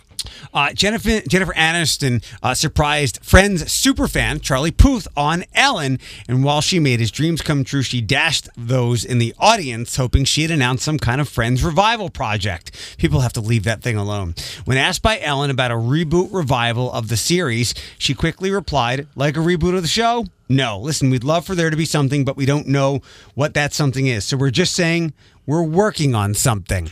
Uh, 0.53 0.73
Jennifer 0.73 1.21
Jennifer 1.21 1.53
Aniston 1.53 2.23
uh, 2.41 2.53
surprised 2.53 3.19
Friends 3.23 3.63
superfan 3.63 4.41
Charlie 4.41 4.71
Puth 4.71 5.07
on 5.15 5.43
Ellen, 5.53 5.99
and 6.27 6.43
while 6.43 6.61
she 6.61 6.79
made 6.79 6.99
his 6.99 7.11
dreams 7.11 7.41
come 7.41 7.63
true, 7.63 7.81
she 7.81 8.01
dashed 8.01 8.49
those 8.55 9.03
in 9.03 9.17
the 9.17 9.33
audience, 9.39 9.95
hoping 9.95 10.25
she 10.25 10.41
had 10.41 10.51
announced 10.51 10.83
some 10.83 10.99
kind 10.99 11.21
of 11.21 11.29
Friends 11.29 11.63
revival 11.63 12.09
project. 12.09 12.95
People 12.97 13.21
have 13.21 13.33
to 13.33 13.41
leave 13.41 13.63
that 13.63 13.81
thing 13.81 13.97
alone. 13.97 14.35
When 14.65 14.77
asked 14.77 15.01
by 15.01 15.19
Ellen 15.19 15.49
about 15.49 15.71
a 15.71 15.75
reboot 15.75 16.33
revival 16.33 16.91
of 16.91 17.07
the 17.07 17.17
series, 17.17 17.73
she 17.97 18.13
quickly 18.13 18.51
replied, 18.51 19.07
"Like 19.15 19.37
a 19.37 19.41
reboot 19.41 19.75
of 19.75 19.81
the 19.81 19.87
show." 19.87 20.25
No, 20.47 20.79
listen, 20.79 21.09
we'd 21.09 21.23
love 21.23 21.45
for 21.45 21.55
there 21.55 21.71
to 21.71 21.75
be 21.75 21.85
something, 21.85 22.23
but 22.23 22.37
we 22.37 22.45
don't 22.45 22.67
know 22.67 23.01
what 23.33 23.55
that 23.55 23.73
something 23.73 24.05
is. 24.05 24.25
So 24.25 24.37
we're 24.37 24.51
just 24.51 24.75
saying 24.75 25.13
we're 25.47 25.63
working 25.63 26.13
on 26.13 26.33
something. 26.35 26.91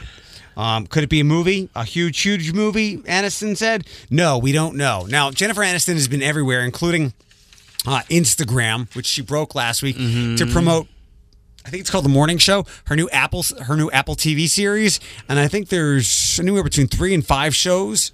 Um, 0.56 0.88
could 0.88 1.04
it 1.04 1.10
be 1.10 1.20
a 1.20 1.24
movie? 1.24 1.70
A 1.76 1.84
huge, 1.84 2.22
huge 2.22 2.54
movie? 2.54 2.98
Aniston 3.00 3.58
said. 3.58 3.88
No, 4.10 4.38
we 4.38 4.52
don't 4.52 4.76
know. 4.76 5.06
Now, 5.10 5.32
Jennifer 5.32 5.62
Aniston 5.62 5.94
has 5.94 6.08
been 6.08 6.22
everywhere, 6.22 6.62
including 6.64 7.14
uh, 7.88 8.02
Instagram, 8.10 8.94
which 8.96 9.06
she 9.08 9.22
broke 9.22 9.56
last 9.56 9.82
week 9.84 9.98
to 9.98 10.46
promote. 10.52 10.88
I 11.66 11.70
think 11.70 11.82
it's 11.82 11.90
called 11.90 12.06
the 12.06 12.10
Morning 12.10 12.38
Show. 12.38 12.66
Her 12.86 12.96
new 12.96 13.10
Apple, 13.10 13.44
her 13.66 13.78
new 13.78 13.90
Apple 13.92 14.16
TV 14.16 14.48
series, 14.50 15.00
and 15.30 15.40
I 15.40 15.48
think 15.48 15.70
there's 15.70 16.40
anywhere 16.40 16.64
between 16.64 16.88
three 16.88 17.14
and 17.14 17.26
five 17.26 17.56
shows 17.56 18.12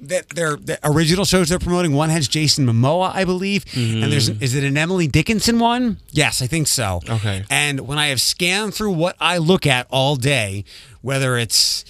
that 0.00 0.28
they're 0.30 0.56
the 0.56 0.78
original 0.84 1.24
shows 1.24 1.48
they're 1.48 1.58
promoting. 1.58 1.92
One 1.94 2.10
has 2.10 2.28
Jason 2.28 2.66
Momoa, 2.66 3.14
I 3.14 3.24
believe, 3.24 3.64
and 3.74 4.04
hmm. 4.04 4.10
there's 4.10 4.28
is 4.28 4.54
it 4.54 4.64
an 4.64 4.76
Emily 4.76 5.06
Dickinson 5.06 5.58
one? 5.58 5.98
Yes, 6.10 6.42
I 6.42 6.46
think 6.46 6.66
so. 6.66 7.00
Okay. 7.08 7.44
And 7.50 7.80
when 7.80 7.98
I 7.98 8.08
have 8.08 8.20
scanned 8.20 8.74
through 8.74 8.92
what 8.92 9.16
I 9.20 9.38
look 9.38 9.66
at 9.66 9.86
all 9.90 10.16
day, 10.16 10.64
whether 11.00 11.36
it's 11.36 11.84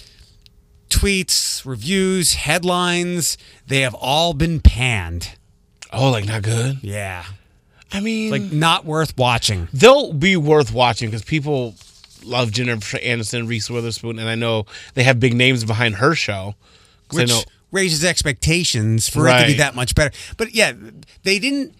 tweets, 0.89 1.65
reviews, 1.65 2.33
headlines, 2.33 3.37
they 3.67 3.81
have 3.81 3.93
all 3.95 4.33
been 4.33 4.59
panned. 4.59 5.35
Oh, 5.91 6.11
like 6.11 6.25
not 6.25 6.41
good? 6.43 6.79
Yeah. 6.81 7.25
I 7.91 8.01
mean, 8.01 8.31
Like 8.31 8.51
not 8.51 8.85
worth 8.85 9.17
watching. 9.17 9.69
they'll 9.73 10.11
be 10.11 10.35
worth 10.35 10.73
watching 10.73 11.09
because 11.09 11.23
people 11.23 11.75
love 12.23 12.51
Jennifer 12.51 12.97
Aniston, 12.97 13.47
Reese 13.47 13.69
Witherspoon, 13.69 14.19
and 14.19 14.27
I 14.27 14.35
know 14.35 14.65
they 14.93 15.03
have 15.03 15.19
big 15.19 15.33
names 15.33 15.63
behind 15.63 15.95
her 15.95 16.13
show. 16.13 16.55
'Cause 17.07 17.19
I 17.19 17.21
which 17.21 17.29
know 17.29 17.43
raises 17.71 18.03
expectations 18.05 19.09
for 19.09 19.27
it 19.27 19.31
to 19.41 19.47
be 19.47 19.53
that 19.57 19.75
much 19.75 19.95
better. 19.95 20.15
But 20.37 20.53
yeah, 20.53 20.73
they 21.23 21.39
didn't. 21.39 21.75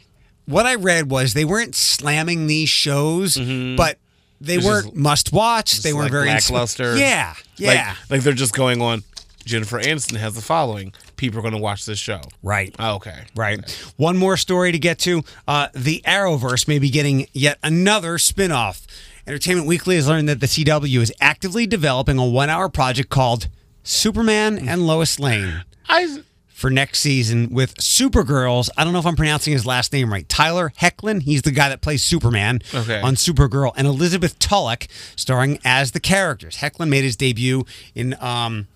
What 0.46 0.66
I 0.66 0.76
read 0.76 1.10
was 1.12 1.34
they 1.34 1.46
weren't 1.46 1.76
slamming 1.76 2.48
these 2.48 2.70
shows, 2.70 3.38
but 3.38 3.98
they 4.40 4.58
weren't 4.58 4.96
must 4.96 5.34
watch. 5.34 5.80
They 5.82 5.92
weren't 5.94 6.06
like 6.06 6.12
very 6.12 6.28
insp- 6.30 6.52
lackluster. 6.52 6.96
Yeah, 6.98 7.34
Like- 7.60 7.76
yeah, 7.76 7.96
like, 8.10 8.22
they're 8.22 8.34
just 8.34 8.54
going 8.54 8.82
on. 8.82 9.04
Jennifer 9.46 9.80
Aniston 9.80 10.18
has 10.18 10.36
a 10.38 10.42
following. 10.42 10.92
People 11.16 11.40
are 11.40 11.42
going 11.42 11.54
to 11.54 11.60
watch 11.60 11.86
this 11.86 11.98
show. 12.00 12.20
right. 12.44 12.76
Oh, 12.80 12.96
okay. 12.96 13.24
Right. 13.34 13.60
One 13.96 14.18
more 14.18 14.36
story 14.36 14.74
to 14.74 14.80
get 14.80 15.00
to. 15.00 15.24
Uh, 15.48 15.70
the 15.74 16.02
Arrowverse 16.06 16.68
may 16.68 16.80
be 16.80 16.90
getting 16.90 17.28
yet 17.32 17.58
another 17.64 18.18
spin-off. 18.18 18.86
Entertainment 19.26 19.66
Weekly 19.66 19.96
has 19.96 20.08
learned 20.08 20.28
that 20.28 20.42
the 20.42 20.48
CW 20.48 21.00
is 21.00 21.14
actively 21.22 21.66
developing 21.66 22.18
a 22.18 22.26
one-hour 22.26 22.68
project 22.70 23.08
called 23.10 23.48
Superman 23.84 24.68
and 24.68 24.86
Lois 24.86 25.18
Lane. 25.20 25.64
I 25.90 26.20
for 26.48 26.70
next 26.72 27.00
season 27.00 27.50
with 27.52 27.76
Supergirls. 27.76 28.70
I 28.76 28.84
don't 28.84 28.92
know 28.94 28.98
if 29.00 29.06
I'm 29.06 29.16
pronouncing 29.16 29.54
his 29.54 29.66
last 29.66 29.94
name 29.94 30.12
right. 30.12 30.28
Tyler 30.28 30.72
Hoechlin. 30.80 31.22
He's 31.22 31.44
the 31.44 31.52
guy 31.52 31.70
that 31.70 31.82
plays 31.82 32.04
Superman 32.04 32.62
Okay. 32.74 33.00
on 33.00 33.14
Supergirl, 33.16 33.74
and 33.78 33.86
Elizabeth 33.86 34.40
Tulloch 34.40 34.88
starring 35.16 35.60
as 35.64 35.92
the 35.92 36.00
characters. 36.00 36.58
Hoechlin 36.58 36.90
made 36.90 37.04
his 37.04 37.16
debut 37.16 37.64
in 37.94 38.16
um, 38.22 38.68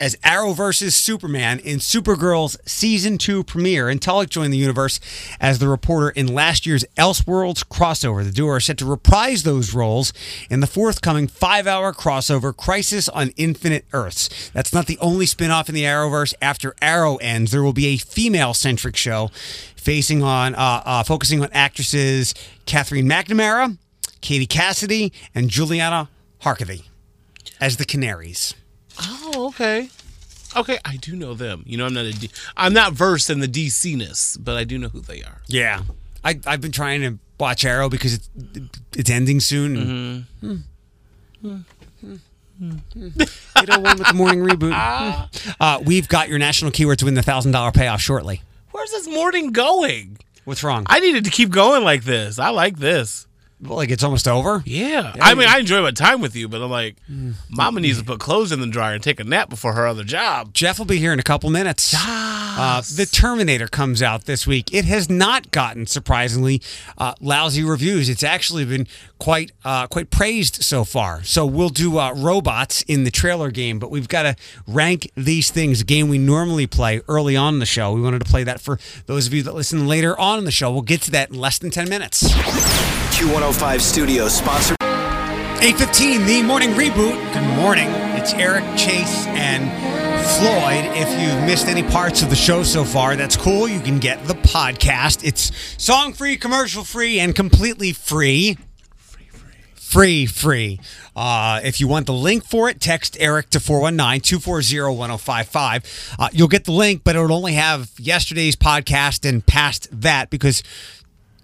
as 0.00 0.16
Arrow 0.22 0.52
versus 0.52 0.94
Superman 0.94 1.58
in 1.58 1.78
Supergirl's 1.78 2.56
season 2.64 3.18
two 3.18 3.42
premiere, 3.42 3.88
and 3.88 4.00
Tulloch 4.00 4.30
joined 4.30 4.52
the 4.52 4.58
universe 4.58 5.00
as 5.40 5.58
the 5.58 5.68
reporter 5.68 6.10
in 6.10 6.26
last 6.26 6.66
year's 6.66 6.84
Elseworlds 6.96 7.64
crossover. 7.66 8.24
The 8.24 8.30
duo 8.30 8.50
are 8.50 8.60
set 8.60 8.78
to 8.78 8.84
reprise 8.86 9.42
those 9.42 9.74
roles 9.74 10.12
in 10.48 10.60
the 10.60 10.66
forthcoming 10.66 11.28
five-hour 11.28 11.92
crossover 11.92 12.56
Crisis 12.56 13.08
on 13.08 13.30
Infinite 13.36 13.84
Earths. 13.92 14.50
That's 14.50 14.72
not 14.72 14.86
the 14.86 14.98
only 14.98 15.26
spin-off 15.26 15.68
in 15.68 15.74
the 15.74 15.84
Arrowverse. 15.84 16.34
After 16.40 16.74
Arrow 16.80 17.16
ends, 17.16 17.50
there 17.50 17.62
will 17.62 17.72
be 17.72 17.86
a 17.86 17.96
female-centric 17.96 18.96
show 18.96 19.30
facing 19.76 20.22
on 20.22 20.54
uh, 20.54 20.82
uh, 20.84 21.02
focusing 21.02 21.42
on 21.42 21.48
actresses 21.52 22.34
Katherine 22.66 23.06
McNamara, 23.06 23.78
Katie 24.20 24.46
Cassidy, 24.46 25.12
and 25.34 25.48
Juliana 25.48 26.08
Harkavy 26.42 26.82
as 27.60 27.78
the 27.78 27.84
Canaries. 27.84 28.54
Oh, 29.00 29.46
okay. 29.48 29.88
Okay, 30.56 30.78
I 30.84 30.96
do 30.96 31.14
know 31.14 31.34
them. 31.34 31.62
You 31.66 31.76
know, 31.76 31.86
I'm 31.86 31.94
not 31.94 32.06
a 32.06 32.12
D- 32.12 32.30
I'm 32.56 32.72
not 32.72 32.92
versed 32.94 33.28
in 33.30 33.40
the 33.40 33.46
DC-ness, 33.48 34.36
but 34.38 34.56
I 34.56 34.64
do 34.64 34.78
know 34.78 34.88
who 34.88 35.00
they 35.00 35.22
are. 35.22 35.42
Yeah, 35.46 35.82
I, 36.24 36.40
I've 36.46 36.60
been 36.60 36.72
trying 36.72 37.02
to 37.02 37.18
watch 37.38 37.64
Arrow 37.64 37.88
because 37.88 38.14
it's 38.14 38.28
it's 38.96 39.10
ending 39.10 39.40
soon. 39.40 39.76
and- 39.76 40.24
Hmm. 40.40 40.56
Hmm. 41.46 41.56
Hmm. 42.00 42.16
Hmm. 42.58 43.20
801 43.56 43.98
with 43.98 44.08
the 44.08 44.14
morning 44.14 44.40
reboot. 44.40 44.72
Hmm. 44.74 45.54
Uh, 45.60 45.80
we've 45.84 46.08
got 46.08 46.28
your 46.28 46.38
national 46.38 46.70
keyword 46.72 46.98
to 46.98 47.04
win 47.04 47.14
the 47.14 47.22
thousand 47.22 47.52
dollar 47.52 47.70
payoff 47.70 48.00
shortly. 48.00 48.42
Where's 48.72 48.90
this 48.90 49.06
morning 49.08 49.52
going? 49.52 50.18
What's 50.44 50.64
wrong? 50.64 50.84
I 50.86 50.98
needed 51.00 51.24
to 51.24 51.30
keep 51.30 51.50
going 51.50 51.84
like 51.84 52.02
this. 52.04 52.38
I 52.40 52.48
like 52.48 52.78
this. 52.78 53.26
Like 53.60 53.90
it's 53.90 54.02
almost 54.02 54.28
over. 54.28 54.62
Yeah. 54.64 55.14
I 55.20 55.34
mean, 55.34 55.48
I 55.48 55.58
enjoy 55.58 55.82
my 55.82 55.90
time 55.90 56.20
with 56.20 56.36
you, 56.36 56.48
but 56.48 56.62
I'm 56.62 56.70
like, 56.70 56.96
Mama 57.48 57.80
needs 57.80 57.98
to 57.98 58.04
put 58.04 58.20
clothes 58.20 58.52
in 58.52 58.60
the 58.60 58.66
dryer 58.66 58.94
and 58.94 59.02
take 59.02 59.20
a 59.20 59.24
nap 59.24 59.48
before 59.48 59.72
her 59.72 59.86
other 59.86 60.04
job. 60.04 60.54
Jeff 60.54 60.78
will 60.78 60.86
be 60.86 60.98
here 60.98 61.12
in 61.12 61.18
a 61.18 61.24
couple 61.24 61.50
minutes. 61.50 61.94
Uh, 62.60 62.80
the 62.96 63.06
Terminator 63.06 63.68
comes 63.68 64.02
out 64.02 64.24
this 64.24 64.46
week. 64.46 64.74
It 64.74 64.84
has 64.84 65.08
not 65.08 65.50
gotten 65.50 65.86
surprisingly 65.86 66.60
uh, 66.96 67.14
lousy 67.20 67.62
reviews. 67.62 68.08
It's 68.08 68.24
actually 68.24 68.64
been 68.64 68.86
quite 69.18 69.52
uh, 69.64 69.86
quite 69.86 70.10
praised 70.10 70.62
so 70.62 70.84
far. 70.84 71.22
So 71.22 71.46
we'll 71.46 71.68
do 71.68 71.98
uh, 71.98 72.12
robots 72.14 72.82
in 72.82 73.04
the 73.04 73.10
trailer 73.10 73.50
game, 73.50 73.78
but 73.78 73.90
we've 73.90 74.08
got 74.08 74.22
to 74.22 74.36
rank 74.66 75.10
these 75.16 75.50
things. 75.50 75.82
A 75.82 75.84
game 75.84 76.08
we 76.08 76.18
normally 76.18 76.66
play 76.66 77.00
early 77.08 77.36
on 77.36 77.54
in 77.54 77.60
the 77.60 77.66
show. 77.66 77.92
We 77.92 78.00
wanted 78.00 78.24
to 78.24 78.30
play 78.30 78.44
that 78.44 78.60
for 78.60 78.78
those 79.06 79.26
of 79.26 79.34
you 79.34 79.42
that 79.44 79.54
listen 79.54 79.86
later 79.86 80.18
on 80.18 80.38
in 80.38 80.44
the 80.44 80.50
show. 80.50 80.72
We'll 80.72 80.82
get 80.82 81.02
to 81.02 81.10
that 81.12 81.30
in 81.30 81.38
less 81.38 81.58
than 81.58 81.70
ten 81.70 81.88
minutes. 81.88 83.07
Q105 83.18 83.80
Studios 83.80 84.32
sponsored. 84.32 84.76
815, 84.80 86.24
the 86.24 86.40
morning 86.44 86.70
reboot. 86.70 87.16
Good 87.34 87.56
morning. 87.56 87.88
It's 88.16 88.32
Eric 88.34 88.62
Chase 88.76 89.26
and 89.26 89.64
Floyd. 90.36 90.84
If 90.96 91.10
you've 91.20 91.44
missed 91.44 91.66
any 91.66 91.82
parts 91.82 92.22
of 92.22 92.30
the 92.30 92.36
show 92.36 92.62
so 92.62 92.84
far, 92.84 93.16
that's 93.16 93.36
cool. 93.36 93.66
You 93.66 93.80
can 93.80 93.98
get 93.98 94.24
the 94.28 94.34
podcast. 94.34 95.26
It's 95.26 95.50
song 95.82 96.12
free, 96.12 96.36
commercial 96.36 96.84
free, 96.84 97.18
and 97.18 97.34
completely 97.34 97.92
free. 97.92 98.56
Free, 99.74 100.26
free. 100.26 100.78
Uh, 101.16 101.60
if 101.64 101.80
you 101.80 101.88
want 101.88 102.06
the 102.06 102.12
link 102.12 102.44
for 102.44 102.68
it, 102.68 102.78
text 102.78 103.16
Eric 103.18 103.50
to 103.50 103.58
419 103.58 104.20
240 104.20 104.96
1055. 104.96 106.14
Uh, 106.18 106.28
You'll 106.30 106.46
get 106.46 106.66
the 106.66 106.72
link, 106.72 107.02
but 107.02 107.16
it'll 107.16 107.32
only 107.32 107.54
have 107.54 107.90
yesterday's 107.98 108.54
podcast 108.54 109.28
and 109.28 109.44
past 109.44 109.88
that 109.90 110.30
because 110.30 110.62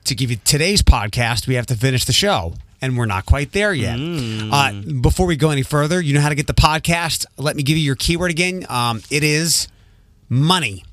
to 0.05 0.15
give 0.15 0.31
you 0.31 0.37
today's 0.45 0.83
podcast, 0.83 1.47
we 1.47 1.55
have 1.55 1.67
to 1.67 1.77
finish 1.77 2.05
the 2.05 2.13
show. 2.13 2.55
And 2.83 2.99
we're 2.99 3.07
not 3.07 3.25
quite 3.25 3.53
there 3.53 3.73
yet. 3.73 3.97
Uh, 3.99 4.83
before 5.01 5.27
we 5.27 5.37
go 5.37 5.49
any 5.49 5.63
further, 5.63 6.03
you 6.03 6.13
know 6.13 6.21
how 6.21 6.29
to 6.29 6.35
get 6.35 6.47
the 6.47 6.53
podcast. 6.53 7.25
Let 7.39 7.57
me 7.57 7.63
give 7.63 7.79
you 7.79 7.83
your 7.83 7.95
keyword 7.95 8.31
again. 8.31 8.67
Um, 8.69 9.01
it 9.11 9.25
is 9.25 9.69
money. 10.29 10.85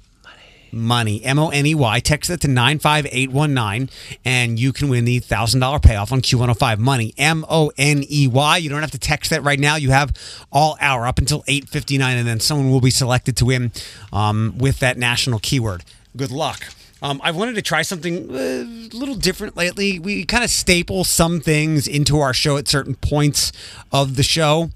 Money. 0.71 1.21
M 1.25 1.37
O 1.37 1.49
N 1.49 1.65
E 1.65 1.75
Y. 1.75 1.99
Text 1.99 2.29
that 2.29 2.39
to 2.41 2.47
95819 2.47 3.89
and 4.23 4.57
you 4.57 4.71
can 4.71 4.87
win 4.87 5.03
the 5.03 5.19
$1,000 5.19 5.83
payoff 5.83 6.13
on 6.13 6.21
Q105. 6.21 6.77
Money. 6.77 7.13
M 7.17 7.43
O 7.49 7.73
N 7.77 8.03
E 8.09 8.25
Y. 8.27 8.57
You 8.57 8.69
don't 8.69 8.79
have 8.79 8.91
to 8.91 8.99
text 8.99 9.31
that 9.31 9.43
right 9.43 9.59
now. 9.59 9.75
You 9.75 9.91
have 9.91 10.13
all 10.49 10.77
hour 10.79 11.05
up 11.05 11.19
until 11.19 11.43
859 11.47 12.17
and 12.17 12.25
then 12.25 12.39
someone 12.39 12.71
will 12.71 12.79
be 12.79 12.89
selected 12.91 13.35
to 13.37 13.45
win 13.45 13.73
um, 14.13 14.53
with 14.57 14.79
that 14.79 14.97
national 14.97 15.39
keyword. 15.39 15.83
Good 16.15 16.31
luck. 16.31 16.63
Um, 17.01 17.19
I 17.23 17.31
wanted 17.31 17.55
to 17.55 17.61
try 17.61 17.81
something 17.81 18.29
uh, 18.29 18.37
a 18.37 18.95
little 18.95 19.15
different 19.15 19.57
lately. 19.57 19.97
We 19.99 20.23
kind 20.25 20.43
of 20.43 20.49
staple 20.49 21.03
some 21.03 21.39
things 21.39 21.87
into 21.87 22.19
our 22.19 22.33
show 22.33 22.57
at 22.57 22.67
certain 22.67 22.95
points 22.95 23.51
of 23.91 24.15
the 24.17 24.23
show. 24.23 24.69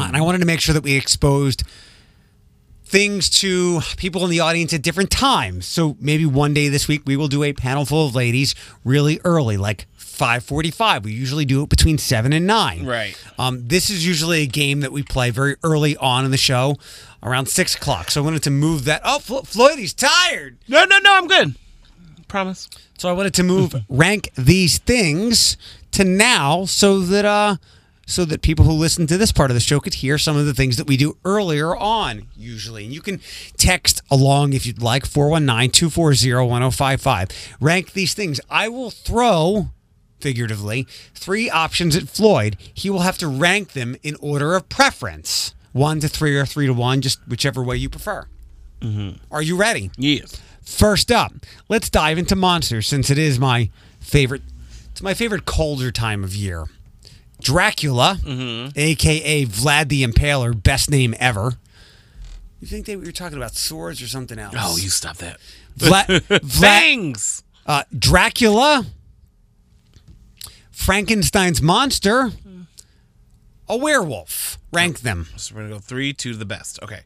And 0.00 0.16
I 0.16 0.20
wanted 0.20 0.38
to 0.38 0.46
make 0.46 0.60
sure 0.60 0.72
that 0.72 0.82
we 0.82 0.94
exposed 0.94 1.64
things 2.84 3.28
to 3.30 3.80
people 3.96 4.24
in 4.24 4.30
the 4.30 4.40
audience 4.40 4.72
at 4.72 4.82
different 4.82 5.10
times. 5.10 5.66
So 5.66 5.96
maybe 6.00 6.26
one 6.26 6.54
day 6.54 6.68
this 6.68 6.88
week 6.88 7.02
we 7.04 7.16
will 7.16 7.28
do 7.28 7.42
a 7.44 7.52
panel 7.52 7.84
full 7.84 8.06
of 8.06 8.14
ladies 8.14 8.54
really 8.84 9.20
early, 9.24 9.56
like 9.56 9.86
5:45. 10.20 11.04
We 11.04 11.12
usually 11.12 11.44
do 11.46 11.62
it 11.62 11.68
between 11.70 11.96
7 11.98 12.32
and 12.32 12.46
9. 12.46 12.84
Right. 12.84 13.16
Um, 13.38 13.66
this 13.68 13.88
is 13.88 14.06
usually 14.06 14.42
a 14.42 14.46
game 14.46 14.80
that 14.80 14.92
we 14.92 15.02
play 15.02 15.30
very 15.30 15.56
early 15.64 15.96
on 15.96 16.24
in 16.26 16.30
the 16.30 16.36
show, 16.36 16.76
around 17.22 17.46
6 17.46 17.74
o'clock. 17.74 18.10
So 18.10 18.20
I 18.20 18.24
wanted 18.24 18.42
to 18.42 18.50
move 18.50 18.84
that. 18.84 19.00
Oh, 19.04 19.18
Flo- 19.18 19.40
Floyd, 19.42 19.78
he's 19.78 19.94
tired. 19.94 20.58
No, 20.68 20.84
no, 20.84 20.98
no, 20.98 21.16
I'm 21.16 21.26
good. 21.26 21.54
Promise. 22.28 22.68
So 22.98 23.08
I 23.08 23.12
wanted 23.12 23.32
to 23.34 23.42
move 23.42 23.74
rank 23.88 24.30
these 24.36 24.76
things 24.78 25.56
to 25.92 26.04
now 26.04 26.66
so 26.66 27.00
that 27.00 27.24
uh 27.24 27.56
so 28.06 28.24
that 28.24 28.42
people 28.42 28.64
who 28.64 28.72
listen 28.72 29.06
to 29.06 29.16
this 29.16 29.30
part 29.32 29.50
of 29.52 29.54
the 29.54 29.60
show 29.60 29.78
could 29.80 29.94
hear 29.94 30.18
some 30.18 30.36
of 30.36 30.44
the 30.44 30.52
things 30.52 30.76
that 30.76 30.86
we 30.88 30.96
do 30.96 31.16
earlier 31.24 31.76
on 31.76 32.26
usually. 32.36 32.84
And 32.84 32.92
you 32.92 33.00
can 33.00 33.20
text 33.56 34.02
along 34.10 34.52
if 34.52 34.66
you'd 34.66 34.82
like 34.82 35.04
419-240-1055. 35.04 37.30
Rank 37.60 37.92
these 37.92 38.12
things. 38.14 38.40
I 38.50 38.66
will 38.68 38.90
throw 38.90 39.68
figuratively 40.20 40.86
three 41.14 41.48
options 41.50 41.96
at 41.96 42.08
Floyd. 42.08 42.56
He 42.74 42.90
will 42.90 43.00
have 43.00 43.18
to 43.18 43.28
rank 43.28 43.72
them 43.72 43.96
in 44.02 44.16
order 44.20 44.54
of 44.54 44.68
preference. 44.68 45.54
1 45.72 46.00
to 46.00 46.08
3 46.08 46.36
or 46.36 46.44
3 46.46 46.66
to 46.66 46.72
1, 46.74 47.00
just 47.00 47.20
whichever 47.28 47.62
way 47.62 47.76
you 47.76 47.88
prefer. 47.88 48.26
Are 49.30 49.42
you 49.42 49.56
ready? 49.56 49.90
Yes. 49.96 50.40
First 50.64 51.10
up, 51.12 51.32
let's 51.68 51.90
dive 51.90 52.16
into 52.18 52.34
monsters 52.34 52.86
since 52.86 53.10
it 53.10 53.18
is 53.18 53.38
my 53.38 53.70
favorite. 54.00 54.42
It's 54.92 55.02
my 55.02 55.14
favorite 55.14 55.44
colder 55.44 55.90
time 55.90 56.24
of 56.24 56.34
year. 56.34 56.66
Dracula, 57.40 58.18
aka 58.76 59.44
Vlad 59.46 59.88
the 59.88 60.02
Impaler, 60.04 60.60
best 60.60 60.90
name 60.90 61.14
ever. 61.18 61.54
You 62.60 62.66
think 62.66 62.86
they 62.86 62.96
were 62.96 63.10
talking 63.12 63.38
about 63.38 63.54
swords 63.54 64.02
or 64.02 64.06
something 64.08 64.38
else? 64.38 64.54
Oh, 64.58 64.76
you 64.76 64.90
stop 64.90 65.16
that. 65.18 65.38
Vlad, 65.78 66.06
Vlad 66.40 66.50
Fangs. 66.52 67.42
uh, 67.66 67.84
Dracula, 67.98 68.84
Frankenstein's 70.84 71.60
monster, 71.60 72.30
a 73.68 73.76
werewolf. 73.76 74.58
Rank 74.72 75.00
them. 75.00 75.26
So 75.36 75.54
we're 75.54 75.62
gonna 75.62 75.74
go 75.74 75.78
three, 75.78 76.12
two 76.14 76.32
to 76.32 76.38
the 76.38 76.46
best. 76.46 76.82
Okay. 76.82 77.00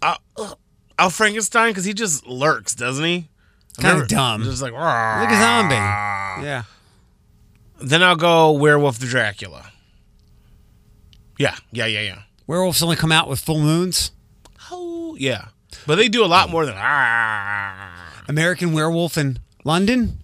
Uh, 0.00 0.16
uh, 0.36 0.54
Al 0.98 1.10
Frankenstein, 1.10 1.70
because 1.70 1.84
he 1.84 1.92
just 1.92 2.26
lurks, 2.26 2.74
doesn't 2.74 3.04
he? 3.04 3.28
Kinda 3.78 4.06
dumb. 4.06 4.44
Just 4.44 4.62
like 4.62 4.72
Like 4.72 5.28
a 5.30 5.38
zombie. 5.38 5.74
Yeah. 5.74 6.62
Then 7.80 8.02
I'll 8.02 8.16
go 8.16 8.52
Werewolf 8.52 8.98
the 8.98 9.06
Dracula. 9.06 9.70
Yeah, 11.38 11.54
yeah, 11.70 11.86
yeah, 11.86 12.00
yeah. 12.00 12.22
Werewolves 12.46 12.82
only 12.82 12.96
come 12.96 13.12
out 13.12 13.28
with 13.28 13.38
full 13.40 13.60
moons. 13.60 14.10
Oh, 14.72 15.14
yeah. 15.20 15.48
But 15.86 15.96
they 15.96 16.08
do 16.08 16.24
a 16.24 16.26
lot 16.26 16.50
more 16.50 16.64
than 16.66 16.74
ah. 16.76 18.24
American 18.26 18.72
Werewolf 18.72 19.16
in 19.18 19.38
London. 19.64 20.22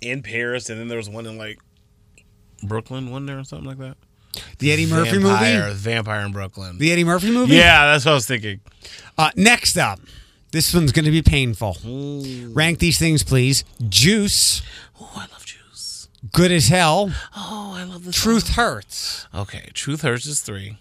in 0.00 0.22
Paris, 0.22 0.68
and 0.70 0.80
then 0.80 0.88
there 0.88 0.96
was 0.98 1.08
one 1.08 1.26
in 1.26 1.38
like 1.38 1.58
Brooklyn, 2.62 3.10
one 3.10 3.26
there 3.26 3.38
or 3.38 3.44
something 3.44 3.66
like 3.68 3.78
that. 3.78 3.96
The 4.58 4.72
Eddie 4.72 4.86
Murphy 4.86 5.18
Vampire, 5.18 5.68
movie. 5.68 5.74
Vampire 5.76 6.20
in 6.26 6.32
Brooklyn. 6.32 6.78
The 6.78 6.92
Eddie 6.92 7.04
Murphy 7.04 7.30
movie. 7.30 7.54
Yeah, 7.54 7.86
that's 7.86 8.04
what 8.04 8.12
I 8.12 8.14
was 8.14 8.26
thinking. 8.26 8.60
Uh, 9.16 9.30
next 9.36 9.78
up, 9.78 9.98
this 10.52 10.74
one's 10.74 10.92
going 10.92 11.06
to 11.06 11.10
be 11.10 11.22
painful. 11.22 11.76
Rank 12.52 12.78
these 12.78 12.98
things, 12.98 13.22
please. 13.22 13.64
Juice. 13.88 14.62
Oh, 15.00 15.10
I 15.16 15.20
love 15.32 15.44
juice. 15.44 16.08
Good 16.32 16.52
as 16.52 16.68
hell. 16.68 17.12
Oh, 17.34 17.74
I 17.76 17.84
love 17.84 18.04
this. 18.04 18.14
Truth 18.16 18.50
hurts. 18.56 19.26
Okay, 19.34 19.70
Truth 19.72 20.02
Hurts 20.02 20.26
is 20.26 20.40
three. 20.40 20.78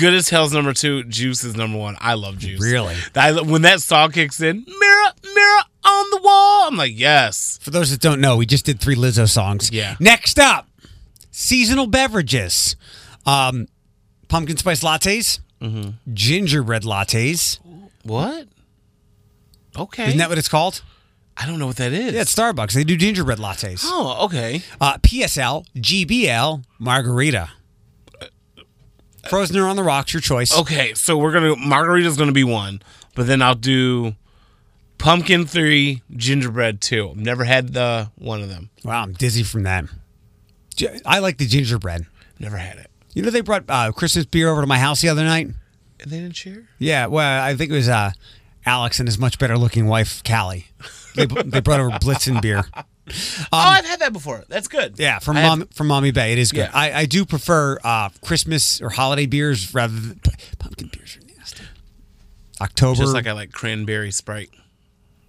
Good 0.00 0.14
as 0.14 0.28
Hell's 0.28 0.52
number 0.52 0.72
two. 0.72 1.04
Juice 1.04 1.44
is 1.44 1.56
number 1.56 1.78
one. 1.78 1.96
I 2.00 2.14
love 2.14 2.38
Juice. 2.38 2.60
Really? 2.60 2.96
I, 3.14 3.40
when 3.40 3.62
that 3.62 3.80
song 3.80 4.10
kicks 4.10 4.40
in, 4.40 4.64
mirror, 4.66 5.12
mirror 5.34 5.60
on 5.84 6.10
the 6.10 6.20
wall. 6.22 6.68
I'm 6.68 6.76
like, 6.76 6.92
yes. 6.94 7.58
For 7.62 7.70
those 7.70 7.90
that 7.90 8.00
don't 8.00 8.20
know, 8.20 8.36
we 8.36 8.46
just 8.46 8.64
did 8.64 8.80
three 8.80 8.96
Lizzo 8.96 9.28
songs. 9.28 9.70
Yeah. 9.70 9.96
Next 10.00 10.38
up, 10.38 10.68
seasonal 11.30 11.86
beverages. 11.86 12.76
Um, 13.26 13.68
pumpkin 14.28 14.56
spice 14.56 14.82
lattes. 14.82 15.38
Gingerbread 16.12 16.82
lattes. 16.82 17.60
What? 18.02 18.48
Okay. 19.78 20.06
Isn't 20.08 20.18
that 20.18 20.28
what 20.28 20.38
it's 20.38 20.48
called? 20.48 20.82
I 21.36 21.46
don't 21.46 21.58
know 21.58 21.66
what 21.66 21.76
that 21.76 21.92
is. 21.92 22.12
Yeah, 22.12 22.22
it's 22.22 22.34
Starbucks. 22.34 22.72
They 22.72 22.84
do 22.84 22.96
gingerbread 22.96 23.38
lattes. 23.38 23.82
Oh, 23.84 24.24
okay. 24.26 24.62
Uh, 24.80 24.98
PSL, 24.98 25.64
GBL, 25.76 26.64
margarita. 26.78 27.50
Frozen 29.28 29.56
or 29.58 29.68
on 29.68 29.76
the 29.76 29.82
rocks, 29.82 30.12
your 30.12 30.20
choice. 30.20 30.56
Okay, 30.56 30.94
so 30.94 31.16
we're 31.16 31.32
gonna 31.32 31.56
margarita's 31.56 32.16
gonna 32.16 32.32
be 32.32 32.44
one, 32.44 32.82
but 33.14 33.26
then 33.26 33.40
I'll 33.42 33.54
do 33.54 34.14
pumpkin 34.98 35.46
three, 35.46 36.02
gingerbread 36.16 36.80
two. 36.80 37.10
I've 37.10 37.16
never 37.16 37.44
had 37.44 37.72
the 37.72 38.10
one 38.16 38.42
of 38.42 38.48
them. 38.48 38.70
Wow, 38.84 39.02
I'm 39.02 39.12
dizzy 39.12 39.42
from 39.42 39.62
that. 39.64 39.84
I 41.06 41.20
like 41.20 41.38
the 41.38 41.46
gingerbread. 41.46 42.06
Never 42.38 42.56
had 42.56 42.78
it. 42.78 42.90
You 43.14 43.22
know 43.22 43.30
they 43.30 43.42
brought 43.42 43.64
uh, 43.68 43.92
Christmas 43.92 44.24
beer 44.24 44.48
over 44.48 44.60
to 44.62 44.66
my 44.66 44.78
house 44.78 45.00
the 45.00 45.08
other 45.08 45.24
night. 45.24 45.48
And 46.00 46.10
they 46.10 46.18
didn't 46.18 46.36
share. 46.36 46.68
Yeah, 46.78 47.06
well, 47.06 47.44
I 47.44 47.54
think 47.54 47.70
it 47.70 47.74
was 47.74 47.88
uh, 47.88 48.12
Alex 48.66 48.98
and 48.98 49.08
his 49.08 49.18
much 49.18 49.38
better 49.38 49.56
looking 49.56 49.86
wife 49.86 50.22
Callie. 50.24 50.66
They, 51.14 51.26
they 51.26 51.60
brought 51.60 51.78
over 51.78 51.90
Blitzen 51.90 52.40
beer. 52.40 52.64
Oh, 53.52 53.58
I've 53.58 53.84
had 53.84 54.00
that 54.00 54.12
before. 54.12 54.44
That's 54.48 54.68
good. 54.68 54.94
Yeah, 54.98 55.18
from 55.18 55.36
I 55.36 55.40
have- 55.40 55.58
mom 55.58 55.68
from 55.68 55.86
Maumee 55.88 56.10
Bay, 56.10 56.32
it 56.32 56.38
is 56.38 56.52
good. 56.52 56.60
Yeah. 56.60 56.70
I, 56.72 56.92
I 56.92 57.06
do 57.06 57.24
prefer 57.24 57.78
uh, 57.84 58.08
Christmas 58.22 58.80
or 58.80 58.90
holiday 58.90 59.26
beers 59.26 59.74
rather 59.74 59.92
than 59.94 60.20
pumpkin 60.58 60.88
beers 60.88 61.16
are 61.18 61.26
nasty. 61.38 61.64
October. 62.60 62.98
Just 62.98 63.14
like 63.14 63.26
I 63.26 63.32
like 63.32 63.52
cranberry 63.52 64.10
Sprite. 64.10 64.50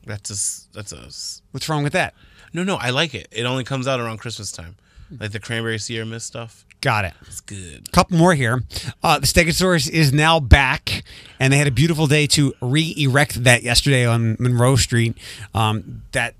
That's 0.05 0.29
a 0.29 0.73
that's 0.75 0.91
a. 0.91 1.09
What's 1.51 1.69
wrong 1.69 1.83
with 1.83 1.93
that? 1.93 2.13
No, 2.53 2.63
no, 2.63 2.75
I 2.75 2.89
like 2.91 3.15
it. 3.15 3.27
It 3.31 3.45
only 3.45 3.63
comes 3.63 3.87
out 3.87 3.99
around 3.99 4.17
Christmas 4.17 4.51
time, 4.51 4.75
like 5.19 5.31
the 5.31 5.39
cranberry 5.39 5.79
Sierra 5.79 6.05
Mist 6.05 6.27
stuff. 6.27 6.65
Got 6.81 7.05
it. 7.05 7.13
It's 7.21 7.39
good. 7.39 7.89
couple 7.93 8.17
more 8.17 8.33
here. 8.35 8.61
Uh, 9.01 9.17
the 9.17 9.25
Stegosaurus 9.25 9.89
is 9.89 10.11
now 10.11 10.41
back, 10.41 11.03
and 11.39 11.53
they 11.53 11.57
had 11.57 11.65
a 11.67 11.71
beautiful 11.71 12.07
day 12.07 12.27
to 12.27 12.53
re-erect 12.61 13.45
that 13.45 13.63
yesterday 13.63 14.05
on 14.05 14.35
Monroe 14.37 14.75
Street. 14.75 15.17
Um, 15.53 16.01
that 16.11 16.35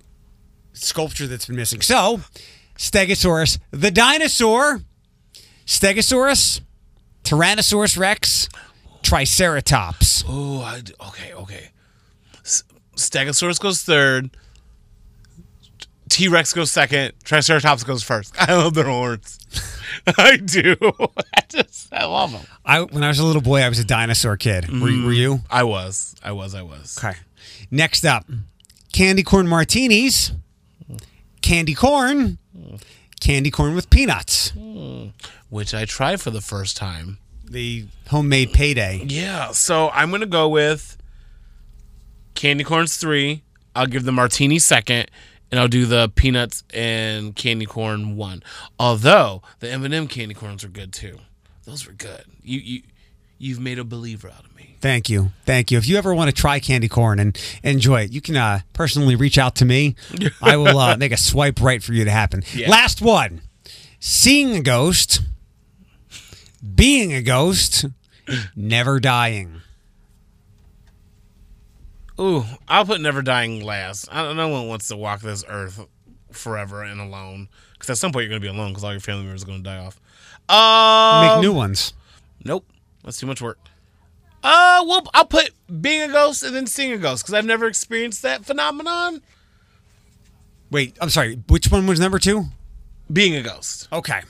sculpture 0.73 1.27
that's 1.27 1.45
been 1.45 1.55
missing. 1.55 1.81
So, 1.81 2.21
Stegosaurus, 2.77 3.59
the 3.71 3.91
dinosaur, 3.91 4.81
Stegosaurus, 5.65 6.61
Tyrannosaurus 7.23 7.97
Rex, 7.97 8.49
Triceratops. 9.01 10.23
Oh, 10.27 10.79
okay, 11.07 11.33
okay. 11.33 11.69
Stegosaurus 12.95 13.59
goes 13.59 13.81
third. 13.81 14.29
T 16.09 16.27
Rex 16.27 16.53
goes 16.53 16.69
second. 16.71 17.13
Triceratops 17.23 17.83
goes 17.83 18.03
first. 18.03 18.35
I 18.39 18.53
love 18.53 18.75
their 18.75 18.85
horns. 18.85 19.39
I 20.17 20.37
do. 20.37 20.75
I 21.35 21.41
just 21.49 21.91
I 21.91 22.05
love 22.05 22.31
them. 22.31 22.41
I 22.63 22.81
when 22.81 23.03
I 23.03 23.07
was 23.07 23.19
a 23.19 23.25
little 23.25 23.41
boy, 23.41 23.61
I 23.61 23.69
was 23.69 23.79
a 23.79 23.83
dinosaur 23.83 24.37
kid. 24.37 24.69
Were, 24.69 24.79
were 24.81 25.11
you? 25.13 25.35
Mm, 25.35 25.45
I 25.49 25.63
was. 25.63 26.15
I 26.23 26.31
was. 26.31 26.53
I 26.53 26.61
was. 26.61 26.97
Okay. 27.03 27.17
Next 27.71 28.05
up, 28.05 28.25
candy 28.91 29.23
corn 29.23 29.47
martinis, 29.47 30.33
candy 31.43 31.75
corn, 31.75 32.39
candy 33.19 33.51
corn 33.51 33.75
with 33.75 33.91
peanuts. 33.91 34.53
Which 35.49 35.75
I 35.75 35.85
tried 35.85 36.19
for 36.19 36.31
the 36.31 36.41
first 36.41 36.75
time. 36.75 37.19
The 37.47 37.85
homemade 38.07 38.53
payday. 38.53 39.03
Yeah. 39.07 39.51
So 39.51 39.89
I'm 39.89 40.09
gonna 40.09 40.25
go 40.25 40.49
with 40.49 40.97
candy 42.33 42.63
corns 42.63 42.97
three. 42.97 43.43
I'll 43.75 43.85
give 43.85 44.03
the 44.03 44.11
martini 44.11 44.57
second, 44.57 45.11
and 45.51 45.59
I'll 45.59 45.67
do 45.67 45.85
the 45.85 46.09
peanuts 46.15 46.63
and 46.73 47.35
candy 47.35 47.65
corn 47.67 48.15
one. 48.15 48.41
Although 48.79 49.43
the 49.59 49.69
M&M 49.71 50.07
candy 50.07 50.33
corns 50.33 50.63
are 50.63 50.69
good 50.69 50.93
too. 50.93 51.19
Those 51.65 51.85
were 51.85 51.93
good. 51.93 52.23
You 52.41 52.59
you 52.59 52.81
you've 53.37 53.59
made 53.59 53.77
a 53.77 53.83
believer 53.83 54.29
out 54.29 54.45
of 54.45 54.52
me. 54.52 54.52
Thank 54.83 55.09
you. 55.09 55.31
Thank 55.45 55.71
you. 55.71 55.77
If 55.77 55.87
you 55.87 55.95
ever 55.95 56.13
want 56.13 56.27
to 56.27 56.35
try 56.35 56.59
candy 56.59 56.89
corn 56.89 57.17
and 57.17 57.39
enjoy 57.63 58.01
it, 58.01 58.11
you 58.11 58.19
can 58.19 58.35
uh, 58.35 58.59
personally 58.73 59.15
reach 59.15 59.37
out 59.37 59.55
to 59.55 59.65
me. 59.65 59.95
I 60.41 60.57
will 60.57 60.77
uh, 60.77 60.97
make 60.97 61.13
a 61.13 61.17
swipe 61.17 61.61
right 61.61 61.81
for 61.81 61.93
you 61.93 62.03
to 62.03 62.11
happen. 62.11 62.43
Yeah. 62.53 62.69
Last 62.69 63.01
one 63.01 63.39
seeing 64.01 64.57
a 64.57 64.61
ghost, 64.61 65.21
being 66.75 67.13
a 67.13 67.21
ghost, 67.21 67.85
never 68.57 68.99
dying. 68.99 69.61
Ooh, 72.19 72.43
I'll 72.67 72.85
put 72.85 72.99
never 72.99 73.21
dying 73.21 73.63
last. 73.63 74.09
I 74.11 74.23
don't, 74.23 74.35
no 74.35 74.49
one 74.49 74.67
wants 74.67 74.89
to 74.89 74.97
walk 74.97 75.21
this 75.21 75.45
earth 75.47 75.79
forever 76.33 76.83
and 76.83 76.99
alone. 76.99 77.47
Because 77.71 77.91
at 77.91 77.97
some 77.99 78.11
point 78.11 78.23
you're 78.23 78.37
gonna 78.37 78.41
be 78.41 78.47
alone 78.47 78.71
because 78.71 78.83
all 78.83 78.91
your 78.91 78.99
family 78.99 79.23
members 79.23 79.43
are 79.43 79.47
gonna 79.47 79.59
die 79.59 79.77
off. 79.77 80.01
Um, 80.49 81.37
Make 81.37 81.41
new 81.41 81.53
ones. 81.53 81.93
Nope, 82.43 82.65
that's 83.01 83.17
too 83.17 83.27
much 83.27 83.41
work. 83.41 83.57
Uh, 84.43 84.83
well, 84.85 85.03
I'll 85.13 85.25
put 85.25 85.51
being 85.81 86.01
a 86.01 86.07
ghost 86.11 86.43
and 86.43 86.55
then 86.55 86.67
seeing 86.67 86.91
a 86.91 86.97
ghost 86.97 87.23
because 87.23 87.33
I've 87.33 87.45
never 87.45 87.65
experienced 87.67 88.21
that 88.23 88.43
phenomenon. 88.45 89.21
Wait, 90.69 90.97
I'm 90.99 91.09
sorry. 91.09 91.35
Which 91.47 91.71
one 91.71 91.87
was 91.87 91.99
number 91.99 92.19
two? 92.19 92.45
Being 93.11 93.35
a 93.35 93.41
ghost. 93.41 93.87
Okay. 93.93 94.21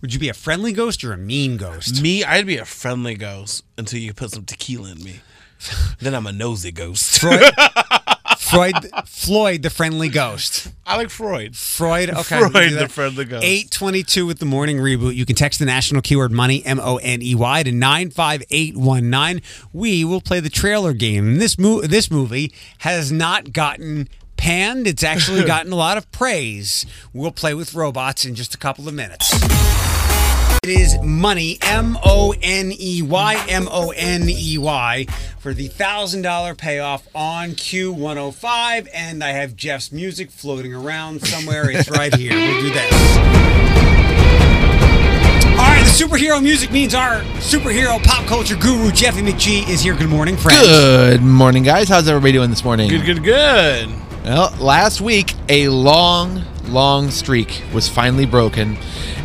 Would 0.00 0.12
you 0.12 0.18
be 0.18 0.28
a 0.28 0.34
friendly 0.34 0.72
ghost 0.72 1.04
or 1.04 1.12
a 1.12 1.16
mean 1.16 1.56
ghost? 1.56 2.02
Me, 2.02 2.24
I'd 2.24 2.46
be 2.46 2.58
a 2.58 2.64
friendly 2.64 3.14
ghost 3.14 3.64
until 3.78 3.98
you 4.00 4.12
put 4.14 4.30
some 4.30 4.44
tequila 4.44 4.92
in 4.92 5.02
me. 5.02 5.20
then 6.00 6.14
I'm 6.14 6.26
a 6.26 6.32
nosy 6.32 6.72
ghost. 6.72 7.22
Freud, 8.50 8.74
Floyd, 9.06 9.62
the 9.62 9.70
friendly 9.70 10.08
ghost. 10.08 10.70
I 10.86 10.96
like 10.96 11.10
Freud. 11.10 11.56
Freud, 11.56 12.10
okay. 12.10 12.38
Freud, 12.38 12.54
we 12.54 12.60
can 12.60 12.68
do 12.70 12.78
the 12.78 12.88
friendly 12.88 13.24
ghost. 13.24 13.44
822 13.44 14.26
with 14.26 14.38
the 14.38 14.46
morning 14.46 14.78
reboot. 14.78 15.14
You 15.14 15.26
can 15.26 15.36
text 15.36 15.58
the 15.58 15.64
national 15.66 16.02
keyword 16.02 16.32
money, 16.32 16.64
M 16.64 16.78
O 16.80 16.96
N 16.98 17.22
E 17.22 17.34
Y, 17.34 17.62
to 17.64 17.72
95819. 17.72 19.42
We 19.72 20.04
will 20.04 20.20
play 20.20 20.40
the 20.40 20.50
trailer 20.50 20.92
game. 20.92 21.38
This, 21.38 21.58
mo- 21.58 21.82
this 21.82 22.10
movie 22.10 22.52
has 22.78 23.10
not 23.10 23.52
gotten 23.52 24.08
panned, 24.36 24.86
it's 24.86 25.02
actually 25.02 25.44
gotten 25.46 25.72
a 25.72 25.76
lot 25.76 25.96
of 25.96 26.10
praise. 26.12 26.86
We'll 27.12 27.32
play 27.32 27.54
with 27.54 27.74
robots 27.74 28.24
in 28.24 28.34
just 28.34 28.54
a 28.54 28.58
couple 28.58 28.86
of 28.86 28.94
minutes. 28.94 29.32
It 30.66 30.80
is 30.80 31.00
money, 31.00 31.58
M 31.62 31.96
O 32.04 32.34
N 32.42 32.72
E 32.76 33.00
Y, 33.00 33.44
M 33.48 33.68
O 33.70 33.92
N 33.94 34.28
E 34.28 34.58
Y, 34.58 35.06
for 35.38 35.54
the 35.54 35.68
$1,000 35.68 36.58
payoff 36.58 37.06
on 37.14 37.50
Q105. 37.50 38.88
And 38.92 39.22
I 39.22 39.28
have 39.28 39.54
Jeff's 39.54 39.92
music 39.92 40.28
floating 40.28 40.74
around 40.74 41.24
somewhere. 41.24 41.70
It's 41.70 41.88
right 41.88 42.12
here. 42.12 42.32
We'll 42.32 42.62
do 42.62 42.70
this. 42.70 42.92
All 45.52 45.68
right, 45.68 45.84
the 45.84 46.04
superhero 46.04 46.42
music 46.42 46.72
means 46.72 46.96
our 46.96 47.20
superhero 47.38 48.02
pop 48.02 48.26
culture 48.26 48.56
guru, 48.56 48.90
Jeffy 48.90 49.22
McGee, 49.22 49.68
is 49.68 49.82
here. 49.82 49.94
Good 49.94 50.08
morning, 50.08 50.36
friends. 50.36 50.66
Good 50.66 51.22
morning, 51.22 51.62
guys. 51.62 51.88
How's 51.88 52.08
everybody 52.08 52.32
doing 52.32 52.50
this 52.50 52.64
morning? 52.64 52.90
Good, 52.90 53.06
good, 53.06 53.22
good. 53.22 53.88
Well, 54.24 54.52
last 54.58 55.00
week, 55.00 55.32
a 55.48 55.68
long, 55.68 56.42
long 56.64 57.12
streak 57.12 57.62
was 57.72 57.88
finally 57.88 58.26
broken 58.26 58.76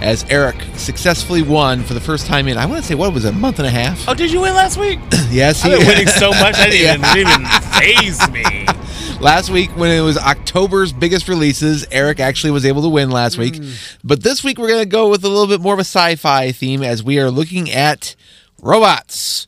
as 0.02 0.26
Eric 0.30 0.56
successfully 0.76 1.42
won 1.42 1.84
for 1.84 1.94
the 1.94 2.00
first 2.00 2.26
time 2.26 2.48
in, 2.48 2.58
I 2.58 2.66
want 2.66 2.82
to 2.82 2.88
say, 2.88 2.96
what 2.96 3.14
was 3.14 3.24
it, 3.26 3.30
a 3.34 3.38
month 3.38 3.60
and 3.60 3.68
a 3.68 3.72
half? 3.72 4.08
Oh, 4.08 4.14
did 4.14 4.32
you 4.32 4.42
win 4.42 4.54
last 4.56 4.78
week? 4.78 5.00
yes, 5.30 5.64
I've 5.64 5.78
been 5.78 5.88
winning 5.88 6.08
so 6.08 6.32
much, 6.32 6.56
I 6.56 6.70
didn't 6.70 7.02
Yeah. 7.04 7.16
even, 7.16 7.28
didn't 7.28 7.42
even 7.42 7.62
phase 7.72 8.30
me. 8.32 8.66
Last 9.22 9.52
week, 9.52 9.70
when 9.78 9.92
it 9.92 10.02
was 10.02 10.18
October's 10.18 10.92
biggest 10.92 11.28
releases, 11.28 11.86
Eric 11.92 12.20
actually 12.20 12.50
was 12.50 12.66
able 12.66 12.82
to 12.82 12.90
win 12.90 13.12
last 13.12 13.38
week. 13.38 13.54
Mm. 13.54 13.98
But 14.04 14.24
this 14.24 14.44
week, 14.44 14.58
we're 14.58 14.68
going 14.70 14.82
to 14.82 14.90
go 14.90 15.10
with 15.12 15.24
a 15.24 15.30
little 15.30 15.46
bit 15.46 15.62
more 15.62 15.76
of 15.76 15.80
a 15.80 15.84
sci 15.84 16.16
fi 16.16 16.52
theme 16.52 16.82
as 16.82 17.04
we 17.04 17.20
are 17.20 17.30
looking 17.30 17.70
at 17.70 18.16
robots. 18.64 19.46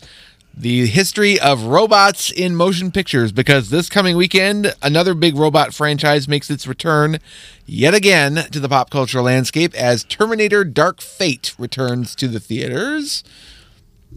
The 0.56 0.86
history 0.86 1.40
of 1.40 1.64
robots 1.64 2.30
in 2.32 2.56
motion 2.56 2.92
pictures, 2.92 3.32
because 3.32 3.72
this 3.72 3.90
coming 3.90 4.16
weekend, 4.16 4.76
another 4.84 5.16
big 5.16 5.36
robot 5.36 5.74
franchise 5.74 6.28
makes 6.28 6.52
its 6.52 6.68
return 6.68 7.18
yet 7.66 7.94
again 7.94 8.36
to 8.52 8.60
the 8.60 8.70
pop 8.70 8.90
culture 8.90 9.22
landscape 9.22 9.74
as 9.76 10.04
Terminator 10.04 10.64
Dark 10.64 11.02
Fate 11.02 11.56
returns 11.58 12.16
to 12.16 12.28
the 12.28 12.40
theaters. 12.40 13.24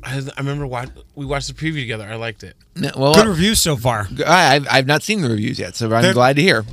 I, 0.03 0.19
I 0.19 0.41
remember 0.41 0.67
watch, 0.67 0.91
we 1.15 1.25
watched 1.25 1.49
the 1.49 1.55
preview 1.55 1.81
together. 1.81 2.07
I 2.09 2.17
liked 2.17 2.43
it. 2.45 2.55
N- 2.77 2.93
Well, 2.97 3.15
Good 3.15 3.27
reviews 3.27 3.63
so 3.63 3.77
far. 3.77 4.09
I, 4.27 4.57
I've, 4.57 4.67
I've 4.71 4.87
not 4.87 5.03
seen 5.03 5.23
the 5.23 5.31
reviews 5.31 5.59
yet, 5.59 5.75
so 5.75 5.87
I'm 5.95 6.03
They're- 6.03 6.13
glad 6.13 6.37
to 6.37 6.43
hear. 6.43 6.65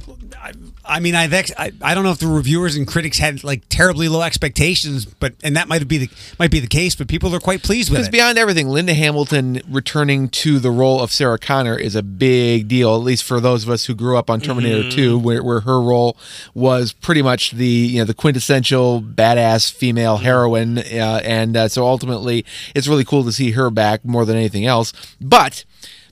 I 0.42 0.52
mean, 1.00 1.16
I've 1.16 1.34
ex- 1.34 1.52
I, 1.58 1.72
I 1.82 1.94
don't 1.96 2.04
know 2.04 2.12
if 2.12 2.20
the 2.20 2.28
reviewers 2.28 2.76
and 2.76 2.86
critics 2.86 3.18
had 3.18 3.44
like 3.44 3.64
terribly 3.70 4.10
low 4.10 4.22
expectations, 4.22 5.06
but 5.06 5.34
and 5.44 5.56
that 5.56 5.68
might 5.68 5.88
be 5.88 5.98
the 5.98 6.10
might 6.40 6.52
be 6.52 6.60
the 6.60 6.68
case, 6.68 6.96
but 6.96 7.08
people 7.08 7.34
are 7.34 7.40
quite 7.40 7.64
pleased 7.64 7.90
with 7.90 8.00
it. 8.00 8.02
Because 8.04 8.10
beyond 8.12 8.38
everything, 8.38 8.68
Linda 8.68 8.94
Hamilton 8.94 9.62
returning 9.70 10.28
to 10.30 10.60
the 10.60 10.72
role 10.72 11.00
of 11.02 11.12
Sarah 11.12 11.40
Connor 11.40 11.78
is 11.78 11.96
a 11.96 12.04
big 12.04 12.68
deal, 12.68 12.94
at 12.96 13.02
least 13.02 13.24
for 13.24 13.40
those 13.40 13.64
of 13.64 13.70
us 13.70 13.86
who 13.86 13.96
grew 13.96 14.18
up 14.18 14.30
on 14.30 14.42
Terminator 14.42 14.84
Mhm. 14.84 14.92
2, 14.92 15.20
where, 15.20 15.42
where 15.44 15.62
her 15.62 15.82
role 15.82 16.18
was 16.54 16.92
pretty 16.94 17.22
much 17.22 17.52
the 17.52 17.66
you 17.66 18.00
know 18.00 18.06
the 18.06 18.14
quintessential 18.14 19.02
badass 19.02 19.72
female 19.72 20.18
heroine, 20.18 20.80
uh, 20.80 21.22
and 21.24 21.56
uh, 21.56 21.68
so 21.70 21.86
ultimately, 21.88 22.46
it's 22.76 22.88
really 22.88 23.06
cool 23.06 23.24
to 23.24 23.32
see 23.32 23.52
her 23.52 23.70
back 23.70 24.04
more 24.04 24.26
than 24.26 24.36
anything 24.36 24.66
else. 24.66 24.92
But 25.22 25.64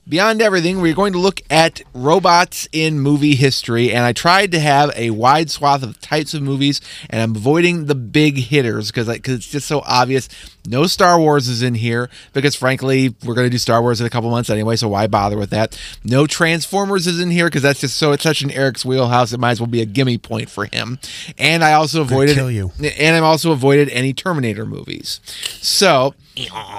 Beyond 0.08 0.42
everything, 0.42 0.80
we're 0.80 0.96
going 0.96 1.12
to 1.12 1.20
look 1.20 1.42
at 1.48 1.80
robots 1.94 2.66
in 2.72 2.98
movie 2.98 3.36
history, 3.36 3.92
and 3.92 4.04
I 4.04 4.12
tried 4.12 4.50
to 4.50 4.58
have 4.58 4.90
a 4.96 5.10
wide 5.10 5.48
swath 5.48 5.84
of 5.84 6.00
types 6.00 6.34
of 6.34 6.42
movies, 6.42 6.80
and 7.08 7.22
I'm 7.22 7.36
avoiding 7.36 7.86
the 7.86 7.94
big 7.94 8.36
hitters 8.36 8.90
because 8.90 9.08
it's 9.08 9.46
just 9.46 9.68
so 9.68 9.80
obvious. 9.86 10.28
No 10.66 10.86
Star 10.86 11.18
Wars 11.18 11.48
is 11.48 11.62
in 11.62 11.74
here 11.74 12.08
because, 12.32 12.54
frankly, 12.54 13.14
we're 13.24 13.34
going 13.34 13.46
to 13.46 13.50
do 13.50 13.58
Star 13.58 13.82
Wars 13.82 14.00
in 14.00 14.06
a 14.06 14.10
couple 14.10 14.30
months 14.30 14.50
anyway, 14.50 14.76
so 14.76 14.88
why 14.88 15.06
bother 15.06 15.36
with 15.36 15.50
that? 15.50 15.78
No 16.04 16.26
Transformers 16.26 17.06
is 17.06 17.20
in 17.20 17.30
here 17.30 17.46
because 17.46 17.62
that's 17.62 17.80
just 17.80 17.96
so 17.96 18.12
it's 18.12 18.22
such 18.22 18.42
an 18.42 18.50
Eric's 18.50 18.84
wheelhouse. 18.84 19.32
It 19.32 19.40
might 19.40 19.52
as 19.52 19.60
well 19.60 19.66
be 19.66 19.80
a 19.80 19.86
gimme 19.86 20.18
point 20.18 20.48
for 20.48 20.66
him. 20.66 20.98
And 21.38 21.64
I 21.64 21.72
also 21.72 22.02
avoided 22.02 22.36
kill 22.36 22.50
you. 22.50 22.72
and 22.98 23.16
I've 23.16 23.24
also 23.24 23.52
avoided 23.52 23.88
any 23.88 24.12
Terminator 24.12 24.64
movies. 24.64 25.20
So 25.60 26.14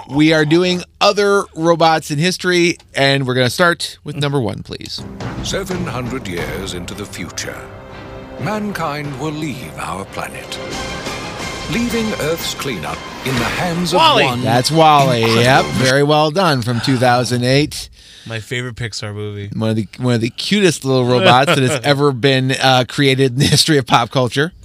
we 0.10 0.34
are 0.34 0.46
doing 0.46 0.82
other 1.02 1.44
robots 1.56 2.10
in 2.10 2.20
history, 2.20 2.78
and 2.96 3.28
we're 3.28 3.36
going 3.36 3.48
to 3.48 3.54
start 3.54 4.00
with 4.04 4.16
number 4.16 4.40
one, 4.40 4.64
please. 4.64 5.04
700 5.44 6.28
years 6.28 6.74
into 6.74 6.94
the 6.94 7.06
future, 7.06 7.70
mankind 8.40 9.20
will 9.20 9.32
leave 9.32 9.74
our 9.78 10.06
planet, 10.06 10.58
leaving 11.72 12.12
Earth's 12.22 12.54
cleanup 12.56 12.98
in 13.26 13.36
the 13.36 13.44
hands 13.44 13.94
of 13.94 14.00
one. 14.00 14.42
That's 14.42 14.72
WALL-E. 14.72 15.22
incredible 15.22 15.44
Yep, 15.44 15.66
very 15.76 16.04
well 16.04 16.32
done 16.32 16.62
from 16.62 16.80
2008. 16.82 17.90
My 18.26 18.40
favorite 18.40 18.76
Pixar 18.76 19.14
movie. 19.14 19.50
One 19.56 19.70
of 19.72 19.76
the 19.76 19.88
one 19.98 20.16
of 20.16 20.22
the 20.22 20.30
cutest 20.30 20.86
little 20.86 21.06
robots 21.06 21.48
that 21.48 21.58
has 21.60 21.82
ever 21.84 22.12
been 22.12 22.52
uh, 22.52 22.86
created 22.88 23.34
in 23.34 23.40
the 23.40 23.46
history 23.46 23.78
of 23.78 23.86
pop 23.86 24.12
culture. 24.12 24.54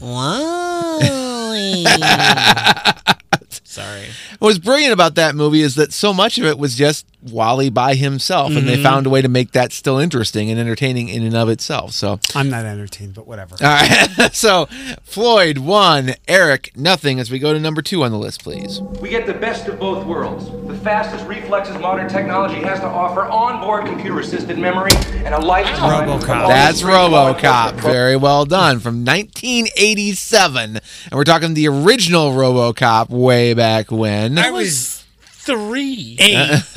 Sorry. 3.78 4.05
What 4.38 4.48
was 4.48 4.59
brilliant 4.59 4.92
about 4.92 5.14
that 5.16 5.34
movie 5.34 5.62
is 5.62 5.74
that 5.76 5.92
so 5.92 6.12
much 6.14 6.38
of 6.38 6.44
it 6.44 6.59
was 6.59 6.74
just 6.76 7.06
WALL-E 7.30 7.70
by 7.70 7.94
himself, 7.96 8.52
and 8.55 8.68
they 8.68 8.76
Mhm. 8.76 8.82
found 8.84 9.06
a 9.06 9.10
way 9.10 9.20
to 9.22 9.28
make 9.28 9.50
that 9.52 9.72
still 9.72 9.98
interesting 9.98 10.50
and 10.50 10.60
entertaining 10.60 11.09
in 11.09 11.24
and 11.24 11.36
of 11.36 11.48
itself. 11.48 11.92
So, 11.92 12.20
I'm 12.36 12.48
not 12.48 12.64
entertained, 12.64 13.14
but 13.14 13.26
whatever. 13.26 13.56
all 13.60 13.66
right. 13.68 14.30
so 14.32 14.68
Floyd 15.02 15.59
one, 15.59 16.14
Eric 16.28 16.70
nothing. 16.76 17.18
As 17.18 17.28
we 17.30 17.40
go 17.40 17.52
to 17.52 17.59
number 17.59 17.82
two 17.82 18.05
on 18.05 18.12
the 18.12 18.18
list, 18.18 18.44
please. 18.44 18.80
We 19.00 19.09
get 19.09 19.26
the 19.26 19.34
best 19.34 19.66
of 19.66 19.80
both 19.80 20.06
worlds. 20.06 20.44
The 20.68 20.74
fastest 20.84 21.26
reflexes 21.26 21.76
modern 21.78 22.09
technology 22.09 22.60
has 22.62 22.78
to 22.80 22.86
offer, 22.86 23.22
onboard 23.24 23.86
computer-assisted 23.86 24.56
memory, 24.56 24.92
and 25.24 25.34
a 25.34 25.40
lifetime. 25.40 26.09
of 26.09 26.20
That's 26.48 26.82
RoboCop. 26.82 27.80
Very 27.80 28.16
well 28.16 28.44
done 28.44 28.78
from 28.78 29.02
1987, 29.05 30.76
and 30.76 30.80
we're 31.12 31.24
talking 31.24 31.55
the 31.55 31.66
original 31.68 32.30
RoboCop 32.32 33.09
way 33.10 33.55
back 33.55 33.68
when. 33.90 34.39
I 34.39 34.51
was 34.51 35.05
three. 35.49 36.16
Eight. 36.20 36.36
Uh, 36.36 36.61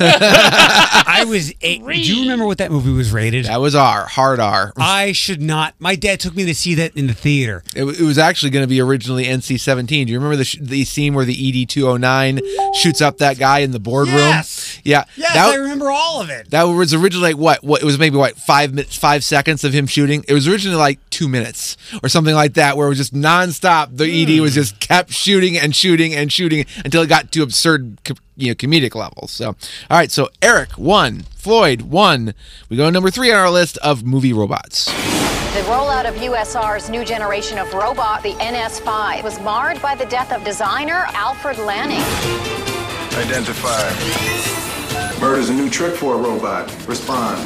I 1.06 1.26
was 1.28 1.52
eight. 1.60 1.84
Do 1.84 1.92
you 1.92 2.22
remember 2.22 2.46
what 2.46 2.56
that 2.58 2.70
movie 2.70 2.90
was 2.90 3.12
rated? 3.12 3.44
That 3.44 3.60
was 3.60 3.74
R, 3.74 4.06
hard 4.06 4.40
R. 4.40 4.72
I 4.78 5.12
should 5.12 5.42
not. 5.42 5.74
My 5.78 5.94
dad 5.94 6.20
took 6.20 6.34
me 6.34 6.46
to 6.46 6.54
see 6.54 6.74
that 6.76 6.96
in 6.96 7.06
the 7.06 7.12
theater. 7.12 7.62
It, 7.76 7.84
it 7.84 8.00
was 8.00 8.16
actually 8.16 8.48
going 8.48 8.62
to 8.62 8.68
be 8.68 8.80
originally 8.80 9.24
NC-17. 9.24 10.06
Do 10.06 10.12
you 10.12 10.18
remember 10.18 10.36
the 10.36 10.44
sh- 10.44 10.56
the 10.58 10.84
scene 10.86 11.12
where 11.12 11.26
the 11.26 11.34
ED-209 11.34 12.40
shoots 12.74 13.02
up 13.02 13.18
that 13.18 13.38
guy 13.38 13.58
in 13.58 13.72
the 13.72 13.80
boardroom? 13.80 14.16
Yes. 14.16 14.80
Yeah. 14.84 15.04
Yes, 15.16 15.34
that, 15.34 15.50
I 15.52 15.56
remember 15.56 15.90
all 15.90 16.22
of 16.22 16.30
it. 16.30 16.50
that 16.50 16.62
was 16.62 16.94
originally 16.94 17.34
like 17.34 17.36
what? 17.40 17.62
What 17.62 17.82
it 17.82 17.84
was 17.84 17.98
maybe 17.98 18.16
what 18.16 18.36
five 18.36 18.72
minutes, 18.72 18.96
five 18.96 19.22
seconds 19.22 19.64
of 19.64 19.74
him 19.74 19.86
shooting. 19.86 20.24
It 20.28 20.32
was 20.32 20.48
originally 20.48 20.78
like 20.78 20.98
two 21.12 21.28
minutes 21.28 21.76
or 22.02 22.08
something 22.08 22.34
like 22.34 22.54
that, 22.54 22.76
where 22.76 22.86
it 22.86 22.90
was 22.90 22.98
just 22.98 23.14
nonstop. 23.14 23.96
The 23.96 24.04
ED 24.04 24.38
hmm. 24.38 24.42
was 24.42 24.54
just 24.54 24.80
kept 24.80 25.12
shooting 25.12 25.56
and 25.56 25.76
shooting 25.76 26.14
and 26.14 26.32
shooting 26.32 26.66
until 26.84 27.02
it 27.02 27.08
got 27.08 27.30
to 27.32 27.42
absurd, 27.42 27.98
you 28.36 28.48
know, 28.48 28.54
comedic 28.54 28.94
levels. 28.94 29.30
So, 29.30 29.48
all 29.48 29.56
right. 29.90 30.10
So 30.10 30.28
Eric 30.40 30.72
one, 30.72 31.20
Floyd 31.36 31.82
one. 31.82 32.34
We 32.68 32.76
go 32.76 32.86
to 32.86 32.90
number 32.90 33.10
three 33.10 33.30
on 33.30 33.38
our 33.38 33.50
list 33.50 33.78
of 33.78 34.04
movie 34.04 34.32
robots. 34.32 34.86
The 35.52 35.60
rollout 35.68 36.08
of 36.08 36.14
USR's 36.14 36.88
new 36.88 37.04
generation 37.04 37.58
of 37.58 37.72
robot, 37.74 38.22
the 38.22 38.32
NS5, 38.32 39.22
was 39.22 39.38
marred 39.40 39.82
by 39.82 39.94
the 39.94 40.06
death 40.06 40.32
of 40.32 40.42
designer 40.44 41.04
Alfred 41.08 41.58
Lanning. 41.58 42.00
Identify. 43.14 44.81
Murder's 45.20 45.50
a 45.50 45.54
new 45.54 45.70
trick 45.70 45.94
for 45.94 46.14
a 46.14 46.18
robot. 46.18 46.66
Respond. 46.88 47.38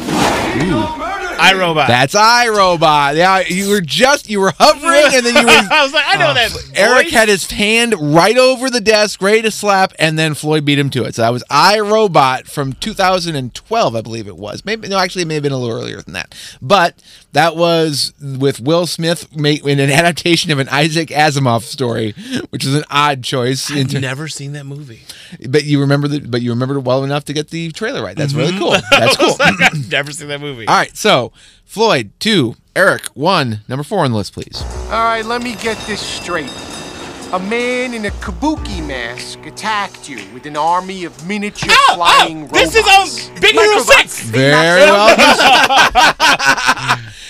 iRobot. 1.38 1.86
That's 1.86 2.14
iRobot. 2.14 3.16
Yeah, 3.16 3.40
you 3.40 3.68
were 3.68 3.80
just 3.80 4.30
you 4.30 4.40
were 4.40 4.52
hovering 4.58 5.14
and 5.14 5.26
then 5.26 5.34
you 5.34 5.42
were. 5.46 5.68
I 5.70 5.82
was 5.82 5.92
like, 5.92 6.04
I 6.06 6.16
know 6.16 6.30
oh, 6.30 6.34
that. 6.34 6.70
Eric 6.74 7.06
voice. 7.06 7.12
had 7.12 7.28
his 7.28 7.50
hand 7.50 7.94
right 7.98 8.38
over 8.38 8.70
the 8.70 8.80
desk, 8.80 9.20
ready 9.20 9.42
to 9.42 9.50
slap, 9.50 9.92
and 9.98 10.18
then 10.18 10.34
Floyd 10.34 10.64
beat 10.64 10.78
him 10.78 10.90
to 10.90 11.04
it. 11.04 11.14
So 11.14 11.22
that 11.22 11.32
was 11.32 11.44
iRobot 11.50 12.48
from 12.48 12.72
2012, 12.72 13.96
I 13.96 14.00
believe 14.00 14.26
it 14.26 14.36
was. 14.36 14.64
Maybe 14.64 14.88
no, 14.88 14.98
actually, 14.98 15.22
it 15.22 15.28
may 15.28 15.34
have 15.34 15.42
been 15.42 15.52
a 15.52 15.58
little 15.58 15.76
earlier 15.76 16.00
than 16.00 16.14
that. 16.14 16.34
But 16.62 16.94
that 17.36 17.54
was 17.54 18.14
with 18.20 18.60
Will 18.60 18.86
Smith 18.86 19.28
in 19.36 19.78
an 19.78 19.90
adaptation 19.90 20.50
of 20.50 20.58
an 20.58 20.68
Isaac 20.70 21.10
Asimov 21.10 21.62
story, 21.62 22.12
which 22.50 22.64
is 22.64 22.74
an 22.74 22.84
odd 22.90 23.22
choice. 23.22 23.70
I've 23.70 23.76
Inter- 23.76 24.00
never 24.00 24.26
seen 24.26 24.52
that 24.54 24.64
movie. 24.64 25.02
but 25.48 25.64
you 25.64 25.80
remember 25.80 26.08
the, 26.08 26.20
but 26.20 26.40
you 26.40 26.50
remembered 26.50 26.78
it 26.78 26.84
well 26.84 27.04
enough 27.04 27.26
to 27.26 27.34
get 27.34 27.50
the 27.50 27.70
trailer 27.72 28.02
right. 28.02 28.16
That's 28.16 28.32
really 28.32 28.52
Mhm. 28.52 28.58
cool. 28.58 28.70
That's 28.90 29.16
cool. 29.16 29.36
like, 29.38 29.60
I've 29.60 29.90
never 29.90 30.12
seen 30.12 30.28
that 30.28 30.40
movie. 30.40 30.66
All 30.66 30.74
right, 30.76 30.96
so 30.96 31.30
Floyd 31.66 32.10
two, 32.20 32.56
Eric 32.74 33.06
one, 33.14 33.60
number 33.68 33.82
four 33.84 34.04
on 34.04 34.12
the 34.12 34.16
list, 34.16 34.32
please. 34.32 34.62
All 34.86 35.04
right, 35.04 35.24
let 35.24 35.42
me 35.42 35.56
get 35.56 35.76
this 35.86 36.00
straight. 36.00 36.50
A 37.32 37.38
man 37.40 37.92
in 37.92 38.04
a 38.06 38.10
kabuki 38.10 38.86
mask 38.86 39.44
attacked 39.46 40.08
you 40.08 40.18
with 40.32 40.46
an 40.46 40.56
army 40.56 41.04
of 41.04 41.26
miniature 41.26 41.74
flying 41.94 42.42
robots. 42.42 42.72
This 42.72 42.76
is 42.76 43.28
um, 43.28 43.34
Big 43.40 43.54
Hero 43.56 43.78
Six. 43.80 44.22
Very 44.22 44.82
well. 44.82 45.08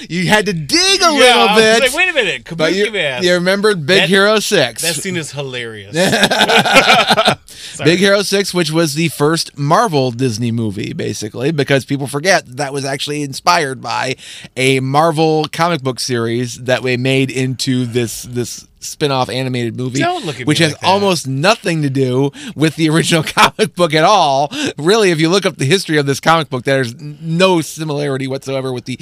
you 0.08 0.26
had 0.28 0.44
to 0.46 0.52
dig 0.52 1.00
a 1.00 1.04
Yeah, 1.04 1.08
little 1.10 1.48
I 1.48 1.54
was 1.54 1.62
bit. 1.62 1.80
like, 1.80 1.94
wait 1.94 2.08
a 2.10 2.12
minute, 2.12 2.44
but 2.56 2.72
Kabuki 2.72 2.76
you, 2.76 2.92
mask. 2.92 3.24
you 3.24 3.32
remembered 3.34 3.86
Big 3.86 4.02
That- 4.02 4.08
Hero 4.10 4.38
Six. 4.38 4.82
That 4.82 4.94
scene 4.96 5.16
is 5.16 5.32
hilarious. 5.32 5.94
Big 7.84 7.98
Hero 7.98 8.22
6, 8.22 8.54
which 8.54 8.70
was 8.70 8.94
the 8.94 9.08
first 9.08 9.58
Marvel 9.58 10.10
Disney 10.10 10.50
movie, 10.52 10.92
basically, 10.94 11.50
because 11.52 11.84
people 11.84 12.06
forget 12.06 12.46
that, 12.46 12.56
that 12.58 12.72
was 12.72 12.84
actually 12.84 13.22
inspired 13.22 13.80
by 13.82 14.16
a 14.56 14.80
Marvel 14.80 15.46
comic 15.52 15.82
book 15.82 16.00
series 16.00 16.56
that 16.64 16.82
they 16.82 16.96
made 16.96 17.30
into 17.30 17.84
this 17.86 18.22
this 18.22 18.66
spin-off 18.86 19.28
animated 19.28 19.76
movie 19.76 19.98
Don't 19.98 20.24
look 20.24 20.40
at 20.40 20.46
which 20.46 20.58
has 20.58 20.72
like 20.72 20.84
almost 20.84 21.26
nothing 21.26 21.82
to 21.82 21.90
do 21.90 22.30
with 22.54 22.76
the 22.76 22.88
original 22.88 23.22
comic 23.26 23.74
book 23.74 23.94
at 23.94 24.04
all. 24.04 24.50
Really 24.78 25.10
if 25.10 25.20
you 25.20 25.28
look 25.28 25.46
up 25.46 25.56
the 25.56 25.64
history 25.64 25.98
of 25.98 26.06
this 26.06 26.20
comic 26.20 26.48
book 26.48 26.64
there's 26.64 26.94
no 27.00 27.60
similarity 27.60 28.26
whatsoever 28.26 28.72
with 28.72 28.84
the 28.84 28.98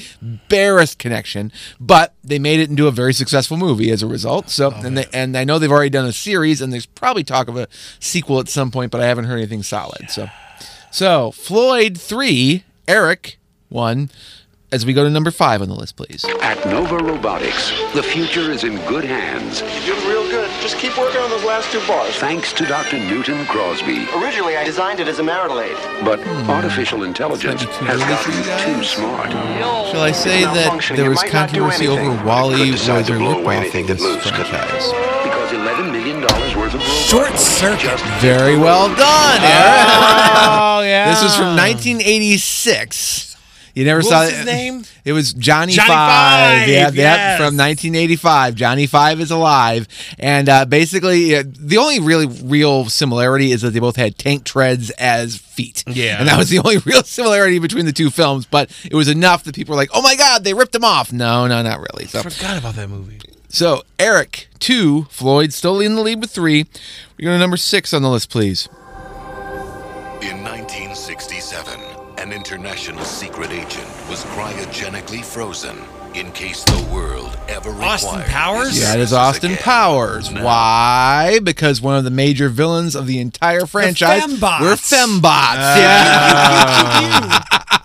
barest 0.48 0.98
connection 0.98 1.52
but 1.80 2.14
they 2.22 2.38
made 2.38 2.60
it 2.60 2.70
into 2.70 2.86
a 2.86 2.90
very 2.90 3.12
successful 3.12 3.56
movie 3.56 3.90
as 3.90 4.02
a 4.02 4.06
result. 4.06 4.50
So 4.50 4.72
oh, 4.74 4.80
and 4.84 4.98
they, 4.98 5.06
and 5.12 5.36
I 5.36 5.44
know 5.44 5.58
they've 5.58 5.70
already 5.70 5.90
done 5.90 6.06
a 6.06 6.12
series 6.12 6.60
and 6.60 6.72
there's 6.72 6.86
probably 6.86 7.24
talk 7.24 7.48
of 7.48 7.56
a 7.56 7.68
sequel 8.00 8.40
at 8.40 8.48
some 8.48 8.70
point 8.70 8.90
but 8.90 9.00
I 9.00 9.06
haven't 9.06 9.24
heard 9.26 9.38
anything 9.38 9.62
solid. 9.62 10.10
So 10.10 10.28
so 10.90 11.30
Floyd 11.30 11.98
3 11.98 12.64
Eric 12.86 13.38
1 13.68 14.10
as 14.74 14.84
we 14.84 14.92
go 14.92 15.04
to 15.04 15.10
number 15.10 15.30
5 15.30 15.62
on 15.62 15.68
the 15.68 15.74
list 15.74 15.94
please 15.94 16.24
At 16.42 16.58
Nova 16.66 16.98
Robotics, 16.98 17.70
the 17.94 18.02
future 18.02 18.50
is 18.50 18.64
in 18.64 18.76
good 18.86 19.04
hands. 19.04 19.62
You're 19.86 19.94
doing 19.94 20.08
real 20.08 20.28
good. 20.28 20.50
Just 20.60 20.78
keep 20.78 20.98
working 20.98 21.20
on 21.20 21.30
those 21.30 21.44
last 21.44 21.70
two 21.70 21.80
bars. 21.86 22.16
Thanks 22.16 22.52
to 22.54 22.66
Dr. 22.66 22.98
Newton 22.98 23.46
Crosby. 23.46 24.08
Originally, 24.16 24.56
I 24.56 24.64
designed 24.64 24.98
it 24.98 25.06
as 25.06 25.20
a 25.20 25.22
marital 25.22 25.60
aid. 25.60 25.76
But 26.04 26.18
artificial 26.48 27.04
intelligence 27.04 27.62
has 27.62 28.00
gotten 28.00 28.34
too 28.64 28.82
smart. 28.82 29.30
Shall 29.30 30.02
I 30.02 30.10
say 30.10 30.42
that 30.42 30.92
there 30.96 31.10
was 31.10 31.22
controversy 31.22 31.86
over 31.86 32.10
WALL-E 32.24 32.72
was 32.72 32.88
a 32.88 32.94
ripoff 33.02 33.80
of 33.80 33.86
this 33.86 34.02
franchise? 34.26 34.90
Because 35.22 35.52
$11 35.52 35.92
million 35.92 36.20
worth 36.58 36.74
of. 36.74 36.82
Short 36.82 37.38
circuit. 37.38 38.00
Very 38.20 38.56
well 38.58 38.88
done, 38.88 39.40
Eric. 39.40 39.86
Oh, 40.50 40.82
yeah. 40.82 41.10
This 41.10 41.22
was 41.22 41.36
from 41.36 41.54
1986. 41.56 43.33
You 43.74 43.84
never 43.84 43.98
What 44.00 44.06
saw 44.06 44.20
was 44.20 44.30
it. 44.30 44.36
his 44.36 44.46
name? 44.46 44.84
It 45.04 45.12
was 45.12 45.34
Johnny, 45.34 45.72
Johnny 45.74 45.88
Five. 45.88 46.60
Five, 46.60 46.68
Yeah, 46.70 46.90
yes. 46.94 47.36
from 47.36 47.58
1985. 47.58 48.54
Johnny 48.54 48.86
Five 48.86 49.20
is 49.20 49.30
alive, 49.30 49.86
and 50.18 50.48
uh, 50.48 50.64
basically, 50.64 51.36
uh, 51.36 51.42
the 51.46 51.76
only 51.76 52.00
really 52.00 52.24
real 52.26 52.86
similarity 52.86 53.52
is 53.52 53.60
that 53.60 53.70
they 53.74 53.80
both 53.80 53.96
had 53.96 54.16
tank 54.16 54.44
treads 54.44 54.88
as 54.92 55.36
feet. 55.36 55.84
Yeah. 55.86 56.20
and 56.20 56.28
that 56.28 56.38
was 56.38 56.48
the 56.48 56.58
only 56.60 56.78
real 56.86 57.02
similarity 57.02 57.58
between 57.58 57.84
the 57.84 57.92
two 57.92 58.08
films. 58.10 58.46
But 58.46 58.70
it 58.84 58.94
was 58.94 59.08
enough 59.08 59.44
that 59.44 59.54
people 59.54 59.72
were 59.72 59.76
like, 59.76 59.90
"Oh 59.92 60.00
my 60.00 60.16
God, 60.16 60.42
they 60.44 60.54
ripped 60.54 60.72
them 60.72 60.84
off." 60.84 61.12
No, 61.12 61.46
no, 61.46 61.62
not 61.62 61.80
really. 61.80 62.06
So 62.06 62.22
Forgot 62.22 62.56
about 62.58 62.76
that 62.76 62.88
movie. 62.88 63.20
so 63.50 63.82
Eric 63.98 64.48
two, 64.58 65.02
Floyd 65.10 65.52
still 65.52 65.80
in 65.80 65.96
the 65.96 66.00
lead 66.00 66.20
with 66.22 66.30
three. 66.30 66.64
We 67.18 67.24
go 67.26 67.30
to 67.30 67.38
number 67.38 67.58
six 67.58 67.92
on 67.92 68.00
the 68.00 68.08
list, 68.08 68.30
please. 68.30 68.70
An 72.24 72.32
international 72.32 73.04
secret 73.04 73.50
agent 73.50 73.86
was 74.08 74.24
cryogenically 74.24 75.22
frozen 75.22 75.76
in 76.14 76.32
case 76.32 76.64
the 76.64 76.88
world 76.90 77.36
ever 77.48 77.68
required. 77.68 77.90
Austin 77.90 78.22
Powers? 78.22 78.80
Yeah, 78.80 78.94
it 78.94 79.00
is 79.00 79.12
Austin 79.12 79.50
again. 79.52 79.62
Powers. 79.62 80.32
Why? 80.32 81.40
Because 81.42 81.82
one 81.82 81.96
of 81.96 82.04
the 82.04 82.10
major 82.10 82.48
villains 82.48 82.94
of 82.96 83.06
the 83.06 83.18
entire 83.18 83.66
franchise 83.66 84.22
fembots. 84.22 84.60
were 84.62 84.74
fembots. 84.76 85.76
yeah. 85.76 87.44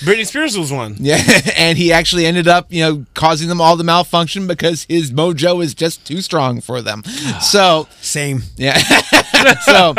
Britney 0.00 0.26
Spears 0.26 0.56
was 0.56 0.72
one. 0.72 0.96
Yeah, 1.08 1.22
and 1.56 1.78
he 1.78 1.90
actually 1.92 2.26
ended 2.26 2.48
up, 2.48 2.66
you 2.70 2.82
know, 2.82 3.06
causing 3.14 3.48
them 3.48 3.60
all 3.62 3.76
to 3.78 3.84
malfunction 3.84 4.46
because 4.46 4.84
his 4.88 5.10
mojo 5.10 5.62
is 5.62 5.72
just 5.74 6.04
too 6.06 6.20
strong 6.20 6.60
for 6.60 6.82
them. 6.82 7.02
Ah, 7.06 7.38
so, 7.40 7.88
Same. 8.02 8.42
yeah. 8.56 8.76
so, 9.64 9.94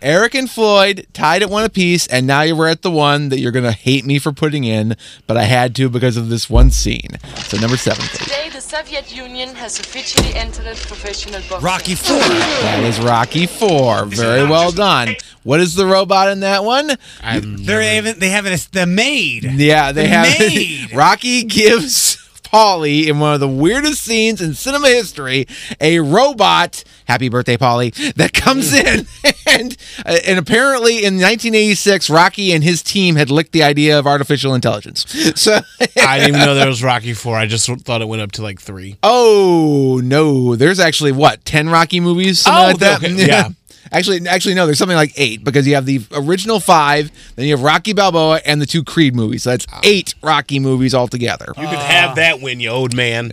Eric 0.00 0.34
and 0.34 0.48
Floyd 0.50 1.06
tied 1.12 1.42
at 1.42 1.50
one 1.50 1.64
apiece, 1.64 2.06
and 2.06 2.26
now 2.26 2.42
you're 2.42 2.66
at 2.66 2.80
the 2.82 2.90
one 2.90 3.28
that 3.28 3.40
you're 3.40 3.52
going 3.52 3.64
to 3.64 3.72
hate 3.72 4.06
me 4.06 4.18
for 4.18 4.32
putting 4.32 4.64
in, 4.64 4.96
but 5.26 5.36
I 5.36 5.42
had 5.44 5.74
to 5.76 5.90
because 5.90 6.16
of 6.16 6.30
this 6.30 6.48
one 6.48 6.70
scene. 6.70 7.18
So, 7.46 7.58
number 7.58 7.76
seven, 7.76 8.04
please. 8.06 8.24
Today, 8.24 8.48
the 8.50 8.60
Soviet 8.62 9.14
Union 9.14 9.54
has 9.56 9.78
officially 9.78 10.32
entered 10.34 10.64
professional 10.76 11.40
boxing. 11.50 11.60
Rocky 11.60 11.94
Four. 11.94 12.18
That 12.18 12.82
is 12.84 12.98
Rocky 13.00 13.46
Four. 13.46 14.06
Very 14.06 14.44
well 14.48 14.72
done. 14.72 15.16
What 15.42 15.60
is 15.60 15.74
the 15.74 15.84
robot 15.84 16.30
in 16.30 16.40
that 16.40 16.64
one? 16.64 16.86
They 17.22 17.96
haven't. 17.96 18.18
They 18.20 18.30
have 18.30 18.46
it 18.46 18.52
as 18.52 18.66
the 18.68 18.86
maid. 18.86 19.43
Yeah, 19.52 19.92
they 19.92 20.08
have 20.08 20.26
maid. 20.38 20.92
Rocky 20.94 21.44
gives 21.44 22.16
Paulie 22.44 23.06
in 23.08 23.18
one 23.18 23.34
of 23.34 23.40
the 23.40 23.48
weirdest 23.48 24.02
scenes 24.02 24.40
in 24.40 24.54
cinema 24.54 24.88
history 24.88 25.46
a 25.80 25.98
robot. 26.00 26.84
Happy 27.06 27.28
birthday, 27.28 27.56
Paulie! 27.58 28.14
That 28.14 28.32
comes 28.32 28.72
in 28.72 29.06
and 29.46 29.76
uh, 30.06 30.16
and 30.26 30.38
apparently 30.38 30.98
in 30.98 31.14
1986, 31.20 32.08
Rocky 32.08 32.52
and 32.52 32.64
his 32.64 32.82
team 32.82 33.16
had 33.16 33.30
licked 33.30 33.52
the 33.52 33.62
idea 33.62 33.98
of 33.98 34.06
artificial 34.06 34.54
intelligence. 34.54 35.04
So 35.36 35.60
I 36.00 36.18
didn't 36.20 36.36
even 36.36 36.46
know 36.46 36.54
there 36.54 36.66
was 36.68 36.82
Rocky 36.82 37.12
Four. 37.12 37.36
I 37.36 37.46
just 37.46 37.68
thought 37.82 38.00
it 38.00 38.08
went 38.08 38.22
up 38.22 38.32
to 38.32 38.42
like 38.42 38.60
three. 38.60 38.96
Oh 39.02 40.00
no, 40.02 40.54
there's 40.56 40.80
actually 40.80 41.12
what 41.12 41.44
ten 41.44 41.68
Rocky 41.68 42.00
movies, 42.00 42.44
Oh, 42.46 42.50
like 42.50 42.78
that. 42.78 43.02
okay, 43.02 43.12
yeah. 43.26 43.48
Actually, 43.92 44.26
actually, 44.26 44.54
no. 44.54 44.66
There's 44.66 44.78
something 44.78 44.96
like 44.96 45.12
eight 45.16 45.44
because 45.44 45.66
you 45.66 45.74
have 45.74 45.86
the 45.86 46.00
original 46.12 46.60
five, 46.60 47.10
then 47.36 47.46
you 47.46 47.56
have 47.56 47.62
Rocky 47.62 47.92
Balboa 47.92 48.40
and 48.44 48.60
the 48.60 48.66
two 48.66 48.82
Creed 48.82 49.14
movies. 49.14 49.44
So 49.44 49.50
that's 49.50 49.66
ah. 49.72 49.80
eight 49.84 50.14
Rocky 50.22 50.58
movies 50.58 50.94
altogether. 50.94 51.52
You 51.56 51.68
could 51.68 51.78
have 51.78 52.10
ah. 52.10 52.14
that 52.14 52.40
when 52.40 52.60
you 52.60 52.70
old 52.70 52.94
man. 52.94 53.28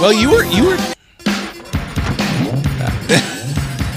well, 0.00 0.12
you 0.12 0.30
were 0.30 0.44
you 0.44 0.64
were. 0.66 0.76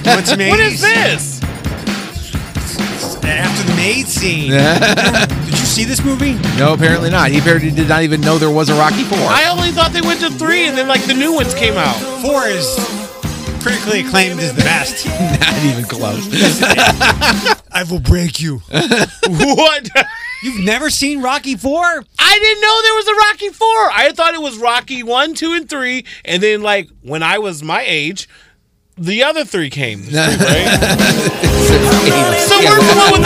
What's 0.04 0.30
some 0.30 0.40
What 0.40 0.60
80s? 0.60 0.72
is 0.72 0.82
this? 0.82 1.40
After 3.30 3.72
the 3.72 3.76
maid 3.76 4.08
scene. 4.08 4.50
Did 5.46 5.50
you 5.52 5.56
see 5.66 5.84
this 5.84 6.04
movie? 6.04 6.34
No, 6.58 6.74
apparently 6.74 7.12
not. 7.12 7.30
He 7.30 7.38
apparently 7.38 7.70
did 7.70 7.88
not 7.88 8.02
even 8.02 8.22
know 8.22 8.40
there 8.40 8.50
was 8.50 8.70
a 8.70 8.74
Rocky 8.74 9.04
Four. 9.04 9.20
I 9.20 9.50
only 9.52 9.70
thought 9.70 9.92
they 9.92 10.02
went 10.02 10.20
to 10.22 10.32
three, 10.32 10.66
and 10.68 10.76
then 10.76 10.88
like 10.88 11.06
the 11.06 11.14
new 11.14 11.32
ones 11.34 11.54
came 11.54 11.76
out. 11.76 11.96
Four 12.24 12.48
is 12.48 12.76
critically 13.60 14.02
acclaimed 14.02 14.40
as 14.40 14.54
the 14.54 14.62
best. 14.62 15.06
not 15.40 15.64
even 15.66 15.84
close. 15.86 16.28
I 17.72 17.84
will 17.90 18.00
break 18.00 18.40
you. 18.40 18.58
what? 19.28 19.90
You've 20.42 20.64
never 20.64 20.90
seen 20.90 21.22
Rocky 21.22 21.56
Four? 21.56 21.84
I 21.84 22.40
didn't 22.40 22.62
know 22.62 22.82
there 22.82 22.96
was 22.96 23.08
a 23.08 23.16
Rocky 23.28 23.50
Four. 23.50 23.92
I 23.92 24.12
thought 24.14 24.34
it 24.34 24.42
was 24.42 24.58
Rocky 24.58 25.04
one, 25.04 25.34
two, 25.34 25.54
and 25.54 25.70
three, 25.70 26.06
and 26.24 26.42
then 26.42 26.62
like 26.62 26.90
when 27.02 27.24
I 27.24 27.40
was 27.40 27.62
my 27.62 27.84
age, 27.86 28.30
the 29.00 29.24
other 29.24 29.46
three 29.46 29.70
came, 29.70 30.02
right? 30.12 30.40
so 32.40 32.58
we're 32.60 32.80
going 32.80 33.12
with 33.12 33.22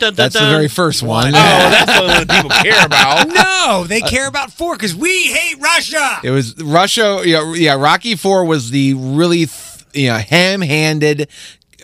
the? 0.00 0.12
That's 0.14 0.34
the 0.34 0.48
very 0.48 0.68
first 0.68 1.02
one. 1.02 1.28
Oh, 1.28 1.32
that's 1.32 2.00
what 2.00 2.28
people 2.28 2.50
care 2.50 2.84
about. 2.84 3.28
No, 3.38 3.84
they 3.84 4.00
care 4.00 4.26
about 4.28 4.52
four 4.52 4.74
because 4.74 4.94
we 4.94 5.24
hate 5.28 5.60
Russia. 5.60 6.20
It 6.24 6.30
was 6.30 6.56
Russia. 6.62 7.22
Yeah, 7.24 7.52
yeah. 7.54 7.74
Rocky 7.74 8.14
Four 8.16 8.44
was 8.44 8.70
the 8.70 8.94
really. 8.94 9.46
Th- 9.46 9.64
you 9.94 10.08
know, 10.08 10.18
ham-handed 10.18 11.28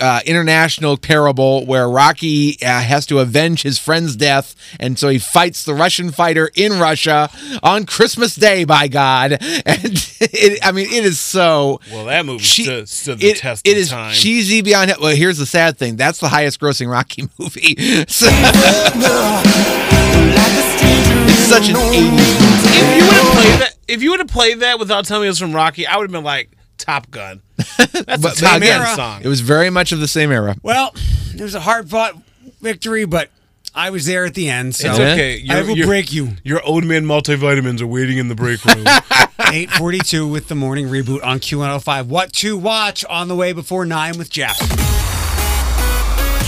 uh, 0.00 0.18
international 0.26 0.96
parable 0.96 1.64
where 1.66 1.88
Rocky 1.88 2.58
uh, 2.62 2.80
has 2.80 3.06
to 3.06 3.20
avenge 3.20 3.62
his 3.62 3.78
friend's 3.78 4.16
death, 4.16 4.56
and 4.80 4.98
so 4.98 5.08
he 5.08 5.20
fights 5.20 5.64
the 5.64 5.72
Russian 5.72 6.10
fighter 6.10 6.50
in 6.56 6.80
Russia 6.80 7.30
on 7.62 7.86
Christmas 7.86 8.34
Day. 8.34 8.64
By 8.64 8.88
God, 8.88 9.32
and 9.40 9.40
it, 10.20 10.58
I 10.66 10.72
mean 10.72 10.86
it 10.90 11.04
is 11.04 11.20
so. 11.20 11.80
Well, 11.92 12.06
that 12.06 12.26
movie 12.26 12.42
che- 12.42 12.62
stood, 12.64 12.88
stood 12.88 13.18
the 13.20 13.28
it, 13.30 13.36
test 13.36 13.66
it 13.68 13.72
of 13.72 13.76
is 13.78 13.90
time. 13.90 14.14
cheesy 14.14 14.62
beyond. 14.62 14.92
Well, 15.00 15.14
here's 15.14 15.38
the 15.38 15.46
sad 15.46 15.78
thing: 15.78 15.94
that's 15.94 16.18
the 16.18 16.28
highest-grossing 16.28 16.90
Rocky 16.90 17.28
movie. 17.38 17.76
So- 18.08 18.26
it's 21.26 21.38
such 21.48 21.68
an 21.68 21.76
'80s 21.76 22.10
movie. 22.10 22.22
if 22.66 22.98
you 22.98 23.00
would 23.06 23.14
have 23.20 23.32
played 23.32 23.60
that, 23.60 23.74
if 23.88 24.02
you 24.02 24.10
would 24.10 24.20
have 24.20 24.28
played 24.28 24.60
that 24.60 24.78
without 24.78 25.04
telling 25.04 25.22
me 25.22 25.26
it 25.28 25.30
was 25.30 25.38
from 25.38 25.52
Rocky, 25.54 25.86
I 25.86 25.96
would 25.96 26.04
have 26.04 26.12
been 26.12 26.24
like 26.24 26.50
Top 26.78 27.10
Gun. 27.10 27.42
That's 27.76 28.22
But 28.22 28.38
a 28.38 28.40
Top 28.40 28.56
again, 28.58 28.80
Gun 28.82 28.96
song. 28.96 29.20
It 29.22 29.28
was 29.28 29.40
very 29.40 29.70
much 29.70 29.92
of 29.92 30.00
the 30.00 30.08
same 30.08 30.30
era. 30.32 30.56
Well, 30.62 30.94
it 31.34 31.40
was 31.40 31.54
a 31.54 31.60
hard 31.60 31.88
fought 31.90 32.14
victory, 32.60 33.04
but 33.04 33.30
I 33.74 33.90
was 33.90 34.06
there 34.06 34.24
at 34.24 34.34
the 34.34 34.48
end. 34.48 34.74
So 34.74 34.90
It's 34.90 34.98
okay. 35.00 35.44
I 35.50 35.62
will 35.62 35.76
your- 35.76 35.86
break 35.86 36.12
you. 36.12 36.30
Your 36.44 36.62
old 36.62 36.84
man 36.84 37.04
multivitamins 37.04 37.80
are 37.80 37.86
waiting 37.86 38.18
in 38.18 38.28
the 38.28 38.34
break 38.34 38.64
room. 38.64 38.86
842 39.38 40.28
with 40.28 40.48
the 40.48 40.54
morning 40.54 40.86
reboot 40.88 41.24
on 41.24 41.38
Q105. 41.40 42.06
What 42.06 42.32
to 42.34 42.56
watch 42.56 43.04
on 43.06 43.28
the 43.28 43.34
way 43.36 43.52
before 43.52 43.84
9 43.84 44.16
with 44.18 44.30
Jeff. 44.30 44.58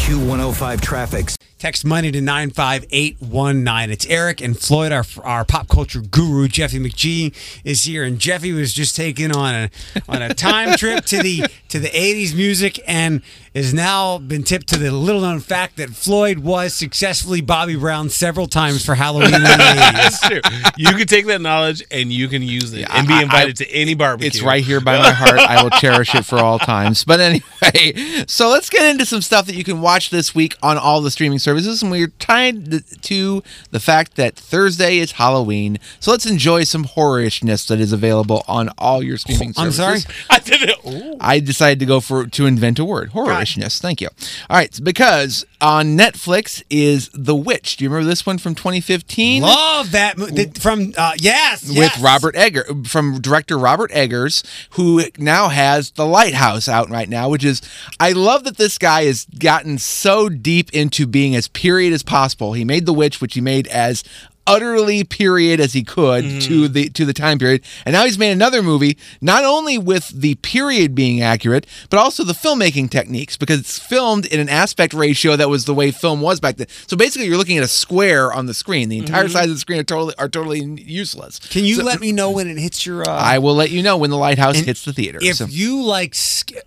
Q105 0.06 0.80
traffic. 0.80 1.30
Text 1.58 1.86
money 1.86 2.12
to 2.12 2.20
95819. 2.20 3.90
It's 3.90 4.04
Eric 4.08 4.42
and 4.42 4.58
Floyd, 4.60 4.92
our, 4.92 5.04
our 5.24 5.42
pop 5.42 5.68
culture 5.68 6.02
guru. 6.02 6.48
Jeffy 6.48 6.78
McGee 6.78 7.34
is 7.64 7.84
here, 7.84 8.04
and 8.04 8.18
Jeffy 8.18 8.52
was 8.52 8.74
just 8.74 8.94
taken 8.94 9.32
on 9.32 9.54
a 9.54 9.70
on 10.06 10.20
a 10.20 10.34
time 10.34 10.76
trip 10.76 11.06
to 11.06 11.22
the 11.22 11.46
to 11.70 11.78
the 11.78 11.88
80s 11.88 12.36
music 12.36 12.78
and 12.86 13.22
has 13.54 13.72
now 13.72 14.18
been 14.18 14.42
tipped 14.42 14.66
to 14.68 14.78
the 14.78 14.90
little 14.92 15.22
known 15.22 15.40
fact 15.40 15.78
that 15.78 15.88
Floyd 15.90 16.40
was 16.40 16.74
successfully 16.74 17.40
Bobby 17.40 17.74
Brown 17.74 18.10
several 18.10 18.46
times 18.48 18.84
for 18.84 18.94
Halloween 18.94 19.32
in 19.34 19.42
the 19.42 19.48
80s. 19.48 19.92
That's 19.92 20.20
true. 20.28 20.40
You 20.76 20.92
can 20.94 21.06
take 21.06 21.24
that 21.28 21.40
knowledge 21.40 21.82
and 21.90 22.12
you 22.12 22.28
can 22.28 22.42
use 22.42 22.74
it 22.74 22.86
and 22.90 23.08
be 23.08 23.14
I- 23.14 23.20
I- 23.20 23.22
invited 23.22 23.56
to 23.56 23.70
any 23.70 23.94
barbecue. 23.94 24.26
It's 24.26 24.42
right 24.42 24.62
here 24.62 24.82
by 24.82 24.98
my 24.98 25.10
heart. 25.10 25.38
I 25.40 25.62
will 25.62 25.70
cherish 25.70 26.14
it 26.14 26.26
for 26.26 26.36
all 26.38 26.58
times. 26.58 27.02
But 27.04 27.20
anyway, 27.20 28.24
so 28.28 28.50
let's 28.50 28.68
get 28.68 28.84
into 28.90 29.06
some 29.06 29.22
stuff 29.22 29.46
that 29.46 29.54
you 29.54 29.64
can 29.64 29.80
watch 29.80 30.10
this 30.10 30.34
week 30.34 30.54
on 30.62 30.76
all 30.76 31.00
the 31.00 31.10
streaming 31.10 31.38
services. 31.46 31.80
And 31.80 31.92
we're 31.92 32.08
tied 32.08 32.82
to 33.02 33.42
the 33.70 33.78
fact 33.78 34.16
that 34.16 34.34
Thursday 34.34 34.98
is 34.98 35.12
Halloween. 35.12 35.78
So 36.00 36.10
let's 36.10 36.26
enjoy 36.26 36.64
some 36.64 36.84
horrorishness 36.84 37.64
that 37.66 37.78
is 37.78 37.92
available 37.92 38.42
on 38.48 38.68
all 38.76 39.00
your 39.00 39.16
streaming 39.16 39.52
services. 39.52 39.80
I'm 39.80 40.00
services. 40.00 40.14
sorry? 40.14 40.26
I 40.28 40.38
did 40.40 40.62
it. 40.62 40.78
Ooh. 40.84 41.16
I 41.20 41.38
decided 41.38 41.78
to 41.78 41.86
go 41.86 42.00
for 42.00 42.26
to 42.26 42.46
invent 42.46 42.80
a 42.80 42.84
word, 42.84 43.10
horrorishness. 43.10 43.80
Thank 43.80 44.00
you. 44.00 44.08
All 44.50 44.56
right, 44.56 44.76
because 44.82 45.46
on 45.60 45.96
Netflix 45.96 46.64
is 46.68 47.10
The 47.14 47.34
Witch. 47.34 47.76
Do 47.76 47.84
you 47.84 47.90
remember 47.90 48.08
this 48.08 48.26
one 48.26 48.38
from 48.38 48.56
2015? 48.56 49.42
Love 49.42 49.92
that 49.92 50.18
movie 50.18 50.50
from 50.58 50.94
uh, 50.98 51.12
yes, 51.18 51.68
with 51.68 51.76
yes. 51.76 52.00
Robert 52.00 52.34
Egger 52.34 52.64
from 52.84 53.20
director 53.20 53.56
Robert 53.56 53.92
Eggers, 53.92 54.42
who 54.70 55.02
now 55.16 55.48
has 55.48 55.92
The 55.92 56.06
Lighthouse 56.06 56.68
out 56.68 56.90
right 56.90 57.08
now, 57.08 57.28
which 57.28 57.44
is 57.44 57.62
I 58.00 58.12
love 58.12 58.42
that 58.44 58.56
this 58.56 58.78
guy 58.78 59.04
has 59.04 59.26
gotten 59.38 59.78
so 59.78 60.28
deep 60.28 60.72
into 60.72 61.06
being 61.06 61.35
as 61.36 61.48
period 61.48 61.92
as 61.92 62.02
possible. 62.02 62.54
He 62.54 62.64
made 62.64 62.86
The 62.86 62.92
Witch, 62.92 63.20
which 63.20 63.34
he 63.34 63.40
made 63.40 63.66
as 63.68 64.02
utterly 64.46 65.02
period 65.04 65.60
as 65.60 65.72
he 65.72 65.82
could 65.82 66.40
to 66.42 66.68
the 66.68 66.88
to 66.90 67.04
the 67.04 67.12
time 67.12 67.38
period 67.38 67.62
and 67.84 67.92
now 67.92 68.04
he's 68.04 68.18
made 68.18 68.30
another 68.30 68.62
movie 68.62 68.96
not 69.20 69.44
only 69.44 69.76
with 69.78 70.08
the 70.08 70.34
period 70.36 70.94
being 70.94 71.20
accurate 71.20 71.66
but 71.90 71.98
also 71.98 72.22
the 72.24 72.32
filmmaking 72.32 72.88
techniques 72.90 73.36
because 73.36 73.58
it's 73.60 73.78
filmed 73.78 74.24
in 74.26 74.38
an 74.40 74.48
aspect 74.48 74.94
ratio 74.94 75.34
that 75.36 75.48
was 75.48 75.64
the 75.64 75.74
way 75.74 75.90
film 75.90 76.20
was 76.20 76.38
back 76.40 76.56
then 76.56 76.66
so 76.86 76.96
basically 76.96 77.26
you're 77.26 77.36
looking 77.36 77.58
at 77.58 77.64
a 77.64 77.68
square 77.68 78.32
on 78.32 78.46
the 78.46 78.54
screen 78.54 78.88
the 78.88 78.98
entire 78.98 79.24
Mhm. 79.24 79.32
size 79.32 79.44
of 79.46 79.54
the 79.54 79.58
screen 79.58 79.80
are 79.80 79.84
totally 79.84 80.14
are 80.18 80.28
totally 80.28 80.60
useless 80.82 81.38
Can 81.38 81.64
you 81.64 81.76
So- 81.76 81.84
let 81.84 82.00
me 82.00 82.12
know 82.12 82.30
when 82.30 82.46
it 82.48 82.58
hits 82.58 82.84
your? 82.86 83.02
Uh, 83.08 83.12
I 83.12 83.38
will 83.38 83.54
let 83.54 83.70
you 83.70 83.82
know 83.82 83.96
when 83.96 84.10
the 84.10 84.16
lighthouse 84.16 84.56
And 84.58 84.66
hits 84.66 84.82
the 84.82 84.92
theater. 84.92 85.18
If 85.22 85.36
So- 85.36 85.46
you 85.46 85.82
like, 85.82 86.14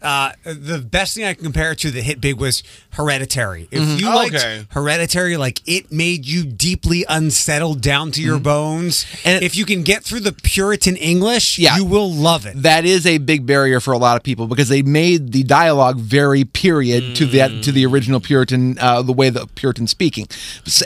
uh, 0.01 0.31
the 0.43 0.79
best 0.79 1.13
thing 1.15 1.23
I 1.25 1.33
can 1.33 1.43
compare 1.43 1.71
it 1.73 1.79
to 1.79 1.91
that 1.91 2.01
hit 2.03 2.19
big 2.19 2.35
was 2.37 2.63
Hereditary. 2.91 3.67
If 3.71 3.81
Mhm. 3.81 3.99
you 4.01 4.07
Okay. 4.07 4.15
liked 4.15 4.65
Hereditary, 4.73 5.37
like 5.37 5.61
it 5.65 5.91
made 5.91 6.25
you 6.25 6.43
deeply 6.43 7.05
unsettled 7.07 7.68
down 7.75 8.11
to 8.11 8.21
your 8.21 8.39
bones. 8.39 9.05
And 9.25 9.43
if 9.43 9.55
you 9.55 9.65
can 9.65 9.83
get 9.83 10.03
through 10.03 10.21
the 10.21 10.31
Puritan 10.33 10.95
English, 10.95 11.57
Yeah. 11.59 11.77
you 11.77 11.85
will 11.85 12.11
love 12.11 12.45
it. 12.45 12.61
that 12.63 12.85
is 12.85 13.05
a 13.05 13.17
big 13.17 13.45
barrier 13.45 13.79
for 13.79 13.91
a 13.93 13.97
lot 13.97 14.17
of 14.17 14.23
people 14.23 14.47
because 14.47 14.69
they 14.69 14.81
made 14.81 15.31
the 15.31 15.43
dialogue 15.43 15.97
very 15.99 16.43
period 16.45 17.15
to 17.17 17.25
that 17.27 17.63
to 17.63 17.71
the 17.71 17.85
original 17.85 18.19
Puritan, 18.19 18.77
uh, 18.79 19.01
the 19.01 19.13
way 19.13 19.29
the 19.29 19.47
Puritan 19.55 19.87
speaking, 19.87 20.27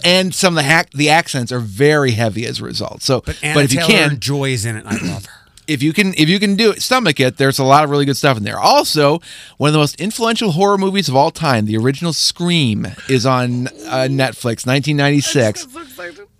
and 0.03 0.33
some 0.33 0.53
of 0.53 0.55
the 0.57 0.63
hack 0.63 0.89
the 0.93 1.09
accents 1.09 1.51
are 1.51 1.59
very 1.59 2.11
heavy 2.11 2.45
as 2.45 2.59
a 2.59 2.63
result. 2.63 3.01
So, 3.01 3.21
but, 3.21 3.37
Anna 3.43 3.61
if 3.61 3.73
you 3.73 3.79
can, 3.81 4.19
Joy 4.19 4.51
is 4.51 4.65
in 4.65 4.75
it. 4.75 4.85
I 4.85 4.97
love 4.97 5.25
her. 5.25 5.31
if 5.65 5.81
you 5.81 5.93
can 5.93 6.13
if 6.15 6.27
you 6.27 6.39
can 6.41 6.55
do 6.57 6.71
it 6.71 6.81
stomach 6.81 7.21
it 7.21 7.37
there's 7.37 7.57
a 7.57 7.63
lot 7.63 7.85
of 7.85 7.89
really 7.89 8.03
good 8.03 8.17
stuff 8.17 8.35
in 8.35 8.43
there 8.43 8.59
also 8.59 9.21
one 9.55 9.69
of 9.69 9.73
the 9.73 9.79
most 9.79 9.95
influential 10.01 10.51
horror 10.51 10.77
movies 10.77 11.07
of 11.07 11.15
all 11.15 11.31
time 11.31 11.65
the 11.65 11.77
original 11.77 12.11
scream 12.11 12.85
is 13.07 13.25
on 13.25 13.67
uh, 13.87 14.05
netflix 14.11 14.67
1996 14.67 15.65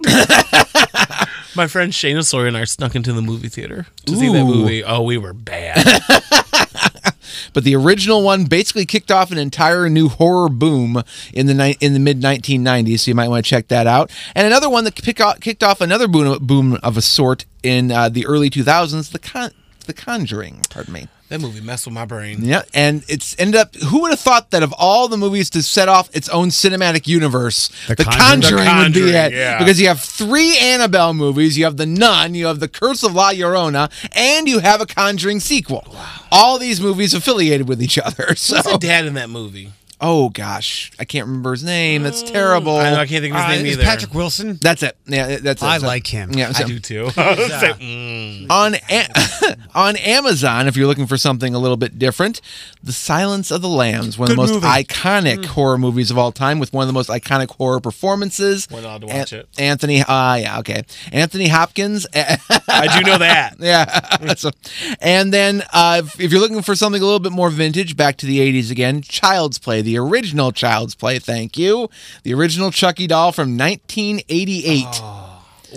My 1.56 1.68
friend 1.68 1.92
Shayna 1.94 2.26
Sawyer 2.26 2.48
and 2.48 2.58
I 2.58 2.64
snuck 2.64 2.96
into 2.96 3.14
the 3.14 3.22
movie 3.22 3.48
theater 3.48 3.86
to 4.06 4.16
see 4.16 4.32
that 4.32 4.42
Ooh. 4.42 4.46
movie. 4.46 4.84
Oh, 4.84 5.04
we 5.04 5.18
were 5.18 5.34
bad. 5.34 6.02
but 7.54 7.64
the 7.64 7.76
original 7.76 8.24
one 8.24 8.46
basically 8.46 8.86
kicked 8.86 9.12
off 9.12 9.32
an 9.32 9.38
entire 9.38 9.88
new 9.90 10.10
horror 10.10 10.50
boom 10.50 11.04
in 11.32 11.46
the 11.46 11.54
ni- 11.54 11.78
in 11.80 11.94
the 11.94 12.00
mid 12.00 12.22
1990s. 12.22 13.02
So 13.02 13.12
you 13.12 13.16
might 13.16 13.28
want 13.30 13.46
to 13.46 13.50
check 13.50 13.68
that 13.68 13.86
out. 13.86 14.12
And 14.36 14.48
another 14.48 14.70
one 14.70 14.84
that 14.86 14.96
pick 14.96 15.22
off, 15.22 15.40
kicked 15.42 15.64
off 15.64 15.80
another 15.80 16.08
boom, 16.08 16.38
boom 16.46 16.80
of 16.82 16.98
a 16.98 17.02
sort 17.02 17.46
in 17.62 17.92
uh, 17.92 18.10
the 18.10 18.26
early 18.26 18.50
2000s, 18.50 19.12
the 19.12 19.20
Con- 19.20 19.52
the 19.86 19.94
Conjuring. 19.94 20.62
Pardon 20.70 20.94
me. 20.94 21.08
That 21.34 21.41
movie 21.41 21.61
messed 21.61 21.85
with 21.88 21.95
my 21.95 22.05
brain. 22.05 22.39
Yeah, 22.43 22.61
and 22.76 23.03
it's 23.07 23.35
ended 23.39 23.60
up. 23.60 23.76
Who 23.76 24.01
would 24.01 24.11
have 24.11 24.19
thought 24.19 24.51
that 24.51 24.61
of 24.61 24.72
all 24.77 25.07
the 25.07 25.18
movies 25.18 25.49
to 25.51 25.64
set 25.64 25.89
off 25.89 26.07
its 26.15 26.30
own 26.30 26.49
cinematic 26.49 27.07
universe, 27.07 27.69
The, 27.88 27.95
Conjuring? 27.95 28.19
Conjuring, 28.19 28.60
would 28.60 28.93
be 28.93 28.99
Conjuring, 29.01 29.15
it? 29.15 29.34
yeah. 29.34 29.57
Because 29.57 29.81
you 29.81 29.88
have 29.88 29.99
three 29.99 30.57
Annabelle 30.60 31.14
movies, 31.15 31.57
you 31.57 31.65
have 31.65 31.77
The 31.77 31.88
Nun, 31.88 32.35
you 32.35 32.45
have 32.45 32.60
The 32.60 32.68
Curse 32.68 33.01
of 33.01 33.15
La 33.15 33.31
Llorona, 33.31 33.89
and 34.11 34.47
you 34.47 34.60
have 34.60 34.80
a 34.80 34.85
Conjuring 34.85 35.39
sequel. 35.39 35.84
Wow. 35.91 36.05
All 36.31 36.60
these 36.60 36.80
movies 36.80 37.14
affiliated 37.15 37.68
with 37.68 37.81
each 37.81 37.97
other. 37.97 38.35
So, 38.43 38.57
Who's 38.57 38.73
the 38.73 38.77
dad 38.77 39.05
in 39.05 39.14
that 39.15 39.30
movie? 39.30 39.72
Oh 40.06 40.28
gosh, 40.30 40.92
I 41.00 41.06
can't 41.06 41.28
remember 41.28 41.52
his 41.54 41.64
name. 41.64 42.04
That's 42.04 42.22
terrible. 42.24 42.76
I 42.76 42.92
know, 42.92 42.98
I 43.00 43.08
can't 43.08 43.22
think 43.24 43.34
of 43.34 43.40
his 43.40 43.46
Uh, 43.46 43.56
name 43.56 43.66
is 43.66 43.74
either. 43.78 43.84
Patrick 43.84 44.14
Wilson. 44.14 44.60
That's 44.62 44.84
it. 44.84 44.98
Yeah, 45.08 45.38
that's 45.38 45.62
it. 45.62 45.66
I 45.66 45.78
So- 45.78 45.88
like 45.88 46.06
him. 46.08 46.34
Yeah, 46.34 46.50
I 46.50 46.52
so- 46.52 46.68
do 46.68 46.80
too. 46.80 47.10
Uh, 47.18 47.36
Say, 47.60 47.72
mm. 47.80 48.48
on 48.50 48.76
A- 48.92 49.58
on 49.74 49.96
Amazon, 49.96 50.68
if 50.68 50.76
you're 50.76 50.88
looking 50.88 51.08
for 51.08 51.16
something 51.16 51.56
a 51.56 51.60
little 51.60 51.78
bit 51.78 51.98
different, 51.98 52.42
The 52.84 52.92
Silence 52.92 53.50
of 53.50 53.62
the 53.62 53.70
Lambs, 53.70 54.18
one 54.18 54.26
of 54.26 54.36
Good 54.36 54.44
the 54.48 54.54
most 54.54 54.54
movie. 54.56 54.68
iconic 54.84 55.46
horror 55.46 55.78
movies 55.78 56.12
of 56.12 56.18
all 56.18 56.34
time, 56.34 56.60
with 56.60 56.74
one 56.74 56.84
of 56.84 56.88
the 56.88 56.94
most 56.94 57.10
iconic 57.10 57.52
horror 57.56 57.80
performances. 57.80 58.68
We're 58.70 58.80
allowed 58.80 59.02
to 59.02 59.08
An- 59.08 59.20
watch 59.20 59.32
it. 59.32 59.48
Anthony, 59.58 60.02
uh, 60.02 60.36
yeah, 60.36 60.60
okay, 60.60 60.84
Anthony 61.14 61.48
Hopkins. 61.48 62.06
I 62.14 62.98
do 63.00 63.06
know 63.10 63.20
that. 63.20 63.56
yeah. 63.60 64.34
So- 64.36 64.52
and 65.00 65.32
then 65.34 65.64
uh, 65.72 66.02
if, 66.04 66.20
if 66.20 66.32
you're 66.34 66.42
looking 66.42 66.62
for 66.62 66.76
something 66.76 67.02
a 67.02 67.06
little 67.06 67.20
bit 67.22 67.32
more 67.32 67.50
vintage, 67.50 67.96
back 67.96 68.18
to 68.18 68.26
the 68.26 68.40
80s 68.40 68.70
again, 68.70 69.02
Child's 69.02 69.60
Play, 69.60 69.82
the 69.82 69.93
original 69.98 70.52
Child's 70.52 70.95
Play. 70.95 71.20
Thank 71.20 71.57
you, 71.57 71.90
the 72.24 72.34
original 72.34 72.72
Chucky 72.72 73.07
doll 73.07 73.32
from 73.32 73.57
1988. 73.57 74.86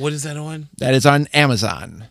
What 0.01 0.12
is 0.12 0.22
that 0.24 0.36
on? 0.36 0.68
That 0.78 0.94
is 0.94 1.06
on 1.06 1.26
Amazon. 1.32 2.06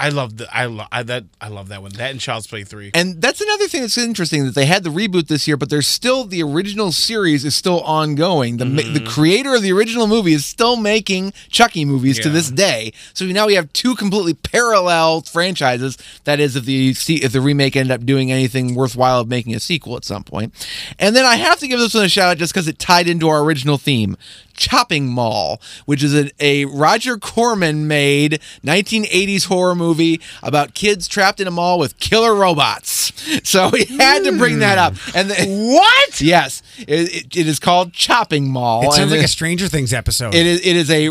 I 0.00 0.08
love 0.08 0.38
the 0.38 0.48
I 0.54 0.64
love 0.64 0.88
I, 0.90 1.02
that 1.02 1.24
I 1.40 1.48
love 1.48 1.68
that 1.68 1.82
one. 1.82 1.92
That 1.92 2.10
and 2.10 2.20
Child's 2.20 2.46
Play 2.46 2.64
three. 2.64 2.90
And 2.94 3.20
that's 3.20 3.40
another 3.42 3.68
thing 3.68 3.82
that's 3.82 3.98
interesting 3.98 4.46
that 4.46 4.54
they 4.54 4.64
had 4.64 4.82
the 4.82 4.90
reboot 4.90 5.28
this 5.28 5.46
year, 5.46 5.58
but 5.58 5.68
there's 5.68 5.86
still 5.86 6.24
the 6.24 6.42
original 6.42 6.90
series 6.90 7.44
is 7.44 7.54
still 7.54 7.80
ongoing. 7.80 8.56
The 8.56 8.64
ma- 8.64 8.76
the 8.76 9.00
mm-hmm. 9.00 9.06
creator 9.06 9.54
of 9.54 9.62
the 9.62 9.72
original 9.72 10.06
movie 10.06 10.32
is 10.32 10.46
still 10.46 10.76
making 10.76 11.34
Chucky 11.50 11.84
movies 11.84 12.18
to 12.20 12.30
this 12.30 12.50
day. 12.50 12.92
So 13.12 13.26
now 13.26 13.46
we 13.46 13.54
have 13.54 13.70
two 13.74 13.94
completely 13.94 14.34
parallel 14.34 15.20
franchises. 15.20 15.98
That 16.24 16.40
is, 16.40 16.56
if 16.56 16.64
the 16.64 16.90
if 16.90 17.32
the 17.32 17.40
remake 17.42 17.76
ended 17.76 17.92
up 17.92 18.06
doing 18.06 18.32
anything 18.32 18.74
worthwhile 18.74 19.20
of 19.20 19.28
making 19.28 19.54
a 19.54 19.60
sequel 19.60 19.96
at 19.96 20.04
some 20.06 20.24
point. 20.24 20.54
And 20.98 21.14
then 21.14 21.26
I 21.26 21.36
have 21.36 21.58
to 21.58 21.68
give 21.68 21.78
this 21.78 21.94
one 21.94 22.04
a 22.04 22.08
shout 22.08 22.30
out 22.30 22.38
just 22.38 22.54
because 22.54 22.68
it 22.68 22.78
tied 22.78 23.06
into 23.06 23.28
our 23.28 23.42
original 23.42 23.76
theme. 23.76 24.16
Chopping 24.60 25.08
Mall, 25.08 25.60
which 25.86 26.04
is 26.04 26.14
a, 26.14 26.30
a 26.38 26.66
Roger 26.66 27.16
Corman 27.18 27.88
made 27.88 28.40
1980s 28.62 29.46
horror 29.46 29.74
movie 29.74 30.20
about 30.42 30.74
kids 30.74 31.08
trapped 31.08 31.40
in 31.40 31.48
a 31.48 31.50
mall 31.50 31.78
with 31.78 31.98
killer 31.98 32.34
robots. 32.34 33.10
So 33.44 33.68
we 33.70 33.84
had 33.84 34.24
to 34.24 34.32
bring 34.38 34.60
that 34.60 34.78
up. 34.78 34.94
And 35.14 35.30
the, 35.30 35.34
what? 35.74 36.20
Yes, 36.20 36.62
it, 36.78 36.86
it- 36.88 37.36
it 37.36 37.46
is 37.46 37.58
called 37.58 37.92
Chopping 37.92 38.50
Mall. 38.50 38.82
It 38.82 38.92
sounds 38.92 38.98
and 38.98 39.10
like 39.10 39.20
it- 39.20 39.24
a 39.24 39.28
Stranger 39.28 39.68
Things 39.68 39.92
episode. 39.92 40.34
it 40.34 40.46
is 40.46 40.60
it 40.66 40.76
is 40.76 40.90
a 40.90 41.08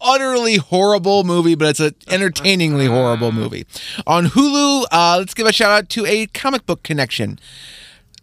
utterly 0.00 0.56
horrible 0.56 1.24
movie, 1.24 1.54
but 1.54 1.68
it's 1.68 1.80
an 1.80 1.94
entertainingly 2.08 2.86
horrible 2.86 3.30
movie. 3.32 3.64
On 4.06 4.26
Hulu, 4.26 4.84
uh, 4.90 5.16
let's 5.18 5.34
give 5.34 5.46
a 5.46 5.52
shout 5.52 5.70
out 5.70 5.88
to 5.90 6.04
a 6.06 6.26
comic 6.26 6.66
book 6.66 6.82
connection. 6.82 7.38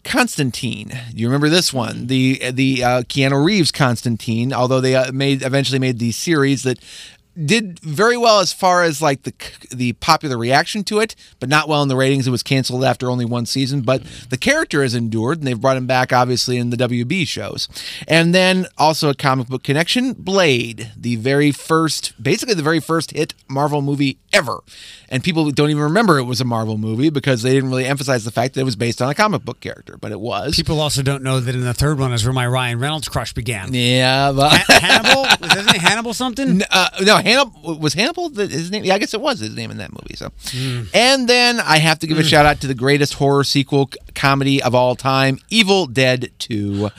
Constantine. 0.10 0.92
You 1.14 1.28
remember 1.28 1.50
this 1.50 1.72
one? 1.72 2.08
The 2.08 2.52
the 2.52 2.84
uh, 2.84 3.02
Keanu 3.04 3.46
Reeves 3.46 3.72
Constantine. 3.72 4.52
Although 4.52 4.82
they 4.82 4.96
uh, 4.96 5.12
made 5.12 5.44
eventually 5.44 5.78
made 5.78 6.00
the 6.00 6.12
series 6.12 6.64
that 6.64 6.80
did 7.46 7.80
very 7.80 8.18
well 8.18 8.40
as 8.40 8.52
far 8.52 8.84
as 8.84 9.02
like 9.04 9.22
the 9.22 9.34
the 9.72 9.94
popular 9.94 10.36
reaction 10.36 10.84
to 10.86 11.00
it, 11.00 11.16
but 11.40 11.48
not 11.48 11.70
well 11.70 11.84
in 11.84 11.90
the 11.90 11.96
ratings. 11.96 12.28
It 12.28 12.32
was 12.32 12.42
canceled 12.42 12.84
after 12.84 13.10
only 13.10 13.24
one 13.24 13.46
season, 13.46 13.82
but 13.82 14.04
the 14.30 14.38
character 14.38 14.82
has 14.82 14.96
endured, 14.96 15.38
and 15.38 15.48
they've 15.48 15.62
brought 15.62 15.78
him 15.78 15.88
back 15.88 16.12
obviously 16.12 16.58
in 16.58 16.72
the 16.72 16.78
WB 16.78 17.28
shows. 17.28 17.70
And 18.08 18.34
then 18.34 18.66
also 18.78 19.10
a 19.10 19.16
comic 19.16 19.48
book 19.48 19.64
connection, 19.64 20.14
Blade, 20.14 20.92
the 20.98 21.18
very 21.18 21.52
first, 21.52 22.22
basically 22.22 22.56
the 22.56 22.64
very 22.64 22.80
first 22.80 23.12
hit 23.12 23.36
Marvel 23.48 23.84
movie 23.84 24.18
ever. 24.34 24.60
And 25.10 25.24
people 25.24 25.50
don't 25.52 25.70
even 25.70 25.82
remember 25.84 26.18
it 26.20 26.24
was 26.24 26.40
a 26.42 26.46
Marvel 26.46 26.78
movie 26.78 27.10
because 27.10 27.42
they 27.42 27.52
didn't 27.54 27.70
really 27.70 27.86
emphasize 27.86 28.24
the 28.26 28.32
fact 28.32 28.54
that 28.54 28.62
it 28.62 28.64
was 28.64 28.76
based 28.76 29.02
on 29.02 29.10
a 29.10 29.16
comic 29.16 29.44
book 29.44 29.60
character, 29.60 29.98
but 29.98 30.12
it 30.12 30.20
was. 30.20 30.56
People 30.56 30.80
also 30.80 31.02
don't 31.02 31.24
know 31.24 31.40
that 31.40 31.56
in 31.56 31.62
the 31.62 31.74
third 31.74 31.98
one 32.00 32.14
is 32.14 32.24
where 32.24 32.34
my 32.34 32.46
Ryan 32.48 32.80
Reynolds 32.80 33.08
crush 33.10 33.34
began. 33.34 33.74
Yeah, 33.74 34.32
but 34.32 34.52
Ha- 34.52 34.80
Hannibal? 34.80 35.22
Was 35.48 35.54
his 35.54 35.66
name 35.66 35.80
Hannibal 35.82 36.14
something? 36.14 36.62
uh, 36.70 36.90
no, 37.04 37.18
Hannibal 37.18 37.80
was 37.80 37.94
Hannibal 37.94 38.30
the, 38.30 38.46
his 38.48 38.70
name. 38.72 38.84
Yeah, 38.84 38.96
I 38.96 39.00
guess 39.00 39.14
it 39.14 39.22
was 39.22 39.40
his 39.40 39.56
name 39.56 39.72
in 39.72 39.78
that 39.78 39.92
movie. 39.92 40.16
So, 40.16 40.32
Hmm. 40.52 40.84
and 40.94 41.28
then 41.28 41.60
I 41.60 41.78
have 41.78 42.00
to 42.00 42.08
give 42.08 42.18
a 42.20 42.24
shout 42.24 42.46
out 42.46 42.62
to 42.62 42.68
the 42.68 42.76
greatest 42.76 43.14
horror 43.16 43.44
sequel 43.44 43.90
comedy 44.20 44.62
of 44.62 44.76
all 44.76 44.96
time, 44.96 45.40
Evil 45.50 45.86
Dead 45.88 46.30
Two. 46.40 46.90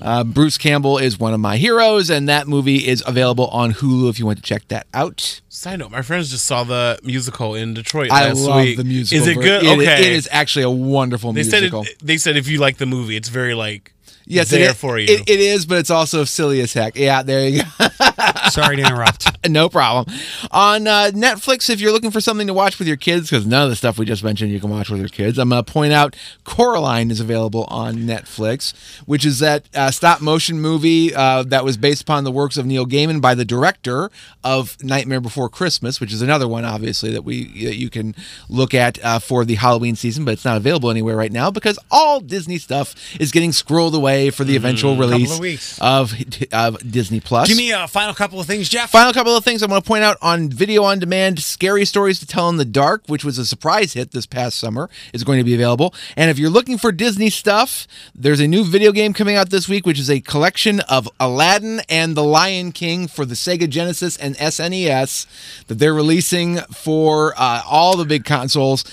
Uh, 0.00 0.24
Bruce 0.24 0.56
Campbell 0.56 0.98
is 0.98 1.18
one 1.18 1.34
of 1.34 1.40
my 1.40 1.56
heroes, 1.56 2.10
and 2.10 2.28
that 2.28 2.46
movie 2.46 2.86
is 2.86 3.02
available 3.06 3.48
on 3.48 3.72
Hulu 3.74 4.08
if 4.08 4.18
you 4.18 4.26
want 4.26 4.38
to 4.38 4.42
check 4.42 4.66
that 4.68 4.86
out. 4.94 5.40
Side 5.48 5.80
note: 5.80 5.90
My 5.90 6.02
friends 6.02 6.30
just 6.30 6.44
saw 6.44 6.62
the 6.64 6.98
musical 7.02 7.54
in 7.54 7.74
Detroit 7.74 8.10
I 8.10 8.28
last 8.28 8.40
love 8.40 8.62
week. 8.62 8.76
the 8.76 8.84
musical. 8.84 9.20
Is 9.22 9.28
it 9.28 9.34
good? 9.34 9.64
It- 9.64 9.78
okay, 9.78 10.06
it 10.06 10.12
is 10.12 10.28
actually 10.30 10.62
a 10.64 10.70
wonderful 10.70 11.32
They 11.32 11.42
musical. 11.42 11.84
said 11.84 11.92
it, 11.92 11.98
they 12.06 12.16
said 12.18 12.36
if 12.36 12.48
you 12.48 12.58
like 12.58 12.78
the 12.78 12.86
movie, 12.86 13.16
it's 13.16 13.28
very 13.28 13.54
like 13.54 13.92
Yes, 14.26 14.50
there 14.50 14.70
it, 14.70 14.76
for 14.76 14.98
you. 14.98 15.12
It, 15.12 15.28
it 15.28 15.40
is, 15.40 15.66
but 15.66 15.78
it's 15.78 15.90
also 15.90 16.24
silly 16.24 16.60
as 16.60 16.72
heck. 16.72 16.96
Yeah, 16.96 17.22
there 17.22 17.48
you 17.48 17.62
go. 17.62 17.86
Sorry 18.50 18.76
to 18.76 18.82
interrupt. 18.82 19.48
no 19.48 19.68
problem. 19.68 20.14
On 20.50 20.86
uh, 20.86 21.10
Netflix, 21.12 21.68
if 21.68 21.80
you're 21.80 21.90
looking 21.90 22.10
for 22.10 22.20
something 22.20 22.46
to 22.46 22.54
watch 22.54 22.78
with 22.78 22.86
your 22.86 22.96
kids, 22.96 23.30
because 23.30 23.46
none 23.46 23.64
of 23.64 23.70
the 23.70 23.76
stuff 23.76 23.98
we 23.98 24.04
just 24.04 24.22
mentioned 24.22 24.52
you 24.52 24.60
can 24.60 24.70
watch 24.70 24.88
with 24.88 25.00
your 25.00 25.08
kids, 25.08 25.38
I'm 25.38 25.48
going 25.48 25.64
to 25.64 25.72
point 25.72 25.92
out 25.92 26.14
Coraline 26.44 27.10
is 27.10 27.18
available 27.18 27.64
on 27.64 27.96
Netflix, 27.96 29.00
which 29.06 29.24
is 29.24 29.40
that 29.40 29.64
uh, 29.74 29.90
stop 29.90 30.20
motion 30.20 30.60
movie 30.60 31.14
uh, 31.14 31.42
that 31.44 31.64
was 31.64 31.76
based 31.76 32.02
upon 32.02 32.24
the 32.24 32.30
works 32.30 32.56
of 32.56 32.66
Neil 32.66 32.86
Gaiman 32.86 33.20
by 33.20 33.34
the 33.34 33.44
director 33.44 34.10
of 34.44 34.80
Nightmare 34.82 35.20
Before 35.20 35.48
Christmas, 35.48 36.00
which 36.00 36.12
is 36.12 36.22
another 36.22 36.46
one, 36.46 36.64
obviously, 36.64 37.10
that 37.12 37.22
we 37.22 37.44
that 37.64 37.76
you 37.76 37.90
can 37.90 38.14
look 38.48 38.74
at 38.74 39.02
uh, 39.04 39.18
for 39.18 39.44
the 39.44 39.54
Halloween 39.56 39.96
season, 39.96 40.24
but 40.24 40.32
it's 40.32 40.44
not 40.44 40.56
available 40.56 40.90
anywhere 40.90 41.16
right 41.16 41.32
now 41.32 41.50
because 41.50 41.78
all 41.90 42.20
Disney 42.20 42.58
stuff 42.58 42.94
is 43.18 43.32
getting 43.32 43.52
scrolled 43.52 43.94
away 43.94 44.19
for 44.28 44.44
the 44.44 44.56
eventual 44.56 44.92
of 44.92 44.98
release 44.98 45.38
weeks. 45.38 45.78
of 45.80 46.12
of 46.52 46.90
Disney 46.90 47.20
Plus. 47.20 47.48
Give 47.48 47.56
me 47.56 47.72
a 47.72 47.88
final 47.88 48.12
couple 48.12 48.38
of 48.38 48.46
things, 48.46 48.68
Jeff. 48.68 48.90
Final 48.90 49.14
couple 49.14 49.34
of 49.34 49.42
things 49.42 49.62
I 49.62 49.66
want 49.66 49.82
to 49.82 49.88
point 49.88 50.04
out 50.04 50.18
on 50.20 50.50
video 50.50 50.82
on 50.82 50.98
demand 50.98 51.40
Scary 51.40 51.86
Stories 51.86 52.18
to 52.20 52.26
Tell 52.26 52.50
in 52.50 52.58
the 52.58 52.66
Dark, 52.66 53.04
which 53.06 53.24
was 53.24 53.38
a 53.38 53.46
surprise 53.46 53.94
hit 53.94 54.10
this 54.10 54.26
past 54.26 54.58
summer, 54.58 54.90
is 55.14 55.24
going 55.24 55.38
to 55.38 55.44
be 55.44 55.54
available. 55.54 55.94
And 56.16 56.30
if 56.30 56.38
you're 56.38 56.50
looking 56.50 56.76
for 56.76 56.92
Disney 56.92 57.30
stuff, 57.30 57.86
there's 58.14 58.40
a 58.40 58.46
new 58.46 58.64
video 58.64 58.92
game 58.92 59.14
coming 59.14 59.36
out 59.36 59.48
this 59.48 59.68
week, 59.68 59.86
which 59.86 59.98
is 59.98 60.10
a 60.10 60.20
collection 60.20 60.80
of 60.80 61.08
Aladdin 61.18 61.80
and 61.88 62.16
the 62.16 62.24
Lion 62.24 62.72
King 62.72 63.08
for 63.08 63.24
the 63.24 63.34
Sega 63.34 63.68
Genesis 63.68 64.16
and 64.16 64.36
SNES 64.36 65.64
that 65.68 65.76
they're 65.76 65.94
releasing 65.94 66.58
for 66.72 67.32
uh, 67.36 67.62
all 67.64 67.96
the 67.96 68.04
big 68.04 68.24
consoles. 68.24 68.84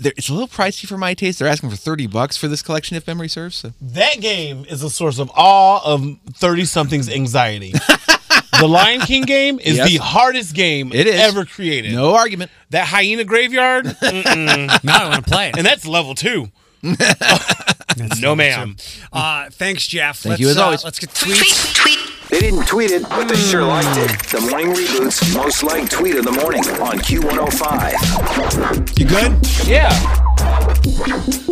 They're- 0.00 0.12
It's 0.16 0.28
a 0.28 0.32
little 0.32 0.48
pricey 0.48 0.86
for 0.86 0.96
my 0.98 1.14
taste. 1.14 1.38
They're 1.38 1.48
asking 1.48 1.70
for 1.70 1.76
30 1.76 2.06
bucks 2.06 2.36
for 2.36 2.48
this 2.48 2.62
collection, 2.62 2.96
if 2.96 3.06
memory 3.06 3.28
serves. 3.28 3.56
So. 3.56 3.72
that 3.80 4.20
game 4.20 4.64
is 4.68 4.82
a 4.82 4.90
source 4.90 5.18
of 5.18 5.30
all 5.34 5.80
of 5.84 6.04
thirty 6.36 6.64
something's 6.64 7.08
anxiety. 7.08 7.72
the 8.60 8.66
Lion 8.68 9.00
King 9.02 9.22
game 9.22 9.58
is 9.58 9.76
Yes. 9.78 9.88
the 9.88 9.96
hardest 9.98 10.54
game 10.54 10.92
It 10.92 11.06
is. 11.06 11.20
ever 11.20 11.44
created. 11.44 11.92
No 11.94 12.14
argument. 12.14 12.50
That 12.70 12.86
hyena 12.86 13.24
graveyard. 13.24 13.84
Mm-mm. 14.02 14.84
now 14.84 15.04
I 15.06 15.08
want 15.08 15.24
to 15.26 15.30
play 15.30 15.48
it. 15.48 15.56
and 15.56 15.66
that's 15.66 15.86
level 15.86 16.14
two. 16.14 16.48
no, 18.20 18.34
ma'am. 18.34 18.76
Uh, 19.12 19.50
thanks, 19.50 19.86
Jeff. 19.86 20.18
Thank 20.18 20.32
let's, 20.32 20.40
you, 20.40 20.48
as 20.48 20.58
uh, 20.58 20.64
always. 20.64 20.82
Let's 20.84 20.98
get 20.98 21.10
tweets. 21.10 22.28
They 22.30 22.40
didn't 22.40 22.66
tweet 22.66 22.90
it, 22.90 23.08
but 23.08 23.26
they 23.26 23.36
sure 23.36 23.64
liked 23.64 23.96
it. 23.96 24.10
The 24.28 24.42
morning 24.50 24.74
reboots 24.74 25.34
most 25.34 25.62
liked 25.62 25.90
tweet 25.90 26.14
of 26.16 26.26
the 26.26 26.32
morning 26.32 26.60
on 26.60 26.98
Q105. 26.98 28.98
You 28.98 29.06
good? 29.06 29.32
Yeah. 29.66 29.88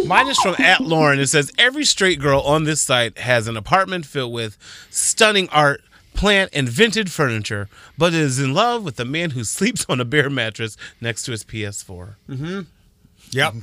Mine 0.06 0.28
is 0.28 0.38
from 0.38 0.54
at 0.58 0.82
Lauren. 0.82 1.18
It 1.18 1.28
says 1.28 1.50
every 1.56 1.86
straight 1.86 2.20
girl 2.20 2.40
on 2.40 2.64
this 2.64 2.82
site 2.82 3.16
has 3.18 3.48
an 3.48 3.56
apartment 3.56 4.04
filled 4.04 4.34
with 4.34 4.58
stunning 4.90 5.48
art, 5.48 5.80
plant, 6.12 6.50
and 6.52 6.68
vintage 6.68 7.08
furniture, 7.08 7.70
but 7.96 8.12
is 8.12 8.38
in 8.38 8.52
love 8.52 8.84
with 8.84 9.00
a 9.00 9.06
man 9.06 9.30
who 9.30 9.44
sleeps 9.44 9.86
on 9.88 9.98
a 9.98 10.04
bare 10.04 10.28
mattress 10.28 10.76
next 11.00 11.22
to 11.24 11.30
his 11.30 11.42
PS4. 11.42 12.16
Mm-hmm. 12.28 12.60
Yep. 13.30 13.54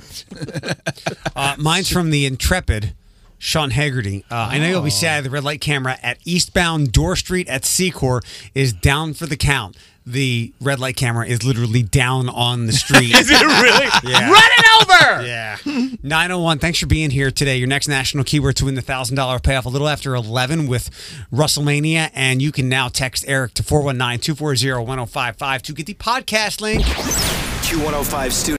uh, 1.36 1.56
mine's 1.58 1.90
from 1.90 2.10
the 2.10 2.26
Intrepid, 2.26 2.94
Sean 3.38 3.70
Haggerty. 3.70 4.24
Uh, 4.30 4.48
I 4.50 4.58
know 4.58 4.68
you'll 4.68 4.82
be 4.82 4.90
sad. 4.90 5.24
The 5.24 5.30
red 5.30 5.44
light 5.44 5.60
camera 5.60 5.98
at 6.02 6.18
eastbound 6.24 6.92
Dorr 6.92 7.16
Street 7.16 7.48
at 7.48 7.62
Secor 7.62 8.20
is 8.54 8.72
down 8.72 9.14
for 9.14 9.26
the 9.26 9.36
count. 9.36 9.76
The 10.06 10.52
red 10.60 10.80
light 10.80 10.96
camera 10.96 11.26
is 11.26 11.44
literally 11.44 11.82
down 11.82 12.28
on 12.28 12.66
the 12.66 12.74
street. 12.74 13.14
Is 13.16 13.30
it 13.30 13.40
really? 13.40 13.88
Yeah. 14.04 14.30
Run 14.30 14.42
it 14.44 14.82
over! 14.82 15.26
Yeah. 15.26 15.56
901, 16.02 16.58
thanks 16.58 16.78
for 16.78 16.86
being 16.86 17.08
here 17.08 17.30
today. 17.30 17.56
Your 17.56 17.68
next 17.68 17.88
national 17.88 18.24
keyword 18.24 18.56
to 18.56 18.66
win 18.66 18.74
the 18.74 18.82
$1,000 18.82 19.42
payoff 19.42 19.64
a 19.64 19.70
little 19.70 19.88
after 19.88 20.14
11 20.14 20.66
with 20.66 20.90
WrestleMania. 21.32 22.10
And 22.12 22.42
you 22.42 22.52
can 22.52 22.68
now 22.68 22.88
text 22.88 23.24
Eric 23.26 23.54
to 23.54 23.62
419 23.62 24.20
240 24.20 24.84
1055 24.84 25.62
to 25.62 25.72
get 25.72 25.86
the 25.86 25.94
podcast 25.94 26.60
link. 26.60 26.82
Q105 26.82 28.30
Studio. 28.30 28.52